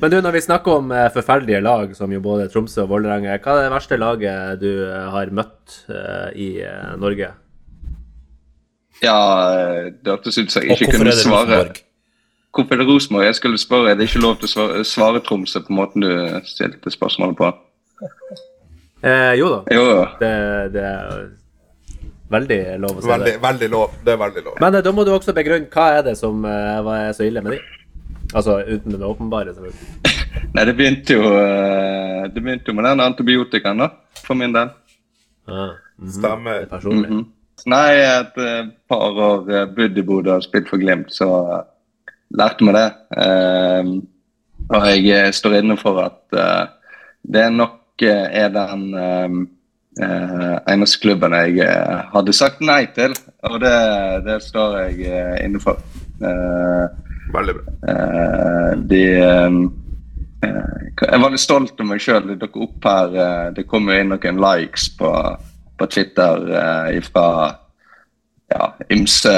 Men 0.00 0.12
du, 0.12 0.16
når 0.24 0.32
vi 0.38 0.46
snakker 0.46 0.70
om 0.80 0.86
eh, 0.94 1.10
forferdelige 1.12 1.60
lag, 1.60 1.92
som 1.96 2.12
jo 2.14 2.20
både 2.24 2.48
Tromsø 2.52 2.80
og 2.86 2.92
Vålerenga 2.94 3.28
er, 3.34 3.40
hva 3.44 3.52
er 3.58 3.62
det 3.66 3.74
verste 3.74 3.96
laget 4.00 4.62
du 4.62 4.72
eh, 4.86 5.08
har 5.12 5.26
møtt 5.34 5.64
eh, 5.92 6.28
i 6.38 6.48
eh, 6.64 6.92
Norge? 7.02 7.28
Ja, 9.02 9.18
eh, 9.58 9.90
det 9.92 10.10
hørtes 10.14 10.38
ut 10.38 10.50
som 10.54 10.62
jeg 10.64 10.70
ikke 10.78 10.92
kunne 10.96 11.12
svare. 11.18 11.58
Hvorfor 12.54 12.72
er 12.74 12.78
det 12.80 12.88
Rosenborg? 12.88 13.24
Jeg 13.28 13.38
skulle 13.42 13.58
spørre, 13.60 13.92
det 13.92 14.02
er 14.06 14.08
ikke 14.08 14.24
lov 14.24 14.34
til 14.40 14.48
å 14.48 14.52
svare, 14.54 14.74
svare 14.88 15.20
Tromsø 15.26 15.58
på 15.66 15.72
måten 15.76 15.98
du 16.06 16.10
stilte 16.48 16.88
spørsmålet 16.94 17.36
på. 17.38 17.46
Eh, 19.02 19.34
jo 19.38 19.48
da, 19.52 19.58
Jo, 19.74 19.84
det, 20.18 20.30
det 20.74 20.82
er 20.82 21.28
veldig 22.34 22.58
lov 22.82 22.96
å 22.98 23.02
si 23.04 23.10
Veldig, 23.12 23.32
det. 23.32 23.42
veldig 23.44 23.68
lov. 23.72 23.92
Det 24.04 24.14
er 24.14 24.20
veldig 24.24 24.44
lov. 24.48 24.56
Men 24.64 24.74
eh, 24.78 24.84
da 24.84 24.92
må 24.94 25.04
du 25.06 25.12
også 25.14 25.34
begrunne 25.36 25.70
hva 25.72 25.86
er 25.98 26.02
det 26.08 26.16
som 26.18 26.44
eh, 26.48 26.90
er 26.98 27.12
så 27.16 27.28
ille 27.28 27.42
med 27.44 27.56
de? 27.56 27.60
Altså 28.36 28.58
uten 28.66 28.96
det 28.98 29.06
åpenbare, 29.06 29.54
selvfølgelig. 29.54 30.14
Nei, 30.56 30.64
det 30.68 30.74
begynte 30.76 31.16
jo 31.16 31.30
eh, 31.32 32.26
Det 32.34 32.42
begynte 32.42 32.72
jo 32.72 32.76
med 32.76 32.88
den 32.90 33.04
antibiotikaen, 33.06 33.84
da. 33.86 33.90
For 34.24 34.36
min 34.38 34.52
del. 34.56 34.74
Ah, 35.48 35.72
mhm. 35.96 36.12
Stemmer. 36.18 36.60
Det 36.60 36.68
er 36.68 36.72
personlig. 36.76 37.10
Mhm. 37.14 37.26
Nei, 37.68 37.88
et 37.98 38.36
par 38.86 39.16
år 39.18 39.40
bodd 39.74 39.96
i 39.98 40.02
Bodø 40.06 40.36
og 40.36 40.44
spilt 40.44 40.68
for 40.70 40.78
Glimt, 40.78 41.08
så 41.10 41.26
lærte 42.38 42.64
vi 42.66 42.74
det. 42.76 42.86
Eh, 43.18 43.90
og 44.68 44.86
jeg 45.00 45.34
står 45.34 45.58
inne 45.62 45.76
for 45.80 46.00
at 46.02 46.36
eh, 46.36 46.66
det 47.34 47.46
nok 47.54 47.77
eh, 48.06 48.26
er 48.44 48.52
den 48.54 48.84
eh, 48.94 49.38
eh, 50.04 50.56
eneste 50.72 51.02
klubben 51.02 51.36
jeg 51.36 51.58
eh, 51.64 52.06
hadde 52.14 52.36
sagt 52.36 52.62
nei 52.64 52.84
til, 52.96 53.16
og 53.48 53.60
det, 53.62 53.76
det 54.26 54.40
står 54.46 54.80
jeg 54.84 55.12
eh, 55.12 55.36
inne 55.46 55.62
for. 55.62 55.82
Eh, 56.22 57.04
Veldig 57.32 57.54
bra. 57.54 57.72
Eh, 57.92 58.78
de 58.88 59.02
eh, 59.20 59.52
eh, 60.42 60.74
Jeg 60.98 61.12
er 61.12 61.22
veldig 61.22 61.40
stolt 61.40 61.80
av 61.80 61.88
meg 61.90 62.02
sjøl. 62.02 62.24
Det 62.30 62.38
dukker 62.42 62.66
opp 62.66 62.88
her 62.88 63.16
eh, 63.24 63.46
Det 63.56 63.66
kom 63.68 63.90
jo 63.90 63.98
inn 64.00 64.12
noen 64.14 64.42
likes 64.42 64.88
på, 64.98 65.12
på 65.78 65.88
Twitter 65.92 66.48
uh, 66.48 67.00
fra 67.06 67.26
ja, 68.48 68.70
ymse 68.90 69.34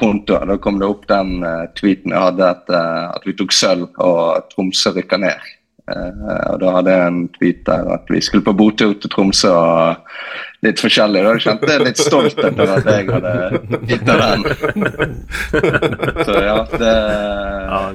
kontoer. 0.00 0.46
Da 0.48 0.56
kom 0.62 0.80
det 0.80 0.88
opp 0.88 1.04
den 1.10 1.42
eh, 1.44 1.66
tweeten 1.76 2.14
jeg 2.14 2.22
hadde 2.30 2.46
at, 2.48 2.70
at 2.72 3.26
vi 3.28 3.34
tok 3.36 3.52
sølv 3.52 3.90
og 4.00 4.48
Tromsø 4.54 4.94
rykka 4.96 5.18
ned. 5.20 5.50
Eh, 5.88 6.52
og 6.52 6.60
Da 6.60 6.74
hadde 6.76 6.94
jeg 6.94 7.08
en 7.08 7.20
tweet 7.36 7.64
der 7.66 7.88
at 7.94 8.12
vi 8.12 8.20
skulle 8.24 8.44
på 8.44 8.54
botur 8.56 8.94
til 9.00 9.12
Tromsø 9.12 9.52
og 9.54 10.64
litt 10.66 10.80
forskjellig. 10.82 11.22
Da 11.24 11.34
kjente 11.40 11.72
jeg 11.72 11.86
litt 11.86 12.02
stolt 12.02 12.38
etter 12.38 12.72
at 12.76 12.88
jeg 12.92 13.08
hadde 13.08 13.34
gitt 13.88 14.12
av 14.12 14.24
den. 14.24 15.20
Så 16.26 16.38
ja, 16.44 16.58
det, 16.72 16.94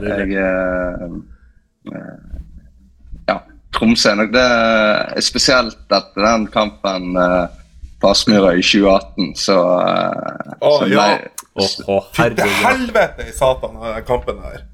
det 0.03 0.14
er 0.18 0.24
jeg 0.24 0.38
eh, 0.44 1.18
eh, 1.94 2.14
Ja, 3.30 3.38
Tromsø 3.76 4.14
er 4.14 4.22
nok 4.24 4.34
det 4.34 4.48
Spesielt 5.24 5.84
etter 5.90 6.26
den 6.26 6.48
kampen 6.53 7.14
på 8.03 8.10
Aspmyra 8.11 8.49
i 8.60 8.64
2018, 8.65 9.30
så, 9.40 9.56
Å, 10.60 10.72
så 10.82 10.90
ja. 10.91 11.06
Å, 11.56 11.99
Fy 12.11 12.26
Til 12.36 12.56
helvete 12.65 13.30
i 13.30 13.36
satan 13.36 13.78
den 13.80 14.03
kampen 14.07 14.41
her. 14.44 14.65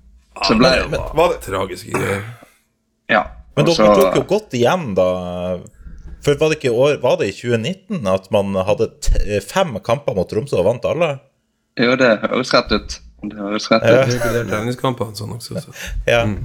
så 0.48 0.56
ble 0.58 0.72
Var 0.90 1.34
det 1.36 1.38
Tragiske 1.46 1.94
greier. 1.94 2.24
Ja. 3.10 3.24
Men 3.58 3.66
dere 3.68 3.74
Også, 3.90 4.00
tok 4.00 4.16
jo 4.22 4.24
godt 4.30 4.54
igjen, 4.56 4.94
da. 4.96 5.08
For 6.24 6.36
var 6.40 6.52
det 6.52 6.60
ikke 6.60 6.72
år, 6.76 6.98
var 7.02 7.18
det 7.20 7.30
i 7.32 7.36
2019 7.36 8.08
at 8.12 8.26
man 8.36 8.54
hadde 8.68 8.90
t 9.04 9.40
fem 9.44 9.78
kamper 9.84 10.16
mot 10.18 10.28
Tromsø 10.30 10.60
og 10.60 10.66
vant 10.68 10.86
alle? 10.88 11.14
Jo, 11.80 11.94
det 12.00 12.10
høres 12.26 12.52
rett 12.54 12.74
ut. 12.76 12.98
Det 13.24 13.36
høres 13.40 13.66
rett 13.72 13.84
Ja. 13.88 14.02
ut. 14.04 14.48
Treningskampene 14.50 15.16
sånn 15.16 15.32
også. 15.36 15.60
Så. 15.64 15.74
Ja. 16.08 16.22
Mm. 16.28 16.38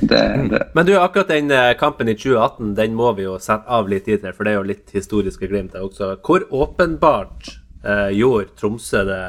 Det, 0.00 0.20
det. 0.52 0.60
Men 0.74 0.86
du, 0.88 0.94
akkurat 0.98 1.28
den 1.30 1.50
eh, 1.54 1.72
kampen 1.78 2.08
i 2.10 2.14
2018, 2.18 2.74
den 2.78 2.94
må 2.98 3.12
vi 3.18 3.26
jo 3.26 3.36
sette 3.42 3.66
av 3.66 3.90
litt 3.90 4.06
tid 4.06 4.22
til, 4.24 4.32
for 4.34 4.46
det 4.46 4.54
er 4.54 4.60
jo 4.60 4.66
litt 4.70 4.94
historiske 4.94 5.50
glimt 5.50 5.74
der 5.74 5.86
også. 5.86 6.14
Hvor 6.26 6.46
åpenbart 6.50 7.50
eh, 7.84 8.10
gjorde 8.18 8.54
Tromsø 8.58 9.04
det, 9.06 9.20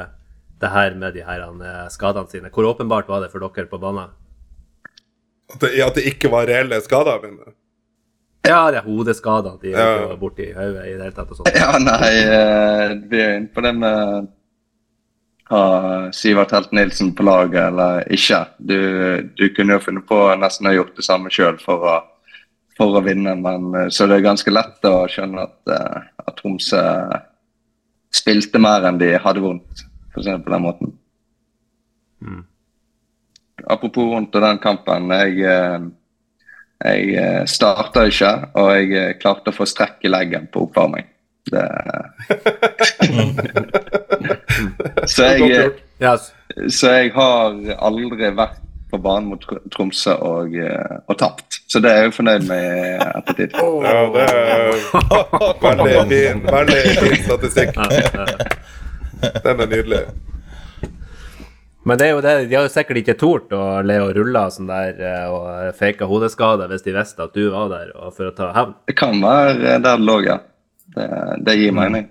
det 0.62 0.70
her 0.74 0.94
med 0.98 1.14
de 1.18 1.26
her 1.26 1.42
eh, 1.46 1.84
skadene 1.94 2.30
sine? 2.30 2.50
Hvor 2.54 2.70
åpenbart 2.70 3.10
var 3.10 3.22
det 3.26 3.30
for 3.34 3.42
dere 3.46 3.66
på 3.70 3.78
banen? 3.82 4.14
At 5.54 5.60
det, 5.64 5.70
at 5.82 5.94
det 5.98 6.06
ikke 6.12 6.30
var 6.32 6.46
reelle 6.50 6.80
skader? 6.84 7.20
Men, 7.24 7.54
Ja, 8.48 8.70
det 8.72 8.78
er 8.80 8.86
hodeskader 8.86 9.58
de 9.60 9.70
Ja. 9.74 10.06
var 10.08 10.16
borti 10.16 10.52
hodet 10.54 10.86
i 10.86 10.92
det 10.96 11.02
hele 11.02 11.12
tatt 11.16 11.30
og 11.30 11.36
sånt. 11.40 11.50
Ja, 11.56 11.72
nei, 11.78 12.12
eh, 12.22 12.94
vi 13.10 13.20
er 13.20 13.34
inne 13.36 13.50
på 13.52 13.60
det 13.64 13.74
med 13.76 14.28
ha 15.48 16.12
Sivert 16.12 16.50
Helt 16.52 16.72
Nilsen 16.76 17.14
på 17.16 17.24
laget 17.24 17.56
eller 17.70 18.04
ikke. 18.12 18.42
Du, 18.58 18.76
du 19.36 19.48
kunne 19.56 19.76
jo 19.78 19.80
funnet 19.80 20.06
på 20.08 20.18
nesten 20.40 20.68
å 20.68 20.74
gjort 20.76 20.94
det 20.96 21.04
samme 21.06 21.30
sjøl 21.32 21.56
for, 21.62 21.86
for 22.76 22.98
å 23.00 23.04
vinne, 23.04 23.34
men 23.40 23.68
eh, 23.74 23.88
så 23.92 24.06
det 24.08 24.18
er 24.20 24.26
ganske 24.28 24.52
lett 24.52 24.84
å 24.88 25.06
skjønne 25.08 25.44
at, 25.48 25.58
eh, 25.72 26.02
at 26.28 26.36
Tromsø 26.40 26.82
spilte 28.14 28.60
mer 28.60 28.84
enn 28.88 29.00
de 29.00 29.12
hadde 29.20 29.40
vondt, 29.44 29.84
for 30.12 30.20
å 30.20 30.24
si 30.24 30.30
det 30.32 30.44
på 30.44 30.52
den 30.54 30.64
måten. 30.64 30.94
Apropos 33.68 34.04
vondt 34.04 34.34
av 34.34 34.42
den 34.42 34.58
kampen. 34.58 35.10
Jeg, 35.12 35.40
eh, 35.44 35.80
jeg 36.84 37.16
eh, 37.20 37.42
starta 37.44 38.06
ikke, 38.08 38.30
og 38.56 38.70
jeg 38.72 38.94
eh, 38.96 39.16
klarte 39.20 39.52
å 39.52 39.56
få 39.56 39.66
strekk 39.68 40.06
i 40.08 40.12
leggen 40.12 40.46
på 40.52 40.64
oppvarming. 40.64 41.04
Det... 41.48 41.64
så, 45.12 45.28
jeg. 45.36 45.72
Så 46.68 46.94
jeg 46.94 47.12
har 47.12 47.60
aldri 47.76 48.30
vært 48.36 48.56
på 48.88 49.00
banen 49.04 49.28
mot 49.34 49.44
Tromsø 49.74 50.14
og, 50.24 50.56
og 51.04 51.18
tapt. 51.20 51.60
Så 51.68 51.80
det 51.84 51.92
er 51.92 52.00
jeg 52.00 52.08
jo 52.08 52.14
fornøyd 52.22 52.46
med 52.48 52.64
i 52.64 52.94
ettertid. 53.18 53.52
ja, 53.84 53.98
det 54.14 54.24
er 54.24 55.84
veldig 55.84 56.22
fin, 56.24 56.40
veldig 56.48 56.80
fin 57.02 57.20
statistikk. 57.26 57.76
Den 59.44 59.60
er 59.66 59.68
nydelig. 59.76 60.02
Men 61.86 61.98
det 62.00 62.08
er 62.08 62.14
jo 62.16 62.22
det, 62.24 62.32
de 62.50 62.56
har 62.58 62.66
jo 62.66 62.72
sikkert 62.72 63.00
ikke 63.00 63.16
tort 63.20 63.52
å 63.54 63.80
le 63.86 63.98
og 64.02 64.14
rulle 64.16 64.44
sånn 64.52 64.68
der 64.68 64.98
eh, 64.98 65.26
og 65.30 65.76
fake 65.78 66.08
hodeskade 66.10 66.66
hvis 66.72 66.84
de 66.84 66.94
visste 66.96 67.24
at 67.24 67.36
du 67.36 67.50
var 67.54 67.70
der 67.72 67.92
og 67.94 68.14
for 68.16 68.30
å 68.30 68.34
ta 68.34 68.50
hevn. 68.56 68.74
Det 68.90 68.96
kan 68.98 69.20
være 69.22 69.58
der 69.62 69.84
det 69.86 69.94
lå, 70.02 70.18
ja. 70.26 70.40
Det, 70.96 71.06
det 71.46 71.54
gir 71.60 71.76
mening. 71.76 72.08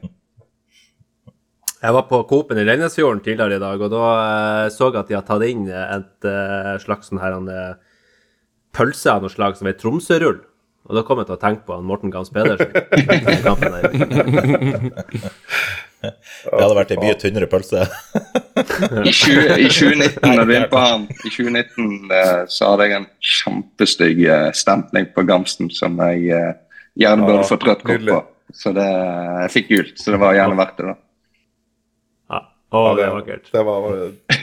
Jeg 1.77 1.93
var 1.93 2.07
på 2.09 2.23
Coop-en 2.29 2.57
i 2.57 2.65
Leinesfjorden 2.65 3.21
tidligere 3.21 3.59
i 3.59 3.61
dag, 3.61 3.81
og 3.85 3.91
da 3.93 4.05
eh, 4.17 4.69
så 4.73 4.89
jeg 4.89 5.01
at 5.01 5.11
de 5.11 5.17
har 5.17 5.25
tatt 5.27 5.45
inn 5.45 5.67
et 5.69 6.25
eh, 6.25 6.73
slags 6.81 7.11
sånn 7.11 7.21
her 7.21 7.35
han, 7.35 7.49
eh, 7.51 7.75
pølse 8.73 9.13
av 9.13 9.25
noe 9.25 9.33
slag 9.33 9.59
som 9.59 9.69
er 9.69 9.77
Tromsø-rull. 9.77 10.39
Og 10.87 10.95
da 10.95 11.03
kom 11.05 11.19
jeg 11.19 11.27
til 11.29 11.35
å 11.35 11.41
tenke 11.41 11.67
på 11.67 11.75
han 11.75 11.85
Morten 11.85 12.13
Gams 12.13 12.31
Pedersen. 12.33 12.71
Det 16.01 16.59
hadde 16.61 16.75
vært 16.77 16.91
ei 16.93 16.99
mye 17.01 17.15
tynnere 17.19 17.49
pølse. 17.49 17.85
I, 19.07 19.11
20, 19.11 19.57
I 19.57 19.69
2019 19.71 20.35
når 20.35 20.43
du 20.43 20.51
er 20.51 20.59
inne 20.59 20.69
på 20.71 20.81
han, 20.81 21.07
i 21.09 21.31
2019 21.33 22.13
eh, 22.19 22.41
så 22.53 22.71
hadde 22.71 22.87
jeg 22.87 22.97
en 22.99 23.09
kjempestygg 23.33 24.23
eh, 24.29 24.47
stempling 24.57 25.09
på 25.15 25.25
Gamsten 25.29 25.71
som 25.73 25.97
jeg 26.05 26.29
eh, 26.37 26.53
gjerne 27.01 27.25
burde 27.25 27.47
fått 27.49 27.65
rødt 27.67 27.85
kort 27.87 28.07
på. 28.07 28.21
Så 28.55 28.71
det, 28.75 28.85
jeg 28.87 29.53
fikk 29.57 29.73
gult, 29.73 29.97
så 29.99 30.13
det 30.13 30.21
var 30.21 30.37
gjerne 30.37 30.59
verdt 30.59 30.77
det. 30.79 30.87
da. 30.87 30.97
Ja. 32.31 32.41
Å, 32.47 32.83
det 32.95 33.07
var 33.07 33.17
vakkert. 33.17 33.49
Det 33.51 33.63
var, 33.67 33.89
det 33.97 34.37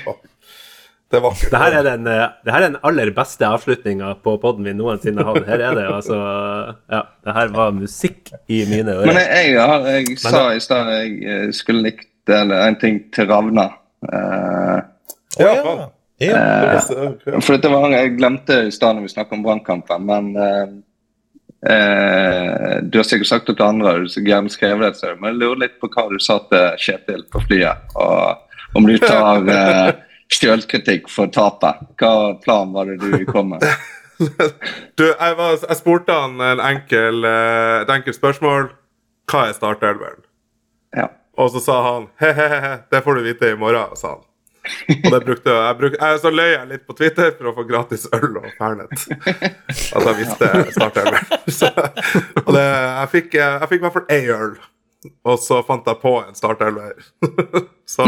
vakkert. 1.13 1.51
Det 1.51 1.59
her 1.61 1.73
er 1.79 1.83
den, 1.83 2.07
eh, 2.07 2.29
det 2.45 2.53
her 2.53 2.63
er 2.63 2.69
den 2.73 2.79
aller 2.83 3.11
beste 3.15 3.47
avslutninga 3.47 4.15
på 4.25 4.39
poden 4.43 4.65
vi 4.65 4.73
noensinne 4.75 5.23
har 5.23 5.35
hatt. 5.35 5.47
Her 5.47 5.61
er 5.61 5.75
det 5.75 5.85
altså 5.93 6.17
Ja, 6.91 7.03
det 7.25 7.35
her 7.35 7.49
var 7.55 7.71
musikk 7.77 8.33
i 8.49 8.65
mine 8.71 8.85
Men 8.85 9.11
ører. 9.13 9.21
jeg, 9.21 9.53
jeg, 9.53 9.61
har, 9.61 9.87
jeg 9.87 10.19
sa 10.19 10.55
i 10.55 10.61
stad 10.61 10.91
jeg 10.91 11.13
eh, 11.23 11.53
skulle 11.53 11.83
likt 11.83 12.09
eller 12.29 12.69
en 12.69 12.77
ting 12.81 13.03
til 13.13 13.29
Ravna. 13.29 13.69
Uh, 14.09 14.81
Ja, 15.39 15.55
ja. 15.55 15.91
ja. 16.21 16.37
Eh, 16.79 17.41
for 17.41 17.57
dette 17.57 17.69
var, 17.69 17.91
Jeg 17.91 18.17
glemte 18.19 18.67
i 18.69 18.71
stad 18.73 18.95
når 18.95 19.03
vi 19.03 19.09
snakket 19.13 19.33
om 19.33 19.43
brannkampen, 19.43 20.05
men 20.07 20.37
eh, 20.37 20.69
eh, 21.75 22.81
Du 22.83 22.99
har 22.99 23.05
sikkert 23.09 23.27
sagt 23.27 23.47
det 23.51 23.57
til 23.59 23.67
andre, 23.67 23.97
du 24.05 24.09
har 24.09 24.29
gjerne 24.31 24.53
skrevet 24.53 25.01
det, 25.01 25.15
men 25.21 25.33
jeg 25.33 25.41
lurer 25.43 25.63
litt 25.65 25.79
på 25.83 25.91
hva 25.91 26.07
du 26.13 26.19
sa 26.23 26.39
til 26.51 26.79
Kjetil 26.79 27.25
på 27.33 27.43
flyet. 27.49 27.77
Og 27.97 28.79
om 28.79 28.87
du 28.87 28.97
tar 29.03 29.43
stjølkritikk 30.35 31.11
for 31.13 31.31
tapet. 31.33 31.83
Hva 32.01 32.35
plan 32.45 32.73
var 32.75 32.91
det 32.91 32.99
du 33.03 33.27
kom 33.31 33.55
med? 33.55 33.65
Du, 34.95 35.03
jeg, 35.09 35.35
var, 35.37 35.57
jeg 35.59 35.75
spurte 35.75 36.15
han 36.15 36.39
en 36.39 36.61
enkel, 36.63 37.25
eh, 37.27 37.81
et 37.81 37.89
enkelt 37.91 38.15
spørsmål. 38.15 38.69
Hva 39.27 39.49
er 39.49 39.57
startelveren? 39.57 40.23
Ja. 40.95 41.09
Og 41.35 41.51
så 41.51 41.63
sa 41.65 41.81
han 41.83 42.07
he-he-he, 42.23 42.77
det 42.95 43.01
får 43.03 43.19
du 43.19 43.25
vite 43.27 43.51
i 43.51 43.57
morgen, 43.59 43.97
sa 43.99 44.13
han. 44.15 44.23
Og 45.05 45.09
det 45.13 45.21
brukte 45.27 45.51
jeg, 45.53 45.77
bruk, 45.81 45.97
jeg 46.01 46.21
Så 46.23 46.31
løy 46.33 46.51
jeg 46.55 46.69
litt 46.71 46.85
på 46.89 46.97
Twitter 46.97 47.35
for 47.37 47.51
å 47.51 47.55
få 47.59 47.67
gratis 47.69 48.07
øl 48.17 48.39
og 48.41 48.47
Fernet. 48.57 48.95
At 49.27 50.07
jeg 50.07 50.17
visste 50.23 50.53
startelveren. 50.79 51.43
Og 52.47 52.55
det, 52.55 52.65
jeg 52.65 53.11
fikk 53.19 53.37
i 53.37 53.83
hvert 53.83 53.99
fall 53.99 54.09
én 54.15 54.31
øl, 54.33 54.55
og 55.29 55.37
så 55.43 55.61
fant 55.69 55.85
jeg 55.89 56.01
på 56.01 56.15
en 56.23 56.37
startelver. 56.37 56.97
Så 57.95 58.07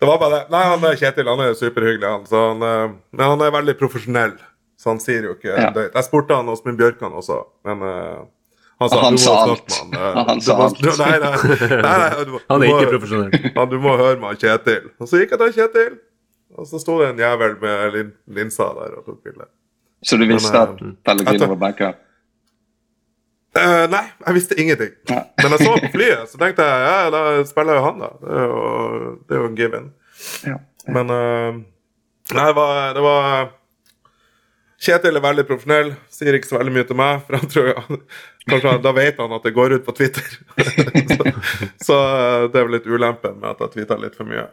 det 0.00 0.06
var 0.08 0.18
bare 0.22 0.30
det. 0.38 0.42
Nei, 0.54 0.62
han 0.64 0.84
er 0.84 0.96
Kjetil 1.00 1.26
han 1.28 1.40
er 1.42 1.54
superhyggelig, 1.58 2.08
han. 2.08 2.24
Så 2.30 2.42
han, 2.52 2.62
eh, 2.62 2.96
men 3.12 3.24
han 3.32 3.40
er 3.42 3.50
veldig 3.54 3.74
profesjonell. 3.80 4.36
Så 4.78 4.92
han 4.92 5.00
sier 5.02 5.24
jo 5.26 5.34
ikke 5.34 5.54
Ja. 5.58 5.70
det. 5.74 5.88
Jeg 5.94 6.04
spurte 6.06 6.36
han 6.38 6.46
Åsmund 6.48 6.78
Bjørkan 6.78 7.12
også, 7.18 7.40
men 7.66 7.82
uh, 7.82 8.24
han 8.78 8.88
sa 8.92 9.00
Han 9.02 9.16
du 9.16 9.18
sa 9.18 9.32
alt. 9.42 9.72
han. 9.74 9.94
eh, 9.94 10.34
du 10.38 10.40
sa 10.46 10.54
må- 10.54 10.68
alt. 10.68 10.78
du- 10.78 10.88
Nei, 11.02 11.18
nei, 11.18 11.32
nei, 11.82 11.96
nei, 11.98 12.24
du, 12.24 12.38
Han 12.48 12.62
er 12.62 12.68
må- 12.68 12.76
ikke 12.78 12.92
profesjonell. 12.94 13.52
Ja, 13.56 13.64
du 13.66 13.78
må 13.82 13.96
høre 13.98 14.20
med 14.22 14.38
Kjetil. 14.38 14.90
Og 15.00 15.08
så 15.10 15.18
gikk 15.18 15.34
jeg 15.34 15.40
til 15.42 15.52
Kjetil, 15.58 15.98
og 16.56 16.66
så 16.70 16.78
sto 16.80 16.98
det 17.02 17.08
en 17.10 17.18
jævel 17.24 17.58
med 17.60 17.92
lin 17.96 18.12
linsa 18.38 18.70
der 18.78 18.94
og 19.00 19.04
tok 19.06 19.18
bilde. 19.24 19.48
Så 20.06 20.14
du 20.16 20.26
visste 20.30 20.52
Men, 20.54 20.62
at 20.62 20.82
eh, 20.82 20.94
Pellegrino 21.04 21.48
var 21.56 21.56
banka? 21.66 21.90
Eh, 23.56 23.84
nei, 23.90 24.04
jeg 24.26 24.36
visste 24.36 24.58
ingenting. 24.60 24.92
Nei. 25.08 25.22
Men 25.40 25.54
jeg 25.56 25.66
så 25.66 25.76
på 25.78 25.92
flyet, 25.96 26.30
så 26.30 26.40
tenkte 26.40 26.66
jeg 26.68 26.84
ja, 26.84 26.96
da 27.14 27.22
spiller 27.48 27.78
jo 27.78 27.86
han, 27.86 28.02
da. 28.02 28.10
Det 28.20 28.34
er 28.36 28.50
jo, 28.52 29.12
det 29.24 29.36
er 29.36 29.42
jo 29.42 29.48
en 29.48 29.58
given. 29.58 29.92
Ja. 30.44 30.58
Men 30.88 31.12
uh, 31.12 31.60
Nei, 32.28 32.44
det 32.44 32.56
var, 32.58 32.90
det 32.92 33.02
var 33.04 33.46
Kjetil 34.78 35.16
er 35.18 35.22
veldig 35.24 35.42
profesjonell, 35.48 35.88
sier 36.12 36.36
ikke 36.38 36.46
så 36.46 36.58
veldig 36.60 36.72
mye 36.76 36.86
til 36.86 36.98
meg. 37.00 37.22
For 37.26 37.38
han 37.38 37.50
tror 37.50 37.70
jeg, 37.72 38.00
kanskje 38.50 38.74
Da 38.84 38.92
vet 38.94 39.22
han 39.22 39.34
at 39.34 39.46
det 39.48 39.54
går 39.56 39.78
ut 39.78 39.86
på 39.86 39.94
Twitter. 39.98 40.28
så, 41.16 41.32
så 41.82 41.96
eh, 41.98 42.44
det 42.52 42.60
er 42.60 42.68
vel 42.68 42.76
litt 42.76 42.86
ulempen 42.86 43.40
med 43.40 43.50
at 43.54 43.64
jeg 43.64 43.74
tweeter 43.74 44.04
litt 44.04 44.18
for 44.18 44.28
mye. 44.28 44.46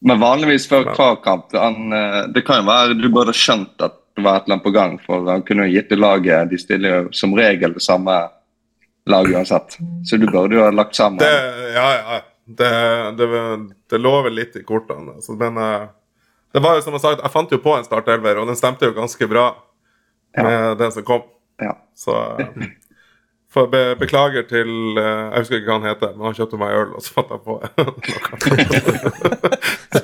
Men 0.00 0.22
vanligvis 0.22 0.64
før 0.66 0.88
hver 0.96 1.18
kamp 1.22 1.52
Det 1.52 2.40
kan 2.46 2.62
jo 2.62 2.64
være 2.70 2.96
du 2.96 3.04
burde 3.12 3.34
skjønt 3.36 3.84
at 3.84 3.99
var 4.24 4.36
et 4.36 4.44
eller 4.46 4.56
annet 4.56 4.64
på 4.66 4.74
gang, 4.74 4.98
for 5.04 5.26
han 5.30 5.42
kunne 5.46 5.66
jo 5.68 5.74
gitt 5.76 5.90
det 5.92 5.98
laget 5.98 6.50
De 6.50 6.58
stiller 6.58 6.94
jo 6.94 7.14
som 7.16 7.34
regel 7.36 7.74
det 7.76 7.82
samme 7.84 8.16
laget 9.10 9.36
uansett. 9.36 9.78
Så 10.04 10.16
du 10.16 10.26
burde 10.26 10.56
jo 10.56 10.64
ha 10.64 10.70
lagt 10.70 10.94
sammen. 10.94 11.18
Det, 11.18 11.72
ja, 11.74 11.88
ja. 11.96 12.20
Det, 12.50 12.70
det, 13.18 13.26
det 13.90 13.98
lå 13.98 14.12
vel 14.26 14.34
litt 14.34 14.56
i 14.58 14.64
kortene. 14.66 15.16
Altså, 15.18 15.36
men 15.38 15.56
eh, 15.56 15.88
det 16.52 16.62
var 16.64 16.76
jo 16.76 16.82
som 16.82 16.96
jeg 16.96 17.04
sagt, 17.04 17.22
jeg 17.22 17.32
fant 17.32 17.52
jo 17.54 17.60
på 17.62 17.76
en 17.76 17.86
startelver, 17.86 18.40
og 18.40 18.50
den 18.50 18.58
stemte 18.58 18.88
jo 18.88 18.96
ganske 18.96 19.28
bra 19.30 19.52
med 20.36 20.78
den 20.80 20.92
som 20.94 21.06
kom. 21.06 21.22
Ja. 21.62 21.76
Så 21.94 22.16
eh, 22.40 22.46
be, 23.70 23.82
beklager 24.00 24.46
til 24.48 24.98
eh, 24.98 25.04
Jeg 25.04 25.44
husker 25.44 25.60
ikke 25.60 25.70
hva 25.70 25.78
han 25.78 25.88
heter, 25.90 26.14
men 26.16 26.26
han 26.30 26.38
kjøpte 26.38 26.60
meg 26.60 26.74
øl, 26.74 26.94
og 26.98 27.04
så 27.04 27.18
fant 27.18 27.30
jeg 27.34 27.40
på 27.46 27.52
noe. 27.86 27.94
så, 29.94 30.02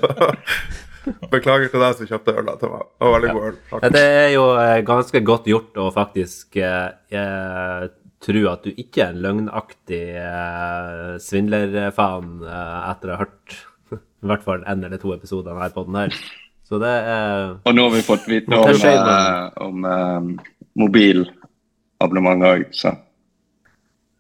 beklager 1.34 1.70
til 1.72 1.82
deg 1.84 1.98
som 1.98 2.08
kjøpte 2.10 2.34
øl 2.40 2.50
til 2.60 2.72
meg. 2.72 2.88
Det 2.88 3.06
var 3.06 3.14
veldig 3.16 3.34
god 3.36 3.46
øl. 3.50 3.60
Ja, 3.60 3.70
Takk. 3.76 3.86
Det 3.96 4.02
er 4.22 4.28
jo 4.34 4.44
eh, 4.62 4.80
ganske 4.88 5.22
godt 5.30 5.48
gjort 5.52 5.80
å 5.82 5.86
faktisk 5.94 6.58
eh, 6.62 6.88
eh, 7.20 7.86
tro 8.26 8.42
at 8.50 8.66
du 8.66 8.72
ikke 8.72 9.04
er 9.04 9.14
en 9.14 9.22
løgnaktig 9.24 10.02
eh, 10.22 11.14
svindlerfan 11.22 12.34
eh, 12.42 12.90
etter 12.90 13.12
å 13.12 13.16
ha 13.16 13.22
hørt 13.24 13.56
i 13.96 14.30
hvert 14.32 14.44
fall 14.46 14.66
en 14.66 14.84
eller 14.88 15.00
to 15.02 15.14
episoder 15.14 15.52
av 15.54 15.60
denne 15.62 15.76
podden 15.76 16.00
her. 16.02 16.20
Så 16.66 16.80
det 16.82 16.90
er 16.90 17.52
Og 17.62 17.74
nå 17.76 17.84
har 17.86 17.92
vi 17.94 18.02
fått 18.06 18.24
vite 18.26 18.50
om, 18.50 18.66
om, 18.66 18.86
eh, 18.90 19.42
om 19.68 19.90
eh, 19.90 20.54
mobilabonnement 20.82 22.46
òg, 22.50 22.64
så 22.74 22.96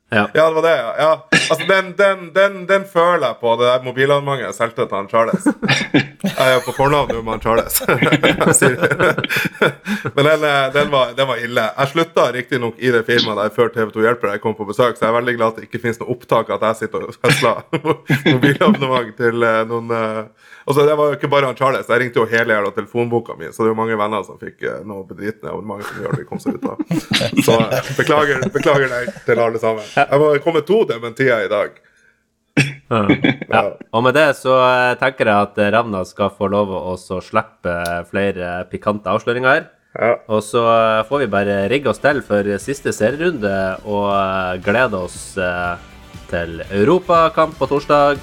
Ja. 0.08 0.30
Ja, 0.34 0.48
det 0.48 0.54
var 0.54 0.62
det, 0.62 0.76
ja. 0.76 0.94
ja. 0.98 1.26
Altså, 1.30 1.64
den, 1.68 1.94
den, 1.98 2.34
den, 2.34 2.66
den 2.66 2.84
føler 2.92 3.26
jeg 3.26 3.36
på, 3.40 3.56
det 3.58 3.66
der 3.66 3.82
mobilabonnementet 3.82 4.46
jeg 4.46 4.54
solgte 4.54 4.86
til 4.86 4.96
han 4.96 5.08
Charles. 5.10 5.46
Jeg 6.26 6.54
er 6.54 6.60
på 6.66 6.72
fornavn 6.76 7.24
med 7.24 7.32
han 7.32 7.40
Charles. 7.42 7.82
Men 10.16 10.24
den, 10.28 10.44
eh, 10.44 10.72
den, 10.74 10.90
var, 10.92 11.06
den 11.18 11.28
var 11.28 11.36
ille. 11.42 11.64
Jeg 11.78 11.88
slutta 11.90 12.28
riktignok 12.34 12.74
i 12.78 12.90
det 12.94 13.02
firmaet 13.06 13.38
der 13.40 13.54
før 13.56 13.68
TV2 13.74 13.96
Hjelper 14.06 14.28
jeg 14.34 14.42
kom 14.44 14.54
på 14.58 14.68
besøk, 14.68 14.94
så 14.98 15.02
jeg 15.06 15.12
er 15.12 15.18
veldig 15.18 15.34
glad 15.38 15.48
at 15.48 15.56
det 15.60 15.66
ikke 15.68 15.82
finnes 15.82 16.00
noe 16.02 16.12
opptak 16.14 16.46
at 16.54 16.62
jeg 16.68 16.74
sitter 16.84 17.06
og 17.06 17.10
høsler 17.26 17.56
mobilabonnement 18.34 19.10
til 19.18 19.36
eh, 19.46 19.62
noen 19.70 19.88
eh, 19.96 20.22
Altså, 20.66 20.86
Det 20.86 20.96
var 20.98 21.10
jo 21.10 21.16
ikke 21.16 21.30
bare 21.30 21.46
han 21.46 21.56
Charles. 21.58 21.88
Jeg 21.88 22.00
ringte 22.02 22.18
jo 22.18 22.26
hele 22.26 22.54
jævla 22.56 22.72
telefonboka 22.74 23.36
mi, 23.38 23.52
så 23.52 23.62
det 23.62 23.68
er 23.68 23.74
jo 23.74 23.78
mange 23.78 23.98
venner 23.98 24.24
som 24.26 24.38
fikk 24.40 24.64
eh, 24.66 24.80
noe 24.88 25.06
bedritne 25.06 25.52
abonnement 25.52 25.84
som 25.86 26.00
gjør 26.02 26.16
det 26.16 26.24
vi 26.24 26.28
kom 26.30 26.42
seg 26.42 26.58
ut 26.58 26.66
av. 26.72 26.80
Så 27.46 27.58
eh, 27.62 27.90
beklager, 28.00 28.42
beklager 28.54 28.90
deg 28.90 29.12
til 29.28 29.42
alle 29.44 29.62
sammen. 29.62 29.86
Jeg 29.94 30.22
må 30.22 30.32
komme 30.42 30.64
to 30.66 30.82
dementier 30.90 31.46
i 31.46 31.52
dag. 31.52 31.78
Ja. 32.90 33.62
Og 33.92 34.02
med 34.06 34.14
det 34.16 34.28
så 34.38 34.56
eh, 34.58 34.96
tenker 35.00 35.28
jeg 35.30 35.48
at 35.50 35.58
eh, 35.60 35.70
Ravna 35.74 36.02
skal 36.08 36.34
få 36.34 36.48
lov 36.50 36.70
å 36.74 36.82
også 36.94 37.20
slippe 37.24 37.74
flere 38.10 38.60
pikante 38.70 39.12
avsløringer 39.12 39.52
her. 39.52 39.66
Ja. 39.96 40.14
Og 40.28 40.42
så 40.44 40.62
eh, 40.66 41.02
får 41.08 41.24
vi 41.24 41.32
bare 41.32 41.58
rigge 41.72 41.90
oss 41.92 42.02
til 42.02 42.22
for 42.26 42.48
siste 42.62 42.92
serierunde 42.96 43.52
og 43.84 44.08
eh, 44.12 44.56
glede 44.64 44.98
oss 45.06 45.36
eh, 45.40 45.76
til 46.30 46.60
europakamp 46.68 47.56
på 47.60 47.70
torsdag. 47.70 48.22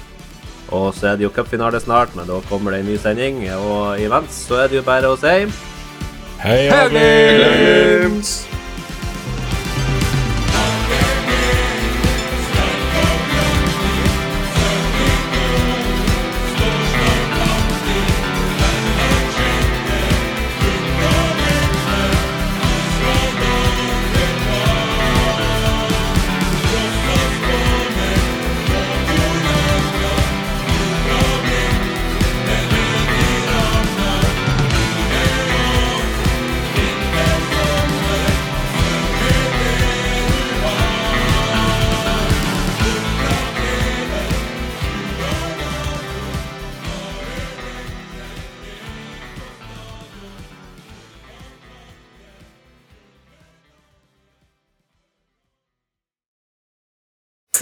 Og 0.72 0.94
så 0.96 1.12
er 1.12 1.20
det 1.20 1.26
jo 1.26 1.32
cupfinale 1.34 1.80
snart, 1.80 2.16
men 2.16 2.26
da 2.28 2.40
kommer 2.48 2.72
det 2.72 2.80
en 2.80 2.90
ny 2.92 2.96
sending. 3.00 3.44
Og 3.52 4.00
imens 4.00 4.44
så 4.48 4.64
er 4.64 4.72
det 4.72 4.80
jo 4.80 4.86
bare 4.86 5.12
å 5.12 5.20
si 5.20 5.36
Heia 6.44 6.84
Glimt! 6.92 8.63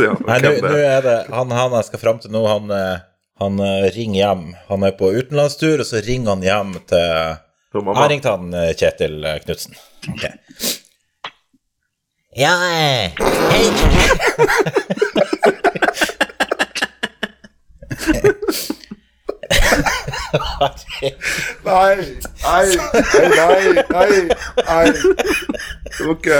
Ja, 0.00 0.12
Nei, 0.26 0.38
nå 0.42 0.52
er. 0.78 1.00
det 1.04 1.16
han, 1.32 1.50
han 1.56 1.76
jeg 1.78 1.88
skal 1.90 2.02
fram 2.02 2.20
til 2.22 2.32
nå, 2.34 2.42
han, 2.48 2.70
eh, 2.76 3.02
han 3.42 3.58
eh, 3.60 3.88
ringer 3.96 4.20
hjem. 4.20 4.44
Han 4.70 4.86
er 4.88 4.94
på 4.98 5.10
utenlandstur, 5.12 5.82
og 5.82 5.88
så 5.88 6.02
ringer 6.04 6.36
han 6.36 6.46
hjem 6.46 6.76
til 6.88 7.08
Jeg 7.72 7.84
mamma. 7.84 8.06
han 8.36 8.52
Kjetil 8.78 9.18
eh, 9.24 9.40
Knutsen. 9.44 9.76
Okay. 10.12 10.32
Ja, 12.32 12.54
hei. 12.56 13.12
Nei, 21.64 21.96
nei, 22.44 22.66
nei, 23.36 23.82
nei, 23.90 24.10
nei. 24.68 24.86
Det 24.92 26.06
var 26.06 26.14
ikke 26.16 26.38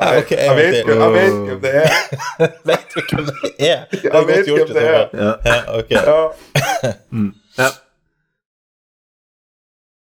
Nei, 0.00 0.18
okay, 0.18 0.38
jeg 0.44 0.56
vet 0.56 0.74
ikke 0.80 0.96
jeg 1.00 1.12
vet 1.12 1.32
hvem 1.48 1.60
det 1.60 1.74
er. 1.74 1.90
Vet 2.70 2.94
du 2.94 3.00
hvem 3.10 3.24
det 3.26 3.34
er? 3.58 3.84
Det 3.90 4.00
er 4.04 4.16
Jeg 4.18 4.26
vet 4.26 4.50
hvem 4.50 4.68
det 4.68 4.84
er. 4.88 5.04
Ja, 5.44 5.58
ok. 5.78 5.90
Ja. 5.90 6.28
Ja. 7.58 7.66